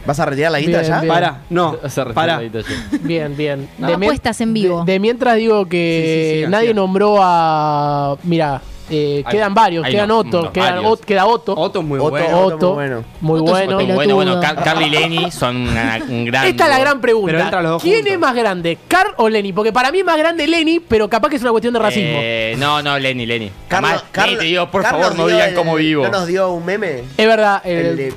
¿Vas 0.05 0.19
a 0.19 0.25
retirar 0.25 0.51
la 0.51 0.59
guita 0.59 0.79
Bien, 0.79 0.91
ya? 0.91 0.99
bien. 1.01 1.13
pará. 1.13 1.37
No, 1.49 1.77
pará. 2.13 2.41
Bien, 3.01 3.35
bien. 3.37 3.69
No, 3.77 3.87
De 3.87 3.97
mien- 3.97 4.09
apuestas 4.09 4.41
en 4.41 4.53
vivo. 4.53 4.83
De, 4.83 4.93
de 4.93 4.99
mientras 4.99 5.37
digo 5.37 5.65
que 5.67 6.29
Sí, 6.33 6.39
sí, 6.39 6.45
sí, 6.45 6.51
nadie 6.51 6.73
nombró 6.73 7.17
a. 7.21 8.17
Mira, 8.23 8.61
eh, 8.89 9.23
Hay- 9.25 9.31
quedan 9.31 9.53
varios. 9.53 9.87
Quedan 9.87 10.09
no- 10.09 10.17
Otto. 10.19 10.41
no, 10.43 10.51
quedan 10.51 10.75
varios. 10.75 10.91
Ot- 10.91 11.05
queda 11.05 11.25
Otto. 11.25 11.53
Otto 11.55 11.79
es 11.79 11.85
muy 11.85 11.99
Otto, 11.99 12.09
bueno. 12.09 12.37
Otto, 12.41 12.55
Otto. 12.55 12.65
muy 12.67 12.75
bueno. 12.75 13.03
Muy 13.21 13.39
Otto 13.39 13.45
es 13.45 13.51
bueno. 13.51 13.77
pelotudo. 13.77 13.95
Bueno, 13.95 14.15
bueno, 14.15 14.41
Car- 14.41 14.63
Carly 14.63 14.85
y 14.85 14.89
Lenny 14.89 15.31
son 15.31 15.55
una- 15.55 15.99
un 16.07 16.25
gran. 16.25 16.47
Esta 16.47 16.63
es 16.65 16.69
la 16.69 16.79
gran 16.79 16.91
Pero 16.99 17.01
pregunta. 17.01 17.39
entran 17.39 17.63
los 17.63 17.71
dos 17.73 17.81
¿Quién 17.83 17.95
juntos. 17.95 18.13
es 18.13 18.19
más 18.19 18.35
grande, 18.35 18.77
Carl 18.89 19.13
o 19.17 19.29
Lenny? 19.29 19.53
Porque 19.53 19.71
para 19.71 19.89
mí 19.91 19.99
es 19.99 20.05
más 20.05 20.17
grande 20.17 20.45
Lenny, 20.47 20.81
pero 20.81 21.09
capaz 21.09 21.29
que 21.29 21.37
es 21.37 21.41
una 21.41 21.51
cuestión 21.51 21.73
de 21.73 21.79
racismo. 21.79 22.17
Eh, 22.21 22.55
no, 22.59 22.81
no, 22.81 22.99
Lenny, 22.99 23.25
Lenny. 23.25 23.51
Carlos- 23.69 23.89
Además, 23.91 24.05
Carlos- 24.11 24.31
Lenny 24.33 24.39
te 24.41 24.45
digo, 24.47 24.69
por 24.69 24.81
Carlos 24.83 25.01
favor, 25.01 25.17
no 25.17 25.27
dio 25.27 25.35
digan 25.37 25.49
el- 25.49 25.55
cómo 25.55 25.75
vivo. 25.75 26.03
¿No 26.03 26.11
nos 26.11 26.27
dio 26.27 26.51
un 26.51 26.65
meme? 26.65 27.03
es 27.17 27.27
verdad. 27.27 27.61
el- 27.65 27.85
El 27.85 27.97
de- 27.97 28.13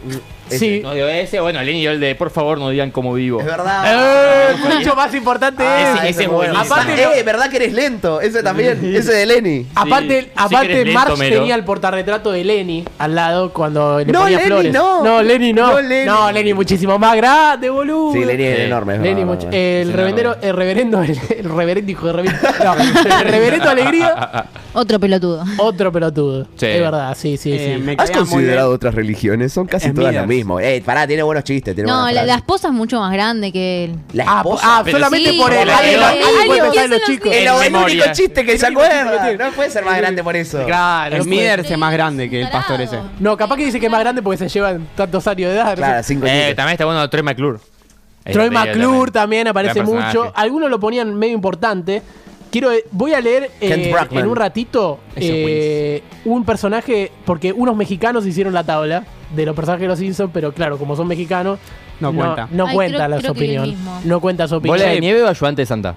ese. 0.48 0.58
sí. 0.58 0.80
No 0.82 0.94
dio 0.94 1.08
ese, 1.08 1.40
bueno, 1.40 1.62
Lenny 1.62 1.80
dio 1.80 1.90
el 1.92 2.00
de, 2.00 2.14
por 2.14 2.30
favor, 2.30 2.58
no 2.58 2.70
digan 2.70 2.90
cómo 2.90 3.14
vivo. 3.14 3.40
Es 3.40 3.46
verdad. 3.46 4.52
Eh, 4.52 4.56
mucho 4.76 4.94
más 4.94 5.14
importante 5.14 5.62
Ah, 5.66 6.02
es. 6.04 6.10
ese 6.10 6.24
es 6.24 6.28
buenísimo. 6.28 6.62
Aparte, 6.74 7.02
eh, 7.18 7.22
¿verdad 7.22 7.50
que 7.50 7.56
eres 7.56 7.72
lento? 7.72 8.20
Ese 8.20 8.42
también. 8.42 8.78
Ese 8.94 9.12
de 9.12 9.26
Lenny. 9.26 9.66
Aparte, 9.74 10.22
sí 10.22 10.28
aparte 10.36 10.84
lento, 10.84 10.92
Marge 10.92 11.16
Mero. 11.16 11.38
tenía 11.40 11.54
el 11.54 11.64
portarretrato 11.64 12.32
de 12.32 12.44
Lenny 12.44 12.84
al 12.98 13.14
lado 13.14 13.52
cuando 13.52 13.98
le 13.98 14.06
No, 14.06 14.20
ponía 14.22 14.38
Lenny 14.38 14.48
flores. 14.50 14.72
no. 14.72 15.02
no, 15.04 15.22
Lenny 15.22 15.52
no. 15.52 15.72
No, 15.72 15.80
Lenny. 15.80 16.06
No, 16.06 16.32
Lenny 16.32 16.54
muchísimo 16.54 16.98
más 16.98 17.16
grande, 17.16 17.70
boludo. 17.70 18.12
Sí, 18.12 18.24
Lenny 18.24 18.44
es 18.44 18.58
enorme. 18.60 18.94
es 18.94 19.00
Lenny 19.00 19.14
verdad, 19.24 19.26
mucho- 19.34 19.46
verdad. 19.46 19.60
el 19.60 19.88
Es 19.90 19.96
reverendo, 19.96 20.20
enorme. 20.22 20.46
el 20.48 20.54
reverendo, 20.56 21.02
el, 21.02 21.10
el 21.38 21.44
reverendo 21.56 21.90
hijo 21.92 22.06
de 22.06 22.12
reverendo. 22.12 22.48
No, 22.64 22.74
el 23.20 23.28
reverendo 23.32 23.68
alegría, 23.70 24.46
Otro 24.72 25.00
pelotudo. 25.00 25.44
otro 25.58 25.92
pelotudo. 25.92 26.44
Sí. 26.56 26.66
Es 26.66 26.80
verdad, 26.80 27.16
sí, 27.18 27.36
sí, 27.36 27.52
Eh, 27.52 27.82
sí. 27.84 27.94
¿Has 27.98 28.10
considerado 28.10 28.70
otras 28.72 28.94
religiones? 28.94 29.52
Son 29.52 29.66
casi 29.66 29.90
todas 29.92 30.10
Midas. 30.12 30.22
lo 30.24 30.28
mismo. 30.36 30.60
Eh, 30.60 30.82
pará, 30.84 31.06
tiene 31.06 31.22
buenos 31.22 31.44
chistes. 31.44 31.74
Tiene 31.74 31.90
No, 31.90 32.10
la, 32.10 32.24
la 32.24 32.34
esposa 32.36 32.68
es 32.68 32.74
mucho 32.74 33.00
más 33.00 33.12
grande 33.12 33.52
que 33.52 33.84
él. 33.84 33.96
La 34.12 34.24
Ah, 34.26 34.36
esposa. 34.38 34.62
ah, 34.78 34.82
pero 34.84 34.98
solamente 34.98 35.30
sí, 35.30 35.38
por 35.38 35.52
el. 35.52 35.68
Alguien 35.70 36.02
alguien 36.02 36.52
en 36.56 36.58
los 36.64 36.70
¿quién 36.72 36.88
se 36.90 37.00
chicos. 37.06 37.32
El, 37.34 37.46
el 37.46 37.74
único 37.74 38.04
chiste 38.12 38.44
que 38.44 38.58
se 38.58 38.66
El 38.66 38.72
acuerda. 38.72 39.32
No 39.46 39.52
puede 39.52 39.70
ser 39.70 39.84
más 39.84 39.96
grande 39.98 40.22
por 40.22 40.36
eso. 40.36 40.64
Claro, 40.64 41.16
Es 41.16 41.24
puede- 41.26 41.30
Miderse 41.30 41.76
más 41.76 41.92
grande 41.92 42.30
que 42.30 42.42
el 42.42 42.48
pastor 42.50 42.80
ese. 42.80 42.98
No, 43.20 43.36
capaz 43.36 43.56
que 43.56 43.64
dice 43.66 43.80
que 43.80 43.86
es 43.86 43.92
más 43.92 44.00
grande 44.00 44.22
porque 44.22 44.38
se 44.38 44.48
llevan 44.48 44.86
tantos 44.94 45.26
años 45.26 45.50
de 45.50 45.56
edad. 45.56 45.74
Claro, 45.76 46.02
cinco 46.02 46.26
Eh, 46.28 46.54
también 46.56 46.72
está 46.72 46.84
bueno 46.84 47.08
Troy 47.10 47.22
McClure. 47.22 47.58
Troy 48.24 48.46
Es 48.46 48.52
McClure 48.52 49.10
también 49.12 49.46
aparece 49.48 49.82
mucho. 49.82 50.32
Algunos 50.34 50.68
lo 50.70 50.80
ponían 50.80 51.14
medio 51.14 51.34
importante. 51.34 52.02
Quiero, 52.50 52.70
voy 52.92 53.12
a 53.12 53.20
leer 53.20 53.50
eh, 53.60 53.92
en 54.10 54.26
un 54.26 54.36
ratito 54.36 55.00
eh, 55.16 56.02
un 56.24 56.44
personaje, 56.44 57.10
porque 57.24 57.52
unos 57.52 57.76
mexicanos 57.76 58.24
hicieron 58.26 58.54
la 58.54 58.64
tabla 58.64 59.04
de 59.34 59.44
los 59.44 59.54
personajes 59.54 59.82
de 59.82 59.88
los 59.88 59.98
Simpsons, 59.98 60.30
pero 60.32 60.52
claro, 60.52 60.78
como 60.78 60.96
son 60.96 61.06
mexicanos, 61.08 61.58
No 62.00 62.12
cuenta. 62.14 62.48
No 62.50 62.66
Ay, 62.66 62.74
cuenta 62.74 62.96
creo- 62.98 63.08
la 63.08 63.16
creo 63.18 63.32
su 63.34 63.38
opinión. 63.38 63.74
No 64.04 64.20
cuenta 64.20 64.46
su 64.48 64.56
opinión. 64.56 64.78
¿Bola 64.78 64.90
de 64.90 65.00
nieve 65.00 65.22
o 65.22 65.28
ayudante 65.28 65.62
de 65.62 65.66
Santa? 65.66 65.94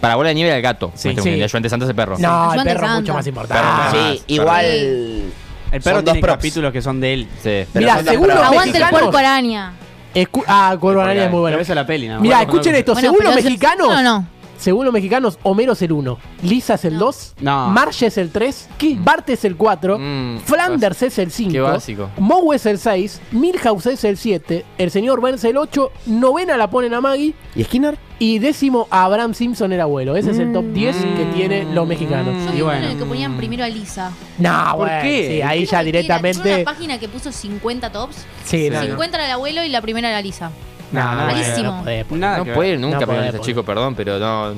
Para 0.00 0.16
bola 0.16 0.30
de 0.30 0.34
nieve 0.34 0.48
era 0.50 0.56
el 0.56 0.62
gato. 0.62 0.90
Sí, 0.94 1.10
Sí, 1.14 1.22
sí. 1.22 1.28
El 1.30 1.42
ayudante 1.44 1.66
de 1.66 1.70
Santa 1.70 1.84
es 1.86 1.90
el 1.90 1.96
perro. 1.96 2.16
No, 2.18 2.54
el 2.54 2.62
perro 2.64 2.86
es 2.86 2.92
mucho 2.92 3.14
más 3.14 3.26
importante. 3.26 3.62
Perro. 3.64 3.90
Sí, 3.92 3.96
más, 4.18 4.24
igual. 4.26 4.64
El 4.66 5.80
perro 5.80 5.96
Son 5.96 6.04
dos 6.04 6.12
tiene 6.14 6.26
capítulos 6.28 6.72
que 6.72 6.82
son 6.82 7.00
de 7.00 7.14
él. 7.14 7.28
Sí. 7.42 7.64
Mira, 7.74 8.02
según 8.02 8.28
los. 8.28 8.36
Aguante 8.36 8.78
el 8.78 8.88
puerco 8.88 9.16
araña. 9.16 9.72
escu- 10.14 10.44
ah, 10.46 10.76
Cuervo 10.78 11.00
Araña 11.00 11.24
es 11.24 11.30
muy 11.30 11.40
bueno. 11.40 11.56
Pero 11.56 11.62
es 11.62 11.74
la 11.74 11.86
peli, 11.86 12.08
nada 12.08 12.42
escuchen 12.42 12.74
esto. 12.74 12.92
Bueno, 12.92 13.08
según 13.10 13.24
los 13.24 13.34
mexicanos. 13.36 13.88
No, 13.88 14.02
no. 14.02 14.26
Según 14.62 14.84
los 14.84 14.94
mexicanos, 14.94 15.40
Homero 15.42 15.72
es 15.72 15.82
el 15.82 15.90
1, 15.90 16.18
Lisa 16.44 16.74
es 16.74 16.84
el 16.84 16.96
2, 16.98 17.34
No. 17.40 17.68
Marge 17.70 18.06
es 18.06 18.16
el 18.16 18.30
3, 18.30 18.68
Bart 18.98 19.28
es 19.30 19.44
el 19.44 19.56
4, 19.56 19.98
Mm, 19.98 20.38
Flanders 20.38 21.02
es 21.02 21.18
el 21.18 21.32
5, 21.32 21.50
Qué 21.52 21.60
básico. 21.60 22.08
Moe 22.18 22.54
es 22.54 22.64
el 22.66 22.78
6, 22.78 23.20
Milhouse 23.32 23.86
es 23.86 24.04
el 24.04 24.16
7, 24.16 24.64
el 24.78 24.90
señor 24.92 25.20
Burns 25.20 25.42
el 25.42 25.56
8, 25.56 25.90
novena 26.06 26.56
la 26.56 26.70
ponen 26.70 26.94
a 26.94 27.00
Maggie 27.00 27.34
¿Y 27.56 27.64
Skinner? 27.64 27.98
y 28.20 28.38
décimo 28.38 28.86
a 28.88 29.02
Abraham 29.04 29.34
Simpson 29.34 29.72
el 29.72 29.80
abuelo. 29.80 30.14
Ese 30.16 30.30
es 30.30 30.38
el 30.38 30.52
top 30.52 30.64
10 30.66 30.94
que 31.16 31.24
tiene 31.34 31.64
los 31.74 31.84
mexicanos. 31.88 32.36
Yo 32.52 32.58
Y 32.58 32.62
bueno. 32.62 32.84
en 32.86 32.92
el 32.92 32.98
que 32.98 33.04
ponían 33.04 33.36
primero 33.36 33.64
a 33.64 33.68
Lisa. 33.68 34.12
No, 34.38 34.64
¿Por 34.76 34.86
bueno, 34.86 35.02
qué? 35.02 35.26
sí, 35.28 35.42
ahí 35.42 35.62
Era 35.64 35.70
ya 35.72 35.82
directamente. 35.82 36.54
una 36.54 36.64
página 36.64 36.98
que 37.00 37.08
puso 37.08 37.32
50 37.32 37.90
tops. 37.90 38.24
Sí, 38.44 38.70
no, 38.70 38.76
no. 38.80 38.86
50 38.86 39.16
era 39.16 39.26
el 39.26 39.32
abuelo 39.32 39.64
y 39.64 39.70
la 39.70 39.80
primera 39.80 40.08
era 40.08 40.22
Lisa. 40.22 40.52
No, 40.92 41.02
Malísimo. 41.02 41.84
no 42.10 42.16
Nada 42.16 42.44
puede 42.44 42.70
ver. 42.70 42.78
nunca 42.80 43.00
No 43.00 43.06
podés, 43.06 43.26
este 43.34 43.40
chico, 43.40 43.62
perdón, 43.64 43.94
pero 43.94 44.18
no. 44.18 44.52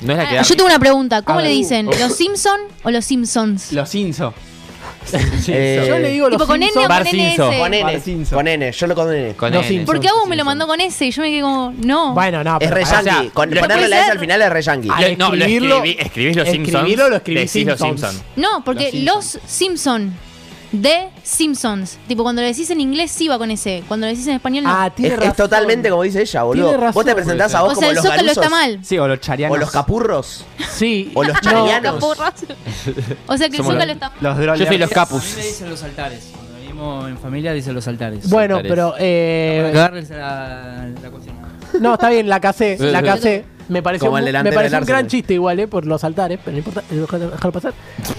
No 0.00 0.12
es 0.12 0.18
la 0.18 0.28
que 0.28 0.34
da 0.36 0.40
Ah, 0.40 0.44
yo 0.44 0.54
tengo 0.56 0.68
una 0.68 0.78
pregunta. 0.78 1.22
¿Cómo 1.22 1.40
le 1.40 1.48
dicen? 1.48 1.88
Uh. 1.88 1.92
¿Los 1.98 2.14
Simpson 2.14 2.60
o 2.84 2.90
los 2.90 3.04
Simpsons? 3.04 3.72
Los 3.72 3.88
Simpson. 3.88 4.32
Eh, 5.48 5.84
Yo 5.88 5.98
le 5.98 6.10
digo 6.10 6.28
los 6.28 6.36
Tipo 6.36 6.46
con 6.46 6.62
N 6.62 6.70
o 6.70 7.04
Simpsons. 7.04 7.36
con. 7.38 7.58
Con 7.58 7.74
N, 7.74 8.26
con 8.30 8.48
N, 8.48 8.72
yo 8.72 8.86
lo 8.86 8.94
con 8.94 9.12
N. 9.12 9.34
Con 9.34 9.50
Los 9.52 9.60
N. 9.62 9.68
Simpsons. 9.68 9.86
¿Por 9.86 10.00
qué 10.00 10.08
a 10.08 10.12
vos 10.12 10.28
me 10.28 10.36
lo 10.36 10.44
mandó 10.44 10.66
con 10.66 10.80
ese? 10.80 11.06
Y 11.06 11.10
yo 11.10 11.22
me 11.22 11.30
quedé 11.30 11.40
como, 11.40 11.72
no. 11.82 12.12
Bueno, 12.14 12.44
no, 12.44 12.54
Es 12.54 12.58
pero 12.60 12.74
re 12.76 12.82
o 12.82 12.86
sea, 12.86 13.02
yankee. 13.02 13.30
Con 13.30 13.48
ponerle 13.48 13.66
puede 13.66 13.88
la 13.88 14.00
S 14.02 14.10
al 14.10 14.18
final 14.18 14.42
es 14.42 14.50
re 14.50 14.62
yankee. 14.62 14.88
Al 14.90 15.18
no, 15.18 15.28
lo 15.34 15.44
escribirlo- 15.44 15.76
escribí- 15.82 15.96
escribís 15.98 16.36
los 16.36 16.48
Simpsons. 16.48 16.74
escribirlo, 16.76 17.08
lo 17.08 17.16
escribí 17.16 17.40
decís 17.40 17.66
los 17.66 17.78
Simpsons. 17.80 18.12
Simpsons. 18.12 18.36
No, 18.36 18.64
porque 18.64 18.92
los 19.02 19.38
Simpson 19.46 20.14
de 20.72 21.08
Simpsons. 21.22 21.98
Tipo, 22.08 22.22
cuando 22.22 22.42
lo 22.42 22.48
decís 22.48 22.68
en 22.70 22.80
inglés 22.80 23.10
sí 23.10 23.26
va 23.28 23.38
con 23.38 23.50
ese. 23.50 23.82
Cuando 23.88 24.06
lo 24.06 24.10
decís 24.12 24.26
en 24.26 24.34
español 24.34 24.64
no. 24.64 24.70
Ah, 24.70 24.90
tiene 24.90 25.14
Es, 25.14 25.16
razón. 25.18 25.30
es 25.30 25.36
totalmente 25.36 25.88
como 25.90 26.02
dice 26.02 26.20
ella, 26.22 26.42
boludo. 26.42 26.64
Tiene 26.68 26.78
razón. 26.78 26.94
Vos 26.94 27.04
te 27.04 27.14
presentás 27.14 27.54
a 27.54 27.62
o 27.62 27.66
vos 27.68 27.72
sea, 27.74 27.76
como 27.76 27.88
el 27.90 27.94
los 27.96 28.04
Zócalo 28.04 28.30
está 28.30 28.48
mal. 28.50 28.78
Sí, 28.84 28.98
o 28.98 29.08
los 29.08 29.20
charianos. 29.20 29.56
o 29.56 29.60
los 29.60 29.70
capurros, 29.70 30.44
Sí. 30.74 31.10
o 31.14 31.24
los 31.24 31.34
No, 31.42 31.50
charianos. 31.50 31.94
Capurros. 31.94 32.32
O 33.26 33.36
sea 33.36 33.48
que 33.48 33.56
el 33.56 33.62
Zócalo 33.62 33.80
los- 33.86 33.88
está 33.94 34.10
mal. 34.10 34.18
Los 34.20 34.58
Yo 34.58 34.66
soy 34.66 34.78
los 34.78 34.90
A 34.90 34.90
mí 34.90 34.90
me 34.90 34.94
capus. 34.94 35.36
dicen 35.36 35.70
los 35.70 35.82
altares. 35.82 36.28
Cuando 36.34 36.54
venimos 36.54 37.08
en 37.08 37.18
familia 37.18 37.52
dicen 37.52 37.74
los 37.74 37.88
altares. 37.88 38.28
Bueno, 38.28 38.56
Altares. 38.56 38.70
pero. 38.70 38.94
Eh, 38.98 39.70
Agarrense 39.74 40.16
la, 40.16 40.86
la 41.02 41.10
cuestión. 41.10 41.37
No, 41.80 41.94
está 41.94 42.10
bien, 42.10 42.28
la 42.28 42.40
casé. 42.40 42.76
La 42.78 43.02
casé. 43.02 43.44
Me 43.68 43.82
pareció, 43.82 44.06
Como 44.06 44.16
el 44.18 44.24
mu- 44.24 44.42
me 44.44 44.52
pareció 44.52 44.76
del 44.76 44.82
un 44.84 44.86
gran 44.88 45.06
chiste 45.08 45.34
igual, 45.34 45.60
eh, 45.60 45.68
por 45.68 45.84
los 45.86 46.02
altares, 46.02 46.38
pero 46.42 46.52
no 46.52 46.58
importa, 46.58 46.82
eh, 46.90 47.52
pasar. 47.52 47.74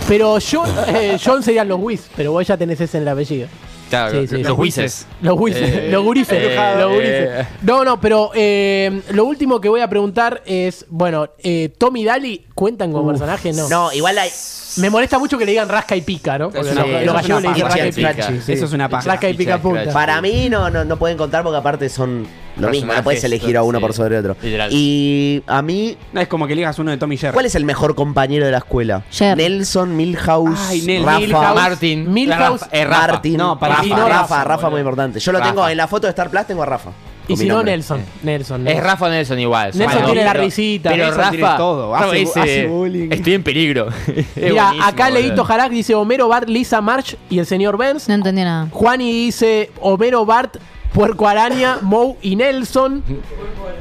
Pero 0.08 0.38
John, 0.40 0.70
eh, 0.90 1.18
John 1.24 1.42
serían 1.42 1.68
los 1.68 1.80
Whis, 1.82 2.08
pero 2.16 2.32
vos 2.34 2.46
ya 2.46 2.56
tenés 2.56 2.80
ese 2.80 2.98
en 2.98 3.04
el 3.04 3.10
apellido. 3.10 3.48
Claro, 3.90 4.22
Sí, 4.22 4.28
sí, 4.28 4.38
los 4.44 4.50
los 4.50 4.60
Wises. 4.60 5.08
Los 5.24 5.40
Wises, 5.40 5.64
Eh, 5.68 5.88
los 5.92 6.04
gurises, 6.04 6.38
eh, 6.40 6.76
los 6.78 6.90
gurises. 6.92 7.30
eh. 7.32 7.48
No, 7.64 7.84
no, 7.84 8.00
pero 8.00 8.30
eh, 8.36 9.02
lo 9.14 9.26
último 9.26 9.60
que 9.60 9.68
voy 9.70 9.82
a 9.82 9.90
preguntar 9.90 10.44
es, 10.46 10.86
bueno, 10.90 11.30
eh, 11.40 11.74
Tommy 11.80 12.06
Daly 12.06 12.46
cuentan 12.54 12.92
como 12.92 13.08
personaje, 13.08 13.52
no. 13.52 13.68
No, 13.68 13.92
igual 13.92 14.20
hay. 14.20 14.30
Me 14.78 14.92
molesta 14.92 15.18
mucho 15.18 15.40
que 15.40 15.46
le 15.46 15.52
digan 15.54 15.68
rasca 15.68 15.96
y 15.96 16.02
pica, 16.02 16.38
¿no? 16.38 16.52
Porque 16.52 16.70
Sí, 16.70 16.76
los, 16.76 16.86
eso 16.86 16.92
los 16.92 17.00
es 17.02 17.14
gallegos 17.14 17.44
una 17.44 17.54
dicen 17.56 17.66
rasca 17.68 17.88
y. 17.88 17.92
Pica. 17.92 18.42
Sí. 18.46 18.54
Eso 18.54 18.66
es 18.66 18.74
una 18.74 18.88
paja. 18.88 19.08
Rasca 19.10 19.28
y 19.30 19.34
pica 19.34 19.58
punta. 19.60 19.92
Para 19.92 20.22
mí 20.22 20.48
no, 20.48 20.70
no, 20.70 20.86
no 20.86 20.98
pueden 21.00 21.18
contar 21.18 21.42
porque 21.42 21.58
aparte 21.58 21.90
son 21.90 22.28
lo 22.60 22.70
mismo, 22.70 22.94
no 22.94 23.04
puedes 23.04 23.24
elegir 23.24 23.58
a 23.58 23.64
uno 23.64 23.80
sí. 23.80 23.82
por 23.82 23.94
sobre 23.94 24.18
otro. 24.18 24.36
Literal. 24.42 24.70
Y 24.72 25.44
a 25.48 25.62
mí, 25.62 25.98
No 26.14 26.22
es 26.22 26.28
como 26.28 26.48
que 26.48 26.56
ligas 26.56 26.78
uno 26.80 26.92
de 26.92 26.98
Tommy 26.98 27.18
Jerry. 27.18 27.34
¿cuál 27.34 27.46
es 27.46 27.56
el 27.56 27.66
mejor 27.66 27.96
compañero 27.96 28.46
de 28.46 28.52
la 28.52 28.60
escuela? 28.60 29.04
Jerry. 29.12 29.42
Nelson, 29.44 29.96
Milhouse, 29.96 30.60
Ay, 30.70 30.82
Nel- 30.82 31.04
Rafa, 31.04 31.20
Milhouse. 31.20 31.56
Martin. 31.56 32.14
Milhouse. 32.14 32.62
Rafa, 32.62 32.68
eh, 32.78 32.86
Rafa. 32.86 33.08
Martin. 33.14 33.38
No, 33.38 33.60
para 33.60 33.74
Rafa, 33.76 33.84
mí 33.84 33.90
Rafa, 33.92 34.02
no, 34.04 34.10
Rafa, 34.10 34.44
Rafa, 34.44 34.70
muy 34.70 34.80
importante. 34.80 35.20
Yo 35.20 35.32
lo 35.32 35.40
Rafa. 35.40 35.52
tengo 35.52 35.68
en 35.70 35.78
la 35.78 35.88
foto 35.88 36.08
de 36.08 36.12
Star 36.12 36.30
Plus, 36.30 36.46
tengo 36.46 36.64
a 36.64 36.66
Rafa. 36.66 36.92
Y 37.28 37.38
si 37.38 37.46
no. 37.46 37.62
Nelson. 37.62 38.02
Nelson. 38.24 38.68
Es. 38.68 38.82
Rafa 38.82 39.08
Nelson 39.08 39.38
igual. 39.38 39.68
Nelson 39.76 39.86
Bueno, 39.98 40.06
tiene 40.08 40.24
la 40.26 40.34
risita. 40.34 40.90
Pero 40.90 41.06
Nelson 41.06 41.30
tiene 41.30 41.44
Rafa 41.46 41.58
todo, 41.58 41.94
Rafa 41.94 42.06
hace- 42.08 42.16
dice, 42.18 42.40
hace 42.40 42.66
bullying. 42.68 43.10
Estoy 43.12 43.34
en 43.36 43.44
peligro. 43.44 43.88
Mira, 44.36 44.72
acá 44.84 45.12
Leito. 45.12 45.44
Jarak 45.46 45.70
dice 45.72 45.94
Homero, 45.94 46.28
Bart, 46.28 46.50
Lisa, 46.50 46.82
March 46.82 47.18
y 47.30 47.38
el 47.38 47.46
señor 47.46 47.78
Benz. 47.78 48.08
No 48.10 48.16
entendí 48.16 48.42
nada. 48.42 48.68
Juani 48.72 49.12
dice 49.12 49.70
Homero, 49.80 50.26
Bart, 50.26 50.58
Puerco 50.94 51.28
Araña, 51.28 51.78
Moe 51.82 52.16
y 52.22 52.36
Nelson. 52.36 53.04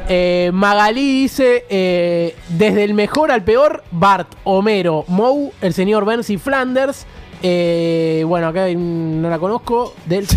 Eh, 0.08 0.50
Magalí 0.52 1.22
dice 1.22 1.64
eh, 1.68 2.34
desde 2.48 2.84
el 2.84 2.94
mejor 2.94 3.30
al 3.30 3.42
peor, 3.42 3.82
Bart, 3.90 4.28
Homero, 4.44 5.04
Moe, 5.08 5.50
el 5.60 5.74
señor 5.74 6.04
Benz 6.04 6.30
y 6.30 6.38
Flanders. 6.38 7.06
Eh, 7.40 8.24
bueno, 8.26 8.48
acá 8.48 8.66
no 8.76 9.30
la 9.30 9.38
conozco. 9.38 9.94
Del, 10.06 10.24
es. 10.24 10.34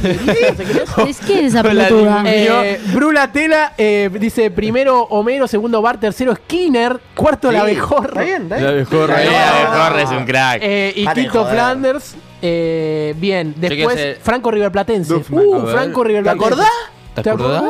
¿Es 1.08 1.20
que 1.20 1.46
esa 1.48 1.62
Hola, 1.62 1.88
pelotuda? 1.88 2.24
Eh, 2.28 2.80
Brula 2.94 3.32
Tela 3.32 3.74
eh, 3.78 4.10
dice 4.20 4.52
primero 4.52 5.02
Homero, 5.10 5.48
segundo 5.48 5.82
Bart, 5.82 6.00
tercero 6.00 6.36
Skinner, 6.36 7.00
cuarto 7.16 7.52
la 7.52 7.64
mejor. 7.64 8.10
Está 8.10 8.22
bien, 8.22 8.44
está 8.44 8.56
bien. 8.58 8.68
La 8.68 8.74
mejor, 8.74 9.10
No, 9.10 9.16
la 9.16 9.90
no, 9.90 9.98
es 10.00 10.10
un 10.12 10.26
crack. 10.26 10.60
Eh, 10.62 10.94
y 10.96 11.06
Dale 11.06 11.16
de 11.16 11.22
Quinto 11.24 11.40
joder. 11.40 11.54
Flanders. 11.56 12.16
Eh, 12.42 13.14
bien, 13.18 13.54
después 13.58 14.18
Franco 14.22 14.52
Riverplatense. 14.52 15.14
Duffman. 15.14 15.46
Uh, 15.46 15.56
A 15.56 15.60
ver. 15.64 15.76
Franco 15.76 16.02
¿Te 16.04 16.08
Riverplatense. 16.10 16.46
acordás? 16.46 16.70
¿Te 17.24 17.30
acordás? 17.30 17.64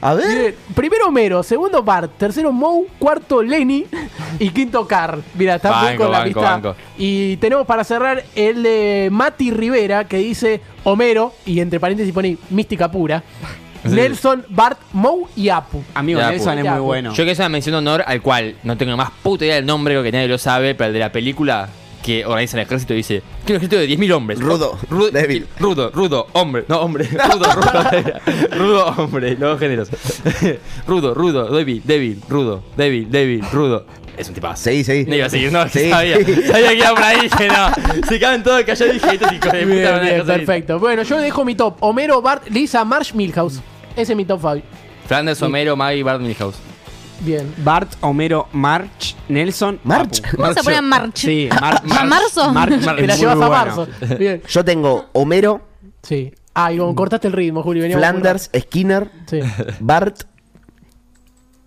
A 0.00 0.14
ver. 0.14 0.38
Bien, 0.38 0.54
Primero 0.74 1.08
Homero, 1.08 1.42
segundo 1.42 1.82
Bart, 1.82 2.12
tercero 2.18 2.50
Moe, 2.52 2.86
cuarto 2.98 3.42
Lenny 3.42 3.84
y 4.38 4.48
quinto 4.50 4.86
Carl. 4.86 5.22
Mira, 5.34 5.56
está 5.56 5.70
Banco, 5.70 6.04
con 6.04 6.12
la 6.12 6.18
banco, 6.20 6.28
pista. 6.40 6.50
banco. 6.50 6.76
Y 6.96 7.36
tenemos 7.36 7.66
para 7.66 7.84
cerrar 7.84 8.24
el 8.34 8.62
de 8.62 9.08
Mati 9.12 9.50
Rivera 9.50 10.04
que 10.06 10.18
dice 10.18 10.60
Homero 10.84 11.32
y 11.44 11.60
entre 11.60 11.78
paréntesis 11.80 12.12
pone 12.14 12.38
mística 12.50 12.90
pura. 12.90 13.22
Sí. 13.84 13.90
Nelson, 13.94 14.44
Bart, 14.48 14.78
Moe 14.92 15.26
y 15.36 15.48
Apu. 15.50 15.82
Amigo, 15.94 16.18
Ya, 16.18 16.30
Nelson 16.30 16.46
pues. 16.54 16.58
es 16.58 16.64
Ya, 16.64 16.70
muy 16.72 16.78
pues. 16.78 16.86
bueno. 16.86 17.12
Yo 17.14 17.24
que 17.24 17.30
es 17.32 17.38
una 17.38 17.48
mención 17.50 17.72
de 17.74 17.78
honor 17.78 18.02
al 18.06 18.20
cual 18.22 18.56
no 18.64 18.76
tengo 18.76 18.96
más 18.96 19.10
puta 19.22 19.44
idea 19.44 19.56
del 19.56 19.66
nombre, 19.66 19.94
creo 19.94 20.02
que 20.02 20.10
nadie 20.12 20.26
lo 20.28 20.38
sabe, 20.38 20.74
pero 20.74 20.88
el 20.88 20.94
de 20.94 21.00
la 21.00 21.12
película 21.12 21.68
que 22.06 22.24
organiza 22.24 22.56
el 22.56 22.62
ejército 22.62 22.94
dice: 22.94 23.22
Quiero 23.44 23.58
un 23.60 23.66
ejército 23.66 23.76
de 23.78 23.88
10.000 23.88 24.12
hombres. 24.14 24.40
Rudo, 24.40 24.78
rudo, 24.88 25.10
débil. 25.10 25.46
Rudo, 25.58 25.90
rudo, 25.90 26.28
hombre. 26.32 26.64
No, 26.68 26.80
hombre. 26.80 27.04
Rudo, 27.32 27.52
rudo. 27.52 28.52
rudo, 28.52 28.86
hombre. 28.96 29.36
No 29.36 29.58
géneros. 29.58 29.88
rudo, 30.86 31.12
rudo, 31.14 31.50
débil, 31.50 31.82
débil, 31.84 32.22
rudo, 32.28 32.62
débil, 32.76 33.10
débil, 33.10 33.44
rudo. 33.52 33.84
Es 34.16 34.28
un 34.28 34.34
tipazo. 34.34 34.62
Seguí, 34.62 34.84
seguí. 34.84 35.04
No 35.04 35.16
iba 35.16 35.26
a 35.26 35.30
seguir, 35.30 35.52
no, 35.52 35.68
Sí. 35.68 35.90
sabía. 35.90 36.16
Sabía 36.46 36.68
que 36.70 36.76
iba 36.78 36.90
por 36.94 37.02
ahí, 37.02 37.20
dije, 37.22 37.48
no. 37.48 38.06
Se 38.08 38.20
caben 38.20 38.42
todos 38.42 38.62
callados 38.62 38.94
dije, 38.94 39.14
estos 39.14 39.32
hijos 39.32 39.52
de 39.52 39.58
puta 39.58 39.66
Bien, 39.66 39.68
me 39.68 39.84
van 39.84 39.94
a 39.94 40.00
bien, 40.00 40.26
perfecto. 40.26 40.78
Bueno, 40.78 41.02
yo 41.02 41.18
dejo 41.18 41.44
mi 41.44 41.54
top. 41.56 41.76
Homero, 41.80 42.22
Bart, 42.22 42.48
Lisa, 42.48 42.84
Marsh, 42.84 43.12
Milhouse. 43.12 43.60
Ese 43.96 44.12
es 44.12 44.16
mi 44.16 44.24
top 44.24 44.40
5. 44.40 44.62
Flanders, 45.06 45.42
Homero, 45.42 45.76
Maggie, 45.76 46.02
Bart, 46.02 46.20
Milhouse. 46.20 46.56
Bien. 47.20 47.52
Bart, 47.58 47.92
Homero, 48.02 48.48
March, 48.52 49.16
Nelson, 49.28 49.80
March. 49.84 50.20
Apu. 50.24 50.36
Vamos 50.42 50.56
a 50.58 50.62
poner 50.62 50.82
March. 50.82 51.16
Sí, 51.16 51.48
Mar- 51.60 51.82
¿A 51.98 52.04
marzo? 52.04 52.52
March 52.52 52.80
Mar- 52.84 52.96
Te 52.96 53.02
es 53.02 53.08
la 53.08 53.14
muy 53.14 53.20
llevas 53.20 53.34
a 53.34 53.38
bueno. 53.38 53.50
marzo. 53.50 53.88
Bien. 54.18 54.42
Yo 54.48 54.64
tengo 54.64 55.06
Homero, 55.12 55.60
Sí. 56.02 56.32
Ah, 56.54 56.72
y 56.72 56.78
como 56.78 56.94
cortaste 56.94 57.26
el 57.26 57.32
ritmo, 57.34 57.62
Julio. 57.62 57.82
veníamos 57.82 58.00
Flanders, 58.06 58.50
Skinner, 58.58 59.10
Sí. 59.26 59.40
Bart, 59.80 60.22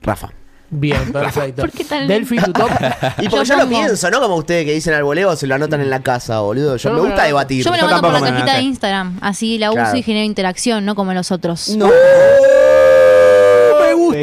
Rafa. 0.01 0.29
Bien, 0.71 1.11
perfecto. 1.13 1.63
¿Por 1.63 1.71
qué 1.71 1.83
tan 1.83 2.07
Delphi, 2.07 2.37
tu 2.37 2.53
top. 2.53 2.69
Y 3.19 3.27
porque 3.27 3.29
yo, 3.29 3.43
Yo 3.43 3.55
lo 3.57 3.63
pongo- 3.63 3.69
pienso, 3.69 4.09
¿no? 4.11 4.19
Como 4.21 4.35
ustedes 4.35 4.65
que 4.65 4.73
dicen 4.73 4.93
al 4.93 5.03
voleo 5.03 5.35
se 5.35 5.45
lo 5.47 5.55
anotan 5.55 5.81
en 5.81 5.89
la 5.89 6.01
casa, 6.01 6.39
boludo. 6.41 6.77
Yo, 6.77 6.89
Yo 6.89 6.95
me 6.95 7.01
gusta 7.01 7.17
lo- 7.23 7.27
debatir. 7.27 7.63
Yo 7.65 7.71
me 7.71 7.77
lo 7.77 7.83
Yo 7.85 7.89
mando 7.91 8.07
por 8.07 8.13
la 8.13 8.19
me 8.21 8.29
cajita 8.31 8.53
de. 8.55 8.61
Instagram. 8.61 9.17
Así 9.21 9.57
la 9.57 9.71
uso 9.71 9.75
Claro. 9.81 9.97
y 9.97 10.03
genero 10.03 10.25
interacción, 10.25 10.85
no 10.85 10.95
como 10.95 11.13
los 11.13 11.31
otros. 11.31 11.69
No. 11.75 11.89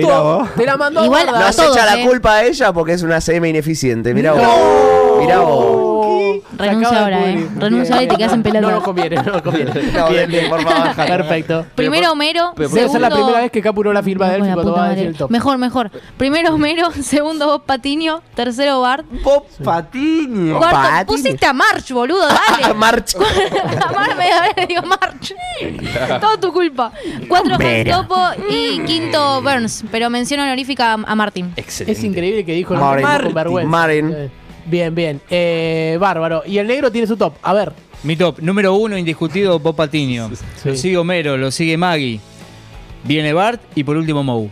Vos. 0.02 0.48
Te 0.56 0.66
la 0.66 0.77
mandó 0.77 1.05
Igual- 1.05 1.24
guarda. 1.27 1.47
Nos 1.47 1.59
a 1.59 1.62
todos, 1.62 1.77
echa 1.77 1.86
la 1.86 2.01
eh. 2.02 2.06
culpa 2.06 2.35
a 2.36 2.44
ella 2.44 2.73
porque 2.73 2.93
es 2.93 3.02
una 3.02 3.20
CM 3.20 3.48
ineficiente. 3.48 4.12
Mirá 4.14 4.32
No. 4.32 4.36
vos. 4.36 5.18
Mirá 5.20 5.39
vos. 5.40 6.15
Renuncia 6.56 7.02
ahora, 7.02 7.30
eh. 7.30 7.48
Renuncia 7.56 7.94
ahora 7.94 8.04
y 8.04 8.08
te 8.08 8.16
quedas 8.16 8.32
en 8.32 8.42
pelota. 8.42 8.60
No 8.60 8.70
nos 8.70 8.82
conviene, 8.82 9.16
no 9.16 9.32
nos 9.32 9.42
conviene. 9.42 9.72
No, 9.96 10.08
bien, 10.08 10.28
bien, 10.28 10.48
por 10.48 10.62
favor. 10.62 10.94
Perfecto. 10.96 11.66
Primero 11.74 12.12
Homero, 12.12 12.52
Debe 12.56 12.88
ser 12.88 13.00
la 13.00 13.10
primera 13.10 13.40
vez 13.40 13.50
que 13.50 13.62
Capuró 13.62 13.92
la 13.92 14.02
firma 14.02 14.28
de 14.28 14.38
la 14.38 14.54
cuando 14.54 14.72
va 14.74 14.86
a 14.86 14.88
decir 14.90 15.08
el 15.08 15.16
top. 15.16 15.30
Mejor, 15.30 15.58
mejor. 15.58 15.90
Primero 16.16 16.54
Homero, 16.54 16.90
segundo 17.02 17.46
Bob 17.46 17.64
Patiño, 17.64 18.22
tercero 18.34 18.80
Bart. 18.80 19.04
Bob 19.22 19.44
Patiño. 19.64 20.58
Cuarto, 20.58 20.76
Patiño. 20.76 21.06
pusiste 21.06 21.46
a 21.46 21.52
March, 21.52 21.90
boludo, 21.90 22.26
dale. 22.60 22.74
March. 22.74 23.16
a 23.16 23.92
Mar 23.92 24.16
me 24.16 24.30
a 24.30 24.42
ver, 24.42 24.68
digo 24.68 24.82
March. 24.82 25.34
Todo 26.20 26.38
tu 26.38 26.52
culpa. 26.52 26.92
Cuatro 27.28 27.56
Pero. 27.58 28.02
Topo 28.02 28.20
y 28.48 28.80
quinto 28.80 29.42
Burns, 29.42 29.84
pero 29.90 30.10
mención 30.10 30.40
honorífica 30.40 30.92
a, 30.92 31.14
Martin. 31.14 31.52
Excelente. 31.56 31.98
Es 31.98 32.04
increíble 32.04 32.44
que 32.44 32.52
dijo 32.52 32.74
el 32.74 33.66
Marin. 33.66 34.30
Bien, 34.66 34.94
bien. 34.94 35.20
Eh, 35.30 35.97
bárbaro. 36.01 36.43
Y 36.47 36.59
el 36.59 36.66
negro 36.66 36.90
tiene 36.90 37.06
su 37.06 37.16
top. 37.16 37.34
A 37.43 37.55
ver. 37.55 37.72
Mi 38.02 38.16
top, 38.16 38.40
número 38.40 38.74
uno, 38.74 38.98
indiscutido, 38.98 39.59
Bob 39.59 39.76
Patiño. 39.76 40.30
Sí. 40.62 40.68
Lo 40.68 40.76
sigue 40.76 40.97
Homero, 40.97 41.36
lo 41.36 41.51
sigue 41.51 41.76
Maggie. 41.76 42.20
Viene 43.05 43.32
Bart 43.32 43.60
y 43.74 43.84
por 43.84 43.97
último 43.97 44.22
Moe. 44.22 44.51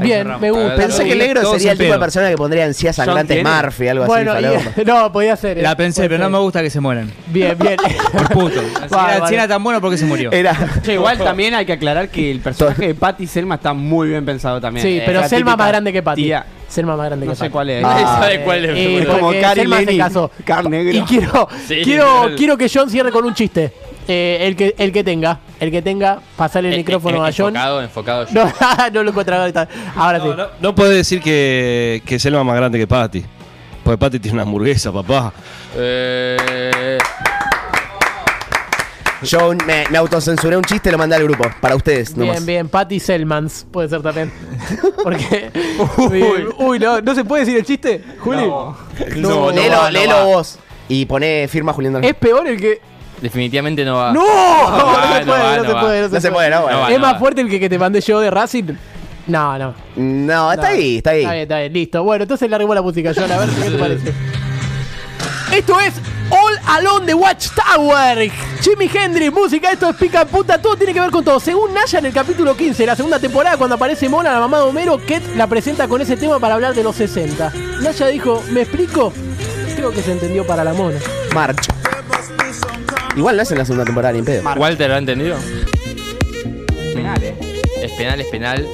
Ahí 0.00 0.06
Bien, 0.06 0.18
cerramos. 0.18 0.40
me 0.40 0.50
gusta. 0.50 0.74
Pensé 0.76 1.04
que 1.04 1.12
el 1.12 1.18
negro 1.18 1.40
sería 1.52 1.72
el 1.72 1.76
en 1.76 1.78
tipo 1.78 1.84
de 1.84 1.90
pedo. 1.90 2.00
persona 2.00 2.28
que 2.30 2.36
pondría 2.36 2.64
encías 2.66 2.96
sangrantes 2.96 3.36
tiene. 3.36 3.50
Murphy, 3.50 3.88
algo 3.88 4.06
Bueno, 4.06 4.32
así. 4.32 4.44
y- 4.80 4.84
no, 4.84 5.12
podía 5.12 5.36
ser. 5.36 5.58
eh. 5.58 5.62
La 5.62 5.76
pensé, 5.76 6.08
pero 6.08 6.18
no 6.24 6.30
me 6.30 6.38
gusta 6.38 6.62
que 6.62 6.70
se 6.70 6.80
mueran. 6.80 7.10
Bien, 7.26 7.56
bien. 7.58 7.76
Por 8.12 8.28
puto. 8.30 8.60
Si 8.60 8.88
Vale, 8.94 9.10
era, 9.12 9.18
vale. 9.20 9.28
si 9.28 9.34
era 9.34 9.48
tan 9.48 9.62
bueno, 9.62 9.80
¿por 9.80 9.90
qué 9.90 9.98
se 9.98 10.04
murió? 10.06 10.32
Era. 10.32 10.56
Che, 10.82 10.94
igual 10.94 11.18
también 11.18 11.54
hay 11.54 11.66
que 11.66 11.72
aclarar 11.74 12.08
que 12.08 12.30
el 12.30 12.40
personaje 12.40 12.88
de 12.88 12.94
Patty 12.94 13.26
Selma 13.26 13.56
está 13.56 13.72
muy 13.72 14.08
bien 14.08 14.24
pensado 14.24 14.60
también. 14.60 14.86
Sí, 14.86 14.98
Eh, 14.98 15.02
pero 15.06 15.20
la 15.20 15.28
Selma 15.28 15.52
típica 15.52 15.56
más 15.56 15.68
grande 15.68 15.92
que 15.92 16.02
Patty. 16.02 16.22
tía. 16.24 16.46
Selma 16.68 16.94
más 16.96 17.06
grande 17.06 17.26
No 17.26 17.32
que 17.32 17.36
sé 17.36 17.40
Patty. 17.40 17.52
cuál 17.52 17.70
es. 17.70 17.82
Nadie 17.82 18.04
Ah, 18.06 18.18
sabe 18.20 18.40
cuál 18.42 18.64
es. 18.64 18.70
Eh, 18.78 18.98
boludo. 19.00 19.18
como 19.18 19.40
Cari 19.40 19.60
Selma 19.60 19.78
se 19.84 19.96
casó. 19.98 20.30
Car 20.44 20.70
negro. 20.70 20.96
Y 20.96 21.00
quiero, 21.02 21.48
Sí, 21.66 21.80
quiero, 21.82 22.04
literal. 22.14 22.36
quiero 22.36 22.56
que 22.56 22.70
John 22.72 22.88
cierre 22.90 23.10
con 23.10 23.24
un 23.24 23.34
chiste. 23.34 23.72
Eh, 24.12 24.46
el, 24.48 24.56
que, 24.56 24.74
el 24.76 24.90
que 24.92 25.04
tenga. 25.04 25.38
El 25.60 25.70
que 25.70 25.82
tenga, 25.82 26.20
pasarle 26.36 26.70
el 26.70 26.74
Eh, 26.74 26.78
micrófono 26.78 27.24
eh, 27.24 27.28
a 27.28 27.32
John. 27.36 27.54
Enfocado, 27.54 27.80
enfocado. 27.82 28.26
No, 28.32 28.52
no 28.92 29.02
lo 29.04 29.10
encuentro 29.10 29.36
ahorita. 29.36 29.68
Ahora 29.94 30.18
sí. 30.20 30.26
No, 30.26 30.34
no, 30.34 30.46
no 30.60 30.74
puede 30.74 30.94
decir 30.96 31.20
que, 31.20 32.02
que 32.04 32.18
Selma 32.18 32.40
es 32.40 32.46
más 32.46 32.56
grande 32.56 32.76
que 32.78 32.86
Patty. 32.88 33.24
Porque 33.84 33.98
Patty 33.98 34.18
tiene 34.18 34.34
una 34.34 34.42
hamburguesa, 34.42 34.90
papá. 34.92 35.32
Eh, 35.76 36.98
Yo 39.22 39.52
me, 39.66 39.84
me 39.90 39.98
autocensuré 39.98 40.56
un 40.56 40.64
chiste 40.64 40.88
y 40.88 40.92
lo 40.92 40.98
mandé 40.98 41.14
al 41.14 41.22
grupo. 41.24 41.44
Para 41.60 41.76
ustedes, 41.76 42.16
nomás. 42.16 42.36
Bien, 42.36 42.46
bien. 42.46 42.68
Patty 42.68 42.98
Selmans 42.98 43.66
puede 43.70 43.88
ser 43.90 44.02
también. 44.02 44.32
Porque. 45.04 45.50
Uy, 46.58 46.78
no, 46.78 47.00
¿no 47.00 47.14
se 47.14 47.24
puede 47.24 47.44
decir 47.44 47.58
el 47.58 47.64
chiste, 47.64 48.02
Juli? 48.18 48.38
No, 48.38 48.76
No, 49.16 49.50
léelo, 49.50 49.76
no 49.76 49.78
va, 49.78 49.84
no 49.84 49.90
léelo 49.90 50.14
va. 50.14 50.24
vos. 50.24 50.58
Y 50.88 51.04
poné 51.06 51.46
firma 51.48 51.72
Julián 51.72 52.02
Es 52.02 52.14
peor 52.14 52.48
el 52.48 52.60
que. 52.60 52.80
Definitivamente 53.20 53.84
no 53.84 53.96
va. 53.96 54.12
¡No! 54.12 54.22
No, 54.22 55.16
se 55.18 55.24
puede, 55.24 55.40
va, 55.42 55.56
no, 55.56 55.64
se 55.64 55.72
puede, 55.74 56.08
no 56.08 56.20
se 56.20 56.30
puede. 56.32 56.50
no, 56.50 56.62
bueno. 56.62 56.88
¿Es 56.88 56.98
más 57.00 57.18
fuerte 57.18 57.40
el 57.42 57.48
que, 57.50 57.60
que 57.60 57.68
te 57.68 57.78
mandé 57.78 58.00
yo 58.00 58.18
de 58.20 58.30
Racing? 58.30 58.72
No, 59.26 59.58
no. 59.58 59.74
No, 59.96 60.52
está 60.52 60.68
No. 60.70 60.74
ahí, 60.74 60.96
está 60.96 61.10
ahí. 61.10 61.20
Está 61.22 61.32
bien, 61.32 61.42
está 61.42 61.58
bien, 61.58 61.72
listo. 61.72 62.02
Bueno, 62.02 62.22
entonces 62.22 62.48
larguemos 62.50 62.74
la 62.74 62.82
música, 62.82 63.12
John, 63.14 63.30
a 63.30 63.38
ver 63.38 63.48
qué 63.48 63.70
te 63.70 63.78
parece. 63.78 64.12
Esto 65.52 65.78
es 65.80 65.94
All 66.30 66.58
Alone 66.66 67.06
de 67.06 67.14
Watchtower. 67.14 68.30
Jimi 68.62 68.90
Hendrix, 68.92 69.32
música, 69.32 69.70
esto 69.72 69.90
es 69.90 69.96
pica 69.96 70.22
en 70.22 70.28
punta, 70.28 70.60
todo 70.60 70.76
tiene 70.76 70.94
que 70.94 71.00
ver 71.00 71.10
con 71.10 71.24
todo. 71.24 71.40
Según 71.40 71.74
Naya 71.74 71.98
en 71.98 72.06
el 72.06 72.12
capítulo 72.12 72.56
15, 72.56 72.86
la 72.86 72.96
segunda 72.96 73.18
temporada, 73.18 73.56
cuando 73.56 73.74
aparece 73.76 74.08
Mona, 74.08 74.32
la 74.32 74.40
mamá 74.40 74.58
de 74.58 74.62
Homero, 74.64 74.98
Ket 75.04 75.36
la 75.36 75.46
presenta 75.46 75.86
con 75.88 76.00
ese 76.00 76.16
tema 76.16 76.38
para 76.38 76.54
hablar 76.54 76.74
de 76.74 76.82
los 76.82 76.96
60. 76.96 77.52
Naya 77.82 78.06
dijo, 78.06 78.42
¿me 78.50 78.62
explico? 78.62 79.12
Creo 79.76 79.90
que 79.92 80.02
se 80.02 80.12
entendió 80.12 80.46
para 80.46 80.62
la 80.64 80.72
mona. 80.72 80.98
March. 81.34 81.66
Igual 83.16 83.36
no 83.36 83.42
es 83.42 83.50
en 83.50 83.58
la 83.58 83.64
segunda 83.64 83.84
temporada 83.84 84.12
ni 84.12 84.22
pedo. 84.22 84.42
¿Walter 84.56 84.88
lo 84.88 84.94
ha 84.94 84.98
entendido? 84.98 85.36
Penal, 86.94 87.22
eh. 87.22 87.34
Es 87.82 87.92
penal, 87.92 88.20
es 88.20 88.26
penal. 88.28 88.66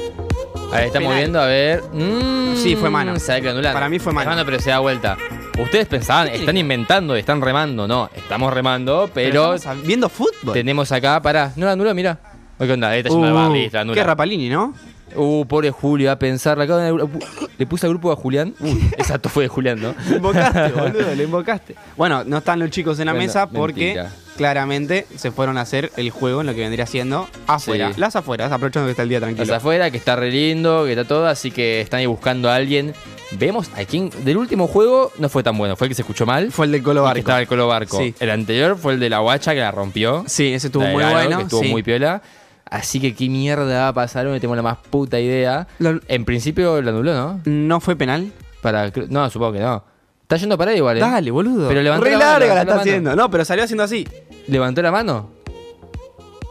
A 0.72 0.76
ver, 0.76 0.86
estamos 0.86 1.08
Penal. 1.08 1.18
viendo, 1.18 1.40
a 1.40 1.46
ver. 1.46 1.82
Mm, 1.92 2.56
Sí, 2.56 2.74
fue 2.76 2.90
mano. 2.90 3.14
anulan. 3.50 3.72
Para 3.72 3.88
mí 3.88 3.98
fue 3.98 4.12
mano. 4.12 4.38
Es 4.38 4.44
pero 4.44 4.60
se 4.60 4.70
da 4.70 4.80
vuelta. 4.80 5.16
Ustedes 5.58 5.86
pensaban, 5.86 6.28
están 6.28 6.56
inventando, 6.56 7.14
están 7.16 7.40
remando. 7.40 7.86
No, 7.88 8.10
estamos 8.14 8.52
remando, 8.52 9.08
pero. 9.14 9.54
estamos 9.54 9.86
viendo 9.86 10.08
fútbol. 10.08 10.52
Tenemos 10.52 10.90
acá, 10.92 11.20
pará. 11.22 11.52
No 11.56 11.66
la 11.66 11.72
anuló, 11.72 11.94
mira. 11.94 12.18
Oye, 12.58 12.66
¿Qué 12.68 12.72
onda? 12.74 12.90
La 12.90 13.80
anula. 13.80 13.92
Uh, 13.92 13.94
qué 13.94 14.02
Rapalini, 14.02 14.48
¿no? 14.48 14.74
Uh, 15.14 15.44
pobre 15.46 15.70
Julio, 15.70 16.10
a 16.10 16.18
pensar. 16.18 16.58
Le 16.58 17.66
puse 17.66 17.86
al 17.86 17.90
grupo 17.90 18.10
a 18.12 18.16
Julián. 18.16 18.54
Uy, 18.60 18.90
exacto, 18.98 19.28
fue 19.28 19.44
de 19.44 19.48
Julián, 19.48 19.80
¿no? 19.80 19.94
Lo 20.10 20.16
invocaste, 20.16 20.72
boludo, 20.72 21.14
lo 21.14 21.22
invocaste. 21.22 21.74
Bueno, 21.96 22.24
no 22.24 22.38
están 22.38 22.58
los 22.58 22.70
chicos 22.70 22.98
en 22.98 23.06
la 23.06 23.12
Bueno, 23.12 23.26
mesa 23.26 23.46
porque 23.48 23.94
mentira. 23.94 24.10
claramente 24.36 25.06
se 25.16 25.30
fueron 25.30 25.58
a 25.58 25.62
hacer 25.62 25.92
el 25.96 26.10
juego 26.10 26.40
en 26.40 26.48
lo 26.48 26.54
que 26.54 26.60
vendría 26.60 26.86
siendo 26.86 27.28
afuera. 27.46 27.92
Sí. 27.94 28.00
Las 28.00 28.16
afueras, 28.16 28.50
aprovechando 28.52 28.86
que 28.86 28.90
está 28.92 29.04
el 29.04 29.08
día 29.08 29.20
tranquilo. 29.20 29.46
Las 29.46 29.58
afuera, 29.58 29.90
que 29.90 29.96
está 29.96 30.16
re 30.16 30.30
lindo, 30.30 30.84
que 30.84 30.92
está 30.92 31.04
todo, 31.04 31.26
así 31.26 31.50
que 31.50 31.80
están 31.80 32.00
ahí 32.00 32.06
buscando 32.06 32.50
a 32.50 32.56
alguien. 32.56 32.92
Vemos 33.32 33.70
a 33.76 33.84
quién. 33.84 34.10
Del 34.24 34.36
último 34.36 34.68
juego 34.68 35.10
no 35.18 35.28
fue 35.28 35.42
tan 35.42 35.56
bueno, 35.58 35.74
fue 35.76 35.86
el 35.86 35.90
que 35.90 35.94
se 35.96 36.02
escuchó 36.02 36.26
mal. 36.26 36.52
Fue 36.52 36.66
el 36.66 36.72
del 36.72 36.82
Colo 36.82 37.02
Barco. 37.02 37.18
estaba 37.18 37.40
el 37.40 37.46
Colo 37.48 37.66
Barco. 37.66 37.98
Sí. 37.98 38.14
El 38.20 38.30
anterior 38.30 38.76
fue 38.76 38.92
el 38.94 39.00
de 39.00 39.10
la 39.10 39.18
guacha 39.18 39.52
que 39.52 39.60
la 39.60 39.72
rompió. 39.72 40.24
Sí, 40.26 40.52
ese 40.52 40.68
estuvo 40.68 40.84
muy 40.84 41.02
bueno. 41.02 41.38
que 41.38 41.42
estuvo 41.44 41.62
sí. 41.62 41.68
muy 41.68 41.82
piola. 41.82 42.22
Así 42.68 42.98
que 43.00 43.14
qué 43.14 43.28
mierda 43.28 43.82
va 43.82 43.88
a 43.88 43.92
pasar, 43.92 44.26
no 44.26 44.32
tenemos 44.34 44.56
la 44.56 44.62
más 44.62 44.78
puta 44.90 45.20
idea. 45.20 45.66
En 46.08 46.24
principio 46.24 46.80
lo 46.82 46.90
anuló, 46.90 47.14
¿no? 47.14 47.40
¿No 47.44 47.80
fue 47.80 47.94
penal? 47.96 48.32
Para, 48.60 48.90
no, 49.08 49.30
supongo 49.30 49.52
que 49.52 49.60
no. 49.60 49.84
Está 50.22 50.36
yendo 50.36 50.58
para 50.58 50.72
ahí 50.72 50.78
igual, 50.78 50.96
¿eh? 50.96 51.00
Dale, 51.00 51.30
boludo. 51.30 51.68
Pero 51.68 51.80
levantó 51.82 52.04
Re 52.04 52.10
la 52.12 52.18
mano, 52.18 52.30
larga 52.32 52.54
la 52.56 52.60
está 52.62 52.80
haciendo. 52.80 53.14
No, 53.14 53.30
pero 53.30 53.44
salió 53.44 53.62
haciendo 53.62 53.84
así. 53.84 54.08
¿Levantó 54.48 54.82
la 54.82 54.90
mano? 54.90 55.30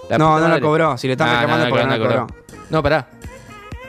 La 0.09 0.17
No, 0.17 0.39
no 0.39 0.47
la 0.47 0.61
cobró. 0.61 0.97
Si 0.97 1.07
le 1.07 1.13
están 1.13 1.29
reclamando, 1.31 1.67
porque 1.69 1.83
no 1.85 1.91
la 1.91 1.99
cobró. 1.99 2.27
No, 2.69 2.81
pará. 2.81 3.07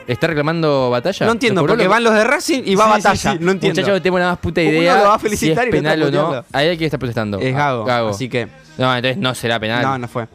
¿Está 0.07 0.27
reclamando 0.27 0.89
batalla? 0.89 1.25
No 1.25 1.31
entiendo, 1.33 1.65
porque 1.65 1.83
Lo- 1.83 1.89
van 1.89 2.03
los 2.03 2.13
de 2.13 2.23
Racing 2.23 2.63
y 2.65 2.75
va 2.75 2.85
Sí, 2.85 2.89
batalla. 2.91 3.15
sí, 3.15 3.27
sí. 3.37 3.43
No 3.43 3.51
entiendo. 3.51 3.81
Muchachos, 3.81 3.97
no 3.97 4.01
tenemos 4.01 4.19
la 4.21 4.27
más 4.29 4.37
puta 4.39 4.61
Uno 4.61 4.69
idea. 4.71 4.97
lo 4.99 5.09
va 5.09 5.15
a 5.15 5.19
felicitar 5.19 5.65
si 5.65 5.69
y 5.69 5.73
es 5.73 5.79
otro 5.79 5.81
penal 5.91 6.03
o 6.03 6.11
no. 6.11 6.45
Ahí 6.53 6.67
hay 6.69 6.77
que 6.77 6.85
estar 6.85 6.97
protestando. 6.99 7.39
Es 7.39 7.53
Ah, 7.55 7.83
Gago, 7.85 8.09
así 8.09 8.29
que- 8.29 8.47
No, 8.77 8.95
entonces 8.95 9.17
no 9.17 9.35
será 9.35 9.59
penal. 9.59 9.81
No, 9.83 9.97
no 9.97 10.07
fue. 10.07 10.27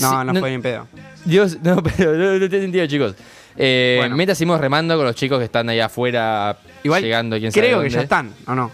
No, 0.00 0.10
Sí, 0.10 0.16
no, 0.16 0.24
no- 0.24 0.40
fue 0.40 0.48
bien 0.50 0.62
pedo. 0.62 0.86
Dios, 1.24 1.58
no, 1.62 1.82
pero 1.96 2.14
no, 2.16 2.32
no 2.38 2.48
tiene 2.48 2.64
sentido, 2.64 2.86
chicos. 2.86 3.14
Eh, 3.56 3.96
Bueno. 3.98 4.34
Seguimos 4.34 4.60
remando 4.60 4.96
con 4.96 5.04
los 5.04 5.14
chicos 5.16 5.38
que 5.38 5.44
están 5.46 5.68
ahí 5.68 5.80
afuera 5.80 6.56
Igual, 6.84 7.02
llegando, 7.02 7.36
quién 7.38 7.50
sabe 7.50 7.66
Creo 7.66 7.82
que 7.82 7.90
ya 7.90 8.02
están, 8.02 8.32
¿o 8.46 8.54
no? 8.54 8.70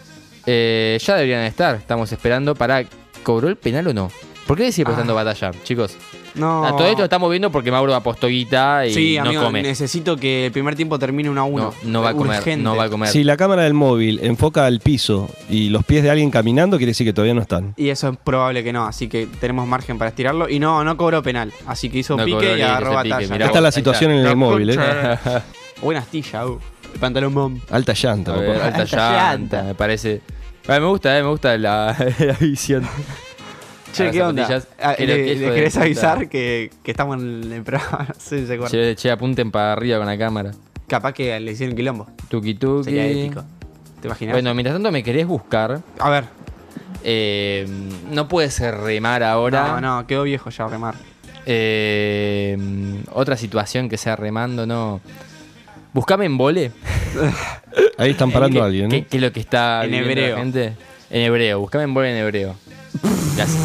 Eh, 0.46 0.98
ya 1.02 1.14
deberían 1.16 1.42
estar. 1.44 1.76
Estamos 1.76 2.12
esperando 2.12 2.54
para. 2.54 2.84
¿Cobró 3.22 3.48
el 3.48 3.56
penal 3.56 3.86
o 3.88 3.94
no? 3.94 4.10
¿Por 4.46 4.58
qué 4.58 4.70
sigue 4.70 4.84
prestando 4.84 5.18
Ah. 5.18 5.24
batalla, 5.24 5.52
chicos? 5.62 5.96
No. 6.34 6.64
A 6.64 6.76
todo 6.76 6.86
esto 6.86 6.98
lo 6.98 7.04
estamos 7.04 7.30
viendo 7.30 7.50
porque 7.50 7.70
Mauro 7.70 7.94
apostó 7.94 8.26
guita 8.26 8.86
y 8.86 8.92
sí, 8.94 9.16
no 9.16 9.26
amigo, 9.28 9.44
come. 9.44 9.62
necesito 9.62 10.16
que 10.16 10.46
el 10.46 10.52
primer 10.52 10.74
tiempo 10.74 10.98
termine 10.98 11.30
1 11.30 11.40
a 11.40 11.44
1. 11.44 11.62
No, 11.62 11.74
no 11.84 12.02
va 12.02 12.10
a 12.10 12.14
comer, 12.14 12.58
no 12.58 12.76
va 12.76 12.84
a 12.84 12.90
comer. 12.90 13.08
Si 13.08 13.24
la 13.24 13.36
cámara 13.36 13.62
del 13.62 13.74
móvil 13.74 14.20
enfoca 14.22 14.66
al 14.66 14.80
piso 14.80 15.28
y 15.48 15.68
los 15.68 15.84
pies 15.84 16.02
de 16.02 16.10
alguien 16.10 16.30
caminando, 16.30 16.76
quiere 16.76 16.90
decir 16.90 17.06
que 17.06 17.12
todavía 17.12 17.34
no 17.34 17.42
están. 17.42 17.74
Y 17.76 17.88
eso 17.88 18.08
es 18.08 18.16
probable 18.16 18.64
que 18.64 18.72
no, 18.72 18.84
así 18.84 19.08
que 19.08 19.28
tenemos 19.40 19.66
margen 19.66 19.98
para 19.98 20.08
estirarlo. 20.08 20.48
Y 20.48 20.58
no, 20.58 20.82
no 20.82 20.96
cobró 20.96 21.22
penal, 21.22 21.52
así 21.66 21.88
que 21.88 21.98
hizo 21.98 22.16
No 22.16 22.24
pique 22.24 22.58
y 22.58 22.62
agarró 22.62 23.00
pique, 23.02 23.28
mirá 23.28 23.46
Está 23.46 23.60
la 23.60 23.72
situación 23.72 24.10
en 24.10 24.26
el 24.26 24.36
móvil, 24.36 24.70
¿eh? 24.70 24.78
Buena 25.82 26.00
astilla, 26.00 26.46
uh. 26.46 26.58
El 26.92 27.00
pantalón 27.00 27.34
bomb. 27.34 27.60
Alta 27.70 27.92
llanta, 27.92 28.32
ver, 28.36 28.60
alta 28.60 28.82
Alta 28.82 29.12
llanta, 29.12 29.62
me 29.64 29.74
parece. 29.74 30.20
Ah, 30.66 30.78
me 30.80 30.86
gusta, 30.86 31.18
eh, 31.18 31.22
me 31.22 31.28
gusta 31.28 31.58
la, 31.58 31.94
la 32.18 32.32
visión. 32.40 32.88
Che, 33.94 34.10
¿qué 34.10 34.22
onda? 34.22 34.62
Ah, 34.82 34.94
Qué 34.96 35.06
le, 35.06 35.16
lo 35.16 35.24
que 35.24 35.24
le 35.24 35.32
hijo 35.34 35.48
de 35.50 35.54
querés 35.54 35.76
avisar 35.76 36.28
que, 36.28 36.70
que 36.82 36.90
estamos 36.90 37.16
en 37.22 37.52
el 37.52 37.62
programa? 37.62 38.06
No 38.08 38.14
sé 38.18 38.40
si 38.40 38.46
se. 38.46 38.58
Che, 38.68 38.94
che, 38.96 39.10
apunten 39.10 39.50
para 39.50 39.72
arriba 39.72 39.98
con 39.98 40.06
la 40.06 40.18
cámara. 40.18 40.50
Capaz 40.86 41.12
que 41.12 41.38
le 41.40 41.52
hicieron 41.52 41.74
quilombo. 41.76 42.06
Tuki 42.28 42.54
tuki. 42.54 42.84
Sería 42.84 43.06
épico. 43.06 43.44
¿Te 44.00 44.08
imaginas? 44.08 44.34
Bueno, 44.34 44.52
mientras 44.54 44.74
tanto 44.74 44.90
me 44.92 45.02
querés 45.02 45.26
buscar. 45.26 45.80
A 45.98 46.10
ver. 46.10 46.24
Eh, 47.04 47.66
no 48.10 48.28
puede 48.28 48.50
ser 48.50 48.76
remar 48.78 49.22
ahora. 49.22 49.80
No, 49.80 49.98
no, 50.00 50.06
quedó 50.06 50.24
viejo 50.24 50.50
ya 50.50 50.66
remar. 50.68 50.94
Eh, 51.46 52.56
otra 53.12 53.36
situación 53.36 53.88
que 53.88 53.96
sea 53.96 54.16
remando, 54.16 54.66
no. 54.66 55.00
Buscame 55.92 56.24
en 56.26 56.36
vole. 56.36 56.72
Ahí 57.98 58.10
están 58.10 58.30
parando 58.32 58.58
¿Qué- 58.58 58.62
a 58.62 58.64
alguien. 58.66 58.88
¿Qué, 58.90 58.96
¿eh? 58.98 59.06
qué 59.08 59.16
es 59.18 59.22
lo 59.22 59.32
que 59.32 59.40
está 59.40 59.84
En 59.84 59.94
hebreo. 59.94 60.36
la 60.36 60.42
gente? 60.42 60.72
En 61.10 61.20
hebreo. 61.22 61.60
Buscame 61.60 61.84
en 61.84 61.94
vole 61.94 62.10
en 62.10 62.16
hebreo. 62.24 62.56
Ya 63.36 63.46
sé. 63.46 63.58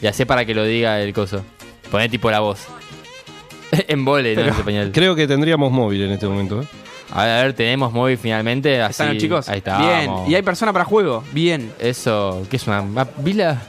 Ya 0.00 0.12
sé 0.12 0.26
para 0.26 0.44
que 0.44 0.54
lo 0.54 0.64
diga 0.64 1.00
el 1.00 1.12
coso. 1.14 1.44
Poné 1.90 2.08
tipo 2.08 2.30
la 2.30 2.40
voz. 2.40 2.66
en 3.88 4.04
vole, 4.04 4.34
no 4.34 4.42
en 4.42 4.48
español. 4.48 4.90
Creo 4.92 5.14
que 5.14 5.26
tendríamos 5.26 5.72
móvil 5.72 6.02
en 6.02 6.10
este 6.12 6.26
momento. 6.26 6.62
¿eh? 6.62 6.66
A 7.12 7.24
ver, 7.24 7.32
a 7.38 7.42
ver, 7.42 7.52
tenemos 7.54 7.92
móvil 7.92 8.18
finalmente. 8.18 8.80
Así, 8.82 8.92
¿Están 8.92 9.08
los 9.14 9.18
chicos? 9.18 9.48
Ahí 9.48 9.58
está. 9.58 9.78
Bien. 9.78 10.06
vamos. 10.06 10.28
¿Y 10.28 10.34
hay 10.34 10.42
persona 10.42 10.72
para 10.72 10.84
juego? 10.84 11.22
Bien. 11.32 11.72
Eso, 11.78 12.46
¿qué 12.50 12.56
es 12.56 12.66
una. 12.66 12.82
ma- 12.82 13.08
¿Vi 13.18 13.34
la. 13.34 13.62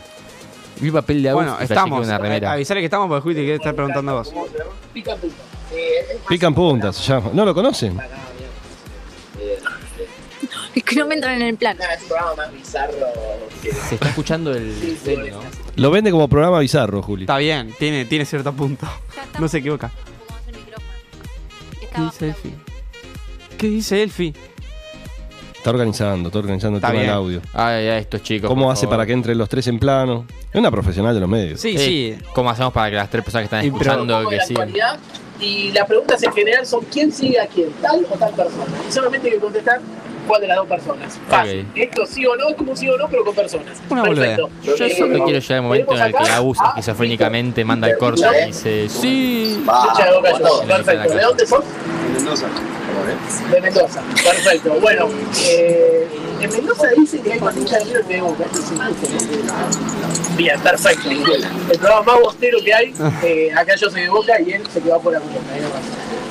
Vi 0.79 0.87
el 0.87 0.93
papel 0.93 1.23
de 1.23 1.29
agua? 1.29 1.43
Bueno, 1.43 1.57
estamos. 1.59 2.05
Una 2.05 2.17
remera. 2.17 2.49
Eh, 2.49 2.53
Avisale 2.53 2.81
que 2.81 2.85
estamos 2.85 3.07
porque 3.07 3.21
Juli 3.21 3.35
te 3.35 3.41
quiere 3.41 3.55
estar 3.55 3.73
preguntando 3.75 4.11
a 4.11 4.15
vos. 4.15 4.33
Pican 6.27 6.53
puntas, 6.53 6.95
se 6.95 7.13
llama. 7.13 7.29
¿No 7.33 7.45
lo 7.45 7.53
conocen? 7.53 7.97
Es 10.75 10.83
que 10.83 10.95
no 10.95 11.05
me 11.07 11.15
entran 11.15 11.41
en 11.41 11.47
el 11.47 11.57
plan. 11.57 11.77
Se 13.87 13.95
está 13.95 14.09
escuchando 14.09 14.53
el 14.53 14.97
cel, 15.03 15.31
¿no? 15.31 15.39
Lo 15.75 15.91
vende 15.91 16.11
como 16.11 16.27
programa 16.27 16.59
bizarro, 16.59 17.01
Juli. 17.01 17.23
Está 17.23 17.37
bien, 17.37 17.73
tiene, 17.79 18.05
tiene 18.05 18.25
cierto 18.25 18.53
punto. 18.53 18.87
No 19.39 19.47
se 19.47 19.57
equivoca. 19.59 19.91
¿Qué 21.93 22.01
dice 22.01 22.27
Elfi? 22.27 22.53
¿Qué 23.57 23.67
dice 23.67 24.03
Elfi? 24.03 24.33
Está 25.55 25.69
organizando, 25.71 26.29
está 26.29 26.39
organizando 26.39 26.77
el 26.77 26.83
Está 26.83 26.89
tema 26.89 26.99
bien. 27.01 27.07
del 27.11 27.15
audio. 27.15 27.41
Ay, 27.53 27.87
ay, 27.87 28.01
estos 28.01 28.21
chicos. 28.21 28.47
¿Cómo 28.49 28.65
por 28.65 28.73
hace 28.73 28.81
favor. 28.85 28.97
para 28.97 29.07
que 29.07 29.13
entren 29.13 29.37
los 29.37 29.49
tres 29.49 29.65
en 29.67 29.79
plano? 29.79 30.25
Es 30.51 30.59
una 30.59 30.69
profesional 30.69 31.13
de 31.15 31.21
los 31.21 31.29
medios. 31.29 31.59
Sí, 31.59 31.75
Eh, 31.75 31.79
sí. 32.19 32.25
¿Cómo 32.33 32.49
hacemos 32.51 32.71
para 32.73 32.89
que 32.91 32.95
las 32.97 33.09
tres 33.09 33.23
personas 33.23 33.43
que 33.49 33.55
están 33.55 33.65
Y 33.65 33.71
pero- 33.71 33.91
escuchando 33.93 34.29
que 34.29 34.35
la 34.35 34.45
sigan? 34.45 34.63
actualidad, 34.63 34.99
Y 35.39 35.71
las 35.71 35.87
preguntas 35.87 36.21
en 36.23 36.31
general 36.33 36.65
son 36.65 36.85
quién 36.85 37.11
sigue 37.11 37.39
a 37.41 37.47
quién, 37.47 37.69
tal 37.81 38.05
o 38.09 38.15
tal 38.15 38.33
persona. 38.33 38.65
Y 38.87 38.91
solamente 38.91 39.27
hay 39.27 39.33
que 39.35 39.39
contestar 39.39 39.81
cuál 40.25 40.41
de 40.41 40.47
las 40.47 40.57
dos 40.57 40.67
personas. 40.67 41.19
Fácil. 41.29 41.67
Esto 41.75 42.05
sí 42.05 42.25
o 42.25 42.35
no 42.35 42.49
es 42.49 42.55
como 42.55 42.75
sí 42.75 42.89
o 42.89 42.97
no, 42.97 43.07
pero 43.07 43.23
con 43.23 43.35
personas. 43.35 43.77
Una 43.89 44.03
Perfecto. 44.03 44.49
Yo 44.63 44.75
Eh, 44.85 44.95
solo 44.97 45.23
quiero 45.25 45.39
llegar 45.39 45.57
al 45.57 45.63
momento 45.63 45.95
en 45.95 46.01
el 46.01 46.13
que 46.13 46.29
Agus 46.29 46.57
esquizofrénicamente 46.69 47.65
manda 47.65 47.89
el 47.89 47.97
corto 47.97 48.23
y 48.33 48.47
dice 48.47 48.89
Sí. 48.89 49.63
De. 49.65 50.63
En 50.63 50.67
la 50.69 50.75
Perfecto. 50.75 51.13
¿De 51.13 51.21
dónde 51.21 51.45
son? 51.45 51.63
Mendoza. 52.15 52.47
De 53.51 53.61
Mendoza. 53.61 54.01
Perfecto. 54.23 54.73
Bueno, 54.81 55.09
eh, 55.47 56.07
en 56.41 56.49
Mendoza 56.49 56.87
dice 56.97 57.19
que 57.21 57.33
hay 57.33 57.39
de 57.39 57.79
River 57.79 58.03
que 58.03 58.13
de 58.15 58.21
Boca. 58.21 58.43
Esto 58.45 58.59
es 58.59 58.71
¿no? 58.71 60.37
Bien, 60.37 60.59
perfecto. 60.59 61.09
El 61.09 61.79
programa 61.79 62.13
más 62.13 62.21
bostero 62.21 62.57
que 62.63 62.73
hay, 62.73 62.93
eh, 63.23 63.51
acá 63.55 63.75
yo 63.75 63.89
soy 63.89 64.01
de 64.01 64.09
Boca 64.09 64.39
y 64.41 64.53
él 64.53 64.63
se 64.71 64.81
quedó 64.81 64.99
por 64.99 65.13
la. 65.13 65.21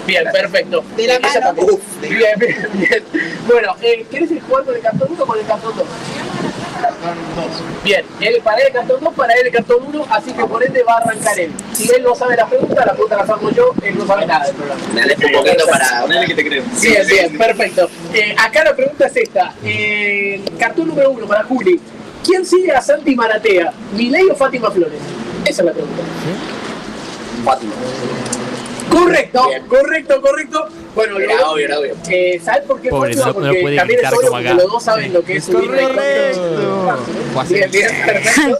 Bien, 0.06 0.24
perfecto. 0.32 0.84
De 0.96 1.06
la 1.06 1.18
mano. 1.20 1.54
Bien, 2.02 2.38
bien, 2.38 2.68
bien. 2.74 3.04
Bueno, 3.46 3.74
eh, 3.85 4.06
¿querés 4.11 4.31
jugar 4.47 4.65
con 4.65 4.74
el 4.74 4.81
cartón 4.81 5.09
1 5.11 5.23
o 5.23 5.27
con 5.27 5.39
el 5.39 5.47
cartón 5.47 5.77
2? 5.77 5.86
Cartón 6.81 7.19
2. 7.36 7.85
Bien, 7.85 8.05
él, 8.20 8.40
para 8.43 8.59
él 8.59 8.66
el 8.69 8.73
cartón 8.73 9.01
2, 9.05 9.15
para 9.15 9.35
él 9.35 9.47
el 9.47 9.52
cartón 9.52 9.78
1, 9.86 10.06
así 10.11 10.32
que 10.32 10.44
por 10.44 10.65
ende 10.65 10.82
va 10.82 10.94
a 10.94 10.97
arrancar 10.98 11.39
él. 11.39 11.52
Si 11.73 11.90
él 11.94 12.02
no 12.02 12.15
sabe 12.15 12.36
la 12.36 12.47
pregunta, 12.47 12.85
la 12.85 12.93
pregunta 12.93 13.16
la 13.16 13.23
hago 13.23 13.51
yo, 13.51 13.74
él 13.82 13.98
no 13.98 14.06
sabe 14.06 14.27
nada 14.27 14.47
del 14.47 14.55
programa. 14.55 14.81
Me 14.94 15.02
alejo 15.02 15.23
un 15.27 15.32
poquito 15.32 15.66
para. 15.66 16.01
Ponele 16.01 16.27
que 16.27 16.35
te 16.35 16.47
creo. 16.47 16.65
Bien, 16.81 17.06
bien, 17.06 17.39
perfecto. 17.39 17.90
Eh, 18.12 18.35
acá 18.39 18.65
la 18.65 18.74
pregunta 18.74 19.06
es 19.06 19.16
esta. 19.16 19.55
Eh, 19.62 20.43
cartón 20.59 20.89
número 20.89 21.11
uno 21.11 21.27
para 21.27 21.44
Juli. 21.44 21.81
¿Quién 22.24 22.47
sigue 22.47 22.73
a 22.73 22.81
Santi 22.81 23.15
Maratea? 23.15 23.70
¿Milei 23.93 24.31
o 24.31 24.35
Fátima 24.35 24.70
Flores? 24.70 24.98
Esa 25.44 25.61
es 25.61 25.66
la 25.66 25.73
pregunta. 25.73 26.02
Fátima. 27.44 27.73
Correcto, 28.89 29.47
correcto, 29.69 30.20
correcto. 30.23 30.69
Bueno, 30.94 31.18
Era 31.18 31.34
lo- 31.40 31.50
obvio, 31.52 31.64
era 31.66 31.78
obvio. 31.80 31.94
Eh, 32.08 32.40
¿Sabes 32.44 32.62
por 32.62 32.80
qué 32.80 32.88
Pobre, 32.88 33.14
no- 33.16 33.26
no 33.26 33.34
Porque 33.34 33.60
puede 33.60 33.76
también 33.76 34.00
es 34.00 34.06
obvio 34.12 34.20
como 34.20 34.30
porque 34.32 34.48
acá. 34.48 34.54
los 34.62 34.70
dos 34.72 34.82
saben 34.84 35.12
lo 35.12 35.24
que 35.24 35.36
es 35.36 35.44
subir 35.44 35.70
Correcto. 35.70 36.96
Bien, 37.48 37.70
bien, 37.70 37.88
perfecto. 38.06 38.58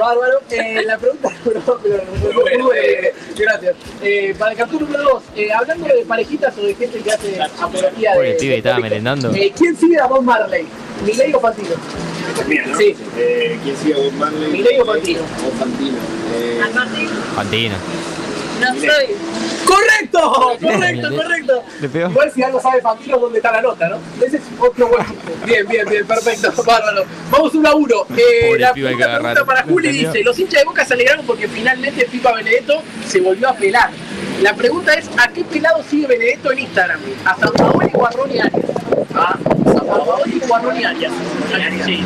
Bárbaro. 0.00 0.40
Eh, 0.50 0.82
la 0.84 0.98
pregunta, 0.98 1.30
no, 1.66 1.78
pero- 1.82 2.74
eh, 2.74 3.14
gracias. 3.36 3.74
Eh, 4.02 4.34
para 4.38 4.52
el 4.52 4.56
capítulo 4.58 4.86
número 4.86 5.04
2, 5.04 5.22
hablando 5.54 5.86
de 5.86 6.04
parejitas 6.06 6.58
o 6.58 6.62
de 6.62 6.74
gente 6.74 6.98
que 6.98 7.12
hace 7.12 7.40
apología 7.60 8.12
Pobre 8.14 8.26
de. 8.28 8.32
el 8.34 8.38
pibe 8.40 8.52
de 8.52 8.58
estaba 8.58 8.78
merendando. 8.80 9.32
eh, 9.34 9.52
¿Quién 9.56 9.76
sigue 9.76 10.00
a 10.00 10.06
Bob 10.06 10.22
Marley? 10.22 10.66
¿Milei 11.04 11.32
o 11.34 11.40
Fantino? 11.40 11.68
Sí. 12.78 12.96
¿Quién 13.62 13.76
sigue 13.76 13.94
a 13.94 13.98
Bob 13.98 14.12
Marley? 14.14 14.48
Milei 14.50 14.80
o 14.80 14.84
Fantino. 14.84 15.20
O 15.20 15.58
Fantino. 15.58 15.98
Eh, 16.34 16.60
Fantina. 17.34 17.76
No 18.60 18.74
soy. 18.74 19.16
¡Correcto! 19.66 20.58
¡Correcto, 20.60 21.16
correcto! 21.16 21.64
Igual 22.10 22.32
si 22.32 22.42
algo 22.42 22.60
sabe 22.60 22.80
Fantino, 22.80 23.18
¿dónde 23.18 23.38
está 23.38 23.52
la 23.52 23.62
nota, 23.62 23.88
no? 23.88 23.98
Ese 24.24 24.38
es 24.38 24.42
otro 24.58 24.88
buen. 24.88 25.04
Bien, 25.44 25.66
bien, 25.66 25.86
bien, 25.88 26.06
perfecto, 26.06 26.52
bárbaro. 26.66 27.04
Vamos 27.30 27.54
uno 27.54 27.68
a 27.68 27.74
uno. 27.74 28.06
Eh, 28.16 28.56
la 28.58 28.72
pregunta 28.72 29.44
para 29.44 29.62
Juli 29.64 29.90
dice: 29.90 30.22
Los 30.22 30.38
hinchas 30.38 30.60
de 30.60 30.64
Boca 30.64 30.84
se 30.84 30.94
alegraron 30.94 31.26
porque 31.26 31.48
finalmente 31.48 32.06
Pipa 32.06 32.32
Benedetto 32.32 32.82
se 33.06 33.20
volvió 33.20 33.48
a 33.48 33.54
pelar. 33.54 33.90
La 34.40 34.54
pregunta 34.54 34.94
es: 34.94 35.08
¿a 35.18 35.28
qué 35.28 35.44
pelado 35.44 35.82
sigue 35.82 36.06
Benedetto 36.06 36.52
en 36.52 36.60
Instagram? 36.60 37.00
¿A 37.24 37.36
San 37.36 37.52
Paoli 37.52 37.90
o 37.92 38.06
a 38.06 38.10
Ronnie 38.10 38.40
Arias? 38.40 38.70
¿A 39.14 39.38
San 39.64 39.86
Paoli 39.86 40.42
o 40.48 40.54
a 40.54 40.58
Ronnie 40.60 40.86
Arias? 40.86 41.12
Sí. 41.84 42.04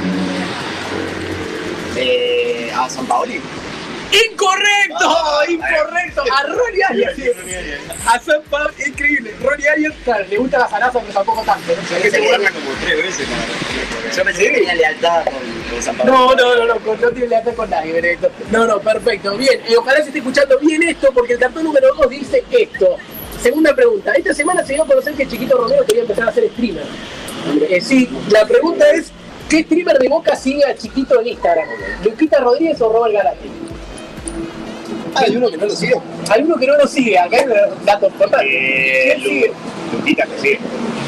Eh, 1.96 2.72
a 2.74 2.88
San 2.88 3.06
Paoli. 3.06 3.40
¡Incorrecto! 4.12 5.08
Ah, 5.08 5.42
¡Incorrecto! 5.48 6.22
A 6.22 6.42
Ronnie 6.46 7.14
sí. 7.14 7.30
A 8.06 8.18
San 8.18 8.42
Pablo, 8.50 8.70
increíble. 8.84 9.34
Ronnie 9.42 9.68
Arias, 9.68 9.94
claro, 10.04 10.24
le 10.28 10.36
gusta 10.36 10.58
la 10.58 10.68
zaraza, 10.68 11.00
pero 11.00 11.12
tampoco 11.12 11.42
tanto. 11.42 11.72
¿no? 11.72 12.02
que 12.02 12.10
se 12.10 12.20
guarda 12.20 12.50
como 12.50 12.70
tres 12.84 13.02
veces 13.02 13.28
para 13.28 14.16
Yo 14.16 14.24
pensé 14.24 14.42
que 14.42 14.50
tenía 14.50 14.74
lealtad 14.74 15.24
con, 15.24 15.70
con 15.70 15.82
San. 15.82 15.96
No, 15.98 16.34
no, 16.34 16.56
no, 16.56 16.66
no, 16.66 16.74
no 16.74 17.10
tiene 17.10 17.28
lealtad 17.28 17.54
con 17.54 17.70
nadie, 17.70 17.92
Benedetto. 17.92 18.30
No, 18.50 18.66
no, 18.66 18.80
perfecto. 18.80 19.36
Bien, 19.36 19.60
eh, 19.68 19.76
ojalá 19.76 19.98
se 20.00 20.06
esté 20.06 20.18
escuchando 20.18 20.58
bien 20.58 20.82
esto, 20.82 21.12
porque 21.14 21.34
el 21.34 21.38
cartón 21.38 21.64
número 21.64 21.94
2 21.94 22.10
dice 22.10 22.44
esto. 22.50 22.96
Segunda 23.40 23.74
pregunta. 23.74 24.12
Esta 24.12 24.34
semana 24.34 24.64
se 24.64 24.74
dio 24.74 24.82
a 24.82 24.86
conocer 24.86 25.14
que 25.14 25.26
Chiquito 25.26 25.56
Romero 25.56 25.84
quería 25.86 26.02
empezar 26.02 26.28
a 26.28 26.32
ser 26.32 26.50
streamer. 26.50 26.84
Eh, 27.68 27.80
sí, 27.80 28.08
la 28.30 28.44
pregunta 28.46 28.90
es, 28.90 29.12
¿qué 29.48 29.62
streamer 29.62 29.98
de 29.98 30.08
Boca 30.08 30.36
sigue 30.36 30.64
a 30.66 30.74
Chiquito 30.76 31.20
en 31.20 31.28
Instagram? 31.28 31.68
¿Luquita 32.04 32.40
Rodríguez 32.40 32.80
o 32.82 32.92
Robert 32.92 33.14
Galati? 33.14 33.69
Hay 35.14 35.36
uno 35.36 35.50
que 35.50 35.56
no 35.56 35.66
lo 35.66 35.76
sigue. 35.76 35.94
Hay 36.30 36.42
uno 36.42 36.56
que 36.56 36.66
no 36.66 36.76
lo 36.76 36.86
sigue, 36.86 37.18
acá 37.18 37.36
hay 37.36 37.46
datos 37.84 38.10
importantes. 38.12 38.48
Eh, 38.50 39.12
¿Quién 39.16 39.22
sigue? 39.22 39.52
Luquita 39.92 40.24
que 40.26 40.38
sigue. 40.38 40.60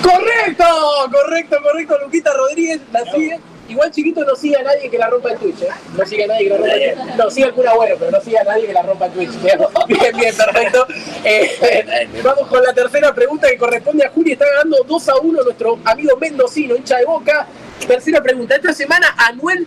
¡Correcto! 0.02 0.64
Correcto, 1.10 1.56
correcto. 1.62 1.98
Luquita 2.04 2.32
Rodríguez 2.32 2.80
la 2.92 3.04
sigue. 3.12 3.40
Igual 3.68 3.90
chiquito 3.90 4.24
no 4.24 4.34
sigue 4.34 4.56
a 4.56 4.62
nadie 4.62 4.90
que 4.90 4.98
la 4.98 5.08
rompa 5.08 5.30
en 5.30 5.38
Twitch, 5.38 5.62
¿eh? 5.62 5.68
No 5.96 6.04
sigue 6.04 6.24
a 6.24 6.26
nadie 6.26 6.44
que 6.44 6.50
la 6.50 6.56
rompa 6.58 6.74
en 6.74 6.94
Twitch. 6.94 7.16
No, 7.16 7.30
sigue 7.30 7.46
al 7.46 7.54
cura 7.54 7.74
bueno, 7.74 7.94
pero 7.98 8.10
no 8.10 8.20
sigue 8.20 8.38
a 8.38 8.44
nadie 8.44 8.66
que 8.66 8.72
la 8.72 8.82
rompa 8.82 9.06
en 9.06 9.12
Twitch. 9.12 9.30
Bien, 9.42 9.58
bien, 9.86 10.16
bien, 10.16 10.36
perfecto. 10.36 10.86
Eh, 11.24 12.08
vamos 12.22 12.48
con 12.48 12.62
la 12.62 12.74
tercera 12.74 13.14
pregunta 13.14 13.48
que 13.48 13.56
corresponde 13.56 14.04
a 14.04 14.10
Juli. 14.10 14.32
Está 14.32 14.44
ganando 14.46 14.84
2 14.86 15.08
a 15.08 15.16
1 15.16 15.42
nuestro 15.42 15.78
amigo 15.84 16.16
mendocino, 16.18 16.76
hincha 16.76 16.98
de 16.98 17.04
boca. 17.04 17.46
Tercera 17.86 18.22
pregunta. 18.22 18.56
Esta 18.56 18.74
semana 18.74 19.14
Anuel 19.16 19.66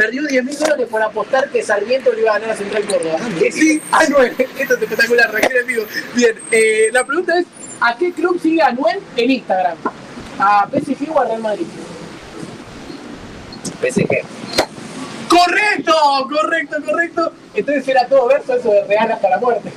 perdió 0.00 0.22
10 0.22 0.44
mil 0.46 0.58
dólares 0.58 0.88
por 0.90 1.02
apostar 1.02 1.50
que 1.50 1.62
Sarmiento 1.62 2.10
le 2.14 2.22
iba 2.22 2.30
a 2.30 2.38
ganar 2.38 2.54
a 2.54 2.56
Central 2.56 2.84
Córdoba. 2.86 3.18
Sí, 3.52 3.82
Anuel. 3.92 4.34
Esto 4.58 4.74
es 4.74 4.82
espectacular, 4.82 5.30
requiere 5.30 5.62
vivo. 5.64 5.82
Bien, 6.14 6.34
eh, 6.50 6.88
la 6.90 7.04
pregunta 7.04 7.38
es, 7.38 7.44
¿a 7.82 7.94
qué 7.98 8.10
club 8.10 8.40
sigue 8.40 8.62
Anuel 8.62 8.98
en 9.14 9.30
Instagram? 9.30 9.76
¿A 10.38 10.66
PSG 10.70 11.10
o 11.10 11.20
a 11.20 11.26
Real 11.26 11.42
Madrid? 11.42 11.66
PSG. 13.82 14.24
¡Correcto! 15.30 15.94
¡Correcto, 16.28 16.76
correcto! 16.84 17.32
Entonces 17.54 17.86
era 17.88 18.06
todo 18.06 18.26
verso 18.28 18.54
eso 18.54 18.68
de 18.70 18.84
Real 18.84 19.10
hasta 19.12 19.30
la 19.30 19.38
muerte. 19.38 19.72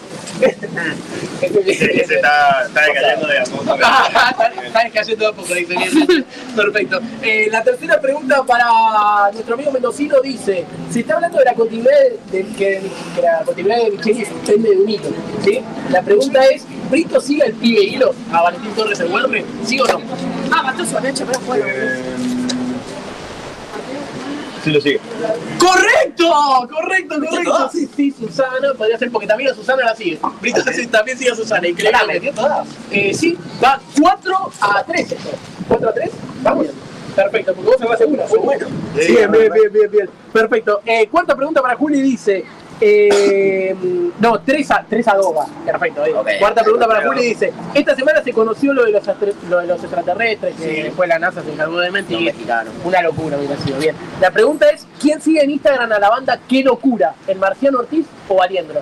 Ese, 1.41 2.01
está, 2.15 2.63
está 2.65 2.81
decayendo 2.85 3.27
de 3.27 3.39
a 3.39 3.43
poco. 3.43 3.75
Está 4.65 4.83
descayendo 4.83 5.27
a 5.27 5.33
poco, 5.33 5.53
dice 5.53 5.75
bien. 5.77 6.25
Perfecto. 6.55 6.99
Eh, 7.21 7.47
la 7.51 7.63
tercera 7.63 7.99
pregunta 8.01 8.43
para 8.43 9.29
nuestro 9.31 9.53
amigo 9.55 9.71
mendocino 9.71 10.19
dice: 10.21 10.65
Se 10.91 11.01
está 11.01 11.15
hablando 11.15 11.37
de 11.37 11.45
la 11.45 11.53
continuidad 11.53 11.91
de, 12.31 12.43
de- 12.43 12.45
que, 12.55 12.81
que 13.15 13.21
la 13.21 13.41
continuidad 13.45 13.77
de 13.83 13.91
Micheli 13.91 14.25
se 14.25 14.31
extiende 14.31 14.69
de 14.71 14.77
un 14.77 14.89
hilo. 14.89 15.09
¿sí? 15.43 15.61
La 15.91 16.01
pregunta 16.01 16.43
es: 16.45 16.65
¿Brito 16.89 17.21
sigue 17.21 17.45
el 17.45 17.53
pibe 17.53 17.83
hilo 17.83 18.13
a 18.31 18.41
Valentín 18.41 18.71
Torres 18.73 18.99
en 18.99 19.11
Huelve? 19.13 19.45
¿Sí 19.65 19.79
o 19.79 19.85
no? 19.85 20.01
Ah, 20.51 20.63
mató 20.63 20.83
su 20.85 20.97
anoche, 20.97 21.23
pero 21.25 21.39
bueno. 21.41 21.65
Sí 24.63 24.71
lo 24.71 24.79
sigue. 24.79 24.99
¡Correcto! 25.59 26.31
¡Correcto, 26.71 27.15
correcto! 27.19 27.69
Sí, 27.71 27.89
sí, 27.93 28.11
Susana, 28.17 28.73
podría 28.77 28.97
ser 28.97 29.11
porque 29.11 29.27
también 29.27 29.51
a 29.51 29.53
Susana 29.53 29.83
la 29.83 29.95
sigue. 29.95 30.19
Brito 30.39 30.61
sí, 30.73 30.87
también 30.87 31.17
sigue 31.17 31.31
a 31.31 31.35
Susana, 31.35 31.67
increíble. 31.67 31.97
¿La 31.99 32.05
metió 32.05 32.33
todas? 32.33 32.67
Eh, 32.89 33.13
sí, 33.13 33.37
va 33.61 33.81
4 33.99 34.51
a 34.61 34.83
3 34.83 35.11
esto. 35.11 35.29
¿4 35.69 35.89
a 35.89 35.93
3? 35.93 36.11
Vamos. 36.41 36.67
Perfecto, 37.13 37.53
porque 37.53 37.69
vos 37.69 37.77
se 37.77 37.85
vas 37.85 38.01
una. 38.01 38.25
Muy 38.25 38.39
bueno. 38.39 38.67
Bien, 38.95 39.31
bien, 39.31 39.51
bien, 39.53 39.73
bien, 39.73 39.91
bien. 39.91 40.09
Perfecto. 40.31 40.81
Eh, 40.85 41.07
cuarta 41.11 41.35
pregunta 41.35 41.61
para 41.61 41.75
Juli 41.75 42.01
dice. 42.01 42.45
Eh, 42.85 43.75
no, 44.19 44.39
3 44.41 44.71
a, 44.71 44.85
3 44.89 45.07
a 45.07 45.15
2 45.15 45.35
va. 45.37 45.45
Perfecto. 45.65 46.03
Cuarta 46.39 46.63
pregunta 46.63 46.85
para 46.87 47.07
Juli 47.07 47.27
dice. 47.27 47.53
Esta 47.73 47.95
semana 47.95 48.21
se 48.21 48.33
conoció 48.33 48.73
lo 48.73 48.83
de 48.83 48.91
los, 48.91 49.03
astre- 49.07 49.33
lo 49.49 49.59
de 49.59 49.67
los 49.67 49.81
extraterrestres, 49.81 50.55
que 50.55 50.83
después 50.83 51.07
la 51.07 51.17
NASA 51.17 51.41
se 51.43 51.51
encargó 51.53 51.79
de 51.79 51.91
mentir. 51.91 52.19
mexicanos. 52.21 52.73
Una 52.83 53.01
locura 53.01 53.37
hubiera 53.37 53.55
sido. 53.57 53.77
Bien. 53.79 53.95
La 54.19 54.31
pregunta 54.31 54.69
es: 54.69 54.85
¿quién 54.99 55.21
sigue 55.21 55.41
en 55.43 55.51
Instagram 55.51 55.91
a 55.93 55.99
la 55.99 56.09
banda 56.09 56.39
Qué 56.49 56.61
locura? 56.61 57.15
¿El 57.27 57.37
Marciano 57.39 57.79
Ortiz 57.79 58.05
o 58.27 58.41
Aliendro? 58.41 58.81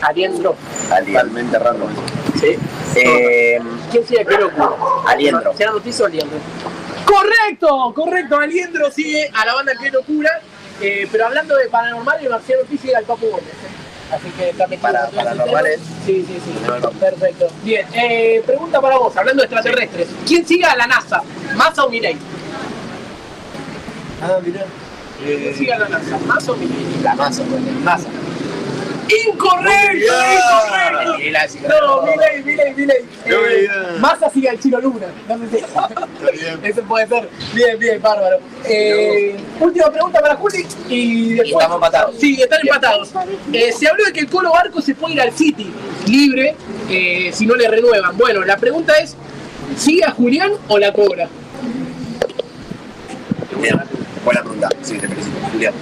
Aliendro. 0.00 0.54
Totalmente 0.88 1.58
random. 1.58 1.88
Sí. 2.40 2.56
Eh, 2.96 3.60
¿Quién 3.90 4.06
sigue 4.06 4.20
a 4.20 4.24
Qué 4.24 4.38
locura? 4.38 4.70
Aliendro. 5.08 5.50
¿Marciano 5.50 5.76
Ortiz 5.76 6.00
o 6.00 6.06
Aliendro? 6.06 6.38
¡Correcto! 7.04 7.92
Correcto. 7.94 8.36
Aliendro 8.38 8.90
sigue 8.90 9.28
a 9.34 9.44
la 9.46 9.54
banda 9.54 9.72
Qué 9.80 9.90
locura. 9.90 10.30
Eh, 10.82 11.08
pero 11.10 11.26
hablando 11.26 11.56
de 11.56 11.68
paranormal, 11.68 12.18
el 12.22 12.28
Marciano 12.28 12.62
Ortiz 12.62 12.80
sigue 12.80 12.96
al 12.96 13.04
Papu 13.04 13.26
Gómez. 13.26 13.44
¿eh? 13.46 14.14
Así 14.14 14.28
que 14.36 14.50
está 14.50 14.66
metido 14.66 14.82
Para- 14.82 15.08
paranormales. 15.08 15.80
Sí, 16.04 16.24
sí, 16.26 16.38
sí. 16.44 16.52
No, 16.66 16.78
no. 16.80 16.90
Perfecto. 16.90 17.48
Bien. 17.62 17.86
Eh, 17.94 18.42
pregunta 18.44 18.80
para 18.80 18.98
vos, 18.98 19.16
hablando 19.16 19.42
de 19.42 19.46
extraterrestres. 19.46 20.08
¿Quién 20.26 20.46
sigue 20.46 20.64
a 20.64 20.76
la 20.76 20.86
NASA? 20.86 21.22
¿Massa 21.54 21.84
o 21.84 21.88
Milei? 21.88 22.16
Ah, 24.22 24.38
mirá. 24.44 24.64
¿Quién 25.24 25.54
sigue 25.56 25.72
a 25.72 25.78
la 25.78 25.88
NASA? 25.88 26.18
¿Massa 26.26 26.52
o 26.52 26.56
Milei? 26.56 27.02
la 27.02 27.14
masa, 27.14 27.42
pues, 27.44 27.62
masa. 27.82 28.08
¡Incorrecto! 29.28 30.12
¡Incorrecto! 30.34 31.68
No, 31.68 32.02
Milei. 32.02 33.04
No 33.26 33.40
me 33.40 33.52
Eh. 33.54 33.68
Massa 33.98 34.30
sigue 34.30 34.48
al 34.48 34.58
Chino 34.58 34.80
Luna. 34.80 35.06
No 35.28 35.38
sé 35.38 35.58
si- 35.58 35.64
Eso 36.68 36.82
puede 36.82 37.06
ser. 37.08 37.28
Bien, 37.54 37.78
bien, 37.78 38.00
bárbaro. 38.02 38.38
Eh, 38.64 39.36
última 39.60 39.90
pregunta 39.90 40.20
para 40.20 40.36
Juli 40.36 40.66
y 40.88 41.28
después. 41.34 41.48
Y 41.48 41.52
estamos 41.52 41.74
empatados. 41.76 42.14
Sí, 42.18 42.40
están 42.40 42.60
empatados. 42.62 43.10
Eh, 43.52 43.72
se 43.72 43.88
habló 43.88 44.04
de 44.04 44.12
que 44.12 44.20
el 44.20 44.28
Colo 44.30 44.52
Barco 44.52 44.80
se 44.80 44.94
puede 44.94 45.14
ir 45.14 45.20
al 45.20 45.32
City 45.32 45.70
libre 46.06 46.56
eh, 46.90 47.30
si 47.32 47.46
no 47.46 47.54
le 47.54 47.68
renuevan. 47.68 48.16
Bueno, 48.16 48.44
la 48.44 48.56
pregunta 48.56 48.94
es: 48.98 49.16
¿sigue 49.76 50.04
a 50.04 50.10
Julián 50.10 50.52
o 50.68 50.78
la 50.78 50.92
cobra? 50.92 51.28
Bien. 53.60 53.80
Buena 54.24 54.40
pregunta. 54.42 54.68
Sí, 54.82 54.98
te 54.98 55.08
felicito. 55.08 55.36
Julián. 55.52 55.74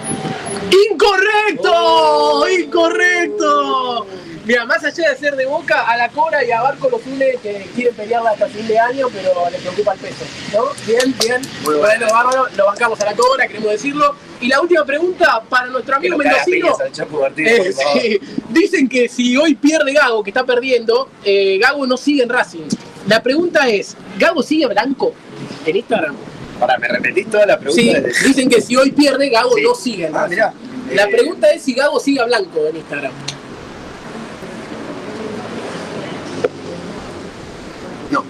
¡Incorrecto! 0.90 2.48
¡Incorrecto! 2.48 4.06
Mira, 4.46 4.64
más 4.64 4.82
allá 4.82 5.10
de 5.10 5.16
ser 5.16 5.36
de 5.36 5.46
boca, 5.46 5.82
a 5.82 5.96
la 5.96 6.08
Cora 6.08 6.42
y 6.42 6.50
a 6.50 6.62
Barco 6.62 6.88
los 6.90 7.06
une 7.06 7.36
que 7.42 7.68
quieren 7.74 7.94
pelearla 7.94 8.30
hasta 8.30 8.48
fin 8.48 8.66
de 8.66 8.78
año, 8.78 9.08
pero 9.12 9.48
les 9.50 9.60
preocupa 9.60 9.92
el 9.92 9.98
peso. 10.00 10.24
¿No? 10.54 10.64
Bien, 10.86 11.14
bien. 11.20 11.42
Muy 11.62 11.76
bueno, 11.76 12.06
bárbaro, 12.10 12.46
lo 12.56 12.66
bancamos 12.66 13.00
a 13.00 13.04
la 13.04 13.14
Cora, 13.14 13.46
queremos 13.46 13.70
decirlo. 13.70 14.14
Y 14.40 14.48
la 14.48 14.60
última 14.60 14.84
pregunta 14.84 15.42
para 15.48 15.66
nuestro 15.66 15.96
amigo 15.96 16.16
mendocino. 16.16 16.76
Eh, 17.36 17.72
sí. 17.72 18.20
Dicen 18.48 18.88
que 18.88 19.08
si 19.08 19.36
hoy 19.36 19.54
pierde 19.54 19.92
Gago, 19.92 20.22
que 20.24 20.30
está 20.30 20.44
perdiendo, 20.44 21.10
eh, 21.24 21.58
Gago 21.58 21.86
no 21.86 21.96
sigue 21.96 22.22
en 22.22 22.30
Racing. 22.30 22.66
La 23.06 23.22
pregunta 23.22 23.68
es, 23.68 23.96
¿Gago 24.18 24.42
sigue 24.42 24.66
blanco 24.66 25.12
en 25.66 25.76
Instagram? 25.76 26.16
Pará, 26.60 26.78
¿me 26.78 26.88
repetís 26.88 27.28
toda 27.30 27.46
la 27.46 27.58
pregunta? 27.58 27.80
Sí, 27.82 27.92
desde- 27.92 28.28
dicen 28.28 28.48
que 28.50 28.60
si 28.60 28.76
hoy 28.76 28.92
pierde, 28.92 29.30
Gago 29.30 29.54
Sí. 29.56 29.62
no 29.62 29.74
sigue 29.74 30.10
Ah, 30.12 30.26
mirá. 30.28 30.52
La 30.92 31.04
Eh, 31.04 31.08
pregunta 31.10 31.50
es 31.50 31.62
si 31.62 31.72
Gago 31.74 31.98
sigue 31.98 32.20
a 32.20 32.24
blanco 32.26 32.66
en 32.68 32.76
Instagram. 32.76 33.12
No. 38.10 38.24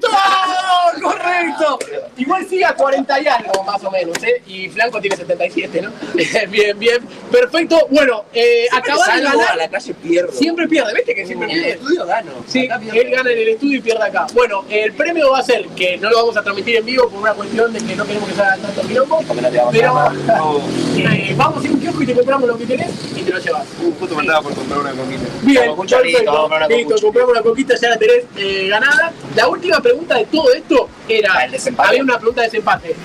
¡Correcto! 0.00 0.08
¡Correcto! 1.02 1.78
Igual 2.16 2.42
decía 2.42 2.74
40 2.74 3.20
y 3.20 3.26
algo 3.26 3.64
más 3.64 3.82
o 3.84 3.90
menos, 3.90 4.22
¿eh? 4.22 4.42
Y 4.46 4.68
Blanco 4.68 5.00
tiene 5.00 5.16
77, 5.16 5.82
¿no? 5.82 5.92
bien, 6.50 6.78
bien. 6.78 6.98
Perfecto. 7.30 7.86
Bueno, 7.90 8.24
eh, 8.32 8.66
acabar 8.72 9.16
de 9.16 9.22
ganar. 9.22 9.50
a 9.50 9.56
la 9.56 9.68
calle 9.68 9.94
pierdo. 9.94 10.32
Siempre 10.32 10.68
pierde, 10.68 10.94
¿viste 10.94 11.14
que 11.14 11.26
siempre 11.26 11.50
En 11.50 11.56
el 11.56 11.62
pierde? 11.62 11.78
estudio 11.80 12.06
gano. 12.06 12.32
Sí, 12.46 12.68
él 12.92 13.10
gana 13.10 13.30
en 13.30 13.38
el 13.38 13.48
estudio 13.48 13.78
y 13.78 13.80
pierde 13.82 14.04
acá. 14.04 14.26
Bueno, 14.34 14.64
el 14.68 14.92
premio 14.92 15.30
va 15.30 15.38
a 15.38 15.42
ser 15.42 15.66
que 15.68 15.96
no 15.98 16.10
lo 16.10 16.16
vamos 16.16 16.36
a 16.36 16.42
transmitir 16.42 16.76
en 16.76 16.84
vivo 16.84 17.08
por 17.08 17.20
una 17.20 17.34
cuestión 17.34 17.72
de 17.72 17.80
que 17.80 17.96
no 17.96 18.06
queremos 18.06 18.28
que 18.28 18.34
se 18.34 18.42
haga 18.42 18.56
tanto 18.56 18.82
quilombo. 18.82 19.22
Porque 19.26 19.42
no 19.42 19.50
te 19.50 19.58
vamos 19.58 19.74
a 19.74 20.12
Pero 20.26 20.60
eh, 20.98 21.34
vamos 21.36 21.62
a 21.62 21.66
ir 21.66 21.70
a 21.70 21.74
un 21.74 21.80
kiosco 21.80 22.02
y 22.02 22.06
te 22.06 22.14
compramos 22.14 22.48
lo 22.48 22.58
que 22.58 22.66
tenés 22.66 22.90
y 23.16 23.22
te 23.22 23.32
lo 23.32 23.38
llevas. 23.38 23.66
Uh, 23.82 23.92
justo 23.98 24.14
me 24.14 24.20
andaba 24.22 24.42
por 24.42 24.54
comprar 24.54 24.80
una 24.80 24.90
coquita. 24.92 25.24
Bien, 25.42 25.76
perfecto. 25.76 26.30
a 26.30 26.46
una 26.46 26.68
Listo, 26.68 26.94
compramos 27.02 27.34
la 27.34 27.42
coquita, 27.42 27.74
ya 27.80 27.88
la 27.90 27.96
tenés 27.96 28.24
eh, 28.36 28.68
ganada. 28.68 29.12
La 29.34 29.48
última 29.48 29.80
pregunta 29.84 30.16
de 30.16 30.24
todo 30.24 30.52
esto 30.52 30.88
era. 31.08 31.46
Había 31.78 32.02
una 32.02 32.18
pregunta 32.18 32.40
de 32.40 32.48
desempate. 32.48 32.96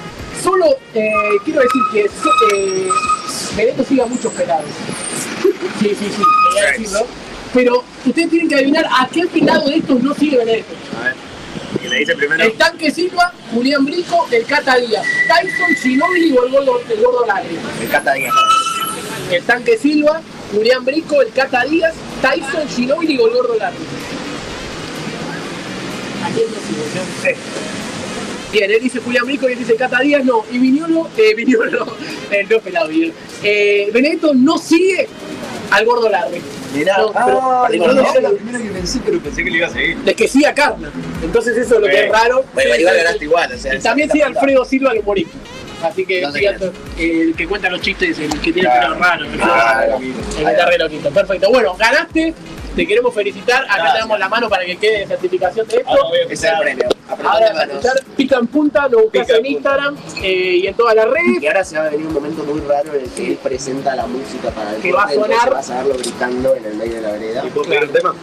Solo 0.41 0.65
eh, 0.95 1.11
quiero 1.43 1.61
decir 1.61 1.81
que 1.91 2.01
eh, 2.05 2.89
Benedetto 3.55 3.83
sigue 3.83 4.01
a 4.01 4.05
muchos 4.05 4.33
pelados. 4.33 4.65
Sí, 5.79 5.89
sí, 5.97 6.07
sí, 6.13 6.21
quería 6.53 6.71
decirlo. 6.71 7.07
Pero 7.53 7.83
ustedes 8.05 8.29
tienen 8.29 8.49
que 8.49 8.55
adivinar 8.55 8.85
a 8.85 9.07
qué 9.07 9.25
pelado 9.27 9.69
de 9.69 9.77
estos 9.77 10.01
no 10.03 10.13
sigue 10.13 10.37
Benedetto. 10.37 10.73
A 10.99 11.03
ver. 11.05 11.15
¿Quién 11.79 11.91
le 11.91 11.99
dice 11.99 12.15
primero? 12.15 12.43
El 12.43 12.53
tanque 12.53 12.91
Silva, 12.91 13.33
Julián 13.53 13.85
Brico, 13.85 14.27
el 14.31 14.45
Cata 14.45 14.75
Díaz, 14.75 15.05
Tyson, 15.27 15.75
Ginóbili 15.81 16.37
o 16.37 16.45
el 16.45 16.51
gordo, 16.51 16.81
el 16.89 17.01
gordo. 17.01 17.25
El 17.81 17.89
Cata 17.89 18.13
Díaz. 18.13 18.33
El 19.31 19.43
tanque 19.43 19.77
Silva, 19.77 20.21
Julián 20.53 20.83
Brico, 20.83 21.21
el 21.21 21.31
Cata 21.31 21.63
Díaz, 21.63 21.93
Tyson, 22.21 22.67
Ginóbili 22.67 23.17
o 23.19 23.27
el 23.27 23.33
gordo. 23.33 23.55
Bien, 28.51 28.71
él 28.71 28.79
dice 28.81 28.99
Julián 28.99 29.25
Brico 29.25 29.47
y 29.47 29.53
él 29.53 29.59
dice 29.59 29.75
Cata 29.75 29.99
Díaz, 29.99 30.25
no. 30.25 30.43
Y 30.51 30.57
Viñolo, 30.57 31.07
eh, 31.17 31.33
Viñolo, 31.37 31.95
eh, 32.31 32.45
no 32.49 32.59
pelado 32.59 32.87
Viñolo. 32.87 33.13
Eh, 33.43 33.89
Benedetto 33.93 34.33
no 34.33 34.57
sigue 34.57 35.07
al 35.71 35.85
gordo 35.85 36.09
Larry. 36.09 36.41
Mirá, 36.73 36.97
No, 36.97 37.11
ah, 37.15 37.67
pero 37.69 37.93
no, 37.93 37.93
no 37.93 38.21
lo 38.21 38.35
primero 38.35 38.59
que 38.59 38.69
pensé, 38.69 38.99
pero 39.03 39.19
pensé 39.19 39.43
que 39.43 39.49
le 39.51 39.57
iba 39.57 39.67
a 39.67 39.71
seguir. 39.71 39.97
Es 40.05 40.15
que 40.15 40.27
sigue 40.27 40.47
a 40.47 40.53
Carna. 40.53 40.91
Entonces 41.23 41.57
eso 41.57 41.75
es 41.75 41.81
lo 41.81 41.87
que 41.87 42.05
es 42.05 42.11
raro. 42.11 42.43
Bueno, 42.53 42.75
igual 42.75 42.95
ganaste 42.97 43.25
igual, 43.25 43.51
o 43.53 43.57
sea, 43.57 43.75
Y 43.75 43.79
también 43.79 44.07
la 44.07 44.13
sigue. 44.13 44.23
Alfredo 44.25 44.65
Silva 44.65 44.91
el 44.93 44.99
humorista. 44.99 45.37
Así 45.83 46.05
que 46.05 46.27
quién 46.33 46.55
el, 46.97 47.33
que 47.35 47.47
cuenta 47.47 47.69
los 47.69 47.81
chistes, 47.81 48.19
el 48.19 48.29
que 48.41 48.51
tiene 48.51 48.69
el 48.69 48.79
pelo 48.81 48.95
raro. 48.95 49.25
que- 49.25 50.05
el 50.39 50.45
que 50.45 50.51
está 50.51 50.65
re 50.65 50.77
loquito. 50.77 51.09
Perfecto. 51.09 51.49
Bueno, 51.51 51.75
ganaste. 51.77 52.33
Te 52.75 52.87
queremos 52.87 53.13
felicitar. 53.13 53.63
Acá 53.63 53.73
Gracias. 53.75 53.93
te 53.93 53.99
damos 53.99 54.19
la 54.19 54.29
mano 54.29 54.49
para 54.49 54.65
que 54.65 54.77
quede 54.77 55.05
certificación 55.07 55.67
de 55.67 55.77
esto. 55.77 55.89
Ahora 55.89 56.03
voy 56.09 56.17
a 56.19 56.23
Ese 56.23 56.33
es 56.33 56.43
el 56.43 56.59
premio. 56.59 56.89
Ahora 57.09 57.49
vas 57.53 57.57
a 57.57 57.63
escuchar 57.63 58.03
Pica 58.15 58.37
en 58.37 58.47
Punta, 58.47 58.87
lo 58.87 59.03
buscas 59.03 59.25
Pica 59.25 59.37
en 59.39 59.45
Instagram 59.47 59.97
eh, 60.21 60.59
y 60.63 60.67
en 60.67 60.73
todas 60.75 60.95
las 60.95 61.05
redes. 61.09 61.41
Y 61.41 61.47
ahora 61.47 61.63
se 61.65 61.77
va 61.77 61.85
a 61.85 61.89
venir 61.89 62.05
un 62.07 62.13
momento 62.13 62.43
muy 62.43 62.61
raro 62.61 62.93
en 62.93 63.01
el 63.03 63.09
que 63.09 63.27
él 63.27 63.37
presenta 63.41 63.95
la 63.95 64.05
música 64.05 64.49
para 64.51 64.75
el 64.75 64.81
Que 64.81 64.91
va 64.91 65.03
a 65.03 65.07
corte, 65.07 65.15
entonces 65.15 65.39
sonar. 65.39 65.53
vas 65.53 65.69
a 65.71 65.77
verlo 65.83 65.95
gritando 65.97 66.55
en 66.55 66.65
el 66.65 66.75
medio 66.75 66.95
de 66.95 67.01
la 67.01 67.11
vereda. 67.11 67.43
¿Y 67.45 67.49
puedo 67.49 67.67
pedir 67.69 67.83
un 67.83 67.91
tema? 67.91 68.15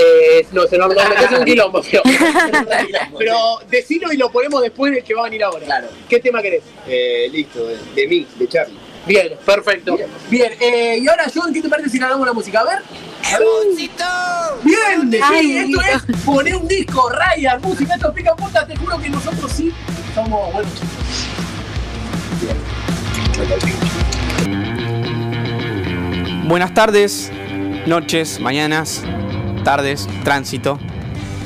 Eh, 0.00 0.46
no, 0.52 0.66
se 0.66 0.78
nos 0.78 0.88
metes 0.90 1.30
un 1.38 1.44
quilombo, 1.44 1.82
pero, 1.90 2.02
pero 3.18 3.36
decilo 3.68 4.12
y 4.12 4.16
lo 4.16 4.30
ponemos 4.30 4.62
después 4.62 4.92
del 4.92 5.02
que 5.02 5.14
va 5.14 5.22
a 5.22 5.24
venir 5.24 5.42
ahora. 5.42 5.64
Claro. 5.64 5.88
¿Qué 6.08 6.20
tema 6.20 6.40
querés? 6.40 6.62
Eh, 6.86 7.28
listo, 7.32 7.66
de, 7.66 7.78
de 7.96 8.06
mí, 8.06 8.26
de 8.36 8.46
Charlie. 8.48 8.78
Bien, 9.08 9.32
perfecto. 9.44 9.96
Bien, 10.28 10.52
eh, 10.60 10.98
y 11.00 11.08
ahora, 11.08 11.24
John, 11.34 11.52
¿qué 11.52 11.62
te 11.62 11.68
parece 11.68 11.88
si 11.88 11.98
ganamos 11.98 12.26
la 12.26 12.34
música? 12.34 12.60
A 12.60 12.64
ver. 12.64 12.82
Bien, 14.62 15.10
sí, 15.10 15.20
Ay, 15.22 15.56
esto 15.56 15.80
es 15.80 16.20
poner 16.24 16.56
un 16.56 16.68
disco, 16.68 17.10
Ryan, 17.10 17.60
música, 17.60 17.94
esto 17.94 18.12
pica 18.12 18.34
puta, 18.36 18.66
te 18.66 18.76
juro 18.76 18.98
que 18.98 19.10
nosotros 19.10 19.52
sí 19.52 19.72
somos 20.14 20.52
buenos 20.52 20.72
Buenas 26.46 26.74
tardes, 26.74 27.30
noches, 27.86 28.40
mañanas, 28.40 29.02
tardes, 29.64 30.08
tránsito, 30.24 30.78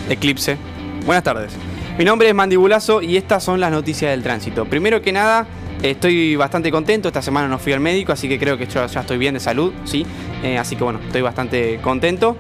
eclipse. 0.09 0.57
Buenas 1.05 1.25
tardes. 1.25 1.53
Mi 1.99 2.05
nombre 2.05 2.29
es 2.29 2.35
Mandibulazo 2.35 3.03
y 3.03 3.17
estas 3.17 3.43
son 3.43 3.61
las 3.61 3.71
noticias 3.71 4.11
del 4.11 4.23
tránsito. 4.23 4.65
Primero 4.65 5.03
que 5.03 5.13
nada, 5.13 5.47
estoy 5.83 6.37
bastante 6.37 6.71
contento. 6.71 7.09
Esta 7.09 7.23
semana 7.23 7.49
no 7.49 7.59
fui 7.59 7.73
al 7.73 7.81
médico, 7.81 8.13
así 8.13 8.29
que 8.29 8.39
creo 8.39 8.57
que 8.57 8.67
yo 8.67 8.87
ya 8.87 9.01
estoy 9.01 9.19
bien 9.19 9.35
de 9.35 9.41
salud, 9.41 9.73
¿sí? 9.85 10.07
Eh, 10.43 10.59
así 10.59 10.77
que 10.77 10.85
bueno, 10.85 11.01
estoy 11.05 11.23
bastante 11.23 11.79
contento. 11.83 12.37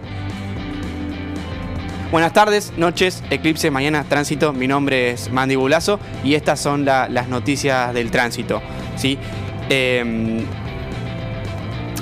Buenas 2.11 2.35
tardes, 2.35 2.75
noches, 2.77 3.23
eclipse, 3.31 3.71
mañana, 3.71 4.05
tránsito. 4.05 4.53
Mi 4.53 4.67
nombre 4.69 5.13
es 5.13 5.33
Mandibulazo 5.33 5.99
y 6.23 6.35
estas 6.35 6.61
son 6.61 6.85
la- 6.85 7.09
las 7.09 7.29
noticias 7.29 7.95
del 7.95 8.11
tránsito, 8.11 8.61
¿sí? 8.97 9.19
Em, 9.71 10.45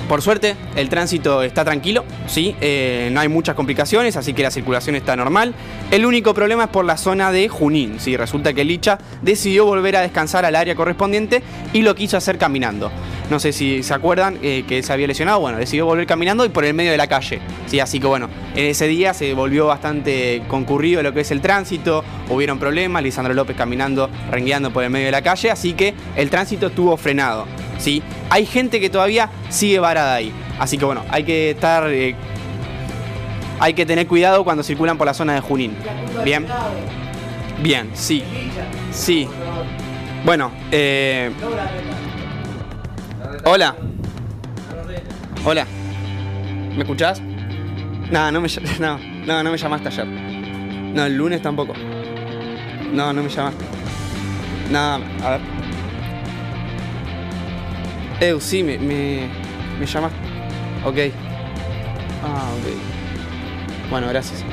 por 0.07 0.21
suerte, 0.21 0.55
el 0.75 0.89
tránsito 0.89 1.43
está 1.43 1.63
tranquilo, 1.63 2.03
¿sí? 2.27 2.55
Eh, 2.61 3.09
no 3.11 3.19
hay 3.19 3.27
muchas 3.27 3.55
complicaciones, 3.55 4.17
así 4.17 4.33
que 4.33 4.43
la 4.43 4.51
circulación 4.51 4.95
está 4.95 5.15
normal. 5.15 5.53
El 5.89 6.05
único 6.05 6.33
problema 6.33 6.65
es 6.65 6.69
por 6.69 6.85
la 6.85 6.97
zona 6.97 7.31
de 7.31 7.47
Junín, 7.47 7.99
¿sí? 7.99 8.17
Resulta 8.17 8.53
que 8.53 8.63
Licha 8.63 8.97
decidió 9.21 9.65
volver 9.65 9.95
a 9.95 10.01
descansar 10.01 10.45
al 10.45 10.55
área 10.55 10.75
correspondiente 10.75 11.43
y 11.73 11.81
lo 11.81 11.95
quiso 11.95 12.17
hacer 12.17 12.37
caminando. 12.37 12.91
No 13.31 13.39
sé 13.39 13.53
si 13.53 13.81
se 13.81 13.93
acuerdan 13.93 14.39
eh, 14.41 14.65
que 14.67 14.83
se 14.83 14.91
había 14.91 15.07
lesionado, 15.07 15.39
bueno, 15.39 15.57
decidió 15.57 15.85
volver 15.85 16.05
caminando 16.05 16.43
y 16.43 16.49
por 16.49 16.65
el 16.65 16.73
medio 16.73 16.91
de 16.91 16.97
la 16.97 17.07
calle, 17.07 17.39
¿sí? 17.65 17.79
Así 17.79 17.97
que 17.97 18.05
bueno, 18.05 18.27
en 18.57 18.65
ese 18.65 18.87
día 18.87 19.13
se 19.13 19.33
volvió 19.33 19.67
bastante 19.67 20.43
concurrido 20.49 21.01
lo 21.01 21.13
que 21.13 21.21
es 21.21 21.31
el 21.31 21.39
tránsito, 21.39 22.03
hubieron 22.27 22.59
problemas, 22.59 23.01
Lisandro 23.01 23.33
López 23.33 23.55
caminando, 23.55 24.09
rengueando 24.29 24.73
por 24.73 24.83
el 24.83 24.89
medio 24.89 25.05
de 25.05 25.13
la 25.13 25.21
calle, 25.21 25.49
así 25.49 25.71
que 25.71 25.93
el 26.17 26.29
tránsito 26.29 26.67
estuvo 26.67 26.97
frenado, 26.97 27.47
¿sí? 27.77 28.03
Hay 28.29 28.45
gente 28.45 28.81
que 28.81 28.89
todavía 28.89 29.29
sigue 29.47 29.79
varada 29.79 30.15
ahí, 30.15 30.33
así 30.59 30.77
que 30.77 30.83
bueno, 30.83 31.05
hay 31.09 31.23
que 31.23 31.51
estar... 31.51 31.89
eh, 31.89 32.13
hay 33.61 33.73
que 33.73 33.85
tener 33.85 34.07
cuidado 34.07 34.43
cuando 34.43 34.61
circulan 34.61 34.97
por 34.97 35.07
la 35.07 35.13
zona 35.13 35.35
de 35.35 35.39
Junín. 35.39 35.73
Bien. 36.25 36.45
Bien, 37.63 37.91
sí. 37.93 38.25
Sí. 38.91 39.25
Bueno, 40.25 40.51
eh... 40.69 41.31
Hola. 43.43 43.75
Hola. 45.43 45.65
¿Me 46.75 46.81
escuchás? 46.81 47.19
No, 48.11 48.31
no 48.31 48.39
me, 48.39 48.47
no, 48.79 48.99
no, 49.25 49.43
no 49.43 49.51
me 49.51 49.57
llamaste 49.57 49.87
ayer. 49.87 50.05
No, 50.05 51.05
el 51.05 51.17
lunes 51.17 51.41
tampoco. 51.41 51.73
No, 52.93 53.11
no 53.11 53.23
me 53.23 53.29
llamaste. 53.29 53.65
No, 54.69 54.79
a 54.79 55.29
ver. 55.31 55.41
Eu, 58.19 58.39
sí, 58.39 58.61
me, 58.61 58.77
me, 58.77 59.27
me 59.79 59.85
llamaste. 59.87 60.17
Ok. 60.85 60.97
Ah, 62.23 62.47
ok. 62.59 63.89
Bueno, 63.89 64.07
gracias. 64.09 64.45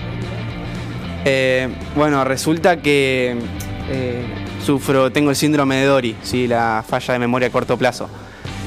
Eh, 1.26 1.68
bueno, 1.94 2.24
resulta 2.24 2.78
que 2.78 3.36
eh, 3.90 4.24
sufro, 4.64 5.12
tengo 5.12 5.28
el 5.28 5.36
síndrome 5.36 5.76
de 5.76 5.84
Dory, 5.84 6.16
sí, 6.22 6.48
la 6.48 6.82
falla 6.88 7.12
de 7.12 7.18
memoria 7.18 7.48
a 7.48 7.50
corto 7.50 7.76
plazo. 7.76 8.08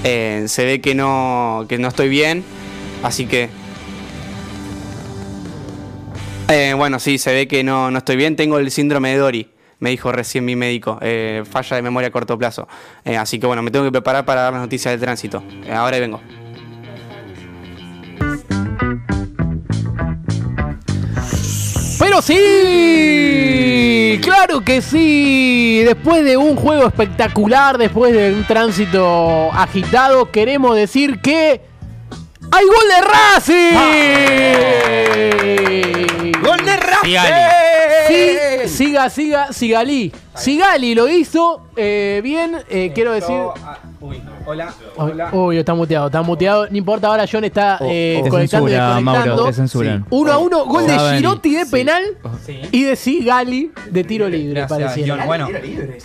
Eh, 0.03 0.45
se 0.47 0.65
ve 0.65 0.81
que 0.81 0.95
no, 0.95 1.65
que 1.69 1.77
no 1.77 1.87
estoy 1.87 2.09
bien, 2.09 2.43
así 3.03 3.25
que... 3.25 3.49
Eh, 6.49 6.73
bueno, 6.75 6.99
sí, 6.99 7.17
se 7.17 7.33
ve 7.33 7.47
que 7.47 7.63
no, 7.63 7.91
no 7.91 7.99
estoy 7.99 8.15
bien, 8.17 8.35
tengo 8.35 8.59
el 8.59 8.71
síndrome 8.71 9.11
de 9.11 9.17
Dory, 9.17 9.49
me 9.79 9.89
dijo 9.89 10.11
recién 10.11 10.43
mi 10.43 10.55
médico, 10.55 10.97
eh, 11.01 11.43
falla 11.49 11.77
de 11.77 11.81
memoria 11.81 12.09
a 12.09 12.11
corto 12.11 12.37
plazo. 12.37 12.67
Así 13.05 13.39
que 13.39 13.47
bueno, 13.47 13.61
me 13.61 13.71
tengo 13.71 13.85
que 13.85 13.91
preparar 13.91 14.25
para 14.25 14.41
dar 14.41 14.53
las 14.53 14.61
noticias 14.61 14.91
del 14.91 14.99
tránsito. 14.99 15.43
Eh, 15.65 15.71
ahora 15.71 15.97
vengo. 15.99 16.19
Pero 22.11 22.21
sí, 22.21 23.93
claro 24.21 24.59
que 24.65 24.81
sí. 24.81 25.81
Después 25.85 26.25
de 26.25 26.35
un 26.35 26.57
juego 26.57 26.85
espectacular, 26.85 27.77
después 27.77 28.11
de 28.11 28.33
un 28.33 28.45
tránsito 28.45 29.49
agitado, 29.53 30.29
queremos 30.29 30.75
decir 30.75 31.21
que 31.21 31.61
hay 32.51 32.65
gol 32.65 32.85
de 32.89 33.01
Racing. 33.07 33.77
¡Gol 36.41 36.65
de 36.65 36.75
Racing! 36.75 37.29
Sí, 38.09 38.37
siga, 38.67 39.09
siga, 39.09 39.53
Sigalí. 39.53 40.11
Sigali 40.35 40.95
lo 40.95 41.07
hizo 41.07 41.67
eh, 41.77 42.19
bien, 42.21 42.57
eh, 42.69 42.91
quiero 42.93 43.13
decir. 43.13 43.37
Uy, 44.01 44.19
hola, 44.47 44.73
Uy, 45.31 45.57
está 45.59 45.75
muteado, 45.75 46.07
está 46.07 46.21
muteado. 46.23 46.67
No 46.71 46.75
importa, 46.75 47.07
ahora 47.07 47.25
John 47.31 47.43
está 47.43 47.77
eh, 47.81 48.21
Te 48.23 48.29
conectando 48.31 48.67
y 48.67 48.71
censura, 48.71 48.99
Mauro, 48.99 49.11
desconectando. 49.21 49.45
te 49.45 49.53
censuran. 49.53 50.05
Uno 50.09 50.31
a 50.31 50.37
uno, 50.39 50.65
gol 50.65 50.87
de 50.87 50.95
Saben. 50.95 51.17
Girotti 51.19 51.55
de 51.55 51.65
penal 51.67 52.03
y 52.71 52.83
de 52.83 52.95
Sigali 52.95 53.71
de 53.91 54.03
tiro 54.03 54.27
libre, 54.27 54.61
Gracias, 54.61 54.79
pareciera. 54.79 55.17
John. 55.17 55.27
Bueno. 55.27 55.47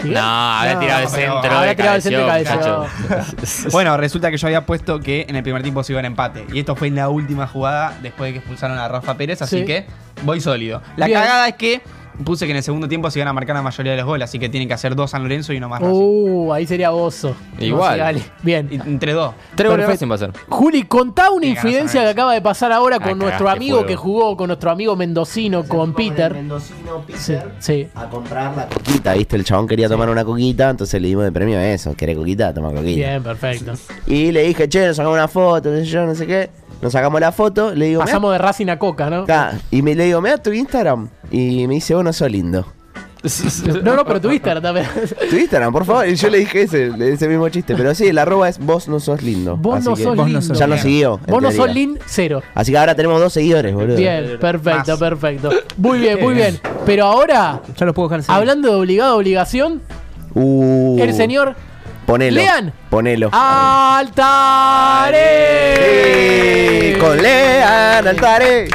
No, 0.04 0.20
habrá 0.20 0.78
tirado 0.78 1.02
el 1.04 1.08
centro. 1.08 1.40
De 1.62 1.74
tirado 1.74 1.96
el 1.96 2.02
centro 2.02 2.20
de 2.20 2.26
cabeceó, 2.44 2.86
cabeceó. 3.08 3.70
Bueno, 3.72 3.96
resulta 3.96 4.30
que 4.30 4.36
yo 4.36 4.46
había 4.46 4.66
puesto 4.66 5.00
que 5.00 5.24
en 5.28 5.36
el 5.36 5.42
primer 5.42 5.62
tiempo 5.62 5.82
se 5.82 5.92
iba 5.94 6.00
en 6.00 6.06
empate. 6.06 6.44
Y 6.52 6.58
esto 6.60 6.76
fue 6.76 6.88
en 6.88 6.96
la 6.96 7.08
última 7.08 7.46
jugada 7.46 7.96
después 8.02 8.28
de 8.28 8.32
que 8.34 8.38
expulsaron 8.40 8.76
a 8.78 8.88
Rafa 8.88 9.14
Pérez, 9.16 9.40
así 9.40 9.60
Sí. 9.60 9.64
que 9.64 9.86
voy 10.22 10.40
sólido. 10.42 10.82
La 10.96 11.06
Bien. 11.06 11.18
cagada 11.18 11.48
es 11.48 11.54
que 11.54 11.80
puse 12.24 12.46
que 12.46 12.50
en 12.52 12.56
el 12.58 12.62
segundo 12.62 12.88
tiempo 12.88 13.10
se 13.10 13.18
iban 13.18 13.28
a 13.28 13.32
marcar 13.32 13.54
la 13.56 13.62
mayoría 13.62 13.92
de 13.92 13.98
los 13.98 14.06
goles, 14.06 14.24
así 14.28 14.38
que 14.38 14.48
tienen 14.48 14.68
que 14.68 14.74
hacer 14.74 14.94
dos 14.96 15.10
San 15.10 15.22
Lorenzo 15.22 15.52
y 15.52 15.58
uno 15.58 15.68
más 15.68 15.80
Racing. 15.80 15.94
Uh, 15.96 16.52
ahí 16.52 16.66
sería 16.66 16.90
Bozo. 16.90 17.34
Igual. 17.58 18.16
No. 18.16 18.20
Bien. 18.42 18.68
Y- 18.70 18.74
Entre 18.76 19.12
dos. 19.12 19.34
Tres 19.54 19.70
goles 19.70 19.86
de 19.86 19.92
Perfecto. 19.92 19.92
Racing 19.92 20.10
va 20.10 20.14
a 20.14 20.18
ser. 20.18 20.48
Juli, 20.48 20.82
contá 20.84 21.30
una 21.30 21.46
infidencia 21.46 22.02
que 22.02 22.08
acaba 22.08 22.32
de 22.34 22.40
pasar 22.40 22.72
ahora 22.72 22.98
con 23.00 23.18
nuestro 23.18 23.48
amigo 23.48 23.84
que 23.86 23.96
jugó 23.96 24.36
con 24.36 24.48
nuestro 24.48 24.70
amigo 24.70 24.96
mendocino, 24.96 25.64
con 25.64 25.94
Peter. 25.94 26.32
Mendocino, 26.32 27.04
Sí, 27.16 27.34
sí. 27.58 27.88
a 27.94 28.04
comprar 28.08 28.56
la 28.56 28.66
coquita, 28.68 29.14
¿viste? 29.14 29.36
El 29.36 29.44
chabón 29.44 29.66
quería 29.66 29.88
tomar 29.88 30.08
una 30.08 30.24
coquita, 30.24 30.70
entonces 30.70 31.00
le 31.00 31.08
dimos 31.08 31.24
de 31.24 31.32
premio 31.32 31.58
eso. 31.60 31.94
¿Querés 31.94 32.16
coquita? 32.16 32.52
Toma 32.54 32.68
coquita. 32.70 32.84
Bien, 33.08 33.22
perfecto. 33.22 33.72
Y 34.06 34.32
le 34.32 34.42
dije, 34.44 34.68
che, 34.68 34.86
nos 34.86 34.96
sacamos 34.96 35.16
una 35.16 35.28
foto, 35.28 35.70
qué 35.70 35.78
sé 35.80 35.84
yo, 35.86 36.06
no 36.06 36.14
sé 36.14 36.26
qué. 36.26 36.50
Nos 36.82 36.92
sacamos 36.92 37.20
la 37.20 37.32
foto, 37.32 37.74
le 37.74 37.86
digo, 37.86 38.00
Pasamos 38.00 38.32
de 38.32 38.38
Racing 38.38 38.68
a 38.68 38.78
Coca, 38.78 39.08
¿no? 39.10 39.24
Y 39.70 39.82
me, 39.82 39.94
le 39.94 40.04
digo, 40.04 40.20
me 40.20 40.30
da 40.30 40.38
tu 40.38 40.52
Instagram. 40.52 41.08
Y 41.30 41.66
me 41.66 41.74
dice, 41.74 41.94
vos 41.94 42.04
no 42.04 42.12
sos 42.12 42.30
lindo. 42.30 42.66
No, 43.82 43.96
no, 43.96 44.04
pero 44.04 44.20
tu 44.20 44.30
Instagram 44.30 44.62
también. 44.62 44.86
Tu 45.30 45.36
Instagram, 45.36 45.72
por 45.72 45.84
favor. 45.84 46.06
Y 46.06 46.14
yo 46.14 46.28
le 46.30 46.38
dije 46.38 46.62
ese, 46.62 46.92
ese 47.12 47.28
mismo 47.28 47.48
chiste. 47.48 47.74
Pero 47.74 47.92
sí, 47.94 48.06
el 48.06 48.18
arroba 48.18 48.48
es 48.48 48.58
vos 48.58 48.86
no 48.88 49.00
sos 49.00 49.20
lindo. 49.22 49.56
Vos 49.56 49.78
Así 49.78 49.88
no 49.88 49.96
que 49.96 50.02
sos 50.04 50.16
lindo. 50.16 50.54
Ya 50.54 50.66
nos 50.68 50.80
siguió. 50.80 51.18
Vos 51.26 51.42
no 51.42 51.48
sos 51.48 51.56
teoría. 51.56 51.74
Lin, 51.74 51.98
cero. 52.06 52.42
Así 52.54 52.70
que 52.70 52.78
ahora 52.78 52.94
tenemos 52.94 53.20
dos 53.20 53.32
seguidores, 53.32 53.74
boludo. 53.74 53.96
Bien, 53.96 54.38
perfecto, 54.38 54.92
Más. 54.92 55.00
perfecto. 55.00 55.50
Muy 55.76 55.98
bien, 55.98 56.20
muy 56.20 56.34
bien. 56.34 56.60
Pero 56.86 57.06
ahora, 57.06 57.62
Ya 57.76 57.86
los 57.86 57.94
puedo 57.96 58.08
dejar 58.08 58.24
hablando 58.36 58.68
de 58.68 58.74
obligado 58.76 59.14
a 59.14 59.16
obligación, 59.16 59.82
Uh, 60.38 60.98
el 61.00 61.14
señor 61.14 61.56
Ponelo. 62.06 62.40
Lean. 62.40 62.72
Ponelo. 62.88 63.30
Altare. 63.32 64.14
Sí, 66.92 66.98
con 67.00 67.20
Lean 67.20 68.06
Altare. 68.06 68.68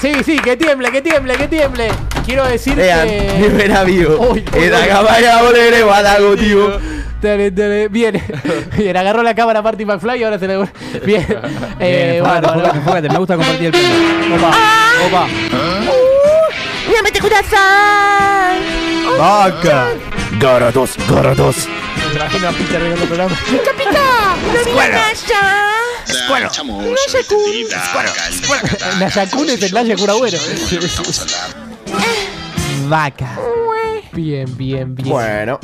Sí, 0.00 0.12
sí, 0.24 0.38
que 0.40 0.56
tiemble, 0.56 0.90
que 0.90 1.00
tiemble, 1.00 1.34
que 1.36 1.46
tiemble. 1.48 1.88
Quiero 2.26 2.44
decir 2.46 2.76
Lean, 2.76 3.06
que. 3.08 3.84
vivo. 3.86 4.34
Dale, 7.22 7.50
dale, 7.52 7.88
Bien, 7.88 8.22
bien, 8.76 8.96
agarró 8.96 9.22
la 9.22 9.34
cámara 9.34 9.62
Marty 9.62 9.86
McFly 9.86 10.20
y 10.20 10.24
ahora 10.24 10.38
se 10.38 10.46
le. 10.46 10.58
Bien, 11.06 11.26
eh, 11.78 12.20
Bien, 12.20 12.24
bueno, 12.24 12.48
enfócate, 12.52 12.82
bueno. 12.90 13.12
me 13.12 13.18
gusta 13.18 13.36
compartir 13.36 13.66
el 13.66 13.72
premio. 13.72 14.36
Opa, 14.36 14.50
opa. 15.06 15.28
Vaca. 19.18 19.86
Garados, 20.38 20.96
garados. 21.08 21.68
Me 22.08 22.14
imagino 22.16 22.48
a 22.48 22.52
Peter 22.52 22.82
en 22.82 22.92
otro 22.92 23.06
programa. 23.06 23.36
Bueno, 26.28 26.48
Nayakun 28.98 29.50
es 29.50 29.62
el. 29.62 29.72
Vaca. 32.88 33.38
Bien, 34.12 34.56
bien, 34.56 34.94
bien. 34.94 35.08
Bueno, 35.08 35.60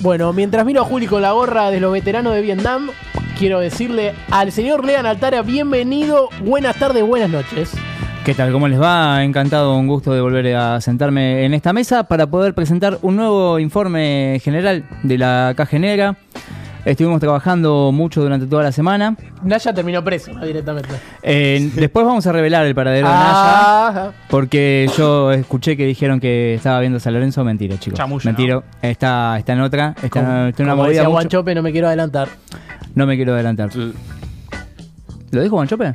Bueno, 0.00 0.32
mientras 0.32 0.64
miro 0.64 0.82
a 0.82 0.84
Juli 0.84 1.06
con 1.06 1.22
la 1.22 1.32
gorra 1.32 1.70
de 1.70 1.80
los 1.80 1.92
veteranos 1.92 2.34
de 2.34 2.42
Vietnam, 2.42 2.90
quiero 3.38 3.60
decirle 3.60 4.14
al 4.30 4.52
señor 4.52 4.84
Lean 4.84 5.06
Altara, 5.06 5.42
bienvenido, 5.42 6.28
buenas 6.40 6.76
tardes, 6.76 7.04
buenas 7.04 7.30
noches. 7.30 7.70
¿Qué 8.28 8.34
tal? 8.34 8.52
¿Cómo 8.52 8.68
les 8.68 8.78
va? 8.78 9.24
Encantado, 9.24 9.74
un 9.74 9.86
gusto 9.86 10.12
de 10.12 10.20
volver 10.20 10.54
a 10.54 10.82
sentarme 10.82 11.46
en 11.46 11.54
esta 11.54 11.72
mesa 11.72 12.04
para 12.04 12.26
poder 12.26 12.52
presentar 12.52 12.98
un 13.00 13.16
nuevo 13.16 13.58
informe 13.58 14.38
general 14.44 14.84
de 15.02 15.16
la 15.16 15.54
Caja 15.56 15.78
Negra. 15.78 16.14
Estuvimos 16.84 17.20
trabajando 17.20 17.90
mucho 17.90 18.20
durante 18.20 18.46
toda 18.46 18.64
la 18.64 18.70
semana. 18.70 19.16
Naya 19.42 19.72
terminó 19.72 20.04
preso 20.04 20.30
¿no? 20.34 20.44
directamente. 20.44 20.90
Eh, 21.22 21.70
después 21.74 22.04
vamos 22.04 22.26
a 22.26 22.32
revelar 22.32 22.66
el 22.66 22.74
paradero 22.74 23.08
de. 23.08 23.14
Naya. 23.14 24.12
Porque 24.28 24.90
yo 24.94 25.32
escuché 25.32 25.78
que 25.78 25.86
dijeron 25.86 26.20
que 26.20 26.52
estaba 26.52 26.80
viendo 26.80 27.00
San 27.00 27.14
Lorenzo. 27.14 27.42
Mentira, 27.44 27.78
chicos. 27.78 27.96
Chamullo, 27.96 28.26
Mentira. 28.26 28.62
Está, 28.82 29.38
está 29.38 29.54
en 29.54 29.60
otra. 29.62 29.94
Está, 30.02 30.10
Como, 30.10 30.26
en 30.26 30.54
una 30.58 30.72
como 30.72 30.82
movida 30.82 31.02
decía 31.08 31.54
no 31.54 31.62
me 31.62 31.72
quiero 31.72 31.86
adelantar. 31.86 32.28
No 32.94 33.06
me 33.06 33.16
quiero 33.16 33.32
adelantar. 33.32 33.70
¿Lo 35.30 35.40
dijo 35.42 35.56
Guanchope? 35.56 35.94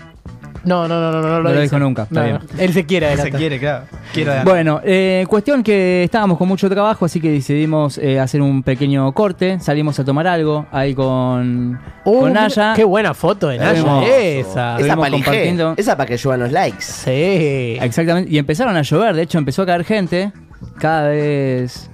No, 0.64 0.88
no, 0.88 1.00
no, 1.00 1.12
no, 1.12 1.22
no, 1.22 1.42
No 1.44 1.50
lo 1.54 1.62
dijo 1.62 1.78
nunca, 1.80 2.04
está 2.04 2.20
No, 2.22 2.26
bien. 2.26 2.40
no. 2.56 2.62
Él 2.64 2.74
se 2.74 2.86
quiere 2.86 3.08
Se 3.08 3.14
adelantar. 3.14 3.40
quiere, 3.40 3.60
claro. 3.60 3.86
Quiero 4.14 4.32
adelantar. 4.32 4.54
Bueno, 4.54 4.82
eh, 4.84 5.26
cuestión 5.28 5.62
que 5.64 6.04
estábamos 6.04 6.38
con 6.38 6.48
mucho 6.48 6.70
trabajo, 6.70 7.06
así 7.06 7.20
que 7.20 7.32
decidimos 7.32 7.98
eh, 7.98 8.20
hacer 8.20 8.42
un 8.42 8.64
pequeño 8.64 9.12
corte. 9.14 9.60
Salimos 9.60 10.00
a 10.00 10.06
tomar 10.06 10.26
algo 10.28 10.66
ahí 10.72 10.94
con, 10.96 11.80
Uh, 12.06 12.20
con 12.22 12.34
Naya. 12.34 12.74
Qué 12.76 12.84
buena 12.84 13.14
foto 13.14 13.50
de 13.50 13.58
Naya 13.58 13.80
Hermoso. 13.80 14.08
esa. 14.08 14.80
esa 14.80 14.96
para 14.96 15.12
compartiendo. 15.12 15.74
Esa 15.78 15.98
para 15.98 16.08
que 16.08 16.18
lluevan 16.18 16.40
los 16.40 16.52
likes. 16.52 16.82
Sí. 16.82 17.78
Exactamente. 17.82 18.32
Y 18.32 18.38
empezaron 18.38 18.76
a 18.78 18.82
llover, 18.82 19.16
de 19.16 19.22
hecho 19.24 19.38
empezó 19.38 19.64
a 19.64 19.66
caer 19.66 19.84
gente. 19.84 20.32
Cada 20.80 21.10
vez. 21.10 21.90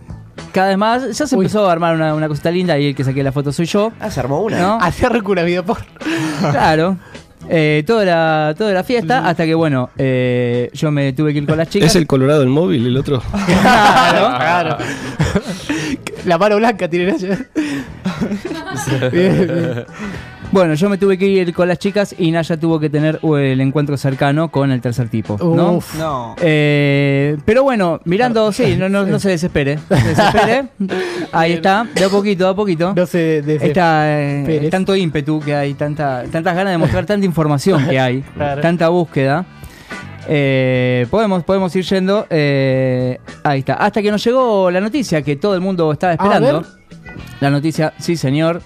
Cada 0.53 0.69
vez 0.69 0.77
más. 0.77 1.17
Ya 1.17 1.25
se 1.27 1.35
Uy. 1.35 1.45
empezó 1.45 1.67
a 1.67 1.71
armar 1.71 1.95
una, 1.95 2.13
una 2.13 2.27
cosita 2.27 2.49
linda 2.51 2.77
y 2.77 2.87
el 2.89 2.95
que 2.95 3.03
saqué 3.03 3.23
la 3.23 3.31
foto 3.31 3.51
soy 3.51 3.65
yo. 3.65 3.91
Ah, 3.99 4.09
se 4.11 4.19
armó 4.19 4.41
una. 4.41 4.59
¿No? 4.59 4.77
Hacía 4.81 5.09
recura 5.09 5.43
video 5.43 5.63
por. 5.65 5.79
Claro. 6.51 6.97
Eh, 7.51 7.83
toda, 7.85 8.05
la, 8.05 8.55
toda 8.55 8.71
la 8.73 8.83
fiesta, 8.83 9.27
hasta 9.27 9.43
que 9.45 9.55
bueno, 9.55 9.89
eh, 9.97 10.69
yo 10.73 10.91
me 10.91 11.13
tuve 11.13 11.33
que 11.33 11.39
ir 11.39 11.47
con 11.47 11.57
las 11.57 11.67
chicas. 11.67 11.89
¿Es 11.89 11.95
el 11.95 12.05
Colorado 12.05 12.43
el 12.43 12.49
móvil, 12.49 12.85
el 12.85 12.95
otro? 12.95 13.21
Claro. 13.61 14.37
Claro. 14.37 14.77
La 16.25 16.37
mano 16.37 16.57
blanca 16.57 16.87
tiene 16.87 17.11
Naya. 17.11 17.39
Bien, 19.11 19.47
bien. 19.47 19.85
Bueno, 20.51 20.73
yo 20.73 20.89
me 20.89 20.97
tuve 20.97 21.15
que 21.19 21.27
ir 21.27 21.53
con 21.53 21.67
las 21.67 21.77
chicas 21.77 22.15
y 22.17 22.31
Naya 22.31 22.57
tuvo 22.57 22.79
que 22.79 22.89
tener 22.89 23.19
uh, 23.21 23.35
el 23.35 23.61
encuentro 23.61 23.95
cercano 23.97 24.49
con 24.49 24.71
el 24.71 24.81
tercer 24.81 25.07
tipo. 25.07 25.37
¿no? 25.37 25.73
Uf. 25.73 25.95
No. 25.95 26.35
Eh, 26.41 27.37
pero 27.45 27.61
bueno, 27.61 27.99
mirando, 28.05 28.51
sí, 28.51 28.75
no, 28.75 28.89
no, 28.89 29.05
no 29.05 29.19
se 29.19 29.29
desespere. 29.29 29.77
No 29.89 29.97
se 29.97 30.07
desespere. 30.07 30.65
Ahí 31.31 31.53
está, 31.53 31.85
de 31.93 32.03
a 32.03 32.09
poquito, 32.09 32.45
de 32.45 32.49
a 32.49 32.53
poquito. 32.55 32.93
No 32.95 33.05
sé 33.05 33.43
de 33.43 33.57
Está 33.57 34.05
eh, 34.07 34.69
tanto 34.71 34.95
ímpetu 34.95 35.39
que 35.39 35.53
hay, 35.53 35.75
tanta, 35.75 36.23
tantas 36.31 36.55
ganas 36.55 36.73
de 36.73 36.77
mostrar 36.79 37.05
tanta 37.05 37.25
información 37.27 37.87
que 37.87 37.99
hay, 37.99 38.21
Claro. 38.35 38.61
tanta 38.61 38.89
búsqueda. 38.89 39.45
Eh, 40.27 41.05
podemos, 41.11 41.43
podemos 41.43 41.75
ir 41.75 41.83
yendo. 41.85 42.25
eh, 42.29 43.19
ahí 43.43 43.59
está. 43.59 43.75
Hasta 43.75 44.01
que 44.01 44.09
nos 44.09 44.23
llegó 44.23 44.71
la 44.71 44.81
noticia 44.81 45.21
que 45.21 45.35
todo 45.35 45.53
el 45.53 45.61
mundo 45.61 45.91
estaba 45.91 46.13
esperando. 46.13 46.61
ver. 46.61 46.69
La 47.39 47.51
noticia, 47.51 47.93
sí, 47.99 48.15
señor. 48.15 48.63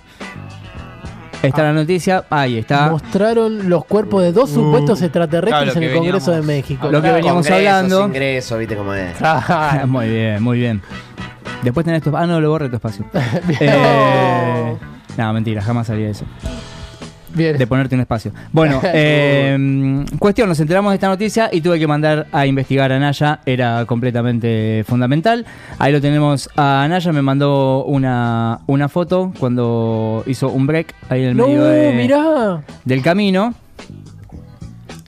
Está 1.44 1.64
la 1.64 1.74
noticia, 1.74 2.24
ahí 2.30 2.58
está. 2.58 2.90
Mostraron 2.90 3.70
los 3.70 3.84
cuerpos 3.86 4.24
de 4.24 4.32
dos 4.32 4.50
supuestos 4.50 5.02
extraterrestres 5.02 5.74
Claro, 5.74 5.80
lo 5.80 5.86
en 5.86 5.92
el 5.92 5.98
Congreso 5.98 6.32
de 6.32 6.42
México. 6.42 6.90
Lo 6.90 7.02
que 7.02 7.12
veníamos 7.12 7.46
Congresos, 7.46 7.68
hablando. 7.76 8.08
ingresos, 8.08 8.60
viste 8.60 8.76
cómo 8.78 8.94
es. 8.94 9.14
Muy 9.88 10.10
bien, 10.10 10.42
muy 10.42 10.58
bien. 10.60 10.82
Después 11.62 11.86
tenés 11.86 12.02
tu. 12.02 12.16
Ah, 12.16 12.26
no, 12.26 12.40
lo 12.40 12.50
borré 12.50 12.70
tu 12.70 12.76
espacio. 12.76 13.06
Bien. 13.46 13.60
Eh, 13.62 14.78
no, 15.18 15.34
mentira, 15.34 15.62
jamás 15.62 15.90
haría 15.90 16.10
eso. 16.10 16.26
Bien. 17.36 17.58
De 17.58 17.66
ponerte 17.68 17.96
un 17.96 18.02
espacio. 18.02 18.32
Bueno, 18.52 18.80
eh, 18.94 20.06
cuestión, 20.20 20.48
nos 20.50 20.60
enteramos 20.60 20.92
de 20.92 20.96
esta 20.96 21.08
noticia 21.08 21.50
y 21.52 21.62
tuve 21.62 21.80
que 21.80 21.88
mandar 21.88 22.28
a 22.32 22.46
investigar 22.46 22.92
a 22.92 23.00
Naya, 23.00 23.40
era 23.46 23.86
completamente 23.86 24.84
fundamental. 24.88 25.46
Ahí 25.80 25.92
lo 25.92 26.00
tenemos 26.02 26.50
a 26.56 26.86
Naya, 26.90 27.12
me 27.12 27.22
mandó 27.22 27.84
una, 27.86 28.60
una 28.68 28.88
foto 28.90 29.34
cuando 29.40 30.24
hizo 30.28 30.50
un 30.50 30.68
break 30.68 30.94
ahí 31.10 31.24
en 31.24 31.30
el 31.30 31.38
No, 31.38 31.48
medio 31.48 31.64
de- 31.66 31.94
mirá. 31.94 32.64
del 32.86 33.02
camino. 33.02 33.54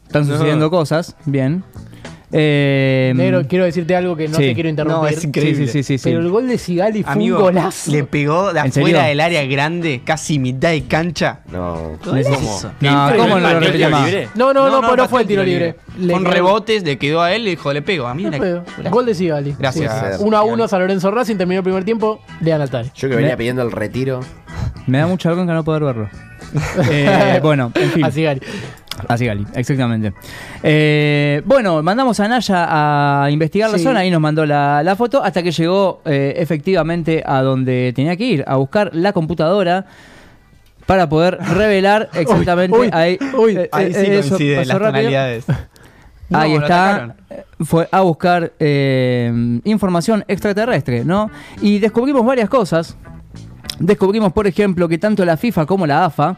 Están 0.07 0.26
sucediendo 0.26 0.69
cosas, 0.69 1.15
bien. 1.26 1.64
Eh, 2.37 3.13
Negro, 3.15 3.43
quiero 3.47 3.63
decirte 3.63 3.95
algo 3.95 4.15
que 4.17 4.27
no 4.27 4.35
sí. 4.35 4.43
te 4.43 4.53
quiero 4.53 4.67
interrumpir. 4.69 5.01
No, 5.01 5.07
es 5.07 5.23
increíble. 5.23 5.67
Sí, 5.67 5.71
sí, 5.71 5.83
sí, 5.83 5.97
sí, 5.97 6.03
Pero 6.03 6.19
sí. 6.19 6.25
el 6.25 6.31
gol 6.31 6.47
de 6.49 6.57
Sigali 6.57 7.01
fue 7.03 7.13
Amigo, 7.13 7.37
un 7.37 7.43
golazo. 7.43 7.91
le 7.91 8.03
pegó 8.03 8.51
de 8.51 8.59
afuera 8.59 9.03
del 9.05 9.21
área 9.21 9.45
grande, 9.45 10.01
casi 10.03 10.37
mitad 10.37 10.71
de 10.71 10.83
cancha. 10.83 11.39
No. 11.51 11.93
No, 12.81 13.11
¿cómo 13.17 13.39
no 13.39 13.53
lo 13.53 13.59
repite 13.61 13.87
más? 13.87 14.11
No, 14.35 14.53
no, 14.53 14.69
no, 14.69 14.81
pero 14.81 14.81
no 14.81 14.87
pateó 14.89 15.07
fue 15.07 15.21
el 15.21 15.27
tiro 15.27 15.43
libre. 15.43 15.75
Le 15.97 16.11
Con 16.11 16.25
rebotes, 16.25 16.83
le 16.83 16.97
quedó 16.97 17.21
a 17.21 17.33
él 17.33 17.47
y 17.47 17.51
dijo, 17.51 17.71
le 17.71 17.81
pego. 17.81 18.07
A 18.07 18.13
mí 18.13 18.23
No 18.23 18.31
la- 18.31 18.37
fue. 18.37 18.89
Gol 18.89 19.05
de 19.05 19.15
Sigali. 19.15 19.55
Gracias. 19.57 20.19
1 20.19 20.37
a 20.37 20.43
1 20.43 20.67
San 20.67 20.79
Lorenzo 20.81 21.11
Racing, 21.11 21.37
terminó 21.37 21.59
el 21.59 21.63
primer 21.63 21.85
tiempo, 21.85 22.21
Lean 22.41 22.59
Altari. 22.61 22.91
Yo 22.95 23.07
que 23.09 23.15
venía 23.15 23.37
pidiendo 23.37 23.61
el 23.61 23.71
retiro. 23.71 24.19
Me 24.87 24.97
da 24.97 25.07
mucha 25.07 25.31
bronca 25.31 25.53
no 25.53 25.63
poder 25.63 25.83
verlo. 25.83 26.09
Eh, 26.89 27.39
bueno, 27.41 27.71
en 27.75 27.89
fin. 27.91 28.03
A 28.05 28.11
Sigali. 28.11 28.39
Así 29.07 29.26
Gali, 29.26 29.45
exactamente. 29.55 30.13
Eh, 30.63 31.41
bueno, 31.45 31.84
mandamos 31.84 32.19
a 32.19 32.27
Naya 32.27 33.23
a 33.26 33.30
investigar 33.30 33.69
la 33.69 33.77
Sí. 33.77 33.84
zona 33.84 34.05
y 34.05 34.09
nos 34.11 34.22
mandó 34.22 34.45
la, 34.45 34.81
la 34.84 34.95
foto 34.95 35.23
hasta 35.23 35.43
que 35.43 35.51
llegó 35.51 36.01
eh, 36.05 36.34
efectivamente 36.38 37.22
a 37.26 37.41
donde 37.41 37.91
tenía 37.95 38.15
que 38.15 38.23
ir, 38.26 38.43
a 38.47 38.55
buscar 38.55 38.91
la 38.93 39.11
computadora 39.13 39.85
para 40.85 41.09
poder 41.09 41.38
revelar 41.39 42.09
exactamente 42.13 42.77
uy, 42.77 42.89
ahí. 42.93 43.17
uy. 43.38 43.57
eh, 43.57 43.69
Ahí 43.72 43.85
eh, 43.88 43.93
sí 43.93 44.05
eso 44.11 44.30
coinciden 44.30 44.57
pasó 44.59 44.69
las 44.80 44.88
tonalidades. 44.88 45.45
Ahí 46.34 46.53
No, 46.55 46.61
está. 46.63 46.89
atacaron. 46.89 47.13
Fue 47.65 47.88
a 47.91 48.01
buscar 48.01 48.51
eh, 48.59 49.59
información 49.63 50.26
extraterrestre, 50.27 51.05
¿no? 51.05 51.30
Y 51.61 51.77
descubrimos 51.80 52.26
varias 52.26 52.49
cosas. 52.49 52.97
Descubrimos, 53.80 54.34
por 54.34 54.47
ejemplo, 54.47 54.88
que 54.89 54.97
tanto 54.97 55.23
la 55.23 55.38
FIFA 55.38 55.65
como 55.67 55.85
la 55.85 56.05
AFA, 56.05 56.35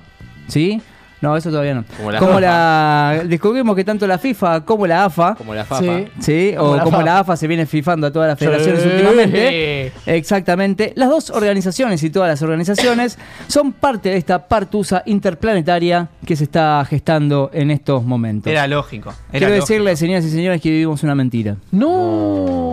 ¿sí? 0.47 0.81
No, 1.21 1.35
eso 1.35 1.49
todavía 1.49 1.73
no. 1.73 1.83
Como 1.97 2.11
la 2.11 2.19
como 2.19 2.31
FIFA. 2.33 2.41
la 2.41 3.21
descubrimos 3.25 3.75
que 3.75 3.83
tanto 3.83 4.05
la 4.05 4.17
FIFA 4.19 4.61
como 4.65 4.85
la 4.85 5.05
AFA, 5.05 5.33
Como 5.35 5.53
la 5.55 5.65
FAFA. 5.65 5.81
Sí. 5.83 6.07
sí, 6.19 6.53
Como 6.55 6.69
o 6.71 6.75
la 6.77 6.83
como 6.83 6.97
FAFA. 6.97 7.05
la 7.05 7.19
AFA 7.19 7.37
se 7.37 7.47
viene 7.47 7.65
fifando 7.65 8.05
a 8.07 8.11
todas 8.11 8.27
las 8.29 8.37
federaciones 8.39 8.81
Sí. 8.83 8.89
últimamente. 8.89 9.91
Exactamente. 10.05 10.93
Las 10.95 11.09
dos 11.09 11.29
organizaciones 11.31 12.03
y 12.03 12.09
todas 12.09 12.29
las 12.29 12.41
organizaciones 12.41 13.17
son 13.47 13.71
parte 13.73 14.09
de 14.09 14.17
esta 14.17 14.47
partusa 14.47 15.03
interplanetaria 15.05 16.09
que 16.25 16.35
se 16.35 16.43
está 16.43 16.85
gestando 16.87 17.49
en 17.53 17.71
estos 17.71 18.03
momentos. 18.03 18.51
Era 18.51 18.67
lógico. 18.67 19.09
Era 19.31 19.39
Quiero 19.39 19.47
lógico. 19.55 19.65
decirles, 19.65 19.99
señoras 19.99 20.25
y 20.25 20.29
señores, 20.29 20.61
que 20.61 20.69
vivimos 20.69 21.01
una 21.03 21.15
mentira. 21.15 21.55
No. 21.71 22.71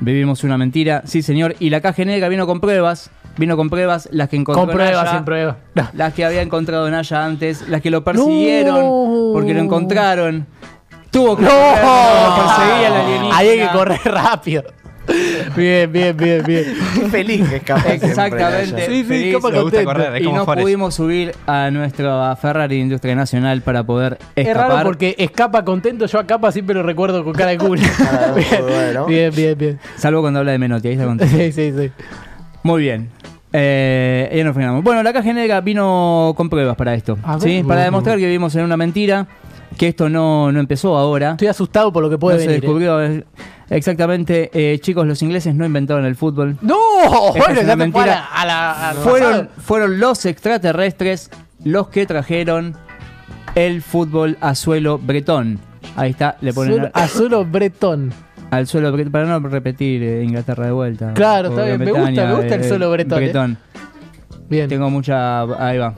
Vivimos 0.00 0.42
una 0.44 0.58
mentira, 0.58 1.02
sí 1.06 1.22
señor. 1.22 1.54
Y 1.60 1.70
la 1.70 1.80
caja 1.80 2.04
negra 2.04 2.28
vino 2.28 2.46
con 2.46 2.60
pruebas. 2.60 3.10
Vino 3.36 3.56
con 3.56 3.68
pruebas, 3.70 4.08
las 4.12 4.28
que 4.28 4.36
encontró 4.36 4.64
Con 4.66 4.72
pruebas, 4.74 5.04
Naya, 5.04 5.16
sin 5.16 5.24
pruebas. 5.24 5.56
No. 5.74 5.88
las 5.94 6.14
que 6.14 6.24
había 6.24 6.42
encontrado 6.42 6.88
Naya 6.90 7.24
antes, 7.24 7.68
las 7.68 7.80
que 7.80 7.90
lo 7.90 8.04
persiguieron 8.04 8.80
No. 8.80 9.30
porque 9.32 9.54
lo 9.54 9.60
encontraron. 9.60 10.46
Tuvo 11.10 11.36
que 11.36 11.42
No. 11.42 11.48
correr, 11.50 11.82
no, 11.84 12.96
alienígena. 12.96 13.36
Ahí 13.36 13.48
hay 13.48 13.58
que 13.60 13.68
correr 13.72 14.00
rápido. 14.04 14.62
Bien, 15.54 15.92
bien, 15.92 16.16
bien, 16.16 16.42
bien. 16.46 16.64
Feliz 17.10 17.46
que 17.46 17.56
escapa 17.56 17.92
Exactamente. 17.92 18.86
Sí, 18.86 19.04
sí, 19.06 19.28
escapa 19.28 19.52
contento. 19.52 19.84
correr, 19.84 20.16
es 20.16 20.22
y 20.22 20.32
no 20.32 20.46
pudimos 20.46 20.94
subir 20.94 21.32
a 21.46 21.70
nuestra 21.70 22.34
Ferrari 22.36 22.80
Industria 22.80 23.14
Nacional 23.14 23.60
para 23.60 23.84
poder 23.84 24.16
Es 24.34 24.46
escapar. 24.46 24.70
raro 24.70 24.84
porque 24.84 25.14
escapa 25.18 25.62
contento, 25.62 26.06
yo 26.06 26.18
a 26.18 26.24
Capa 26.26 26.50
siempre 26.52 26.74
lo 26.74 26.82
recuerdo 26.82 27.22
con 27.22 27.34
cara 27.34 27.50
de 27.50 27.58
culo. 27.58 27.82
bien, 28.34 29.04
bien, 29.06 29.30
bien, 29.34 29.58
bien. 29.58 29.78
Salvo 29.96 30.22
cuando 30.22 30.38
habla 30.40 30.52
de 30.52 30.58
Menotti, 30.58 30.88
ahí 30.88 30.94
está 30.94 31.04
contento. 31.06 31.36
Sí, 31.36 31.52
sí, 31.52 31.72
sí. 31.76 31.92
Muy 32.64 32.82
bien. 32.82 33.10
Eh, 33.52 34.32
ya 34.36 34.42
nos 34.42 34.54
frenamos. 34.54 34.82
Bueno, 34.82 35.02
la 35.02 35.12
caja 35.12 35.32
negra 35.32 35.60
vino 35.60 36.32
con 36.36 36.48
pruebas 36.50 36.74
para 36.76 36.94
esto. 36.94 37.16
A 37.22 37.36
ver. 37.36 37.42
¿sí? 37.42 37.62
Para 37.62 37.82
demostrar 37.84 38.18
que 38.18 38.24
vivimos 38.26 38.54
en 38.56 38.64
una 38.64 38.76
mentira, 38.76 39.28
que 39.78 39.88
esto 39.88 40.08
no, 40.08 40.50
no 40.50 40.58
empezó 40.58 40.96
ahora. 40.96 41.32
Estoy 41.32 41.48
asustado 41.48 41.92
por 41.92 42.02
lo 42.02 42.10
que 42.10 42.18
puede 42.18 42.38
no 42.38 42.40
se 42.40 42.46
venir. 42.48 42.58
¿eh? 42.58 42.66
descubrió 42.66 43.04
eh, 43.04 43.24
exactamente. 43.70 44.50
eh, 44.54 44.78
chicos, 44.80 45.06
los 45.06 45.22
ingleses 45.22 45.54
no 45.54 45.64
inventaron 45.64 46.04
el 46.04 46.16
fútbol. 46.16 46.56
No, 46.62 46.76
Esta 47.34 47.38
bueno, 47.38 47.60
es 47.60 47.94
una 47.94 48.24
a 48.24 48.46
la. 48.46 48.94
Fueron, 49.58 50.00
los 50.00 50.24
extraterrestres 50.26 51.30
los 51.62 51.88
que 51.88 52.06
trajeron 52.06 52.74
el 53.54 53.82
fútbol 53.82 54.36
a 54.40 54.54
suelo 54.54 54.98
bretón. 54.98 55.60
Ahí 55.96 56.10
está, 56.10 56.38
le 56.40 56.52
ponen 56.52 56.76
Solo- 56.76 56.90
a 56.92 57.08
solo 57.08 57.44
Bretón. 57.44 58.12
Al 58.56 58.66
suelo 58.66 58.90
bretón, 58.92 59.12
para 59.12 59.26
no 59.26 59.38
repetir 59.48 60.02
eh, 60.02 60.22
Inglaterra 60.24 60.66
de 60.66 60.72
vuelta. 60.72 61.12
Claro, 61.14 61.48
O 61.48 61.52
está 61.52 61.64
bien, 61.64 61.78
me 61.78 61.92
gusta, 61.92 62.26
me 62.26 62.34
gusta 62.34 62.54
el 62.54 62.60
eh, 62.60 62.68
suelo 62.68 62.90
bretón, 62.90 63.22
¿eh? 63.22 63.56
Bien, 64.48 64.68
Tengo 64.68 64.90
mucha. 64.90 65.42
Ahí 65.42 65.78
va. 65.78 65.94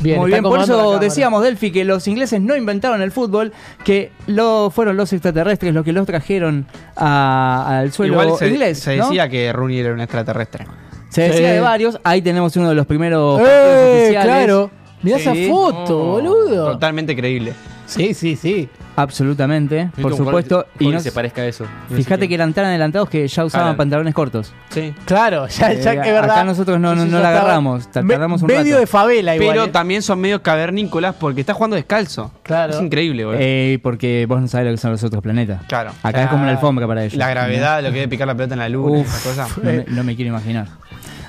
bien. 0.00 0.18
Muy 0.18 0.30
bien, 0.30 0.42
por 0.42 0.60
eso 0.60 0.98
decíamos, 0.98 1.42
Delphi, 1.42 1.70
que 1.70 1.84
los 1.84 2.06
ingleses 2.08 2.40
no 2.40 2.56
inventaron 2.56 3.02
el 3.02 3.10
fútbol, 3.12 3.52
que 3.84 4.10
lo, 4.26 4.70
fueron 4.70 4.96
los 4.96 5.12
extraterrestres 5.12 5.74
los 5.74 5.84
que 5.84 5.92
los 5.92 6.06
trajeron 6.06 6.66
a- 6.96 7.78
al 7.80 7.92
suelo 7.92 8.14
Igual 8.22 8.38
se, 8.38 8.48
inglés. 8.48 8.78
se 8.78 8.96
¿no? 8.96 9.06
decía 9.06 9.28
que 9.28 9.52
Rooney 9.52 9.78
era 9.80 9.92
un 9.92 10.00
extraterrestre. 10.00 10.66
Se 11.10 11.22
decía 11.22 11.36
Sí. 11.48 11.54
de 11.54 11.60
varios. 11.60 11.98
Ahí 12.04 12.22
tenemos 12.22 12.54
uno 12.56 12.68
de 12.68 12.74
los 12.74 12.86
primeros 12.86 13.40
partidos 13.40 13.58
¡Eh! 13.64 14.00
oficiales. 14.04 14.26
Claro. 14.36 14.70
Mirá 15.02 15.18
Sí. 15.18 15.22
esa 15.28 15.52
foto, 15.52 15.98
boludo. 16.04 16.72
Totalmente 16.72 17.14
creíble. 17.16 17.52
Sí, 17.88 18.12
sí, 18.14 18.36
sí. 18.36 18.68
Absolutamente, 18.96 19.90
por 20.02 20.14
supuesto. 20.14 20.66
Y 20.78 20.86
que 20.88 20.92
no, 20.92 21.00
se 21.00 21.10
parezca 21.12 21.42
a 21.42 21.46
eso. 21.46 21.64
fíjate 21.94 22.28
que 22.28 22.34
eran 22.34 22.52
tan 22.52 22.66
adelantados 22.66 23.08
que 23.08 23.26
ya 23.26 23.44
usaban 23.44 23.76
pantalones 23.76 24.12
cortos. 24.14 24.52
Sí. 24.70 24.92
Claro, 25.06 25.46
ya, 25.48 25.72
ya 25.72 25.92
Eh, 25.94 25.96
es 26.04 26.12
verdad. 26.12 26.30
acá 26.32 26.44
nosotros 26.44 26.78
no- 26.78 26.94
la 26.94 27.28
agarramos, 27.30 27.90
ta- 27.90 28.02
Me- 28.02 28.14
tardamos 28.14 28.42
un 28.42 28.48
Medio 28.48 28.74
rato. 28.74 28.80
de 28.80 28.86
favela 28.86 29.34
igual. 29.36 29.48
Pero 29.50 29.64
¿eh? 29.64 29.68
también 29.68 30.02
son 30.02 30.20
medio 30.20 30.42
cavernícolas 30.42 31.14
porque 31.14 31.40
está 31.40 31.54
jugando 31.54 31.76
descalzo. 31.76 32.30
Claro. 32.42 32.74
Es 32.74 32.80
increíble, 32.82 33.24
boludo. 33.24 33.40
Eh, 33.42 33.78
porque 33.82 34.26
vos 34.28 34.40
no 34.40 34.48
sabés 34.48 34.66
lo 34.66 34.72
que 34.72 34.76
son 34.78 34.90
los 34.90 35.02
otros 35.04 35.22
planetas. 35.22 35.62
Claro. 35.66 35.92
Acá 36.02 36.24
es 36.24 36.28
como 36.28 36.42
una 36.42 36.52
alfombra 36.52 36.86
para 36.86 37.04
ellos. 37.04 37.14
La 37.16 37.30
gravedad, 37.30 37.82
lo 37.82 37.88
que 37.88 37.94
debe 37.94 38.08
picar 38.08 38.26
la 38.26 38.34
pelota 38.34 38.54
en 38.54 38.60
la 38.60 38.68
luna, 38.68 38.98
Uf, 39.00 39.06
esa 39.06 39.28
cosa. 39.46 39.48
no, 39.62 39.70
me, 39.72 39.84
no 39.88 40.04
me 40.04 40.14
quiero 40.16 40.30
imaginar. 40.30 40.66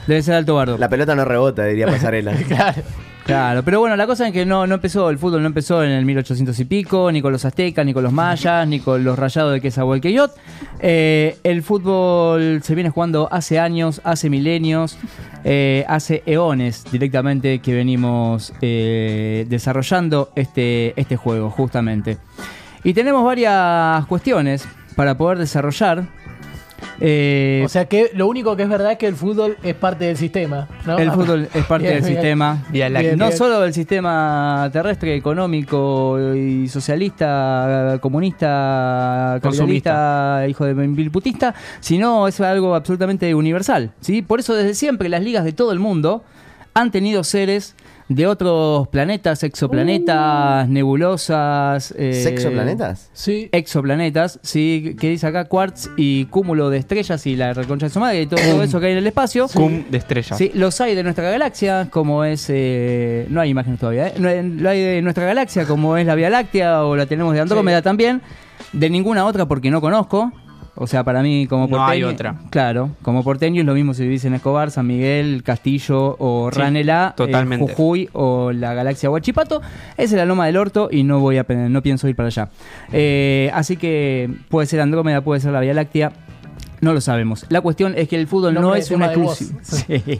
Debe 0.07 0.21
ser 0.23 0.33
alto 0.35 0.55
bardo. 0.55 0.77
La 0.77 0.89
pelota 0.89 1.15
no 1.15 1.23
rebota, 1.23 1.63
diría 1.65 1.85
Pasarela. 1.91 2.33
Claro. 2.33 2.81
Claro, 3.29 3.61
pero 3.61 3.79
bueno, 3.79 3.95
la 3.95 4.07
cosa 4.07 4.25
es 4.27 4.33
que 4.33 4.43
no, 4.43 4.65
no 4.65 4.73
empezó, 4.73 5.07
el 5.11 5.19
fútbol 5.19 5.41
no 5.41 5.47
empezó 5.47 5.83
en 5.83 5.91
el 5.91 6.03
1800 6.03 6.59
y 6.61 6.65
pico, 6.65 7.11
ni 7.11 7.21
con 7.21 7.31
los 7.31 7.45
aztecas, 7.45 7.85
ni 7.85 7.93
con 7.93 8.01
los 8.01 8.11
mayas, 8.11 8.67
ni 8.67 8.79
con 8.79 9.03
los 9.03 9.19
rayados 9.19 9.53
de 9.53 9.61
Quesahualqueyot. 9.61 10.31
Eh, 10.79 11.37
el 11.43 11.61
fútbol 11.61 12.63
se 12.63 12.73
viene 12.73 12.89
jugando 12.89 13.29
hace 13.31 13.59
años, 13.59 14.01
hace 14.03 14.31
milenios, 14.31 14.97
eh, 15.43 15.85
hace 15.87 16.23
eones 16.25 16.85
directamente 16.91 17.59
que 17.59 17.75
venimos 17.75 18.51
eh, 18.61 19.45
desarrollando 19.47 20.31
este, 20.35 20.99
este 20.99 21.15
juego, 21.15 21.51
justamente. 21.51 22.17
Y 22.83 22.95
tenemos 22.95 23.23
varias 23.23 24.07
cuestiones 24.07 24.67
para 24.95 25.15
poder 25.15 25.37
desarrollar. 25.37 26.07
Eh, 27.01 27.61
O 27.65 27.69
sea 27.69 27.85
que 27.85 28.11
lo 28.13 28.27
único 28.27 28.55
que 28.55 28.63
es 28.63 28.69
verdad 28.69 28.91
es 28.93 28.97
que 28.97 29.07
el 29.07 29.15
fútbol 29.15 29.57
es 29.63 29.75
parte 29.75 30.05
del 30.05 30.17
sistema. 30.17 30.67
¿no? 30.85 30.97
El 30.97 31.11
fútbol 31.11 31.47
es 31.53 31.65
parte 31.65 31.83
Bien, 31.87 31.93
del 31.95 32.03
bien. 32.03 32.13
sistema. 32.15 32.63
Bien, 32.69 32.93
no 32.93 32.99
bien. 33.27 33.37
solo 33.37 33.61
del 33.61 33.73
sistema 33.73 34.69
terrestre, 34.71 35.15
económico 35.15 36.17
y 36.35 36.67
socialista, 36.67 37.97
comunista, 38.01 39.39
capitalista, 39.41 40.45
hijo 40.47 40.65
de 40.65 40.73
bilputista, 40.73 41.53
sino 41.79 42.27
es 42.27 42.39
algo 42.41 42.75
absolutamente 42.75 43.33
universal. 43.33 43.91
¿sí? 44.01 44.21
Por 44.21 44.39
eso 44.39 44.53
desde 44.55 44.73
siempre 44.73 45.09
las 45.09 45.23
ligas 45.23 45.43
de 45.45 45.53
todo 45.53 45.71
el 45.71 45.79
mundo 45.79 46.23
han 46.79 46.91
tenido 46.91 47.23
seres 47.23 47.75
de 48.07 48.25
otros 48.25 48.87
planetas, 48.87 49.43
exoplanetas, 49.43 50.67
nebulosas. 50.67 51.93
eh, 51.97 52.13
¿Sexoplanetas? 52.23 53.09
Sí. 53.13 53.49
Exoplanetas, 53.51 54.39
sí, 54.41 54.95
que 54.99 55.09
dice 55.09 55.27
acá 55.27 55.45
quartz 55.45 55.89
y 55.97 56.25
cúmulo 56.25 56.69
de 56.69 56.77
estrellas 56.79 57.25
y 57.27 57.35
la 57.35 57.53
reconcha 57.53 57.85
de 57.85 57.89
su 57.91 57.99
madre 57.99 58.21
y 58.23 58.27
todo, 58.27 58.39
todo 58.41 58.63
eso 58.63 58.79
que 58.79 58.87
hay 58.87 58.91
en 58.93 58.97
el 58.99 59.07
espacio. 59.07 59.47
Cum 59.53 59.83
de 59.89 59.97
estrellas. 59.99 60.37
Sí, 60.37 60.51
los 60.55 60.79
hay 60.81 60.95
de 60.95 61.03
nuestra 61.03 61.29
galaxia, 61.29 61.89
como 61.91 62.23
es. 62.23 62.47
eh, 62.49 63.27
no 63.29 63.41
hay 63.41 63.49
imágenes 63.51 63.79
todavía, 63.79 64.07
¿eh? 64.07 64.13
No 64.17 64.27
hay- 64.27 64.41
Lo 64.49 64.69
hay 64.69 64.81
de 64.81 65.01
nuestra 65.01 65.25
galaxia, 65.25 65.65
como 65.65 65.95
es 65.97 66.05
la 66.07 66.15
Vía 66.15 66.29
Láctea, 66.29 66.85
o 66.85 66.95
la 66.95 67.05
tenemos 67.05 67.33
de 67.35 67.41
Andrómeda 67.41 67.81
también. 67.81 68.21
De 68.73 68.89
ninguna 68.89 69.25
otra, 69.25 69.45
porque 69.47 69.69
no 69.71 69.81
conozco. 69.81 70.31
O 70.81 70.87
sea, 70.87 71.03
para 71.03 71.21
mí, 71.21 71.45
como 71.47 71.63
No 71.67 71.77
porteño. 71.77 71.89
hay 71.91 72.03
otra. 72.03 72.35
Claro, 72.49 72.91
como 73.01 73.23
porteño 73.23 73.61
es 73.61 73.65
lo 73.67 73.73
mismo 73.73 73.93
si 73.93 74.03
vivís 74.03 74.23
en 74.25 74.33
Escobar, 74.33 74.71
San 74.71 74.87
Miguel, 74.87 75.43
Castillo 75.43 76.15
o 76.17 76.49
Sí, 76.51 76.59
Ranelá, 76.59 77.09
eh, 77.09 77.13
totalmente. 77.17 77.71
Jujuy 77.73 78.09
o 78.13 78.51
la 78.51 78.73
galaxia 78.73 79.09
Huachipato. 79.09 79.61
Esa 79.97 80.03
es 80.03 80.11
la 80.13 80.25
Loma 80.25 80.45
del 80.45 80.57
Orto 80.57 80.87
y 80.91 81.03
no 81.03 81.19
voy 81.19 81.37
a 81.37 81.45
no 81.49 81.81
pienso 81.81 82.07
ir 82.07 82.15
para 82.15 82.27
allá. 82.27 82.49
Eh, 82.93 83.51
así 83.53 83.75
que 83.77 84.29
puede 84.49 84.67
ser 84.67 84.79
Andrómeda, 84.81 85.21
puede 85.21 85.41
ser 85.41 85.51
la 85.51 85.59
Vía 85.59 85.73
Láctea. 85.73 86.13
No 86.81 86.93
lo 86.93 87.01
sabemos. 87.01 87.45
La 87.49 87.59
cuestión 87.59 87.93
es 87.97 88.07
que 88.07 88.15
el 88.15 88.25
fútbol 88.27 88.53
no 88.53 88.71
de 88.71 88.79
es 88.79 88.89
una 88.91 89.07
exclusiva. 89.07 89.59
Sí. 89.63 89.85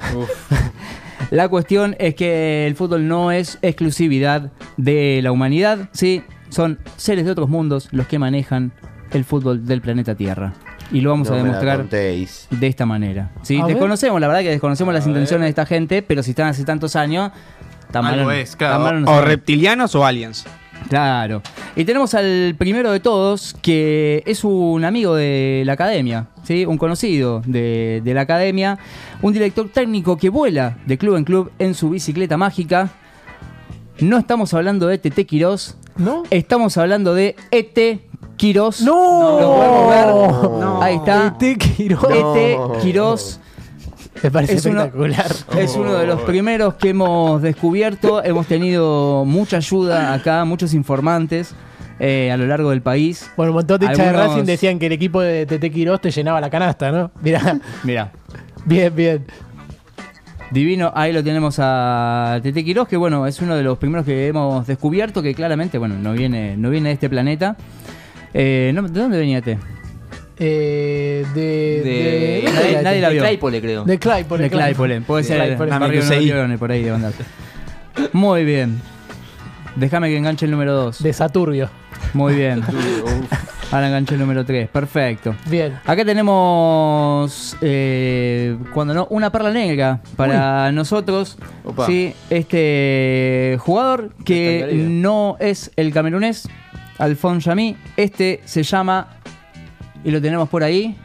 La 1.31 1.48
cuestión 1.48 1.95
es 1.99 2.15
que 2.15 2.65
el 2.65 2.76
fútbol 2.76 3.07
no 3.07 3.31
es 3.31 3.60
exclusividad 3.61 4.52
de 4.77 5.19
la 5.22 5.31
humanidad, 5.31 5.90
sí, 5.91 6.23
son 6.49 6.80
seres 6.95 7.26
de 7.26 7.31
otros 7.31 7.49
mundos 7.49 7.88
los 7.91 8.07
que 8.07 8.18
manejan 8.18 8.72
el 9.11 9.23
fútbol 9.26 9.65
del 9.65 9.81
planeta 9.81 10.15
Tierra. 10.15 10.53
Y 10.91 11.02
lo 11.02 11.11
vamos 11.11 11.30
No 11.30 11.36
a 11.36 11.38
demostrar 11.38 11.88
de 11.90 12.27
esta 12.61 12.86
manera. 12.86 13.31
Sí, 13.44 13.57
A 13.57 13.65
ver. 13.65 13.73
desconocemos, 13.76 14.19
la 14.19 14.27
verdad 14.27 14.41
que 14.41 14.49
desconocemos 14.49 14.94
las 14.94 15.06
intenciones 15.06 15.45
de 15.45 15.49
esta 15.49 15.65
gente, 15.65 16.02
pero 16.02 16.23
si 16.23 16.31
están 16.31 16.48
hace 16.48 16.64
tantos 16.64 16.95
años, 16.95 17.31
tan 17.91 18.06
Algo 18.06 18.26
malo- 18.26 18.31
es, 18.31 18.52
tan 18.52 18.57
claro. 18.57 18.80
malo 18.84 18.99
no 19.02 19.11
o 19.11 19.22
reptilianos 19.22 19.94
o 19.95 20.06
aliens. 20.06 20.45
Claro. 20.88 21.41
Y 21.76 21.84
tenemos 21.86 22.14
al 22.14 22.56
primero 22.57 22.91
de 22.91 22.99
todos, 23.02 23.56
que 23.61 24.23
es 24.26 24.44
un 24.45 24.84
amigo 24.86 25.14
de 25.14 25.61
la 25.65 25.73
academia, 25.73 26.27
¿sí? 26.44 26.65
un 26.65 26.77
conocido 26.77 27.41
de, 27.45 28.02
de 28.03 28.14
la 28.14 28.22
academia, 28.22 28.80
un 29.22 29.34
director 29.34 29.68
técnico 29.69 30.18
que 30.18 30.30
vuela 30.30 30.77
de 30.86 30.98
club 30.98 31.18
en 31.18 31.26
club 31.26 31.52
en 31.60 31.73
su 31.76 31.90
bicicleta 31.90 32.38
mágica. 32.38 32.90
No 33.99 34.18
estamos 34.18 34.53
hablando 34.53 34.88
de 34.88 34.98
TT 34.98 35.26
Quirós, 35.26 35.76
¿No? 35.98 36.23
estamos 36.30 36.77
hablando 36.77 37.14
de 37.14 37.36
ET 37.52 37.99
Quirós. 38.40 38.82
¡No! 38.82 39.40
Lo 39.41 39.56
podemos 39.56 40.80
ver. 40.80 40.84
Ahí 40.84 40.95
está. 40.95 41.36
ET 41.40 41.57
Quirós. 41.57 42.03
ET 42.10 42.82
Quirós. 42.82 43.40
Me 44.24 44.32
parece 44.32 44.53
Es 44.56 44.66
uno- 44.66 44.80
espectacular. 44.80 45.26
Es 45.57 45.76
uno 45.76 45.94
de 45.94 46.07
los 46.07 46.22
primeros 46.22 46.76
que 46.76 46.90
hemos 46.90 47.41
descubierto. 47.41 48.24
Hemos 48.24 48.48
tenido 48.48 49.26
mucha 49.26 49.57
ayuda 49.57 50.14
acá, 50.14 50.45
muchos 50.45 50.74
informantes 50.74 51.53
eh, 51.99 52.32
a 52.32 52.38
lo 52.38 52.48
largo 52.48 52.70
del 52.70 52.82
país. 52.82 53.30
Bueno, 53.36 53.52
un 53.52 53.57
montón 53.57 53.78
de 53.80 53.88
hinchas 53.88 54.06
de 54.06 54.14
Racing 54.14 54.44
decían 54.45 54.80
que 54.80 54.86
el 54.86 54.94
equipo 54.94 55.20
de 55.20 55.45
Tete 55.45 55.70
Quirós 55.70 55.99
te 55.99 56.10
llenaba 56.10 56.40
la 56.40 56.49
canasta, 56.49 56.91
¿no? 56.94 57.11
Mirá, 57.22 57.60
Mira, 57.84 58.11
bien, 58.66 58.95
bien. 58.95 59.26
divino. 60.52 60.91
Ahí 60.95 61.11
lo 61.11 61.22
tenemos 61.24 61.57
a 61.60 62.40
Tete 62.41 62.64
Quirós, 62.64 62.88
que 62.88 62.95
bueno, 62.98 63.28
es 63.28 63.41
uno 63.41 63.56
de 63.56 63.64
los 63.64 63.78
primeros 63.78 64.06
que 64.06 64.28
hemos 64.28 64.66
descubierto, 64.66 65.22
que 65.22 65.34
claramente, 65.36 65.78
bueno, 65.78 65.95
no 66.02 66.14
viene, 66.14 66.56
no 66.57 66.70
viene 66.70 66.90
de 66.90 66.94
este 66.94 67.10
planeta. 67.10 67.57
Eh, 68.34 68.72
no, 68.74 68.84
¿De 68.84 69.00
dónde 69.00 69.18
venía 69.18 69.42
T? 69.42 69.58
Eh, 70.42 71.26
de, 71.34 71.42
De, 71.42 72.42
¿dónde 72.46 72.60
nadie- 72.62 72.72
era 72.72 72.82
nadie 72.82 73.02
la 73.02 73.10
vio. 73.10 73.22
de 73.22 73.28
Claypole, 73.28 73.62
creo. 73.62 73.84
De 73.84 74.00
Claypole. 74.00 74.44
De 74.44 74.50
Claypole, 74.50 75.02
puede 75.02 75.24
De 75.24 75.28
ser 75.28 75.58
Claypole. 75.58 76.02
seguí. 76.04 76.28
Leone, 76.28 76.58
por 76.58 76.72
ahí 76.72 76.84
de 76.84 76.92
andar. 76.92 77.14
Muy 78.14 78.46
bien. 78.46 78.82
Déjame 79.76 80.10
que 80.10 80.18
enganche 80.18 80.46
el 80.46 80.52
número 80.52 80.74
2. 80.74 81.04
De 81.04 81.12
Saturbio. 81.14 81.70
Muy 82.14 82.36
bien. 82.36 82.62
Ahora 83.72 83.88
enganché 83.88 84.16
el 84.16 84.22
número 84.22 84.46
3. 84.46 84.70
Perfecto. 84.70 85.36
Bien. 85.48 85.74
Acá 85.86 86.04
tenemos, 86.04 87.56
eh, 87.62 88.58
cuando 88.74 88.94
no, 88.96 89.08
una 89.12 89.32
perla 89.32 89.52
negra 89.52 90.00
para 90.16 90.72
nosotros. 90.72 91.38
Opa. 91.66 91.86
Sí, 91.86 92.14
este 92.32 93.58
jugador 93.60 94.10
que 94.26 94.72
no 94.90 95.36
es 95.40 95.72
el 95.76 95.94
camerunés, 95.94 96.48
Alphonse 97.00 97.50
Yami. 97.50 97.76
Este 97.98 98.42
se 98.46 98.64
llama, 98.64 99.08
y 100.04 100.12
lo 100.12 100.22
tenemos 100.22 100.48
por 100.50 100.64
ahí. 100.64 100.96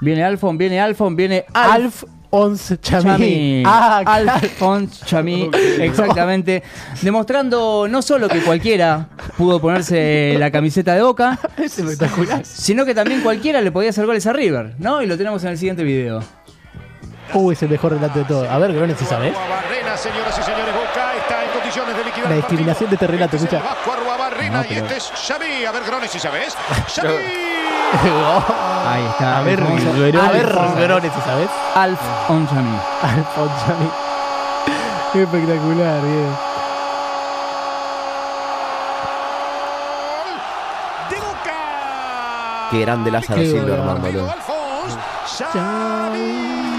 Viene 0.00 0.24
Alfon, 0.24 0.56
viene 0.58 0.80
Alfon, 0.80 1.14
viene 1.14 1.44
Alf. 1.52 2.02
Alf 2.02 2.04
Ons 2.34 2.80
Chami. 2.80 3.04
Chami. 3.04 3.62
Ah, 3.66 4.00
claro. 4.02 4.30
Alphonse 4.42 5.04
Chami, 5.04 5.50
exactamente. 5.80 6.62
Demostrando 7.02 7.86
no 7.88 8.00
solo 8.00 8.26
que 8.26 8.40
cualquiera 8.40 9.10
pudo 9.36 9.60
ponerse 9.60 10.36
la 10.38 10.50
camiseta 10.50 10.94
de 10.94 11.02
Boca, 11.02 11.38
Es 11.58 11.78
espectacular. 11.78 12.42
sino 12.44 12.86
que 12.86 12.94
también 12.94 13.20
cualquiera 13.20 13.60
le 13.60 13.70
podía 13.70 13.90
hacer 13.90 14.06
goles 14.06 14.26
a 14.26 14.32
River, 14.32 14.76
¿no? 14.78 15.02
Y 15.02 15.06
lo 15.06 15.18
tenemos 15.18 15.44
en 15.44 15.50
el 15.50 15.58
siguiente 15.58 15.84
video. 15.84 16.20
Uy, 17.34 17.52
es 17.52 17.62
el 17.62 17.68
mejor 17.68 17.92
relato 17.92 18.18
de 18.18 18.24
todo. 18.24 18.50
A 18.50 18.58
ver, 18.58 18.72
Grones, 18.72 18.98
si 18.98 19.04
sabes. 19.04 19.34
Barrena, 19.34 19.94
señoras 19.96 20.38
y 20.38 20.42
señores, 20.42 20.74
Boca 20.74 21.12
está 21.16 21.44
en 21.44 21.50
condiciones 21.50 21.96
de 21.96 22.01
La 22.28 22.34
discriminación 22.36 22.90
de 22.90 22.96
este 22.96 23.06
relato, 23.06 23.36
partido. 23.36 23.58
escucha. 23.58 23.74
Vasco 23.74 23.92
Arruabarrena 23.92 24.58
No, 24.58 24.64
y 24.64 24.68
pero- 24.68 24.80
este 24.86 24.96
es 24.96 25.12
Xavi. 25.26 25.64
A 25.64 25.72
ver, 25.72 25.82
Grones, 25.84 26.10
si 26.10 26.18
sabes. 26.18 26.56
Xavi. 26.94 27.08
Ahí 28.86 29.04
está. 29.10 29.38
A 29.38 29.42
ver, 29.42 29.60
Grones, 29.60 29.84
a 29.86 30.28
ver, 30.30 30.46
Alf- 30.46 30.76
Grones, 30.80 31.12
si 31.12 31.20
sabes. 31.20 31.48
Alf 31.74 32.00
on 32.28 32.48
Chami. 32.48 32.78
Alf 33.02 33.38
Ons 33.38 33.52
Chami. 33.66 33.90
Espectacular, 35.22 36.00
bien. 36.00 36.36
De 41.10 41.16
Boca. 41.16 42.68
Qué 42.70 42.80
grande 42.80 43.10
Lázaro 43.10 43.42
boludo. 43.42 44.30
Alfons. 44.30 44.98
Xavi. 45.26 46.71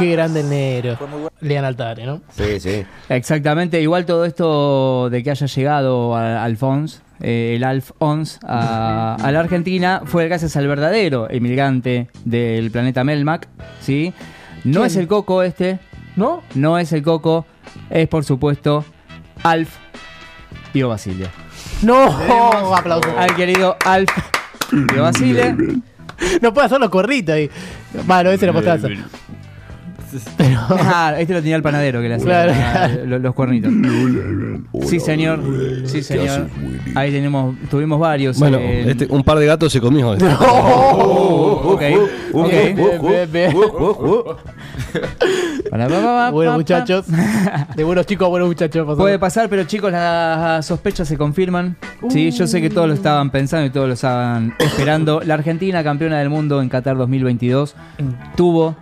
Boca. 0.00 0.04
Qué 0.04 0.12
grande 0.12 0.40
el 0.40 0.48
negro. 0.50 1.30
Lean 1.40 1.64
Altare, 1.64 2.06
¿no? 2.06 2.20
Sí, 2.36 2.60
sí. 2.60 2.84
Exactamente, 3.08 3.80
igual 3.80 4.04
todo 4.06 4.24
esto 4.24 5.08
de 5.10 5.22
que 5.22 5.30
haya 5.30 5.46
llegado 5.46 6.14
a- 6.16 6.42
Alphonse, 6.44 7.00
eh, 7.20 7.54
el 7.56 7.64
Alf 7.64 7.92
Ons, 7.98 8.38
a, 8.46 9.16
a 9.16 9.32
la 9.32 9.40
Argentina, 9.40 10.02
fue 10.04 10.26
gracias 10.26 10.56
al 10.56 10.66
verdadero 10.68 11.28
emigrante 11.30 12.08
del 12.24 12.70
planeta 12.70 13.04
Melmac, 13.04 13.48
¿sí? 13.80 14.12
No 14.64 14.80
¿Quién? 14.80 14.86
es 14.86 14.96
el 14.96 15.06
Coco 15.06 15.42
este, 15.42 15.78
¿No? 16.16 16.42
no 16.54 16.78
es 16.78 16.92
el 16.92 17.02
Coco, 17.02 17.46
es 17.90 18.08
por 18.08 18.24
supuesto 18.24 18.84
Alf 19.42 19.76
Pio 20.72 20.88
Basile. 20.88 21.28
No, 21.82 22.04
aplausos. 22.76 23.12
Al 23.16 23.34
querido 23.34 23.76
Alf 23.84 24.10
Pio 24.92 25.02
Basile. 25.02 25.56
No 26.42 26.52
puede 26.52 26.66
hacer 26.66 26.78
los 26.78 26.90
cuernitos 26.90 27.34
ahí. 27.34 27.50
Bueno, 28.06 28.30
ese 28.30 28.44
era 28.44 28.52
postazo. 28.52 28.88
Pero. 30.36 30.58
Ah, 30.70 31.14
este 31.18 31.32
lo 31.34 31.40
tenía 31.40 31.56
el 31.56 31.62
panadero 31.62 32.00
que 32.00 32.08
le 32.08 32.14
hacía 32.14 32.26
Claro, 32.26 32.52
claro. 32.52 33.06
lo- 33.06 33.18
los 33.18 33.34
cuernitos. 33.34 33.72
Sí, 34.86 35.00
señor. 35.00 35.40
Sí, 35.84 36.02
señor. 36.02 36.48
Ahí 36.94 37.10
tenemos, 37.12 37.54
tuvimos 37.70 37.98
varios. 38.00 38.38
Bueno, 38.38 38.58
eh, 38.58 38.90
este, 38.90 39.06
un 39.10 39.22
par 39.22 39.38
de 39.38 39.46
gatos 39.46 39.72
se 39.72 39.80
comió. 39.80 40.14
este. 40.14 40.26
Buenos 46.32 46.56
muchachos. 46.56 47.06
De 47.76 47.84
buenos 47.84 48.06
chicos 48.06 48.26
a 48.26 48.28
buenos 48.28 48.48
muchachos. 48.48 48.96
Puede 48.96 49.18
pasar, 49.18 49.48
pero 49.48 49.64
chicos, 49.64 49.92
las 49.92 50.64
sospechas 50.66 51.06
se 51.08 51.16
confirman. 51.16 51.76
Sí, 52.08 52.30
yo 52.30 52.46
sé 52.46 52.60
que 52.60 52.70
todos 52.70 52.88
lo 52.88 52.94
estaban 52.94 53.30
pensando 53.30 53.66
y 53.66 53.70
todos 53.70 53.86
lo 53.88 53.94
estaban 53.94 54.54
esperando. 54.58 55.20
La 55.24 55.34
Argentina, 55.34 55.82
campeona 55.84 56.18
del 56.18 56.30
mundo 56.30 56.60
en 56.62 56.68
Qatar 56.68 56.96
2022, 56.96 57.74
tuvo 58.36 58.76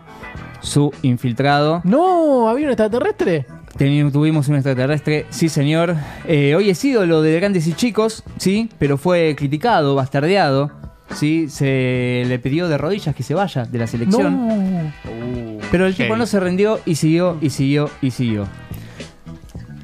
su 0.61 0.93
infiltrado. 1.03 1.81
No, 1.85 2.49
había 2.49 2.67
un 2.67 2.71
extraterrestre. 2.73 3.47
Teni- 3.79 4.11
Tuvimos 4.11 4.49
un 4.49 4.57
extraterrestre, 4.57 5.27
sí 5.31 5.49
señor. 5.49 5.95
Eh, 6.27 6.55
hoy 6.57 6.71
es 6.71 6.85
ídolo 6.85 7.23
de 7.23 7.39
grandes 7.39 7.67
y 7.67 7.75
chicos, 7.75 8.25
sí, 8.39 8.69
pero 8.79 8.97
fue 8.99 9.35
criticado, 9.37 9.95
bastardeado. 9.95 10.73
Sí, 11.15 11.49
se 11.49 12.25
le 12.27 12.39
pidió 12.39 12.69
de 12.69 12.77
rodillas 12.77 13.15
que 13.15 13.23
se 13.23 13.33
vaya 13.35 13.65
de 13.65 13.79
la 13.79 13.87
selección. 13.87 14.47
No. 14.49 14.93
Pero 15.71 15.87
el 15.87 15.95
tipo 15.95 16.17
no 16.17 16.27
se 16.27 16.39
rindió 16.41 16.81
y 16.85 16.97
siguió 16.97 17.39
y 17.41 17.51
siguió 17.51 17.89
y 18.03 18.11
siguió. 18.11 18.47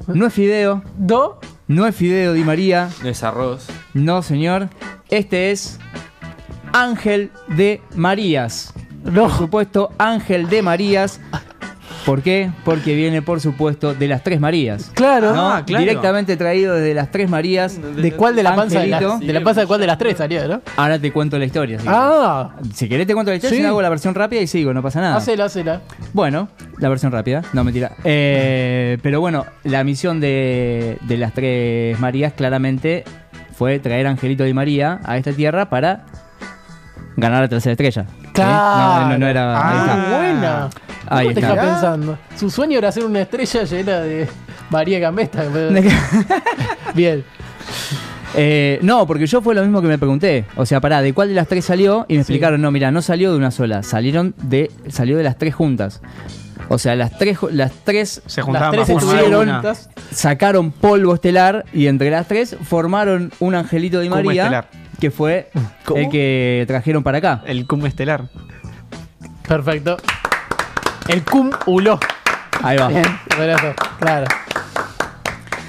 No 0.07 0.27
es 0.27 0.33
Fideo, 0.33 0.83
¿Do? 0.97 1.39
no 1.67 1.87
es 1.87 1.95
Fideo 1.95 2.33
Di 2.33 2.43
María, 2.43 2.89
No 3.01 3.09
es 3.09 3.23
arroz. 3.23 3.65
no 3.95 4.21
señor. 4.21 4.69
Este 5.09 5.49
es 5.51 5.79
Ángel 6.73 7.31
de 7.47 7.81
Marías. 7.95 8.73
No. 9.05 9.23
Por 9.29 9.31
supuesto, 9.37 9.91
Ángel 9.97 10.49
de 10.49 10.61
Marías. 10.61 11.19
¿Por 12.05 12.21
qué? 12.21 12.51
Porque 12.63 12.93
viene, 12.93 13.23
por 13.23 13.41
supuesto, 13.41 13.95
de 13.95 14.07
las 14.07 14.21
Tres 14.21 14.39
Marías. 14.39 14.91
Claro. 14.93 15.33
¿no? 15.33 15.49
Ah, 15.53 15.63
claro. 15.65 15.83
Directamente 15.83 16.37
traído 16.37 16.75
desde 16.75 16.93
las 16.93 17.09
Tres 17.09 17.27
Marías. 17.29 17.79
¿De 17.95 18.11
cuál 18.11 18.35
de 18.35 18.43
la 18.43 18.55
panza 18.55 18.79
de, 18.81 18.87
la, 18.87 18.97
Angelito. 18.97 19.25
de 19.25 19.33
la 19.33 19.41
panza 19.43 19.61
de 19.61 19.67
cuál 19.67 19.79
de 19.81 19.87
las 19.87 19.97
tres 19.97 20.17
salió, 20.17 20.47
no? 20.47 20.61
Ahora 20.77 20.99
te 20.99 21.11
cuento 21.11 21.39
la 21.39 21.45
historia. 21.45 21.79
Si, 21.79 21.87
Ah, 21.89 22.51
si 22.75 22.87
querés 22.87 23.07
te 23.07 23.15
cuento 23.15 23.31
la 23.31 23.37
historia, 23.37 23.55
Sí. 23.55 23.57
si 23.57 23.63
no 23.63 23.69
hago 23.69 23.81
la 23.81 23.89
versión 23.89 24.13
rápida 24.13 24.39
y 24.41 24.45
sigo, 24.45 24.71
no 24.71 24.83
pasa 24.83 25.01
nada. 25.01 25.15
hacela, 25.15 25.45
hacela. 25.45 25.81
Bueno, 26.13 26.47
la 26.77 26.89
versión 26.89 27.11
rápida, 27.11 27.41
no 27.53 27.63
mentira. 27.63 27.93
Eh, 28.03 28.99
pero 29.01 29.19
bueno, 29.19 29.45
la 29.63 29.83
misión 29.83 30.19
de, 30.19 30.99
de 31.01 31.17
las 31.17 31.33
tres 31.33 31.99
Marías 31.99 32.33
claramente 32.33 33.03
fue 33.57 33.79
traer 33.79 34.05
a 34.05 34.11
Angelito 34.11 34.43
Di 34.43 34.53
María 34.53 34.99
a 35.05 35.17
esta 35.17 35.31
tierra 35.31 35.69
para 35.71 36.05
ganar 37.17 37.41
la 37.41 37.47
tercera 37.49 37.71
estrella. 37.71 38.05
Claro. 38.35 39.03
No, 39.05 39.09
no, 39.11 39.17
no 39.17 39.27
era. 39.27 39.53
ahí 39.55 39.77
Ah, 39.77 39.85
está. 40.03 40.17
buena. 40.17 40.69
Ahí 41.07 41.25
¿Cómo 41.27 41.33
te 41.35 41.39
está. 41.41 41.61
pensando? 41.61 42.17
Su 42.35 42.49
sueño 42.49 42.77
era 42.77 42.91
ser 42.91 43.05
una 43.05 43.21
estrella 43.21 43.63
llena 43.63 43.99
de 44.01 44.27
María 44.69 44.99
Gambetta. 44.99 45.43
Bien. 46.93 47.23
Eh, 48.37 48.79
no, 48.81 49.07
porque 49.07 49.25
yo 49.27 49.41
fue 49.41 49.55
lo 49.55 49.61
mismo 49.61 49.81
que 49.81 49.87
me 49.87 49.97
pregunté. 49.97 50.45
O 50.57 50.65
sea, 50.65 50.81
pará, 50.81 51.01
¿de 51.01 51.13
cuál 51.13 51.29
de 51.29 51.35
las 51.35 51.47
tres 51.47 51.65
salió? 51.65 52.05
Y 52.09 52.15
me 52.15 52.19
explicaron, 52.19 52.61
no, 52.61 52.71
mira, 52.71 52.91
no 52.91 53.01
salió 53.01 53.31
de 53.31 53.37
una 53.37 53.51
sola, 53.51 53.81
salieron 53.83 54.33
de, 54.37 54.71
salió 54.89 55.15
de 55.17 55.23
las 55.23 55.37
tres 55.37 55.55
juntas. 55.55 56.01
O 56.67 56.77
sea, 56.79 56.95
las 56.95 57.17
tres, 57.17 57.37
las 57.51 57.71
tres 57.83 58.23
Se 58.25 58.41
Las 58.51 58.71
tres 58.71 58.89
estuvieron 58.89 59.61
sacaron 60.11 60.71
polvo 60.71 61.13
estelar 61.13 61.63
y 61.73 61.85
entre 61.87 62.09
las 62.09 62.27
tres 62.27 62.57
formaron 62.63 63.31
un 63.39 63.53
angelito 63.55 63.99
de 63.99 64.09
María 64.09 64.43
estelar. 64.43 64.67
Que 64.99 65.11
fue 65.11 65.49
¿Cómo? 65.85 65.99
el 65.99 66.09
que 66.09 66.65
trajeron 66.67 67.03
para 67.03 67.17
acá. 67.19 67.43
El 67.45 67.67
cum 67.67 67.85
estelar. 67.85 68.25
Perfecto. 69.47 69.97
El 71.07 71.23
cum 71.23 71.51
uló. 71.65 71.99
Ahí 72.63 72.77
va. 72.77 72.87
Bien. 72.87 73.05
Claro. 73.99 74.25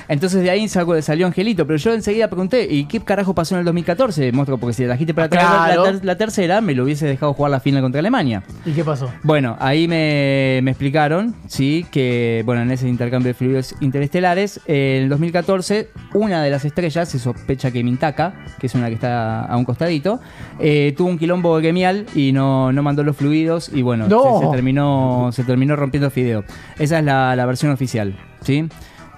Entonces 0.09 0.43
de 0.43 0.51
ahí 0.51 0.69
salió 0.69 1.27
Angelito, 1.27 1.67
pero 1.67 1.77
yo 1.79 1.93
enseguida 1.93 2.29
pregunté, 2.29 2.67
¿y 2.71 2.85
qué 2.85 3.01
carajo 3.01 3.35
pasó 3.35 3.55
en 3.55 3.61
el 3.61 3.65
2014? 3.65 4.31
Monstruo, 4.33 4.59
porque 4.59 4.75
si 4.75 4.83
la 4.83 4.89
trajiste 4.91 5.15
para 5.15 5.29
Claro. 5.29 5.85
la, 5.85 5.93
ter- 5.93 6.05
la 6.05 6.17
tercera, 6.17 6.61
me 6.61 6.75
lo 6.75 6.85
hubiese 6.85 7.07
dejado 7.07 7.33
jugar 7.35 7.51
la 7.51 7.61
final 7.61 7.83
contra 7.83 7.99
Alemania. 7.99 8.43
¿Y 8.65 8.73
qué 8.73 8.85
pasó? 8.85 9.11
Bueno, 9.23 9.57
ahí 9.59 9.89
me, 9.89 10.61
me 10.63 10.71
explicaron, 10.71 11.35
sí, 11.49 11.85
que 11.91 12.43
bueno, 12.47 12.63
en 12.63 12.71
ese 12.71 12.89
intercambio 12.89 13.29
de 13.29 13.35
fluidos 13.35 13.75
interestelares, 13.81 14.61
en 14.67 15.05
el 15.05 15.09
2014, 15.09 15.89
una 16.15 16.43
de 16.43 16.51
las 16.51 16.65
estrellas, 16.65 17.09
se 17.09 17.19
sospecha 17.19 17.71
que 17.71 17.83
Mintaka, 17.83 18.35
que 18.61 18.67
es 18.69 18.75
una 18.75 18.89
que 18.89 18.95
está 18.95 19.45
a 19.45 19.57
un 19.57 19.65
costadito, 19.65 20.21
eh, 20.61 20.95
tuvo 20.97 21.09
un 21.09 21.19
quilombo 21.19 21.61
gemial 21.61 22.07
y 22.15 22.33
no, 22.33 22.73
no 22.73 22.83
mandó 22.83 23.03
los 23.03 23.17
fluidos 23.17 23.71
y 23.73 23.83
bueno, 23.83 24.07
No. 24.09 24.39
se, 24.41 24.47
se 24.47 24.51
terminó, 24.53 25.31
se 25.33 25.45
terminó 25.45 25.75
rompiendo 25.77 26.11
fideo. 26.11 26.45
Esa 26.79 26.99
es 27.01 27.05
la, 27.05 27.35
la 27.37 27.47
versión 27.47 27.73
oficial, 27.73 28.17
¿sí? 28.43 28.69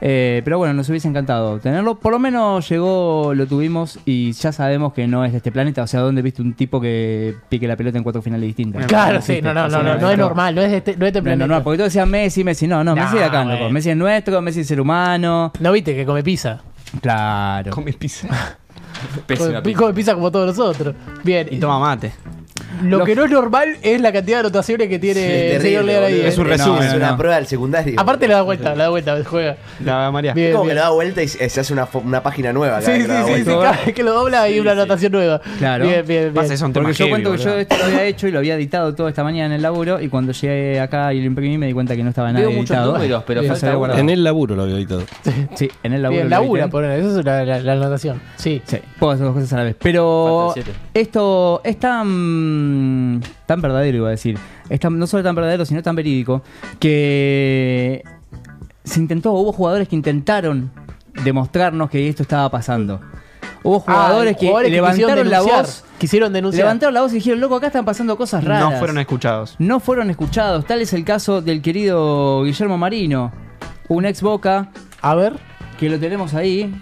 Eh, 0.00 0.42
pero 0.44 0.58
bueno, 0.58 0.74
nos 0.74 0.88
hubiese 0.88 1.08
encantado 1.08 1.58
tenerlo. 1.58 1.98
Por 1.98 2.12
lo 2.12 2.18
menos 2.18 2.68
llegó, 2.68 3.32
lo 3.34 3.46
tuvimos 3.46 3.98
y 4.04 4.32
ya 4.32 4.52
sabemos 4.52 4.92
que 4.92 5.06
no 5.06 5.24
es 5.24 5.32
de 5.32 5.38
este 5.38 5.50
planeta. 5.50 5.82
O 5.82 5.86
sea, 5.86 6.00
¿dónde 6.00 6.22
viste 6.22 6.42
un 6.42 6.54
tipo 6.54 6.80
que 6.80 7.34
pique 7.48 7.66
la 7.66 7.76
pelota 7.76 7.98
en 7.98 8.04
cuatro 8.04 8.22
finales 8.22 8.46
distintas? 8.46 8.86
Claro, 8.86 9.20
sí, 9.20 9.40
no, 9.42 9.52
no, 9.52 9.68
no, 9.68 9.82
no, 9.82 9.96
no 9.96 10.10
es 10.10 10.18
normal, 10.18 10.54
no 10.54 10.62
es 10.62 10.70
de 10.70 10.76
este, 10.78 10.96
no 10.96 11.06
es 11.06 11.12
de 11.12 11.18
este 11.18 11.20
no, 11.20 11.24
planeta. 11.24 11.46
no, 11.46 11.54
no, 11.56 11.62
porque 11.64 11.78
todos 11.78 11.92
decían 11.92 12.10
Messi, 12.10 12.44
Messi. 12.44 12.66
No, 12.66 12.84
no, 12.84 12.94
Messi 12.94 13.16
de 13.18 13.24
acá, 13.24 13.44
loco. 13.44 13.70
Messi 13.70 13.90
es 13.90 13.96
nuestro, 13.96 14.40
Messi 14.40 14.60
es 14.60 14.66
ser 14.68 14.80
humano. 14.80 15.52
¿No 15.60 15.72
viste 15.72 15.94
que 15.94 16.06
come 16.06 16.22
pizza? 16.22 16.60
Claro. 17.00 17.72
Come 17.72 17.92
pizza. 17.92 18.28
Pésima 19.26 19.48
Come, 19.48 19.62
pizza. 19.62 19.78
come 19.78 19.94
pizza 19.94 20.14
como 20.14 20.30
todos 20.30 20.56
nosotros. 20.56 20.94
Bien. 21.22 21.46
Y 21.50 21.58
toma 21.58 21.78
mate. 21.78 22.12
Lo 22.82 23.04
que 23.04 23.14
no 23.14 23.24
es 23.24 23.30
normal 23.30 23.76
es 23.82 24.00
la 24.00 24.12
cantidad 24.12 24.36
de 24.38 24.40
anotaciones 24.40 24.88
que 24.88 24.98
tiene 24.98 25.56
el 25.56 25.62
señor 25.62 25.84
Leal 25.84 26.04
ahí. 26.04 26.20
Es 26.20 26.38
un 26.38 26.46
resumen. 26.46 26.80
no, 26.80 26.82
es 26.82 26.94
una 26.94 27.10
no. 27.12 27.16
prueba 27.16 27.36
del 27.36 27.46
secundario. 27.46 27.98
Aparte 27.98 28.28
le 28.28 28.34
da 28.34 28.42
vuelta, 28.42 28.72
le 28.74 28.82
da 28.82 28.88
vuelta, 28.88 29.18
juega. 29.24 29.56
La 29.84 30.10
María. 30.10 30.34
Bien, 30.34 30.48
es 30.48 30.52
como 30.52 30.64
bien. 30.64 30.70
que 30.70 30.74
le 30.74 30.80
da 30.80 30.90
vuelta 30.90 31.22
y 31.22 31.28
se 31.28 31.60
hace 31.60 31.72
una, 31.72 31.88
una 31.92 32.22
página 32.22 32.52
nueva. 32.52 32.80
Sí, 32.82 32.92
sí, 32.92 33.02
sí, 33.02 33.06
sí, 33.06 33.42
vuelta. 33.42 33.72
cada 33.72 33.84
vez 33.84 33.94
que 33.94 34.02
lo 34.02 34.12
dobla 34.12 34.42
hay 34.42 34.60
una 34.60 34.72
anotación 34.72 35.12
nueva. 35.12 35.40
Claro. 35.58 35.86
Bien, 35.86 36.06
bien, 36.06 36.32
bien. 36.32 36.72
Porque 36.72 36.92
yo 36.92 37.08
cuento 37.08 37.32
que 37.32 37.38
yo 37.38 37.54
esto 37.56 37.76
lo 37.76 37.84
había 37.84 38.04
hecho 38.04 38.28
y 38.28 38.30
lo 38.30 38.38
había 38.38 38.54
editado 38.54 38.94
toda 38.94 39.08
esta 39.08 39.24
mañana 39.24 39.46
en 39.46 39.52
el 39.52 39.62
laburo 39.62 40.00
y 40.00 40.08
cuando 40.08 40.32
llegué 40.32 40.80
acá 40.80 41.12
y 41.12 41.20
lo 41.20 41.26
imprimí 41.26 41.58
me 41.58 41.66
di 41.66 41.72
cuenta 41.72 41.96
que 41.96 42.02
no 42.02 42.10
estaba 42.10 42.32
nada 42.32 42.40
Veo 42.40 42.50
muchos 42.50 42.70
editado. 42.70 42.92
números, 42.92 43.24
pero 43.26 43.42
falta. 43.42 43.98
En 43.98 44.10
el 44.10 44.22
laburo 44.24 44.54
lo 44.54 44.62
había 44.62 44.76
editado. 44.76 45.02
Sí, 45.54 45.70
en 45.82 45.92
el 45.92 46.02
laburo. 46.02 46.24
Lo 46.24 46.28
labura, 46.28 46.68
poner, 46.68 47.00
esa 47.00 47.18
es 47.18 47.24
la, 47.64 47.72
anotación. 47.72 48.20
Sí. 48.36 48.62
Sí, 48.64 48.78
puedo 48.98 49.12
hacer 49.12 49.26
dos 49.26 49.34
cosas 49.34 49.52
a 49.52 49.56
la 49.56 49.64
vez. 49.64 49.76
Pero 49.80 50.54
esto 50.94 51.60
es 51.64 51.78
tan, 52.58 53.22
tan 53.46 53.60
verdadero, 53.60 53.98
iba 53.98 54.08
a 54.08 54.12
decir. 54.12 54.38
Es 54.68 54.80
tan- 54.80 54.98
no 54.98 55.06
solo 55.06 55.22
tan 55.22 55.34
verdadero, 55.34 55.64
sino 55.64 55.82
tan 55.82 55.96
verídico, 55.96 56.42
que 56.78 58.02
se 58.84 59.00
intentó, 59.00 59.32
hubo 59.32 59.52
jugadores 59.52 59.88
que 59.88 59.96
intentaron 59.96 60.70
demostrarnos 61.24 61.90
que 61.90 62.08
esto 62.08 62.22
estaba 62.22 62.48
pasando. 62.50 63.00
Hubo 63.64 63.80
jugadores, 63.80 64.34
Ah, 64.34 64.38
que 64.38 64.46
jugadores 64.46 64.70
que 64.70 64.76
levantaron 64.76 65.24
quisieron 65.24 65.30
la 65.30 65.40
voz. 65.40 65.84
Quisieron 65.98 66.32
denunciar. 66.32 66.64
Levantaron 66.66 66.94
la 66.94 67.00
voz 67.02 67.12
y 67.12 67.16
dijeron, 67.16 67.40
loco, 67.40 67.56
acá 67.56 67.66
están 67.66 67.84
pasando 67.84 68.16
cosas 68.16 68.44
raras. 68.44 68.70
No 68.72 68.78
fueron 68.78 68.98
escuchados. 68.98 69.56
No 69.58 69.80
fueron 69.80 70.10
escuchados. 70.10 70.64
Tal 70.64 70.80
es 70.80 70.92
el 70.92 71.04
caso 71.04 71.42
del 71.42 71.60
querido 71.60 72.44
Guillermo 72.44 72.78
Marino, 72.78 73.32
un 73.88 74.04
ex 74.06 74.22
Boca. 74.22 74.68
A 75.02 75.14
ver. 75.16 75.34
Que 75.78 75.88
lo 75.88 75.98
tenemos 75.98 76.34
ahí. 76.34 76.72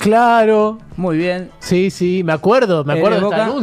Claro. 0.00 0.78
Muy 0.96 1.16
bien. 1.18 1.50
Sí, 1.60 1.90
sí, 1.90 2.22
me 2.24 2.32
acuerdo, 2.32 2.82
me 2.84 2.94
¿El 2.94 2.98
acuerdo 3.00 3.16
de 3.16 3.22
de 3.22 3.28
esta 3.30 3.44
Boca? 3.44 3.58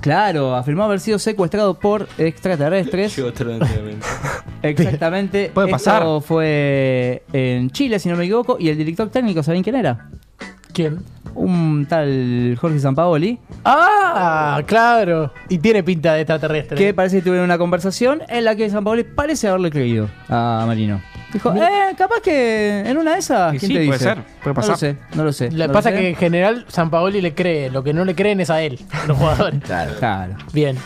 Claro, 0.00 0.54
afirmó 0.54 0.84
haber 0.84 1.00
sido 1.00 1.18
secuestrado 1.18 1.78
por 1.78 2.08
extraterrestres. 2.18 3.18
Exactamente. 4.62 5.50
Puede 5.52 5.68
Esto 5.68 5.72
pasar. 5.76 6.04
fue 6.22 7.22
en 7.32 7.70
Chile, 7.70 7.98
si 7.98 8.08
no 8.08 8.16
me 8.16 8.24
equivoco. 8.24 8.56
Y 8.58 8.68
el 8.68 8.78
director 8.78 9.08
técnico, 9.10 9.42
¿saben 9.42 9.62
quién 9.62 9.76
era? 9.76 10.08
¿Quién? 10.72 10.98
Un 11.34 11.86
tal 11.88 12.56
Jorge 12.60 12.78
Sampaoli. 12.78 13.38
Ah, 13.64 14.62
claro. 14.66 15.32
Y 15.48 15.58
tiene 15.58 15.82
pinta 15.82 16.14
de 16.14 16.22
extraterrestre. 16.22 16.76
Que 16.76 16.94
parece 16.94 17.16
que 17.18 17.22
tuvieron 17.22 17.44
una 17.44 17.58
conversación 17.58 18.22
en 18.28 18.44
la 18.44 18.56
que 18.56 18.68
Sampaoli 18.70 19.04
parece 19.04 19.48
haberle 19.48 19.70
creído 19.70 20.08
a 20.28 20.64
Marino. 20.66 21.00
Dijo, 21.32 21.54
eh, 21.54 21.94
capaz 21.96 22.20
que 22.22 22.80
en 22.86 22.96
una 22.96 23.12
de 23.12 23.18
esas. 23.18 23.54
Y 23.54 23.58
¿Quién 23.58 23.68
sí, 23.70 23.74
te 23.78 23.84
puede 23.86 23.98
dice? 23.98 24.04
ser, 24.04 24.18
puede 24.42 24.46
No 24.46 24.54
pasar. 24.54 24.70
lo 24.70 24.76
sé, 24.78 24.96
no 25.14 25.24
lo 25.24 25.32
sé. 25.32 25.50
No 25.50 25.66
lo 25.66 25.72
pasa 25.72 25.90
sé. 25.90 25.96
que 25.96 26.08
en 26.10 26.16
general 26.16 26.64
San 26.68 26.88
Paoli 26.90 27.20
le 27.20 27.34
cree, 27.34 27.70
lo 27.70 27.82
que 27.84 27.92
no 27.92 28.04
le 28.04 28.14
creen 28.14 28.40
es 28.40 28.48
a 28.50 28.62
él, 28.62 28.78
a 28.92 29.06
los 29.06 29.16
jugadores. 29.18 29.60
Claro. 29.64 29.92
Claro. 29.98 30.34
Bien. 30.52 30.76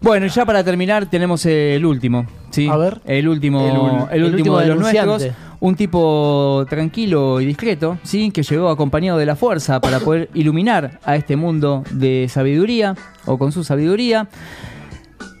Bueno, 0.00 0.26
y 0.26 0.28
ya 0.28 0.46
para 0.46 0.62
terminar 0.62 1.06
tenemos 1.06 1.44
el 1.46 1.84
último, 1.84 2.24
¿sí? 2.50 2.68
A 2.68 2.76
ver. 2.76 3.00
El 3.04 3.26
último, 3.28 3.60
El 3.60 3.70
el, 3.70 3.76
ul- 3.76 4.08
el 4.12 4.22
último 4.24 4.36
último 4.36 4.58
de 4.58 4.66
los 4.68 4.76
denunciante. 4.78 5.06
nuestros. 5.08 5.34
Un 5.60 5.74
tipo 5.74 6.64
tranquilo 6.70 7.40
y 7.40 7.46
discreto, 7.46 7.98
¿sí? 8.04 8.30
Que 8.30 8.44
llegó 8.44 8.68
acompañado 8.68 9.18
de 9.18 9.26
la 9.26 9.34
fuerza 9.34 9.80
para 9.80 9.98
poder 9.98 10.30
iluminar 10.34 11.00
a 11.04 11.16
este 11.16 11.34
mundo 11.34 11.82
de 11.90 12.28
sabiduría, 12.30 12.94
o 13.26 13.36
con 13.38 13.50
su 13.50 13.64
sabiduría. 13.64 14.28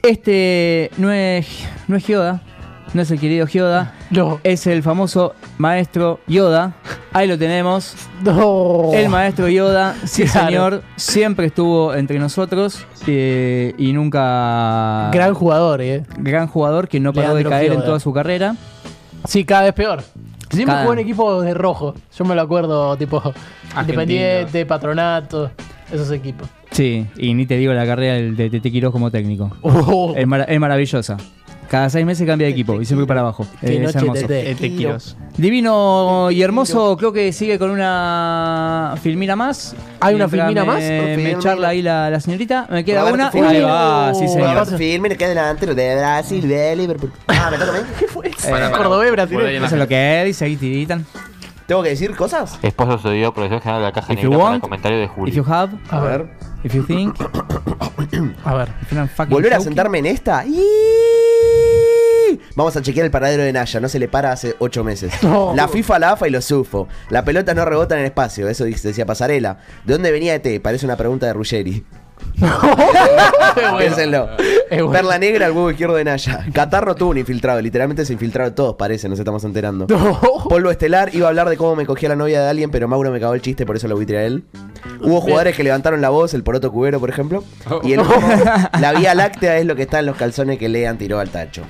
Este 0.02 0.90
no 0.98 1.12
es, 1.12 1.46
no 1.86 1.96
es 1.96 2.06
Yoda, 2.08 2.42
no 2.94 3.02
es 3.02 3.10
el 3.10 3.18
querido 3.20 3.46
Yoda, 3.46 3.94
No. 4.10 4.40
es 4.44 4.66
el 4.66 4.82
famoso 4.82 5.34
maestro 5.58 6.20
Yoda. 6.26 6.74
Ahí 7.12 7.26
lo 7.28 7.38
tenemos. 7.38 7.94
No. 8.22 8.90
El 8.92 9.08
maestro 9.08 9.48
Yoda, 9.48 9.94
sí 10.04 10.24
Claro. 10.24 10.46
señor, 10.46 10.82
siempre 10.96 11.46
estuvo 11.46 11.94
entre 11.94 12.18
nosotros 12.18 12.84
eh, 13.06 13.74
y 13.78 13.92
nunca... 13.92 15.10
Gran 15.12 15.34
jugador, 15.34 15.80
eh. 15.82 16.04
gran 16.18 16.46
jugador 16.48 16.88
que 16.88 17.00
no 17.00 17.12
paró 17.12 17.34
de 17.34 17.44
caer 17.44 17.72
en 17.72 17.82
toda 17.82 18.00
su 18.00 18.12
carrera. 18.12 18.56
Sí, 19.26 19.44
cada 19.44 19.62
vez 19.62 19.72
peor. 19.74 20.02
Siempre 20.50 20.72
Cada- 20.72 20.82
jugó 20.82 20.92
en 20.94 20.98
equipos 21.00 21.44
de 21.44 21.52
rojo. 21.54 21.94
Yo 22.16 22.24
me 22.24 22.34
lo 22.34 22.40
acuerdo, 22.42 22.96
tipo 22.96 23.22
Independiente, 23.78 24.64
Patronato, 24.64 25.50
esos 25.92 26.10
equipos. 26.10 26.48
Sí, 26.70 27.06
y 27.16 27.34
ni 27.34 27.44
te 27.46 27.56
digo 27.56 27.72
la 27.72 27.84
carrera 27.86 28.14
del- 28.14 28.36
de 28.36 28.48
Tete 28.50 28.80
como 28.90 29.10
técnico. 29.10 29.50
Oh. 29.62 30.14
Es 30.16 30.26
maravillosa. 30.60 31.16
Cada 31.68 31.90
seis 31.90 32.06
meses 32.06 32.26
cambia 32.26 32.46
de 32.46 32.52
equipo 32.54 32.80
y 32.80 32.86
siempre 32.86 33.06
para 33.06 33.20
abajo. 33.20 33.46
Qué 33.60 33.74
es 33.76 33.80
noche, 33.82 33.98
hermoso. 33.98 34.26
Quirós. 34.58 35.16
Divino 35.36 36.30
y 36.30 36.40
hermoso, 36.40 36.96
creo 36.96 37.12
que 37.12 37.30
sigue 37.32 37.58
con 37.58 37.70
una 37.70 38.94
filmina 39.02 39.36
más. 39.36 39.76
¿Hay 40.00 40.14
una 40.14 40.26
Mientras 40.26 40.46
filmina 40.48 40.60
me- 40.62 40.66
más? 40.66 40.80
Me 40.82 41.14
Filmina. 41.16 41.38
charla 41.40 41.68
ahí 41.68 41.82
la, 41.82 42.08
la 42.08 42.20
señorita. 42.20 42.66
Me 42.70 42.84
queda 42.84 43.00
Roberto 43.00 43.14
una. 43.16 43.30
Firmino. 43.30 43.50
Ahí 43.54 43.60
va, 43.62 44.14
sí 44.14 44.28
señor. 44.28 44.50
Roberto 44.54 44.78
Firmino, 44.78 45.16
que 45.16 45.24
es 45.24 45.28
delantero 45.30 45.74
de 45.74 45.94
Brasil, 45.96 46.48
de 46.48 46.76
Liverpool. 46.76 47.12
Ah, 47.28 47.48
me 47.50 47.58
toca 47.58 47.70
a 47.70 47.74
mí. 47.74 47.80
¿Qué 47.98 48.06
fue 48.06 48.28
eso? 48.28 48.56
Eh, 48.56 48.70
Cordobés 48.74 49.12
brasileño. 49.12 49.64
Eso 49.66 49.74
es 49.74 49.80
lo 49.80 49.86
que 49.88 50.22
dice 50.24 50.44
ahí, 50.46 50.56
tiritan. 50.56 51.04
¿Tengo 51.66 51.82
que 51.82 51.90
decir 51.90 52.16
cosas? 52.16 52.58
Esposo 52.62 52.92
sucedió 52.96 53.34
profesor 53.34 53.60
general 53.60 53.80
de 53.82 53.86
la 53.88 53.92
caja 53.92 54.12
If 54.14 54.20
you 54.22 54.30
negra 54.30 54.44
para 54.44 54.54
el 54.56 54.60
comentario 54.62 54.98
de 54.98 55.04
If 55.04 55.10
Julio. 55.10 55.34
you 55.34 55.44
have, 55.52 55.72
A 55.90 56.00
ver. 56.00 56.30
If 56.64 56.74
you 56.74 56.82
think, 56.84 57.16
A 58.44 58.54
ver. 58.54 58.68
¿Volver 59.28 59.54
a 59.54 59.60
sentarme 59.60 59.98
en 59.98 60.06
esta? 60.06 60.44
Vamos 62.54 62.76
a 62.76 62.82
chequear 62.82 63.06
el 63.06 63.10
paradero 63.10 63.42
de 63.42 63.52
Naya, 63.52 63.80
no 63.80 63.88
se 63.88 63.98
le 63.98 64.08
para 64.08 64.32
hace 64.32 64.56
ocho 64.58 64.84
meses. 64.84 65.12
No. 65.22 65.52
La 65.54 65.68
FIFA, 65.68 65.98
la 65.98 66.12
AFA 66.12 66.28
y 66.28 66.30
los 66.30 66.44
SUFO. 66.44 66.88
La 67.10 67.24
pelota 67.24 67.52
no 67.54 67.64
rebota 67.64 67.94
en 67.94 68.00
el 68.00 68.06
espacio, 68.06 68.48
eso 68.48 68.64
decía 68.64 69.04
Pasarela. 69.04 69.58
¿De 69.84 69.92
dónde 69.92 70.10
venía 70.10 70.34
ET? 70.34 70.62
Parece 70.62 70.86
una 70.86 70.96
pregunta 70.96 71.26
de 71.26 71.32
Ruggeri. 71.34 71.84
Piénsenlo. 73.78 74.28
Es 74.38 74.82
bueno. 74.82 74.92
Perla 74.92 75.18
negra 75.18 75.46
al 75.46 75.52
huevo 75.52 75.70
izquierdo 75.70 75.94
de 75.94 76.04
Naya. 76.04 76.46
Qatar 76.52 76.86
no 76.86 76.94
tuvo 76.94 77.10
un 77.10 77.18
infiltrado, 77.18 77.60
literalmente 77.60 78.04
se 78.04 78.12
infiltraron 78.12 78.54
todos, 78.54 78.76
parece, 78.76 79.08
nos 79.08 79.18
estamos 79.18 79.42
enterando. 79.44 79.86
Polvo 80.48 80.70
estelar, 80.70 81.14
iba 81.14 81.26
a 81.26 81.30
hablar 81.30 81.48
de 81.48 81.56
cómo 81.56 81.76
me 81.76 81.86
cogía 81.86 82.08
la 82.08 82.16
novia 82.16 82.42
de 82.42 82.48
alguien, 82.48 82.70
pero 82.70 82.88
Mauro 82.88 83.10
me 83.10 83.20
cagó 83.20 83.34
el 83.34 83.42
chiste, 83.42 83.66
por 83.66 83.76
eso 83.76 83.88
lo 83.88 83.96
voy 83.96 84.06
a 84.14 84.22
él. 84.24 84.44
Hubo 85.00 85.20
jugadores 85.20 85.56
que 85.56 85.62
levantaron 85.62 86.00
la 86.00 86.10
voz, 86.10 86.34
el 86.34 86.42
poroto 86.42 86.72
cubero, 86.72 87.00
por 87.00 87.10
ejemplo. 87.10 87.44
Y 87.82 87.92
el 87.92 88.00
último, 88.00 88.28
la 88.80 88.92
vía 88.92 89.14
láctea 89.14 89.58
es 89.58 89.66
lo 89.66 89.76
que 89.76 89.82
está 89.82 89.98
en 90.00 90.06
los 90.06 90.16
calzones 90.16 90.58
que 90.58 90.68
Lean 90.68 90.98
tiró 90.98 91.18
al 91.20 91.30
tacho. 91.30 91.62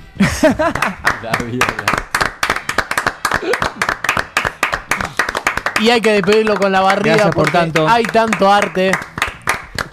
Y 5.81 5.89
hay 5.89 6.01
que 6.01 6.11
despedirlo 6.11 6.55
con 6.55 6.71
la 6.71 6.81
barriga 6.81 7.15
Gracias 7.15 7.35
por 7.35 7.49
tanto. 7.51 7.87
hay 7.87 8.03
tanto 8.03 8.51
arte 8.51 8.91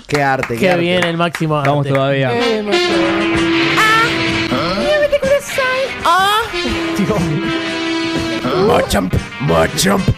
Qué 0.07 0.23
arte, 0.23 0.55
qué 0.55 0.61
que 0.61 0.71
arte. 0.71 0.81
viene 0.81 1.11
el 1.11 1.17
máximo 1.17 1.57
arte. 1.57 1.69
Vamos 1.69 1.87
todavía. 1.87 2.33
Eh, 2.33 2.63
no 2.63 2.73
sé. 2.73 2.79
Dios 6.97 7.21
mío. 7.21 7.47
Machamp, 8.67 9.15
machamp. 9.41 10.09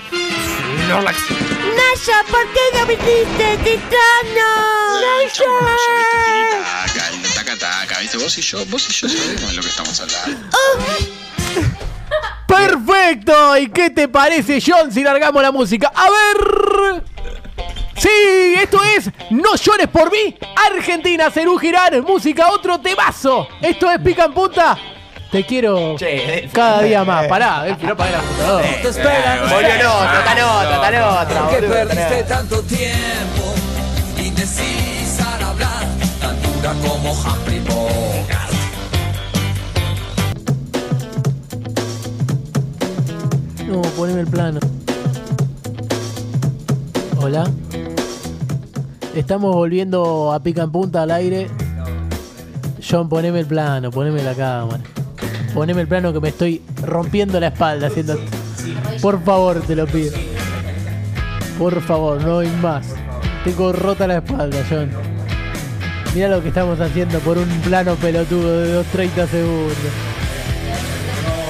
Nasha, 0.88 2.22
¿por 2.30 2.46
qué 2.52 2.78
no 2.78 2.86
viniste, 2.86 3.58
Titano? 3.64 4.50
Nasha. 5.00 5.44
Taca, 7.34 7.56
taca, 7.58 7.98
¿viste? 8.00 8.18
Vos 8.18 8.38
y 8.38 8.42
yo, 8.42 8.64
vos 8.66 8.88
y 8.88 8.92
yo 8.92 9.08
sabemos 9.08 9.48
de 9.50 9.54
lo 9.56 9.62
que 9.62 9.68
estamos 9.68 10.00
hablando. 10.00 10.48
Perfecto. 12.46 13.56
¿Y 13.58 13.68
qué 13.70 13.90
te 13.90 14.08
parece, 14.08 14.60
John, 14.64 14.90
si 14.92 15.02
largamos 15.02 15.42
la 15.42 15.52
música? 15.52 15.92
A 15.94 16.08
ver. 16.10 17.02
Sí, 17.98 18.54
esto 18.62 18.78
es 18.84 19.10
No 19.30 19.56
llores 19.56 19.88
por 19.88 20.10
mí. 20.12 20.36
Argentina, 20.70 21.30
Cerú 21.30 21.58
Girán, 21.58 22.02
música, 22.02 22.50
otro 22.50 22.78
temazo. 22.80 23.48
Esto 23.60 23.90
es 23.90 23.98
Pica 24.00 24.26
en 24.26 24.32
Punta. 24.32 24.78
Te 25.30 25.44
quiero 25.44 25.96
cada 26.52 26.82
día 26.82 27.04
más. 27.04 27.26
Pará, 27.26 27.68
eh, 27.68 27.76
no 27.82 27.96
pagué 27.96 28.12
la 28.12 28.18
computadora. 28.20 28.66
Te 28.82 28.88
esperan. 28.88 29.40
Volvió 29.40 29.58
en 29.58 29.86
otra, 29.86 30.18
está 30.18 30.32
en 30.32 30.44
otra, 30.44 30.74
está 30.74 30.88
en 30.88 31.02
otra. 31.02 31.40
¿Por 31.40 31.50
qué 31.50 31.60
boludo, 31.60 31.74
está 31.74 31.80
en 31.80 31.88
perdiste 31.88 32.24
tanto 32.24 32.62
tiempo? 32.62 33.54
Indecisa 34.16 35.34
al 35.34 35.42
hablar, 35.42 35.86
tan 36.20 36.42
dura 36.42 36.72
como 36.86 37.12
Humphrey 37.12 37.60
Bogart. 37.60 38.52
No, 43.66 43.82
poneme 43.82 44.20
el 44.20 44.26
plano. 44.28 44.60
Hola. 47.20 47.44
Estamos 49.18 49.52
volviendo 49.52 50.32
a 50.32 50.40
pica 50.40 50.62
en 50.62 50.70
punta 50.70 51.02
al 51.02 51.10
aire. 51.10 51.48
John, 52.88 53.08
poneme 53.08 53.40
el 53.40 53.46
plano, 53.46 53.90
poneme 53.90 54.22
la 54.22 54.32
cámara. 54.32 54.80
Poneme 55.52 55.80
el 55.80 55.88
plano 55.88 56.12
que 56.12 56.20
me 56.20 56.28
estoy 56.28 56.62
rompiendo 56.86 57.40
la 57.40 57.48
espalda 57.48 57.88
haciendo. 57.88 58.16
Por 59.02 59.20
favor, 59.24 59.60
te 59.62 59.74
lo 59.74 59.88
pido. 59.88 60.12
Por 61.58 61.80
favor, 61.80 62.22
no 62.22 62.38
hay 62.38 62.48
más. 62.62 62.94
Tengo 63.42 63.72
rota 63.72 64.06
la 64.06 64.18
espalda, 64.18 64.64
John. 64.70 64.88
Mira 66.14 66.28
lo 66.28 66.40
que 66.40 66.48
estamos 66.48 66.78
haciendo 66.78 67.18
por 67.18 67.38
un 67.38 67.48
plano 67.62 67.96
pelotudo 67.96 68.60
de 68.60 68.80
2.30 68.82 69.26
segundos. 69.26 69.76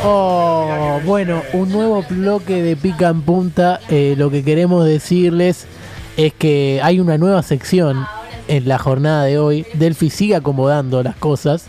Oh, 0.06 1.00
bueno, 1.04 1.42
un 1.52 1.70
nuevo 1.70 2.02
bloque 2.08 2.62
de 2.62 2.76
pica 2.76 3.10
en 3.10 3.20
punta. 3.20 3.78
Eh, 3.90 4.14
lo 4.16 4.30
que 4.30 4.42
queremos 4.42 4.86
decirles 4.86 5.66
es 6.18 6.34
que 6.34 6.80
hay 6.82 6.98
una 6.98 7.16
nueva 7.16 7.42
sección 7.44 8.04
en 8.48 8.66
la 8.66 8.78
jornada 8.78 9.24
de 9.24 9.38
hoy, 9.38 9.64
Delphi 9.74 10.10
sigue 10.10 10.34
acomodando 10.34 11.00
las 11.04 11.14
cosas 11.14 11.66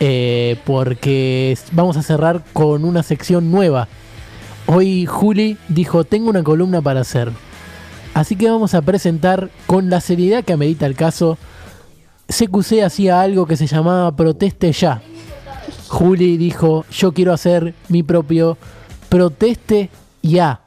eh, 0.00 0.58
porque 0.64 1.56
vamos 1.72 1.98
a 1.98 2.02
cerrar 2.02 2.42
con 2.54 2.86
una 2.86 3.02
sección 3.02 3.50
nueva. 3.50 3.86
Hoy 4.64 5.04
Juli 5.04 5.58
dijo, 5.68 6.04
tengo 6.04 6.30
una 6.30 6.42
columna 6.42 6.80
para 6.80 7.02
hacer. 7.02 7.30
Así 8.14 8.34
que 8.34 8.50
vamos 8.50 8.72
a 8.72 8.80
presentar 8.80 9.50
con 9.66 9.90
la 9.90 10.00
seriedad 10.00 10.42
que 10.42 10.54
amerita 10.54 10.86
el 10.86 10.96
caso. 10.96 11.36
CQC 12.28 12.82
hacía 12.82 13.20
algo 13.20 13.46
que 13.46 13.58
se 13.58 13.66
llamaba 13.66 14.16
Proteste 14.16 14.72
Ya. 14.72 15.02
Juli 15.88 16.38
dijo, 16.38 16.86
yo 16.90 17.12
quiero 17.12 17.34
hacer 17.34 17.74
mi 17.88 18.02
propio 18.02 18.56
Proteste 19.10 19.90
Ya 20.22 20.62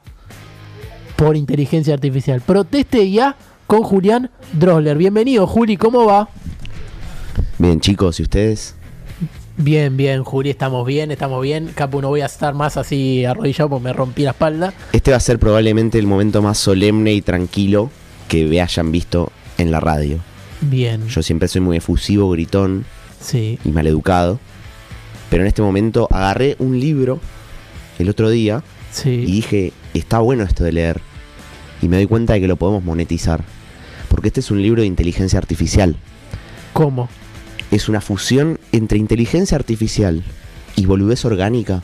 por 1.20 1.36
inteligencia 1.36 1.92
artificial. 1.92 2.40
Proteste 2.40 3.10
Ya 3.10 3.36
con 3.66 3.82
Julián 3.82 4.30
Drosler. 4.54 4.96
Bienvenido, 4.96 5.46
Juli, 5.46 5.76
¿cómo 5.76 6.06
va? 6.06 6.30
Bien, 7.58 7.78
chicos, 7.78 8.18
¿y 8.20 8.22
ustedes? 8.22 8.74
Bien, 9.58 9.98
bien, 9.98 10.24
Juli, 10.24 10.48
estamos 10.48 10.86
bien, 10.86 11.10
estamos 11.10 11.42
bien. 11.42 11.72
Capu, 11.74 12.00
no 12.00 12.08
voy 12.08 12.22
a 12.22 12.26
estar 12.26 12.54
más 12.54 12.78
así 12.78 13.26
arrodillado 13.26 13.68
porque 13.68 13.84
me 13.84 13.92
rompí 13.92 14.22
la 14.22 14.30
espalda. 14.30 14.72
Este 14.94 15.10
va 15.10 15.18
a 15.18 15.20
ser 15.20 15.38
probablemente 15.38 15.98
el 15.98 16.06
momento 16.06 16.40
más 16.40 16.56
solemne 16.56 17.12
y 17.12 17.20
tranquilo 17.20 17.90
que 18.26 18.46
me 18.46 18.62
hayan 18.62 18.90
visto 18.90 19.30
en 19.58 19.70
la 19.70 19.78
radio. 19.80 20.20
Bien, 20.62 21.06
Yo 21.06 21.22
siempre 21.22 21.48
soy 21.48 21.60
muy 21.60 21.76
efusivo, 21.76 22.30
gritón 22.30 22.86
sí. 23.20 23.58
y 23.62 23.68
maleducado. 23.72 24.40
Pero 25.28 25.42
en 25.42 25.48
este 25.48 25.60
momento 25.60 26.08
agarré 26.10 26.56
un 26.60 26.80
libro 26.80 27.20
el 27.98 28.08
otro 28.08 28.30
día 28.30 28.64
Sí. 28.90 29.10
y 29.10 29.32
dije, 29.32 29.74
está 29.92 30.20
bueno 30.20 30.44
esto 30.44 30.64
de 30.64 30.72
leer. 30.72 31.09
Y 31.82 31.88
me 31.88 31.96
doy 31.96 32.06
cuenta 32.06 32.34
de 32.34 32.40
que 32.40 32.48
lo 32.48 32.56
podemos 32.56 32.84
monetizar. 32.84 33.42
Porque 34.08 34.28
este 34.28 34.40
es 34.40 34.50
un 34.50 34.62
libro 34.62 34.82
de 34.82 34.86
inteligencia 34.86 35.38
artificial. 35.38 35.96
¿Cómo? 36.72 37.08
Es 37.70 37.88
una 37.88 38.00
fusión 38.00 38.58
entre 38.72 38.98
inteligencia 38.98 39.56
artificial 39.56 40.22
y 40.76 40.86
boludez 40.86 41.24
orgánica. 41.24 41.82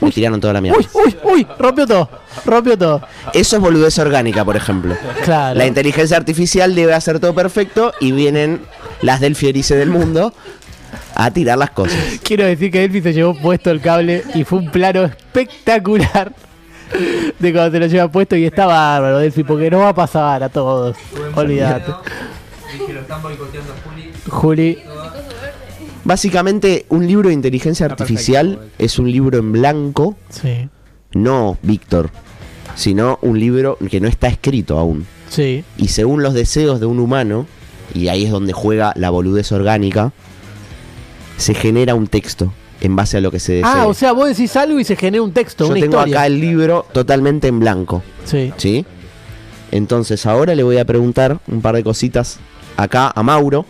Me 0.00 0.12
tiraron 0.12 0.40
toda 0.40 0.52
la 0.52 0.60
mierda. 0.60 0.78
Uy, 0.78 0.86
uy, 0.94 1.16
uy, 1.24 1.46
rompió 1.58 1.86
todo, 1.86 2.08
rompió 2.44 2.78
todo. 2.78 3.02
Eso 3.34 3.56
es 3.56 3.62
boludez 3.62 3.98
orgánica, 3.98 4.44
por 4.44 4.56
ejemplo. 4.56 4.96
Claro. 5.24 5.58
La 5.58 5.66
inteligencia 5.66 6.16
artificial 6.16 6.74
debe 6.74 6.94
hacer 6.94 7.18
todo 7.18 7.34
perfecto 7.34 7.92
y 8.00 8.12
vienen 8.12 8.60
las 9.02 9.20
del 9.20 9.34
Fierice 9.34 9.74
del 9.74 9.90
mundo 9.90 10.32
a 11.14 11.30
tirar 11.32 11.58
las 11.58 11.70
cosas. 11.70 11.98
Quiero 12.22 12.44
decir 12.44 12.70
que 12.70 12.80
Delphi 12.80 13.02
se 13.02 13.12
llevó 13.12 13.34
puesto 13.34 13.70
el 13.70 13.80
cable 13.80 14.22
y 14.34 14.44
fue 14.44 14.60
un 14.60 14.70
plano 14.70 15.04
espectacular 15.04 16.32
de 17.38 17.52
cuando 17.52 17.70
se 17.72 17.80
lo 17.80 17.86
lleva 17.86 18.10
puesto 18.10 18.36
y 18.36 18.44
está 18.44 18.66
bárbaro, 18.66 19.18
Delphi, 19.18 19.44
porque 19.44 19.70
no 19.70 19.78
va 19.78 19.90
a 19.90 19.94
pasar 19.94 20.42
a 20.42 20.48
todos. 20.48 20.96
Olvídate. 21.34 21.92
Juli, 24.28 24.78
Básicamente, 26.04 26.86
un 26.88 27.06
libro 27.06 27.28
de 27.28 27.34
inteligencia 27.34 27.84
artificial 27.84 28.70
es 28.78 28.98
un 28.98 29.10
libro 29.10 29.38
en 29.38 29.52
blanco, 29.52 30.16
sí, 30.30 30.68
no 31.12 31.58
Víctor, 31.62 32.10
sino 32.76 33.18
un 33.20 33.38
libro 33.38 33.76
que 33.90 34.00
no 34.00 34.08
está 34.08 34.28
escrito 34.28 34.78
aún. 34.78 35.06
sí. 35.28 35.64
Y 35.76 35.88
según 35.88 36.22
los 36.22 36.32
deseos 36.32 36.80
de 36.80 36.86
un 36.86 36.98
humano, 36.98 37.46
y 37.92 38.08
ahí 38.08 38.24
es 38.24 38.30
donde 38.30 38.54
juega 38.54 38.92
la 38.96 39.10
boludez 39.10 39.52
orgánica, 39.52 40.12
se 41.36 41.52
genera 41.52 41.94
un 41.94 42.06
texto 42.06 42.52
en 42.80 42.94
base 42.96 43.16
a 43.16 43.20
lo 43.20 43.30
que 43.30 43.40
se 43.40 43.54
desea. 43.54 43.82
Ah, 43.82 43.86
o 43.86 43.94
sea, 43.94 44.12
vos 44.12 44.28
decís 44.28 44.54
algo 44.56 44.78
y 44.78 44.84
se 44.84 44.94
genera 44.96 45.22
un 45.22 45.32
texto, 45.32 45.64
Yo 45.64 45.70
una 45.72 45.80
tengo 45.80 45.96
historia. 45.96 46.16
acá 46.18 46.26
el 46.26 46.40
libro 46.40 46.86
totalmente 46.92 47.48
en 47.48 47.60
blanco. 47.60 48.02
Sí. 48.24 48.52
¿Sí? 48.56 48.84
Entonces 49.70 50.24
ahora 50.26 50.54
le 50.54 50.62
voy 50.62 50.78
a 50.78 50.84
preguntar 50.84 51.38
un 51.48 51.60
par 51.60 51.74
de 51.74 51.84
cositas 51.84 52.38
acá 52.76 53.12
a 53.14 53.22
Mauro 53.22 53.66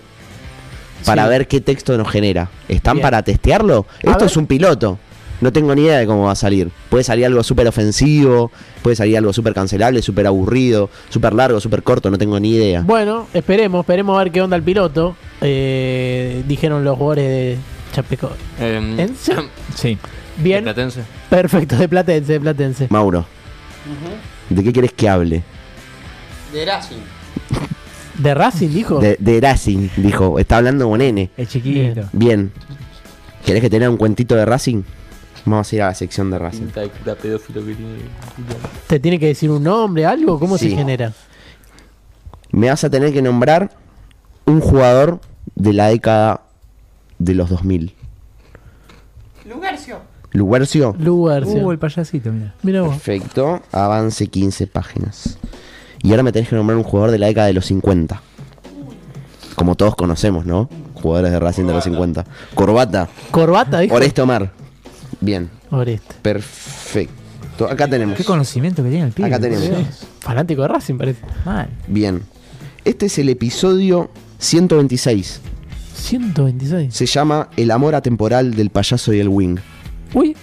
para 1.05 1.25
Sí. 1.25 1.29
ver 1.31 1.49
qué 1.49 1.61
texto 1.61 1.97
nos 1.97 2.09
genera. 2.09 2.51
¿Están 2.69 2.95
Bien. 2.97 3.03
para 3.03 3.23
testearlo? 3.23 3.87
A 4.05 4.11
Esto 4.11 4.19
ver. 4.21 4.27
es 4.31 4.37
un 4.37 4.47
piloto. 4.47 4.99
No 5.41 5.53
tengo 5.53 5.73
ni 5.73 5.83
idea 5.83 5.99
de 5.99 6.07
cómo 6.07 6.25
va 6.25 6.33
a 6.33 6.37
salir. 6.37 6.69
Puede 6.91 7.05
salir 7.05 7.25
algo 7.25 7.45
súper 7.45 7.69
ofensivo, 7.69 8.51
puede 8.83 8.97
salir 8.97 9.17
algo 9.17 9.33
súper 9.33 9.55
cancelable, 9.55 10.03
súper 10.03 10.27
aburrido, 10.27 10.91
súper 11.11 11.33
largo, 11.33 11.61
súper 11.61 11.85
corto, 11.85 12.11
no 12.11 12.19
tengo 12.19 12.41
ni 12.41 12.51
idea. 12.51 12.83
Bueno, 12.83 13.29
esperemos, 13.33 13.81
esperemos 13.81 14.17
a 14.17 14.25
ver 14.25 14.33
qué 14.33 14.43
onda 14.43 14.57
el 14.57 14.65
piloto. 14.65 15.15
Eh, 15.41 16.43
dijeron 16.49 16.83
los 16.85 16.97
jugadores 16.99 17.25
de 17.29 17.59
Chapeco. 17.93 18.31
¿En 18.59 19.17
serio? 19.17 19.45
Sí. 19.75 19.99
Bien, 20.37 20.63
Platense. 20.65 21.03
perfecto, 21.29 21.77
de 21.77 21.89
Platense, 21.89 22.33
de 22.35 22.41
Platense. 22.41 22.87
Mauro, 22.91 23.27
¿de 24.51 24.63
qué 24.63 24.73
quieres 24.73 24.93
que 24.93 25.09
hable? 25.09 25.43
De 26.53 26.65
Racing. 26.65 26.97
¿De 28.19 28.35
Racing 28.35 28.69
dijo? 28.69 28.99
De, 29.01 29.17
de 29.19 29.41
Racing, 29.41 29.89
dijo. 29.97 30.39
Está 30.39 30.59
hablando 30.59 30.89
con 30.89 31.01
N. 31.01 31.31
Es 31.37 31.49
chiquito. 31.49 32.09
Bien. 32.13 32.53
¿Querés 33.45 33.63
que 33.63 33.71
tenga 33.71 33.89
un 33.91 33.97
cuentito 33.97 34.35
de 34.35 34.45
Racing? 34.45 34.83
Vamos 35.45 35.73
a 35.73 35.77
ir 35.77 35.83
a 35.83 35.87
la 35.87 35.95
sección 35.95 36.31
de 36.31 36.39
Racing. 36.39 36.61
Pinta 36.65 36.81
de 36.83 36.89
cura 36.91 37.15
pedófilo 37.15 37.61
que 37.65 37.75
tiene. 37.75 37.93
¿Te 38.87 39.01
tiene 39.01 39.19
que 39.19 39.27
decir 39.27 39.51
un 39.51 39.63
nombre, 39.63 40.05
algo? 40.05 40.39
¿Cómo 40.39 40.59
Sí. 40.59 40.71
se 40.71 40.77
genera? 40.77 41.13
Me 42.51 42.69
vas 42.69 42.83
a 42.85 42.91
tener 42.91 43.13
que 43.13 43.23
nombrar 43.23 43.71
un 44.47 44.61
jugador 44.61 45.21
de 45.55 45.73
la 45.73 45.89
década 45.89 46.43
de 47.19 47.35
los 47.35 47.51
2000. 47.51 47.95
Lugarcio. 49.49 50.01
Lugercio. 50.33 50.95
Lugarcio. 50.99 51.67
Uh, 51.67 51.73
el 51.73 51.79
payasito, 51.79 52.31
mira. 52.31 52.55
Mira 52.63 52.83
vos. 52.83 52.91
Perfecto. 52.91 53.63
Avance 53.73 54.27
15 54.27 54.67
páginas. 54.67 55.39
Y 56.03 56.11
ahora 56.11 56.23
me 56.23 56.33
tenés 56.33 56.49
que 56.49 56.57
nombrar 56.57 56.77
un 56.77 56.85
jugador 56.85 57.11
de 57.11 57.19
la 57.19 57.27
década 57.27 57.47
de 57.47 57.55
los 57.55 57.67
50. 57.67 58.21
Como 59.57 59.75
todos 59.75 59.97
conocemos, 59.97 60.47
¿no? 60.47 60.69
Jugadores 60.95 61.33
de 61.33 61.41
Racing 61.41 61.65
de 61.65 61.73
los 61.73 61.85
50. 61.85 62.25
Corbata. 62.55 63.09
¿Corbata, 63.31 63.81
dijo? 63.81 63.95
Oreste 63.95 64.21
Omar. 64.23 64.53
Bien. 65.21 65.51
Oreste. 65.71 66.15
Perfecto. 66.23 67.67
Acá 67.69 67.89
tenemos. 67.89 68.17
Qué 68.17 68.25
conocimiento 68.25 68.85
que 68.85 68.91
tiene 68.91 69.07
el 69.07 69.13
pibe. 69.13 69.27
Acá 69.27 69.41
tenemos. 69.41 70.07
Fanático 70.21 70.63
de 70.63 70.69
Racing, 70.69 70.97
parece. 70.97 71.23
Mal. 71.45 71.69
Bien. 71.89 72.23
Este 72.85 73.07
es 73.07 73.19
el 73.19 73.29
episodio 73.31 74.11
126. 74.39 75.41
126. 75.99 76.95
Se 76.95 77.07
llama 77.07 77.49
El 77.57 77.71
amor 77.71 77.95
atemporal 77.95 78.55
del 78.55 78.71
payaso 78.71 79.13
y 79.13 79.21
el 79.21 79.29
wing. 79.29 79.57
Uy. 80.15 80.37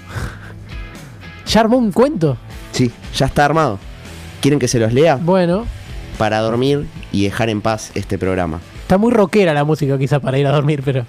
¿Ya 1.48 1.61
armó 1.61 1.77
un 1.77 1.91
cuento? 1.91 2.38
Sí, 2.72 2.91
ya 3.15 3.27
está 3.27 3.45
armado. 3.45 3.80
¿Quieren 4.41 4.60
que 4.60 4.68
se 4.68 4.80
los 4.80 4.94
lea? 4.94 5.15
Bueno, 5.22 5.65
Para 6.18 6.40
dormir 6.40 6.88
y 7.11 7.23
dejar 7.26 7.49
en 7.49 7.61
paz 7.61 7.91
este 7.95 8.18
programa. 8.18 8.60
está 8.82 8.98
muy 8.98 9.11
rockera 9.11 9.53
la 9.53 9.64
música 9.64 9.98
quizá 9.98 10.19
para 10.19 10.38
ir 10.38 10.48
a 10.48 10.52
dormir, 10.52 10.82
pero... 10.86 11.06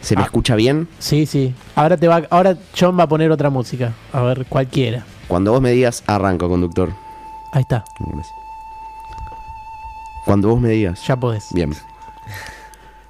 ¿Se 0.00 0.16
me 0.16 0.22
Ah. 0.22 0.24
escucha 0.26 0.54
bien? 0.56 0.86
Sí, 0.98 1.24
sí. 1.26 1.54
Ahora 1.76 1.96
te 1.96 2.08
va, 2.08 2.22
ahora 2.30 2.56
John 2.78 2.98
va 2.98 3.04
a 3.04 3.08
poner 3.08 3.30
otra 3.30 3.48
música. 3.50 3.92
A 4.12 4.20
ver, 4.22 4.44
cualquiera. 4.46 5.04
Cuando 5.28 5.52
vos 5.52 5.60
me 5.62 5.70
digas, 5.72 6.02
arranco, 6.06 6.48
conductor. 6.48 6.92
Ahí 7.52 7.62
está. 7.62 7.84
Cuando 10.26 10.48
vos 10.48 10.60
me 10.60 10.70
digas. 10.70 11.06
Ya 11.06 11.16
podés. 11.16 11.46
Bien. 11.52 11.72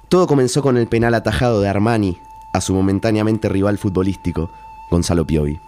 Todo 0.09 0.27
comenzó 0.27 0.61
con 0.61 0.77
el 0.77 0.87
penal 0.87 1.15
atajado 1.15 1.61
de 1.61 1.67
Armani 1.67 2.17
a 2.53 2.61
su 2.61 2.73
momentáneamente 2.73 3.49
rival 3.49 3.77
futbolístico, 3.77 4.51
Gonzalo 4.91 5.25
Piovi. 5.25 5.59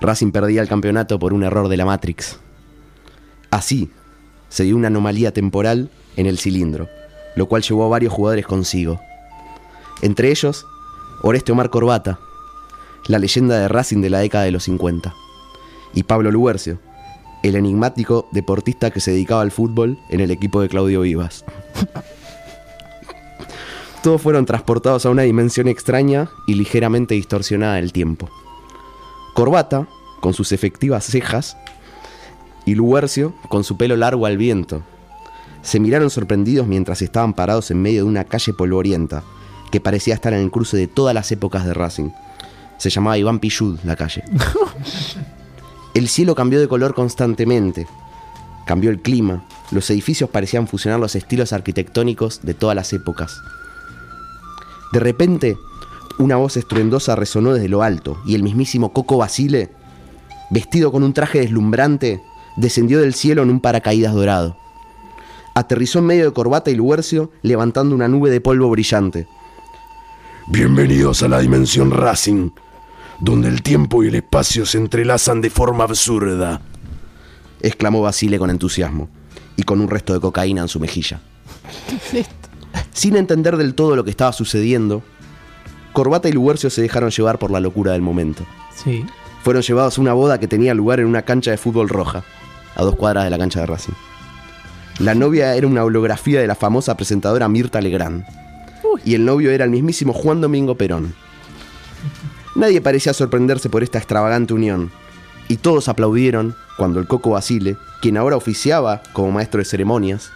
Racing 0.00 0.30
perdía 0.30 0.62
el 0.62 0.68
campeonato 0.68 1.18
por 1.18 1.32
un 1.32 1.42
error 1.42 1.68
de 1.68 1.76
la 1.76 1.84
Matrix. 1.84 2.38
Así, 3.50 3.90
se 4.48 4.64
dio 4.64 4.76
una 4.76 4.86
anomalía 4.86 5.32
temporal 5.32 5.90
en 6.16 6.26
el 6.26 6.38
cilindro, 6.38 6.88
lo 7.34 7.46
cual 7.46 7.62
llevó 7.62 7.84
a 7.84 7.88
varios 7.88 8.12
jugadores 8.12 8.46
consigo. 8.46 9.00
Entre 10.00 10.30
ellos, 10.30 10.64
Oreste 11.22 11.50
Omar 11.50 11.70
Corbata, 11.70 12.20
la 13.08 13.18
leyenda 13.18 13.58
de 13.58 13.66
Racing 13.66 14.00
de 14.00 14.10
la 14.10 14.20
década 14.20 14.44
de 14.44 14.52
los 14.52 14.62
50, 14.64 15.12
y 15.92 16.04
Pablo 16.04 16.30
Luercio, 16.30 16.78
el 17.42 17.56
enigmático 17.56 18.28
deportista 18.30 18.92
que 18.92 19.00
se 19.00 19.10
dedicaba 19.10 19.42
al 19.42 19.50
fútbol 19.50 19.98
en 20.08 20.20
el 20.20 20.30
equipo 20.30 20.60
de 20.60 20.68
Claudio 20.68 21.00
Vivas. 21.00 21.44
Todos 24.02 24.22
fueron 24.22 24.46
transportados 24.46 25.04
a 25.06 25.10
una 25.10 25.22
dimensión 25.22 25.68
extraña 25.68 26.30
y 26.46 26.54
ligeramente 26.54 27.14
distorsionada 27.14 27.74
del 27.74 27.92
tiempo. 27.92 28.30
Corbata, 29.34 29.88
con 30.20 30.34
sus 30.34 30.52
efectivas 30.52 31.04
cejas, 31.04 31.56
y 32.64 32.74
Luercio, 32.74 33.34
con 33.48 33.64
su 33.64 33.76
pelo 33.76 33.96
largo 33.96 34.26
al 34.26 34.36
viento, 34.36 34.82
se 35.62 35.80
miraron 35.80 36.10
sorprendidos 36.10 36.66
mientras 36.66 37.02
estaban 37.02 37.34
parados 37.34 37.70
en 37.70 37.82
medio 37.82 38.04
de 38.04 38.08
una 38.08 38.24
calle 38.24 38.52
polvorienta 38.52 39.22
que 39.70 39.80
parecía 39.80 40.14
estar 40.14 40.32
en 40.32 40.40
el 40.40 40.50
cruce 40.50 40.76
de 40.76 40.86
todas 40.86 41.14
las 41.14 41.30
épocas 41.32 41.64
de 41.64 41.74
Racing. 41.74 42.10
Se 42.78 42.90
llamaba 42.90 43.18
Iván 43.18 43.38
Pillud 43.40 43.78
la 43.84 43.96
calle. 43.96 44.22
El 45.94 46.08
cielo 46.08 46.34
cambió 46.34 46.60
de 46.60 46.68
color 46.68 46.94
constantemente. 46.94 47.88
Cambió 48.66 48.90
el 48.90 49.00
clima. 49.00 49.44
Los 49.72 49.90
edificios 49.90 50.30
parecían 50.30 50.68
fusionar 50.68 51.00
los 51.00 51.16
estilos 51.16 51.52
arquitectónicos 51.52 52.40
de 52.42 52.54
todas 52.54 52.76
las 52.76 52.92
épocas. 52.92 53.40
De 54.92 55.00
repente, 55.00 55.58
una 56.18 56.36
voz 56.36 56.56
estruendosa 56.56 57.14
resonó 57.14 57.52
desde 57.52 57.68
lo 57.68 57.82
alto 57.82 58.18
y 58.26 58.34
el 58.34 58.42
mismísimo 58.42 58.92
Coco 58.92 59.18
Basile, 59.18 59.70
vestido 60.50 60.90
con 60.90 61.02
un 61.02 61.12
traje 61.12 61.40
deslumbrante, 61.40 62.22
descendió 62.56 63.00
del 63.00 63.14
cielo 63.14 63.42
en 63.42 63.50
un 63.50 63.60
paracaídas 63.60 64.14
dorado. 64.14 64.56
aterrizó 65.54 65.98
en 65.98 66.06
medio 66.06 66.24
de 66.24 66.32
Corbata 66.32 66.70
y 66.70 66.74
Luercio, 66.74 67.30
levantando 67.42 67.94
una 67.94 68.08
nube 68.08 68.30
de 68.30 68.40
polvo 68.40 68.70
brillante. 68.70 69.26
Bienvenidos 70.46 71.22
a 71.22 71.28
la 71.28 71.40
dimensión 71.40 71.90
Racing, 71.90 72.50
donde 73.20 73.48
el 73.48 73.62
tiempo 73.62 74.02
y 74.02 74.08
el 74.08 74.14
espacio 74.14 74.64
se 74.64 74.78
entrelazan 74.78 75.40
de 75.40 75.50
forma 75.50 75.84
absurda. 75.84 76.60
exclamó 77.60 78.02
Basile 78.02 78.38
con 78.38 78.50
entusiasmo, 78.50 79.08
y 79.56 79.64
con 79.64 79.80
un 79.80 79.88
resto 79.88 80.14
de 80.14 80.20
cocaína 80.20 80.62
en 80.62 80.68
su 80.68 80.80
mejilla. 80.80 81.20
Sin 82.92 83.16
entender 83.16 83.56
del 83.56 83.74
todo 83.74 83.96
lo 83.96 84.04
que 84.04 84.10
estaba 84.10 84.32
sucediendo, 84.32 85.02
Corbata 85.92 86.28
y 86.28 86.32
Luercio 86.32 86.70
se 86.70 86.82
dejaron 86.82 87.10
llevar 87.10 87.38
por 87.38 87.50
la 87.50 87.60
locura 87.60 87.92
del 87.92 88.02
momento. 88.02 88.44
Sí. 88.74 89.04
Fueron 89.42 89.62
llevados 89.62 89.98
a 89.98 90.00
una 90.00 90.12
boda 90.12 90.38
que 90.38 90.48
tenía 90.48 90.74
lugar 90.74 91.00
en 91.00 91.06
una 91.06 91.22
cancha 91.22 91.50
de 91.50 91.56
fútbol 91.56 91.88
roja, 91.88 92.24
a 92.76 92.82
dos 92.82 92.96
cuadras 92.96 93.24
de 93.24 93.30
la 93.30 93.38
cancha 93.38 93.60
de 93.60 93.66
Racing. 93.66 93.94
La 94.98 95.14
novia 95.14 95.54
era 95.54 95.66
una 95.66 95.84
holografía 95.84 96.40
de 96.40 96.46
la 96.46 96.56
famosa 96.56 96.96
presentadora 96.96 97.48
Mirta 97.48 97.80
Legrand. 97.80 98.24
Y 99.04 99.14
el 99.14 99.24
novio 99.24 99.52
era 99.52 99.64
el 99.64 99.70
mismísimo 99.70 100.12
Juan 100.12 100.40
Domingo 100.40 100.74
Perón. 100.74 101.14
Nadie 102.56 102.80
parecía 102.80 103.14
sorprenderse 103.14 103.70
por 103.70 103.84
esta 103.84 103.98
extravagante 103.98 104.54
unión. 104.54 104.90
Y 105.46 105.58
todos 105.58 105.88
aplaudieron 105.88 106.56
cuando 106.76 106.98
el 106.98 107.06
Coco 107.06 107.30
Basile, 107.30 107.76
quien 108.02 108.16
ahora 108.16 108.36
oficiaba 108.36 109.02
como 109.12 109.30
maestro 109.30 109.58
de 109.58 109.64
ceremonias, 109.64 110.30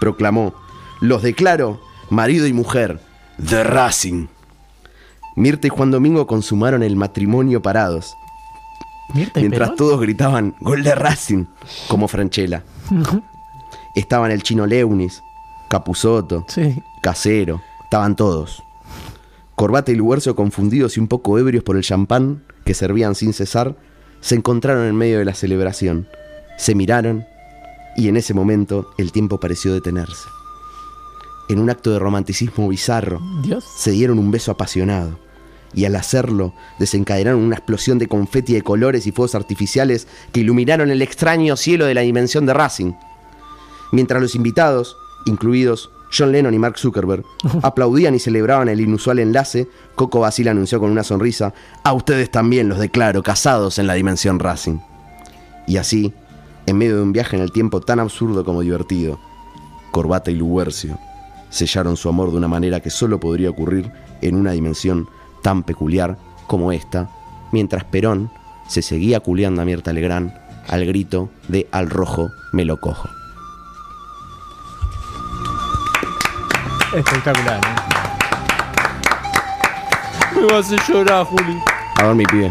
proclamó: 0.00 0.54
Los 1.00 1.22
declaro 1.22 1.80
marido 2.10 2.46
y 2.46 2.52
mujer 2.52 3.00
de 3.38 3.62
Racing. 3.64 4.26
Mirta 5.36 5.66
y 5.68 5.70
Juan 5.70 5.90
Domingo 5.90 6.26
consumaron 6.26 6.82
el 6.82 6.96
matrimonio 6.96 7.62
parados, 7.62 8.16
Mirta 9.14 9.38
y 9.38 9.44
mientras 9.44 9.68
Perón. 9.70 9.76
todos 9.76 10.00
gritaban 10.00 10.54
gol 10.60 10.82
de 10.82 10.94
Racing, 10.96 11.44
como 11.86 12.08
Franchella. 12.08 12.64
Estaban 13.94 14.30
el 14.32 14.42
chino 14.42 14.66
Leunis, 14.66 15.22
Capuzoto, 15.68 16.44
Sí. 16.48 16.82
Casero, 17.02 17.62
estaban 17.84 18.16
todos. 18.16 18.62
Corbata 19.54 19.92
y 19.92 19.94
Luercio, 19.96 20.34
confundidos 20.34 20.96
y 20.96 21.00
un 21.00 21.08
poco 21.08 21.38
ebrios 21.38 21.62
por 21.64 21.76
el 21.76 21.82
champán 21.84 22.42
que 22.64 22.74
servían 22.74 23.14
sin 23.14 23.32
cesar, 23.32 23.76
se 24.20 24.34
encontraron 24.34 24.86
en 24.86 24.96
medio 24.96 25.18
de 25.18 25.24
la 25.24 25.34
celebración. 25.34 26.08
Se 26.58 26.74
miraron 26.74 27.24
y 27.96 28.08
en 28.08 28.16
ese 28.16 28.34
momento 28.34 28.90
el 28.98 29.12
tiempo 29.12 29.38
pareció 29.40 29.72
detenerse. 29.72 30.24
En 31.48 31.60
un 31.60 31.70
acto 31.70 31.90
de 31.90 31.98
romanticismo 31.98 32.68
bizarro, 32.68 33.22
Dios. 33.42 33.64
se 33.64 33.90
dieron 33.90 34.18
un 34.18 34.30
beso 34.30 34.52
apasionado. 34.52 35.18
Y 35.74 35.86
al 35.86 35.96
hacerlo, 35.96 36.54
desencadenaron 36.78 37.40
una 37.40 37.56
explosión 37.56 37.98
de 37.98 38.06
confeti 38.06 38.52
de 38.52 38.62
colores 38.62 39.06
y 39.06 39.12
fuegos 39.12 39.34
artificiales 39.34 40.06
que 40.32 40.40
iluminaron 40.40 40.90
el 40.90 41.00
extraño 41.00 41.56
cielo 41.56 41.86
de 41.86 41.94
la 41.94 42.02
dimensión 42.02 42.44
de 42.44 42.54
Racing. 42.54 42.92
Mientras 43.92 44.20
los 44.20 44.34
invitados, 44.34 44.96
incluidos 45.24 45.90
John 46.12 46.32
Lennon 46.32 46.52
y 46.52 46.58
Mark 46.58 46.78
Zuckerberg, 46.78 47.24
aplaudían 47.62 48.14
y 48.14 48.18
celebraban 48.18 48.68
el 48.68 48.80
inusual 48.80 49.18
enlace, 49.18 49.68
Coco 49.94 50.20
Basile 50.20 50.50
anunció 50.50 50.80
con 50.80 50.90
una 50.90 51.04
sonrisa, 51.04 51.54
a 51.82 51.92
ustedes 51.94 52.30
también 52.30 52.68
los 52.68 52.78
declaro 52.78 53.22
casados 53.22 53.78
en 53.78 53.86
la 53.86 53.94
dimensión 53.94 54.38
Racing. 54.38 54.78
Y 55.66 55.78
así, 55.78 56.12
en 56.66 56.76
medio 56.76 56.96
de 56.96 57.02
un 57.02 57.12
viaje 57.12 57.36
en 57.36 57.42
el 57.42 57.52
tiempo 57.52 57.80
tan 57.80 58.00
absurdo 58.00 58.44
como 58.44 58.62
divertido, 58.62 59.18
Corbata 59.90 60.30
y 60.30 60.34
Luercio 60.34 60.98
sellaron 61.50 61.96
su 61.96 62.08
amor 62.08 62.30
de 62.30 62.36
una 62.36 62.48
manera 62.48 62.80
que 62.80 62.90
solo 62.90 63.18
podría 63.20 63.50
ocurrir 63.50 63.90
en 64.20 64.36
una 64.36 64.52
dimensión 64.52 65.08
tan 65.42 65.62
peculiar 65.62 66.18
como 66.46 66.72
esta, 66.72 67.08
mientras 67.52 67.84
Perón 67.84 68.30
se 68.66 68.82
seguía 68.82 69.20
culeando 69.20 69.62
a 69.62 69.64
Mirta 69.64 69.92
Legrand 69.92 70.32
al 70.68 70.84
grito 70.84 71.30
de 71.48 71.66
Al 71.72 71.88
rojo 71.88 72.30
me 72.52 72.64
lo 72.64 72.78
cojo. 72.78 73.08
Espectacular. 76.94 77.60
¿eh? 77.60 77.74
Me 80.40 80.46
vas 80.52 80.70
a 80.72 80.76
llorar, 80.88 81.24
Juli. 81.26 81.58
A 81.96 82.04
ver, 82.06 82.14
mi 82.14 82.24
pibe. 82.26 82.50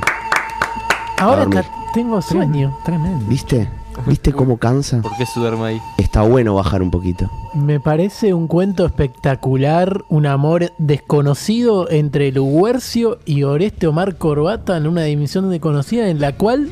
Ahora 1.20 1.42
A 1.42 1.46
dormir. 1.46 1.66
tengo 1.94 2.22
sueño. 2.22 2.78
Tremendo. 2.84 3.26
¿Viste? 3.28 3.70
¿Viste 4.08 4.32
cómo 4.32 4.58
cansa? 4.58 5.02
¿Por 5.02 5.16
qué 5.18 5.26
se 5.26 5.40
duerme 5.40 5.66
ahí? 5.66 5.82
Está 5.98 6.22
bueno 6.22 6.56
bajar 6.56 6.82
un 6.82 6.92
poquito. 6.92 7.30
Me 7.54 7.80
parece 7.80 8.34
un 8.34 8.48
cuento 8.48 8.86
espectacular, 8.86 10.04
un 10.10 10.26
amor 10.26 10.72
desconocido 10.78 11.90
entre 11.90 12.32
Luguercio 12.32 13.20
y 13.26 13.44
Oreste 13.44 13.88
Omar 13.88 14.16
Corbata 14.18 14.78
en 14.78 14.88
una 14.88 15.04
dimensión 15.04 15.50
desconocida 15.50 16.08
en 16.10 16.22
la 16.22 16.34
cual 16.34 16.70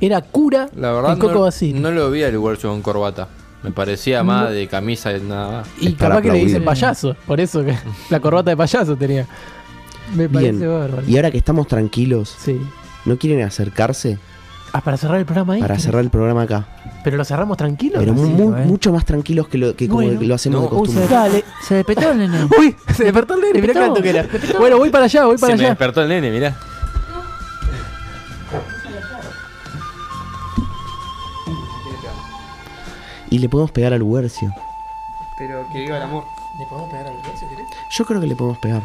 era 0.00 0.22
cura 0.22 0.68
La 0.74 0.92
verdad 0.92 1.12
el 1.12 1.18
Coco 1.18 1.34
no, 1.34 1.40
Basile. 1.42 1.78
no 1.78 1.90
lo 1.90 2.10
vi 2.10 2.22
al 2.22 2.40
Guercio 2.40 2.70
con 2.70 2.80
corbata. 2.82 3.28
Me 3.62 3.70
parecía 3.70 4.24
más 4.24 4.50
de 4.50 4.66
camisa 4.66 5.16
y 5.16 5.20
nada 5.20 5.50
más. 5.60 5.68
Y 5.80 5.92
capaz 5.92 6.22
que 6.22 6.32
le 6.32 6.38
dicen 6.38 6.64
payaso, 6.64 7.14
por 7.26 7.38
eso 7.40 7.62
que 7.64 7.76
la 8.10 8.18
corbata 8.18 8.50
de 8.50 8.56
payaso 8.56 8.96
tenía. 8.96 9.26
Me 10.16 10.28
parece 10.28 10.52
Bien. 10.52 10.70
bárbaro. 10.70 11.02
Y 11.06 11.16
ahora 11.16 11.30
que 11.30 11.38
estamos 11.38 11.66
tranquilos, 11.68 12.34
Sí. 12.40 12.58
¿no 13.04 13.16
quieren 13.18 13.44
acercarse 13.46 14.18
Ah, 14.74 14.80
para 14.80 14.96
cerrar 14.96 15.18
el 15.18 15.26
programa 15.26 15.52
ahí. 15.54 15.60
para 15.60 15.78
cerrar 15.78 16.00
el 16.02 16.08
programa 16.08 16.42
acá? 16.42 16.66
Pero 17.04 17.16
lo 17.18 17.24
cerramos 17.24 17.56
tranquilo. 17.58 17.98
Pero 17.98 18.12
¿eh? 18.12 18.64
mucho 18.64 18.90
más 18.92 19.04
tranquilos 19.04 19.46
que 19.48 19.58
lo, 19.58 19.76
que 19.76 19.86
como 19.88 20.02
lo 20.02 20.34
hacemos 20.34 20.62
de 20.62 20.66
Uy, 20.68 20.70
costumbre. 20.78 21.06
se- 21.06 21.12
Dale. 21.14 21.44
Se 21.66 21.74
despertó 21.74 22.10
el 22.12 22.18
nene. 22.18 22.48
Uy, 22.58 22.74
se 22.94 23.04
despertó 23.04 23.34
el 23.34 23.40
nene, 23.42 23.60
mirá 23.60 23.74
cuánto 23.74 24.00
que 24.02 24.10
era. 24.10 24.26
Bueno, 24.58 24.78
voy 24.78 24.88
para 24.90 25.04
allá, 25.04 25.26
voy 25.26 25.36
para 25.36 25.52
Se 25.52 25.56
me 25.58 25.62
allá. 25.64 25.68
despertó 25.70 26.02
el 26.02 26.08
nene, 26.08 26.30
mirá. 26.30 26.56
Y 33.30 33.38
le 33.38 33.48
podemos 33.48 33.70
pegar 33.70 33.92
al 33.92 34.00
Luercio. 34.00 34.52
Pero 35.38 35.66
que 35.72 35.80
viva 35.80 35.96
el 35.96 36.02
amor. 36.02 36.24
¿Le 36.58 36.66
podemos 36.66 36.90
pegar 36.90 37.06
al 37.06 37.14
Luercio, 37.14 37.48
querés? 37.48 37.66
Yo 37.90 38.04
creo 38.04 38.20
que 38.20 38.26
le 38.26 38.36
podemos 38.36 38.58
pegar. 38.58 38.82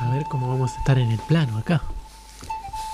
A 0.00 0.08
ver 0.14 0.24
cómo 0.24 0.48
vamos 0.48 0.72
a 0.74 0.78
estar 0.78 0.98
en 0.98 1.10
el 1.10 1.18
plano 1.18 1.56
acá. 1.58 1.80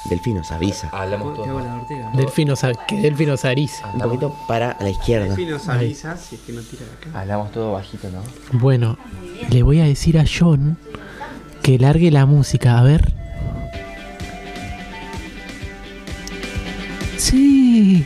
Delfino 0.09 0.39
nos 0.39 0.53
avisa. 0.53 0.89
Hablamos 0.93 1.39
Ortega. 1.39 2.11
Delfino, 2.15 2.57
sa- 2.57 2.73
que 2.87 2.97
Delfino 3.01 3.37
Sariz. 3.37 3.73
Un 3.95 4.01
poquito 4.01 4.35
para 4.49 4.77
la 4.81 4.91
izquierda. 4.91 5.35
Sí 5.35 5.47
nos 5.47 5.69
avisa 5.69 6.17
si 6.17 6.37
es 6.37 6.41
que 6.43 6.53
no 6.53 6.61
tira 6.63 6.85
de 6.85 6.93
acá. 7.11 7.21
Hablamos 7.21 7.51
todo 7.53 7.73
bajito, 7.73 8.09
¿no? 8.11 8.23
Bueno, 8.59 8.99
le 9.51 9.63
voy 9.63 9.81
a 9.81 9.85
decir 9.85 10.19
a 10.19 10.25
John 10.27 10.77
que 11.63 11.79
largue 11.79 12.11
la 12.11 12.27
música, 12.27 12.79
a 12.79 12.83
ver. 12.83 13.13
Sí. 17.19 18.05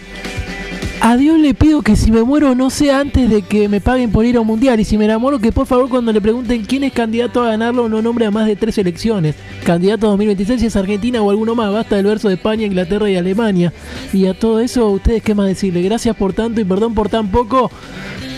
A 1.03 1.17
Dios 1.17 1.39
le 1.39 1.55
pido 1.55 1.81
que 1.81 1.97
si 1.97 2.13
me 2.13 2.23
muero 2.23 2.55
no 2.55 2.69
sea 2.69 3.01
antes 3.01 3.31
de 3.31 3.41
que 3.41 3.71
me 3.71 3.81
paguen 3.81 4.13
por 4.13 4.27
ir 4.27 4.37
a 4.37 4.43
un 4.43 4.47
mundial. 4.47 4.79
Y 4.81 4.85
si 4.85 4.99
me 4.99 5.07
enamoro, 5.07 5.39
que 5.39 5.51
por 5.51 5.67
favor 5.67 5.89
cuando 5.89 6.13
le 6.13 6.21
pregunten 6.21 6.63
quién 6.67 6.85
es 6.85 6.93
candidato 6.93 7.43
a 7.43 7.47
ganarlo, 7.47 7.89
no 7.89 8.03
nombre 8.03 8.27
a 8.27 8.31
más 8.31 8.47
de 8.47 8.55
tres 8.55 8.77
elecciones. 8.77 9.35
Candidato 9.65 10.09
2026 10.09 10.61
si 10.61 10.67
es 10.67 10.77
Argentina 10.77 11.23
o 11.23 11.31
alguno 11.31 11.55
más. 11.55 11.73
Basta 11.73 11.97
del 11.97 12.05
verso 12.05 12.29
de 12.29 12.35
España, 12.35 12.67
Inglaterra 12.67 13.09
y 13.09 13.17
Alemania. 13.17 13.73
Y 14.13 14.27
a 14.27 14.35
todo 14.35 14.61
eso, 14.61 14.91
¿ustedes 14.91 15.23
qué 15.23 15.35
más 15.35 15.47
decirle? 15.47 15.81
Gracias 15.81 16.15
por 16.17 16.35
tanto 16.35 16.61
y 16.61 16.65
perdón 16.65 16.93
por 16.95 17.09
tan 17.09 17.29
poco. 17.29 17.71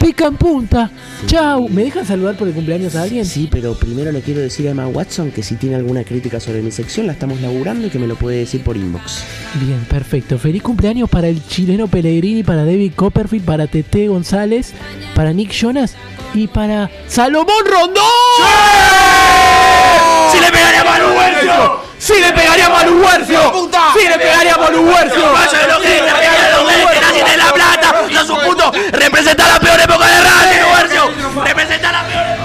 Pica 0.02 0.26
en 0.26 0.36
punta. 0.36 0.90
Chau. 1.26 1.68
¿Me 1.68 1.84
dejan 1.84 2.04
saludar 2.04 2.36
por 2.36 2.48
el 2.48 2.54
cumpleaños 2.54 2.96
a 2.96 3.02
alguien? 3.02 3.24
Sí, 3.24 3.48
pero 3.48 3.74
primero 3.74 4.10
le 4.10 4.20
quiero 4.20 4.40
decir 4.40 4.66
a 4.66 4.72
Emma 4.72 4.88
Watson 4.88 5.30
que 5.30 5.44
si 5.44 5.54
tiene 5.54 5.76
alguna 5.76 6.02
crítica 6.02 6.40
sobre 6.40 6.60
mi 6.60 6.72
sección 6.72 7.06
la 7.06 7.12
estamos 7.12 7.40
laburando 7.40 7.86
y 7.86 7.90
que 7.90 8.00
me 8.00 8.08
lo 8.08 8.16
puede 8.16 8.38
decir 8.38 8.64
por 8.64 8.76
inbox. 8.76 9.22
Bien, 9.60 9.84
perfecto. 9.88 10.40
Feliz 10.40 10.60
cumpleaños 10.60 11.08
para 11.08 11.28
el 11.28 11.46
chileno 11.46 11.86
Pellegrini, 11.86 12.42
para 12.42 12.64
David 12.64 12.94
Copperfield, 12.96 13.44
para 13.44 13.68
Tete 13.68 14.08
González, 14.08 14.72
para 15.14 15.32
Nick 15.32 15.52
Jonas 15.52 15.94
y 16.34 16.48
para 16.48 16.90
Salomón 17.06 17.64
Rondón. 17.64 18.02
¡Si 20.32 20.40
le 20.40 20.50
pegaríamos 20.50 20.94
a 20.94 20.98
Luguercio! 20.98 21.82
¡Si 21.98 22.14
le 22.14 22.32
pegaríamos 22.32 22.82
a 22.82 22.86
Luguercio! 22.86 23.70
¡Si 23.94 24.08
le 24.08 24.18
pegaríamos 24.18 24.66
a 24.66 24.70
Luguercio! 24.72 25.32
¡Vaya 25.32 25.58
de 25.60 25.68
los 25.68 25.80
gente, 25.80 26.12
vaya 26.12 26.32
de 26.32 26.52
los 26.52 26.72
gente! 26.72 27.00
¡Nadie 27.00 27.24
de 27.24 27.36
la 27.36 27.52
plata! 27.52 27.94
¡Sos 28.12 28.30
un 28.30 28.31
puto! 28.31 28.31
¡Representa 28.92 29.46
la 29.48 29.60
peor 29.60 29.80
época 29.80 30.06
de 30.06 30.60
Luguercio! 30.60 31.42
¡Representa 31.44 31.92
la 31.92 32.02
peor 32.06 32.26
época! 32.26 32.41